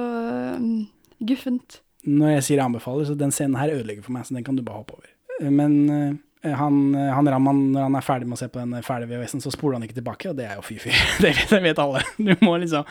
mm, 0.58 0.88
guffent. 1.30 1.82
Når 2.08 2.38
jeg 2.38 2.48
sier 2.48 2.62
jeg 2.62 2.66
anbefaler, 2.66 3.08
så 3.08 3.18
den 3.20 3.34
scenen 3.36 3.60
her 3.60 3.74
ødelegger 3.76 4.06
for 4.06 4.16
meg, 4.16 4.26
så 4.28 4.38
den 4.38 4.46
kan 4.48 4.58
du 4.58 4.64
bare 4.66 4.82
hoppe 4.82 4.98
over. 4.98 5.12
Men 5.44 5.78
uh, 5.92 6.52
han, 6.58 6.82
han 6.96 7.30
Raman, 7.34 7.64
når 7.76 7.88
han 7.90 7.98
er 8.00 8.06
ferdig 8.06 8.30
med 8.30 8.38
å 8.38 8.42
se 8.42 8.50
på 8.52 8.62
den 8.64 8.86
ferdige 8.86 9.12
VHS-en, 9.12 9.44
så 9.44 9.54
spoler 9.54 9.78
han 9.78 9.88
ikke 9.88 10.00
tilbake, 10.00 10.32
og 10.32 10.38
det 10.40 10.48
er 10.48 10.60
jo 10.60 10.66
fy-fy. 10.66 10.94
Det 11.24 11.34
det 11.52 11.64
vet 11.66 11.82
alle. 11.84 12.04
Du 12.18 12.34
må 12.46 12.58
liksom 12.62 12.88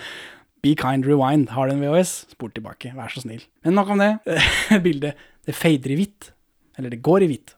Be 0.64 0.72
kind, 0.74 1.04
rewind. 1.06 1.50
Har 1.54 1.68
du 1.68 1.76
en 1.76 1.82
VHS, 1.84 2.12
spol 2.32 2.50
tilbake. 2.50 2.90
Vær 2.96 3.12
så 3.12 3.20
snill. 3.22 3.44
Men 3.62 3.76
nok 3.76 3.92
om 3.92 4.00
det. 4.00 4.08
Bildet 4.86 5.20
det 5.46 5.54
fader 5.54 5.92
i 5.94 5.98
hvitt. 6.00 6.32
Eller 6.76 6.90
det 6.90 7.04
går 7.06 7.22
i 7.22 7.28
hvitt. 7.30 7.54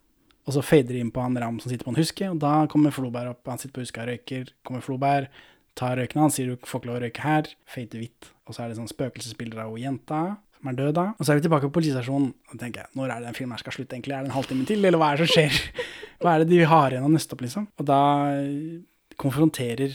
Og 0.49 0.55
så 0.57 0.65
fader 0.65 0.93
det 0.93 1.03
inn 1.03 1.13
på 1.13 1.23
han 1.25 1.37
Ram 1.41 1.59
som 1.61 1.73
sitter 1.73 1.87
på 1.87 1.93
en 1.95 2.01
huske, 2.01 2.29
og 2.29 2.41
da 2.43 2.53
kommer 2.73 2.93
Floberg 2.93 3.33
opp. 3.33 3.49
Han 3.49 3.61
sitter 3.61 3.79
på 3.79 3.85
huska 3.85 4.05
og 4.05 4.11
røyker. 4.11 4.53
Kommer 4.67 4.85
Floberg, 4.85 5.31
tar 5.79 5.97
røyken 6.01 6.21
hans, 6.21 6.37
sier 6.37 6.51
du 6.53 6.69
får 6.69 6.83
ikke 6.83 6.91
lov 6.91 6.99
å 6.99 7.03
røyke 7.05 7.25
her. 7.25 7.51
Fader 7.69 8.03
hvitt. 8.03 8.31
Og 8.49 8.57
så 8.57 8.65
er 8.65 8.71
det 8.71 8.79
sånn 8.79 8.91
spøkelsesbilder 8.91 9.65
av 9.65 9.77
jenta 9.81 10.23
som 10.59 10.71
er 10.71 10.79
død 10.79 10.93
da. 10.99 11.07
Og 11.17 11.25
så 11.25 11.33
er 11.33 11.39
vi 11.39 11.47
tilbake 11.47 11.71
på 11.71 11.77
politistasjonen. 11.79 12.35
Og 12.35 12.57
da 12.57 12.65
tenker 12.65 12.85
jeg, 12.85 12.93
når 12.99 13.15
er 13.15 13.23
det 13.23 13.31
den 13.31 13.39
filmen 13.39 13.57
her 13.57 13.63
skal 13.63 13.79
slutte 13.79 13.97
egentlig? 13.97 14.17
Er 14.17 14.27
det 14.27 14.33
en 14.33 14.37
halvtime 14.37 14.69
til, 14.69 14.85
eller 14.85 15.01
hva 15.01 15.13
er 15.13 15.21
det 15.21 15.29
som 15.29 15.35
skjer? 15.37 15.89
Hva 16.19 16.35
er 16.35 16.43
det 16.43 16.51
de 16.51 16.65
har 16.67 16.91
igjen 16.91 17.05
å 17.07 17.11
nøste 17.13 17.37
opp, 17.37 17.43
liksom? 17.45 17.69
Og 17.79 17.87
da 17.87 18.03
eh, 18.35 18.81
konfronterer 19.23 19.93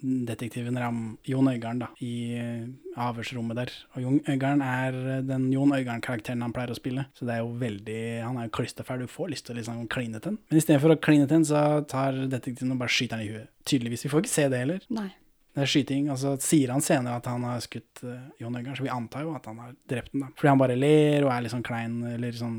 detektiven 0.00 0.78
Ram 0.78 1.00
Jon 1.26 1.48
Øigarden 1.50 1.82
da, 1.82 1.88
i 2.04 2.36
eh, 2.36 2.64
avhørsrommet 3.00 3.58
der. 3.58 3.72
Og 3.94 4.04
Jon 4.04 4.18
Øigarden 4.28 4.62
er 4.64 4.96
eh, 5.16 5.22
den 5.26 5.50
Jon 5.52 5.74
Øigarden-karakteren 5.76 6.44
han 6.44 6.54
pleier 6.56 6.72
å 6.72 6.78
spille. 6.78 7.06
Så 7.16 7.28
det 7.28 7.36
er 7.36 7.44
jo 7.44 7.52
veldig 7.60 8.00
Han 8.22 8.40
er 8.40 8.48
jo 8.48 8.54
klisterfæl, 8.58 9.04
du 9.04 9.12
får 9.12 9.32
lyst 9.32 9.48
til 9.48 9.56
å 9.56 9.60
liksom 9.60 9.84
kline 9.92 10.20
til 10.20 10.32
ham. 10.32 10.40
Men 10.48 10.62
istedenfor 10.62 10.96
å 10.96 10.98
kline 11.08 11.28
til 11.28 11.40
ham, 11.40 11.46
så 11.48 11.62
tar 11.92 12.24
detektiven 12.24 12.72
og 12.76 12.82
bare 12.82 12.96
skyter 12.96 13.20
han 13.20 13.26
i 13.26 13.30
huet. 13.32 13.52
Tydeligvis. 13.68 14.06
Vi 14.06 14.12
får 14.12 14.24
ikke 14.24 14.34
se 14.36 14.48
det 14.52 14.64
heller. 14.64 14.90
Nei. 14.96 15.10
Det 15.56 15.62
er 15.64 15.70
skyting, 15.72 16.10
og 16.12 16.18
så 16.20 16.34
sier 16.44 16.68
han 16.74 16.82
senere 16.84 17.16
at 17.16 17.26
han 17.30 17.44
har 17.48 17.62
skutt 17.64 18.02
uh, 18.04 18.18
Jon 18.42 18.52
Øigarden, 18.58 18.76
så 18.76 18.84
vi 18.84 18.92
antar 18.92 19.22
jo 19.24 19.30
at 19.38 19.46
han 19.48 19.62
har 19.62 19.70
drept 19.88 20.12
da. 20.12 20.28
Fordi 20.36 20.50
han 20.52 20.60
bare 20.60 20.76
ler 20.76 21.24
og 21.24 21.32
er 21.32 21.46
litt 21.46 21.54
sånn 21.54 21.64
klein, 21.64 21.94
eller 22.12 22.36
sånn 22.36 22.58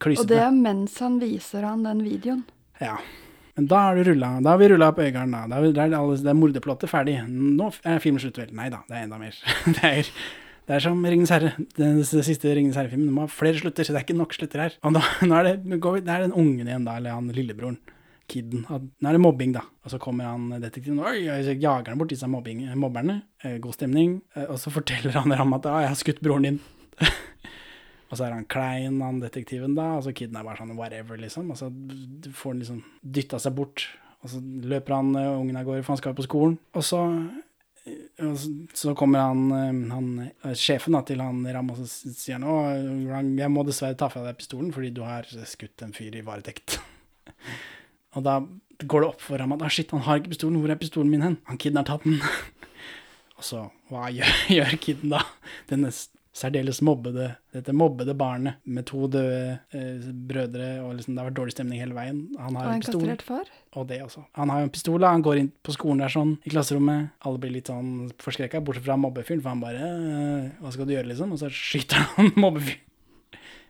Og 0.00 0.24
det 0.30 0.38
er 0.40 0.54
mens 0.56 0.96
han 1.04 1.18
viser 1.20 1.66
han 1.68 1.84
den 1.84 2.00
videoen. 2.06 2.40
Ja. 2.80 2.96
Men 3.54 3.68
da 3.70 3.82
har, 3.86 3.98
du 4.00 4.08
rullet, 4.08 4.40
da 4.42 4.54
har 4.54 4.58
vi 4.58 4.68
rulla 4.72 4.88
opp 4.90 5.02
Øygarden, 5.04 5.36
da. 5.36 5.44
Da 5.52 5.60
er, 5.60 5.68
det 5.76 5.82
er, 5.84 5.92
alle- 6.00 6.16
det 6.24 6.32
er 6.32 6.38
morderplottet 6.40 6.90
ferdig. 6.90 7.18
Nå 7.28 7.68
er 7.84 8.00
filmen 8.02 8.22
slutt, 8.24 8.40
vel? 8.40 8.50
Nei 8.56 8.70
da, 8.72 8.80
det 8.88 8.96
er 8.96 9.04
enda 9.06 9.20
mer. 9.20 9.36
det, 9.76 9.90
er, 9.90 10.10
det 10.64 10.78
er 10.78 10.84
som 10.88 11.04
Ringenes 11.04 11.30
herre. 11.36 11.52
Den 11.76 12.00
siste 12.08 12.50
Ringenes 12.56 12.80
herre-filmen. 12.80 13.06
Det 13.12 13.14
må 13.14 13.28
ha 13.28 13.30
flere 13.30 13.60
slutter, 13.60 13.86
så 13.86 13.94
det 13.94 14.00
er 14.00 14.08
ikke 14.08 14.18
nok 14.18 14.34
slutter 14.34 14.64
her. 14.64 14.78
Og 14.82 14.96
da, 14.96 15.04
nå 15.28 15.38
er 15.38 15.52
det, 15.52 15.58
det 15.68 16.16
er 16.16 16.24
den 16.24 16.34
ungen 16.34 16.64
igjen, 16.66 16.88
da, 16.88 16.96
eller 16.98 17.14
han 17.20 17.28
lillebroren. 17.36 17.78
Kidden. 18.30 18.64
At- 18.72 18.82
Nå 19.02 19.08
er 19.10 19.12
det 19.18 19.20
mobbing, 19.20 19.52
da. 19.56 19.62
Og 19.84 19.90
så 19.92 19.98
kommer 20.00 20.24
han 20.30 20.48
detektiven 20.62 21.00
Oi, 21.04 21.26
og 21.28 21.50
jager 21.60 21.90
han 21.92 21.98
bort 22.00 22.12
disse 22.14 22.28
mobbing, 22.30 22.62
mobberne. 22.80 23.22
Eh, 23.44 23.58
God 23.58 23.74
stemning. 23.76 24.22
Eh, 24.34 24.46
Og 24.48 24.58
så 24.62 24.70
forteller 24.76 25.12
han 25.18 25.32
Ram 25.36 25.52
at 25.58 25.66
«Å, 25.68 25.80
jeg 25.84 25.92
har 25.92 26.00
skutt 26.00 26.22
broren 26.24 26.48
din. 26.48 26.60
Og 28.12 28.18
så 28.18 28.26
er 28.28 28.34
han 28.36 28.44
klein, 28.46 29.00
han 29.02 29.16
detektiven, 29.22 29.72
da. 29.74 29.94
Og 29.98 30.04
så 30.06 30.12
kiden 30.14 30.36
er 30.38 30.44
bare 30.46 30.60
sånn 30.60 30.76
whatever, 30.78 31.18
liksom. 31.18 31.48
Og 31.50 31.58
så 31.58 31.70
får 32.30 32.52
han 32.52 32.60
liksom 32.62 32.82
dytta 33.02 33.40
seg 33.42 33.56
bort. 33.56 33.88
Og 34.22 34.30
så 34.30 34.38
løper 34.40 34.94
han 34.94 35.10
eh, 35.18 35.32
ungen 35.40 35.56
av 35.58 35.66
gårde, 35.66 35.82
for 35.82 35.94
han 35.96 36.00
skal 36.02 36.14
jo 36.14 36.20
på 36.20 36.26
skolen. 36.28 36.54
Og 36.78 36.84
så, 36.86 37.00
eh, 37.88 38.46
så, 38.72 38.94
kommer 38.96 39.24
han, 39.26 39.42
eh, 39.52 39.92
han 39.92 40.08
eh, 40.28 40.54
sjefen 40.56 40.94
da, 40.94 41.02
til 41.08 41.20
han 41.24 41.42
Ram, 41.56 41.72
og 41.74 41.80
så 41.82 41.88
sier 42.14 42.38
han 42.38 42.46
å, 42.48 42.54
jeg 43.40 43.50
må 43.52 43.66
dessverre 43.66 43.98
ta 43.98 44.08
fra 44.12 44.22
deg 44.28 44.38
pistolen 44.40 44.70
fordi 44.72 44.92
du 44.94 45.02
har 45.04 45.26
skutt 45.50 45.82
en 45.84 45.92
fyr 45.96 46.14
i 46.20 46.24
varetekt. 46.24 46.78
og 48.14 48.24
da 48.26 48.38
går 48.84 49.04
det 49.04 49.12
opp 49.12 49.22
for 49.22 49.38
ham 49.42 49.54
at 49.54 49.62
ah, 49.62 49.70
shit, 49.72 49.92
han 49.94 50.04
har 50.06 50.20
ikke 50.20 50.34
pistolen, 50.34 50.58
hvor 50.62 50.72
er 50.72 50.80
pistolen 50.80 51.12
min 51.12 51.22
hen? 51.24 51.38
Han 51.50 51.60
kiden 51.60 51.78
har 51.80 51.86
tatt 51.88 52.04
den. 52.06 52.18
og 53.38 53.46
så, 53.46 53.68
hva 53.90 54.10
gjør, 54.14 54.34
gjør 54.58 54.76
kiden 54.82 55.14
da? 55.14 55.22
Denne 55.70 55.92
særdeles 56.34 56.80
mobbede, 56.82 57.28
dette 57.54 57.72
mobbede 57.76 58.14
barnet 58.18 58.58
med 58.66 58.88
to 58.90 59.06
døde 59.06 59.60
eh, 59.70 60.06
brødre, 60.30 60.70
og 60.82 60.96
liksom, 60.96 61.14
det 61.14 61.22
har 61.22 61.28
vært 61.28 61.36
dårlig 61.38 61.54
stemning 61.54 61.78
hele 61.82 61.94
veien. 61.94 62.24
Han 62.42 62.58
har 62.58 62.72
Og 62.72 62.74
en 62.74 62.82
pistol. 62.82 63.12
far. 63.22 63.52
Og 63.78 63.86
det 63.90 64.00
også. 64.02 64.24
Han 64.34 64.50
har 64.50 64.62
jo 64.62 64.66
en 64.68 64.74
pistol, 64.74 64.98
da. 64.98 65.12
Han 65.14 65.22
går 65.22 65.42
inn 65.44 65.52
på 65.62 65.74
skolen 65.76 66.02
der 66.02 66.10
sånn, 66.10 66.34
i 66.42 66.50
klasserommet. 66.50 67.12
Alle 67.22 67.42
blir 67.42 67.54
litt 67.54 67.70
sånn 67.70 68.10
forskrekka, 68.22 68.64
bortsett 68.66 68.86
fra 68.88 68.98
mobbefyren, 68.98 69.44
for 69.44 69.54
han 69.54 69.62
bare 69.62 69.92
eh, 69.94 70.50
Hva 70.58 70.74
skal 70.74 70.90
du 70.90 70.96
gjøre, 70.96 71.12
liksom? 71.12 71.36
Og 71.36 71.42
så 71.44 71.52
skyter 71.54 72.02
han 72.16 72.34
mobbefyren. 72.34 72.82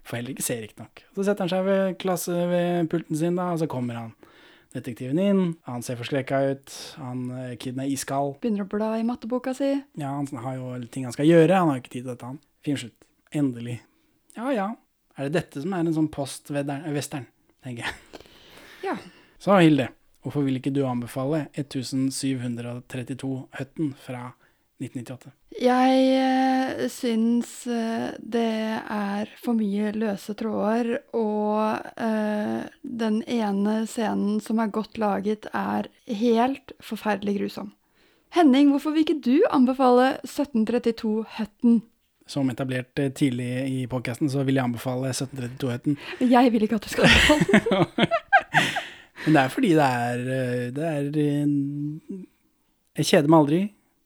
Får 0.04 0.18
heller 0.20 0.34
ikke 0.34 0.44
se, 0.44 0.56
riktignok. 0.60 1.04
Så 1.16 1.24
setter 1.24 1.44
han 1.44 1.52
seg 1.52 1.68
ved 1.68 1.94
klasse 2.00 2.32
ved 2.48 2.88
pulten 2.92 3.16
sin, 3.16 3.36
da, 3.40 3.52
og 3.54 3.60
så 3.60 3.68
kommer 3.72 3.96
han 3.96 4.10
detektiven 4.74 5.18
inn. 5.22 5.42
Han 5.68 5.82
ser 5.86 5.98
forskrekka 6.00 6.40
ut. 6.50 6.76
Han 7.00 7.24
eh, 7.30 7.56
kiden 7.60 7.82
er 7.84 7.90
iskald. 7.92 8.36
Begynner 8.42 8.66
å 8.66 8.70
bla 8.70 8.92
i 8.98 9.06
matteboka 9.06 9.54
si. 9.56 9.70
Ja, 10.00 10.14
han 10.16 10.28
har 10.44 10.58
jo 10.58 10.74
ting 10.90 11.06
han 11.06 11.14
skal 11.14 11.30
gjøre. 11.30 11.60
Han 11.60 11.72
har 11.72 11.82
ikke 11.82 11.92
tid 11.92 12.04
til 12.04 12.12
dette, 12.12 12.30
han. 12.32 12.40
Film 12.66 12.80
slutt. 12.80 13.10
Endelig. 13.34 13.80
Ja 14.38 14.50
ja. 14.54 14.68
Er 15.14 15.28
det 15.28 15.36
dette 15.36 15.62
som 15.62 15.74
er 15.74 15.84
en 15.84 15.94
sånn 15.94 16.10
post-western, 16.10 17.28
tenker 17.62 17.86
jeg. 17.86 18.22
Ja. 18.82 18.96
Så 19.38 19.54
Hilde, 19.60 19.92
hvorfor 20.24 20.42
vil 20.46 20.58
ikke 20.58 20.72
du 20.74 20.82
anbefale 20.88 21.44
1732 21.54 23.30
Høtten 23.54 23.92
fra 24.02 24.32
1998? 24.90 25.32
Jeg 25.54 25.98
eh, 26.18 26.84
syns 26.90 27.50
eh, 27.70 28.10
det 28.18 28.48
er 28.82 29.30
for 29.38 29.54
mye 29.54 29.92
løse 29.94 30.34
tråder, 30.34 30.96
og 31.14 31.84
eh, 31.94 32.64
den 32.82 33.20
ene 33.30 33.84
scenen 33.90 34.40
som 34.42 34.58
er 34.58 34.72
godt 34.74 34.98
laget, 34.98 35.46
er 35.54 35.86
helt 36.10 36.74
forferdelig 36.82 37.36
grusom. 37.38 37.70
Henning, 38.34 38.72
hvorfor 38.74 38.96
vil 38.96 39.04
ikke 39.06 39.20
du 39.22 39.36
anbefale 39.54 40.16
1732 40.24 41.24
Høtten? 41.36 41.84
Som 42.26 42.50
etablert 42.50 42.98
tidlig 43.14 43.50
i 43.68 43.84
podkasten, 43.86 44.32
så 44.32 44.42
vil 44.42 44.58
jeg 44.58 44.64
anbefale 44.64 45.12
1732 45.12 45.70
Høtten. 45.70 45.98
Jeg 46.18 46.50
vil 46.50 46.66
ikke 46.66 46.80
at 46.80 46.88
du 46.88 46.92
skal 46.96 47.06
anbefale 47.06 47.86
den. 47.94 48.12
Men 49.24 49.36
det 49.38 49.40
er 49.40 49.52
fordi 49.54 49.70
det 49.72 49.84
er 49.84 50.18
Det 50.76 50.84
er 50.84 51.04
Jeg 52.98 53.06
kjeder 53.06 53.30
meg 53.30 53.38
aldri. 53.38 53.60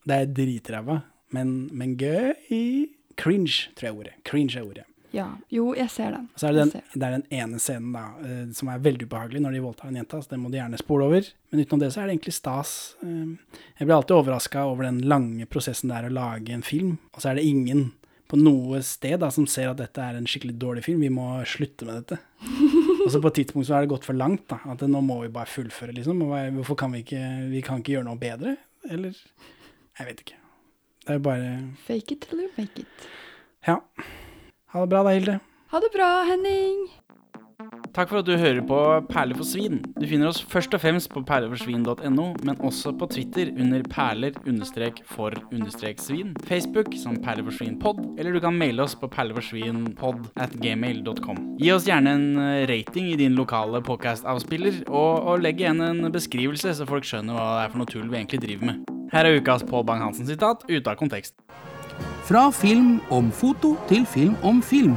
Det 0.09 0.16
er 0.22 0.30
dritræva, 0.32 1.00
men, 1.36 1.56
men 1.76 1.96
gøy. 2.00 2.86
Cringe, 3.18 3.68
tror 3.76 3.88
jeg 3.90 3.96
ordet. 3.98 4.14
Cringe 4.24 4.56
er 4.61 4.64
ordet. 4.66 4.84
Ja, 5.12 5.24
jo, 5.48 5.70
jeg 5.72 5.88
ser 5.90 6.12
den. 6.12 6.26
Så 6.36 6.50
er 6.50 6.52
det, 6.54 6.64
den, 6.68 6.82
det 6.92 7.06
er 7.06 7.14
den 7.14 7.22
ene 7.32 7.59
scenen 7.62 7.94
da, 7.96 8.02
eh, 8.20 8.42
som 8.54 8.68
er 8.68 8.82
veldig 8.84 9.06
ubehagelig 9.09 9.40
når 9.40 9.54
de 9.56 9.62
voldtar 9.64 9.88
en 9.88 9.96
jente, 10.02 10.18
så 10.20 10.34
den 10.34 10.42
må 10.42 10.50
de 10.52 10.59
gjerne 10.61 10.80
spole 10.80 11.06
over. 11.09 11.30
Men 11.48 11.62
utenom 11.64 11.80
det 11.80 11.88
så 11.94 12.02
er 12.02 12.11
det 12.11 12.16
egentlig 12.18 12.34
stas. 12.36 12.72
Eh, 13.02 13.56
Jeg 13.80 13.88
blir 13.88 13.96
alltid 13.96 14.18
overraska 14.18 14.66
over 14.68 14.84
den 14.84 15.00
lange 15.09 15.48
prosessen 15.48 15.88
det 15.88 15.96
er 16.02 16.11
å 16.11 16.12
lage 16.18 16.52
en 16.52 16.64
film, 16.66 16.98
og 17.14 17.24
så 17.24 17.32
er 17.32 17.40
det 17.40 17.46
ingen 17.48 17.86
på 18.28 18.36
noe 18.36 18.82
sted 18.84 19.16
da, 19.22 19.30
som 19.32 19.46
ser 19.48 19.70
at 19.70 19.80
dette 19.80 20.04
er 20.04 20.18
en 20.18 20.28
skikkelig 20.28 20.59
dårlig 20.61 20.84
film, 20.84 21.00
vi 21.00 21.09
må 21.09 21.30
slutte 21.48 21.88
med 21.88 22.02
dette. 22.02 22.18
Og 23.09 23.12
så 23.14 23.22
på 23.24 23.30
et 23.30 23.38
tidspunkt 23.38 23.64
så 23.64 23.78
er 23.78 23.86
det 23.86 23.88
gått 23.94 24.04
for 24.04 24.12
langt, 24.18 24.42
da, 24.50 24.59
at 24.68 24.82
nå 24.84 25.00
må 25.00 25.22
vi 25.22 25.30
bare 25.32 25.48
fullføre, 25.48 25.94
liksom. 25.96 26.18
Hvorfor 26.59 26.76
kan 26.76 26.92
vi 26.92 27.00
ikke, 27.06 27.22
vi 27.48 27.62
kan 27.64 27.80
ikke 27.80 27.94
gjøre 27.94 28.04
noe 28.11 28.20
bedre, 28.20 28.52
eller? 28.92 29.16
Jeg 29.99 30.07
vet 30.07 30.20
ikke. 30.24 30.38
Det 31.03 31.14
er 31.14 31.18
jo 31.18 31.24
bare 31.24 31.59
Fake 31.86 32.14
it 32.14 32.20
till 32.20 32.44
you 32.44 32.51
make 32.57 32.80
it. 32.80 33.09
Ja. 33.66 33.76
Ha 34.72 34.80
det 34.80 34.90
bra 34.92 35.03
da, 35.03 35.11
Hilde. 35.16 35.40
Ha 35.72 35.80
det 35.80 35.90
bra, 35.94 36.24
Henning! 36.28 36.88
Takk 37.96 38.12
for 38.12 38.20
at 38.20 38.26
du 38.28 38.36
hører 38.38 38.61
på 38.62 38.76
Perler 39.09 39.34
for 39.34 39.42
svin. 39.49 39.80
Du 39.99 40.07
finner 40.07 40.28
oss 40.30 40.38
først 40.46 40.74
og 40.76 40.82
fremst 40.82 41.09
på 41.11 41.22
perleforsvin.no, 41.26 42.26
men 42.46 42.61
også 42.62 42.92
på 43.01 43.09
Twitter 43.11 43.51
under 43.59 43.82
perler-for-svin, 43.90 46.36
Facebook 46.46 46.94
som 47.01 47.16
perleforsvinpod, 47.24 47.99
eller 48.20 48.36
du 48.36 48.40
kan 48.44 48.59
maile 48.61 48.84
oss 48.84 48.94
på 48.94 49.09
perleforsvinpod 49.11 50.28
at 50.38 50.55
gmail.com. 50.62 51.40
Gi 51.59 51.72
oss 51.74 51.88
gjerne 51.88 52.11
en 52.14 52.28
eh, 52.44 52.68
rating 52.70 53.11
i 53.11 53.18
din 53.18 53.34
lokale 53.40 53.82
podcast-avspiller, 53.88 54.84
og, 54.86 55.12
og 55.24 55.42
legg 55.42 55.59
igjen 55.64 55.82
en 55.88 56.07
beskrivelse, 56.14 56.76
så 56.78 56.86
folk 56.86 57.09
skjønner 57.09 57.34
hva 57.34 57.49
det 57.57 57.64
er 57.64 57.74
for 57.74 57.82
noe 57.82 57.90
tull 57.90 58.07
vi 58.07 58.20
egentlig 58.20 58.44
driver 58.46 58.70
med. 58.70 58.97
Her 59.12 59.24
er 59.24 59.40
ukas 59.40 59.62
Pål 59.64 59.84
Bang-Hansen-sitat 59.88 60.66
ute 60.68 60.90
av 60.90 60.96
kontekst. 61.00 61.34
Fra 62.28 62.50
film 62.52 62.98
om 63.11 63.30
foto 63.32 63.76
til 63.88 64.04
film 64.06 64.34
om 64.44 64.61
film. 64.62 64.96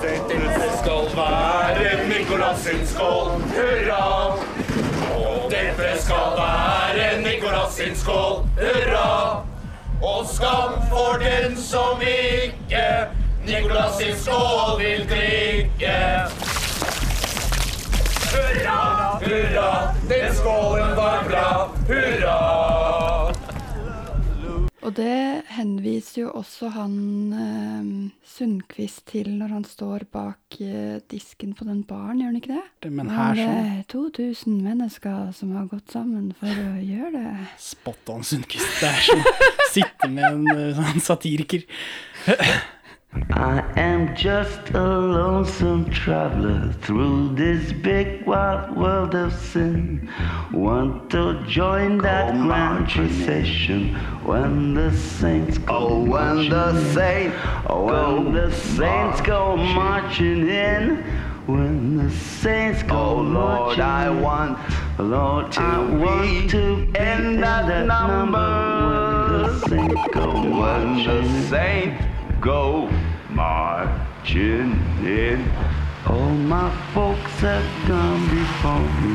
Dette 0.00 0.70
skal 0.78 1.10
være 1.18 1.90
Nicolas 2.08 2.64
sin 2.64 2.86
skål, 2.86 3.36
hurra! 3.52 4.06
Og 5.18 5.52
dette 5.52 5.92
skal 6.00 6.40
være 6.40 7.10
Nicolas 7.26 7.76
sin 7.76 7.94
skål, 7.96 8.40
hurra! 8.56 9.44
Og 10.00 10.26
skam 10.32 10.80
for 10.88 11.20
den 11.20 11.56
som 11.56 12.00
ikke 12.00 12.88
Nicolas 13.46 14.00
sin 14.00 14.16
skål 14.16 14.78
vil 14.80 15.08
drikke. 15.12 15.96
Hurra, 19.36 19.94
den 20.08 20.34
skålen 20.34 20.96
var 20.96 21.24
bra, 21.28 21.70
hurra! 21.88 22.36
Og 24.86 24.92
det 24.94 25.42
henviser 25.50 26.20
jo 26.20 26.28
også 26.38 26.68
han 26.76 26.92
eh, 27.34 27.86
Sundquist 28.22 29.02
til 29.10 29.32
når 29.34 29.50
han 29.56 29.64
står 29.66 30.04
bak 30.14 30.58
eh, 30.62 31.00
disken 31.10 31.56
på 31.58 31.66
den 31.66 31.80
baren, 31.88 32.20
gjør 32.22 32.30
han 32.30 32.38
ikke 32.38 32.54
det? 32.54 32.92
Men 32.94 33.10
her 33.10 33.34
så... 33.34 33.48
det 33.48 33.72
er 33.72 33.82
2000 33.90 34.60
mennesker 34.62 35.32
som 35.34 35.56
har 35.58 35.66
gått 35.72 35.90
sammen 35.96 36.30
for 36.38 36.62
å 36.62 36.76
gjøre 36.78 37.12
det. 37.16 37.34
Spot 37.66 38.14
on 38.14 38.22
Sundquist. 38.22 38.70
Det 38.78 38.92
er 38.92 39.02
som 39.08 39.26
å 39.26 39.34
sitte 39.74 40.12
med 40.12 40.28
en 40.30 40.48
eh, 40.54 40.78
sånn 40.78 41.06
satiriker. 41.10 41.66
I 43.30 43.64
am 43.76 44.14
just 44.14 44.70
a 44.70 44.82
lonesome 44.82 45.88
traveler 45.90 46.72
through 46.82 47.34
this 47.34 47.72
big 47.72 48.26
wide 48.26 48.76
world 48.76 49.14
of 49.14 49.32
sin. 49.32 50.10
Want 50.52 51.10
to 51.12 51.42
join 51.46 51.98
that 51.98 52.34
grand 52.34 52.88
procession 52.88 53.94
when 54.22 54.74
the 54.74 54.92
saints 54.92 55.56
go 55.58 55.76
oh, 55.76 56.04
when 56.04 56.48
the 56.50 56.92
saints, 56.92 57.36
oh, 57.68 57.84
when 57.84 58.34
the 58.34 58.52
saints 58.52 59.20
go 59.22 59.56
marching 59.56 60.48
in. 60.48 61.02
When 61.46 61.96
the 61.96 62.10
saints 62.10 62.82
go 62.82 62.96
oh, 62.96 63.20
Lord, 63.20 63.80
I 63.80 64.10
want, 64.10 64.58
Lord, 64.98 65.52
to 65.52 65.60
I 65.60 65.78
want 65.78 66.50
to 66.50 66.86
be 66.86 66.98
in 66.98 67.40
that, 67.40 67.86
number. 67.86 68.38
When 69.28 69.42
the 69.42 69.68
saints 69.68 70.08
go 70.12 70.32
when 70.42 71.04
the 71.04 71.48
saints 71.48 72.04
go 72.40 72.90
marching 73.36 74.72
in. 75.04 75.44
All 76.06 76.30
my 76.30 76.70
folks 76.94 77.32
have 77.40 77.68
gone 77.86 78.24
before 78.30 78.88
me. 79.02 79.12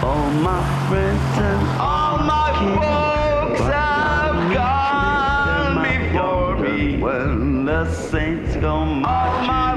All 0.00 0.30
my 0.48 0.62
friends 0.88 1.38
and 1.50 1.62
all 1.80 2.18
my 2.18 2.50
folks 2.78 3.60
have 3.62 4.54
gone 4.54 5.82
before 5.82 6.56
me. 6.58 7.02
When 7.02 7.64
the 7.64 7.92
saints 7.92 8.54
go 8.56 8.84
marching 8.84 9.73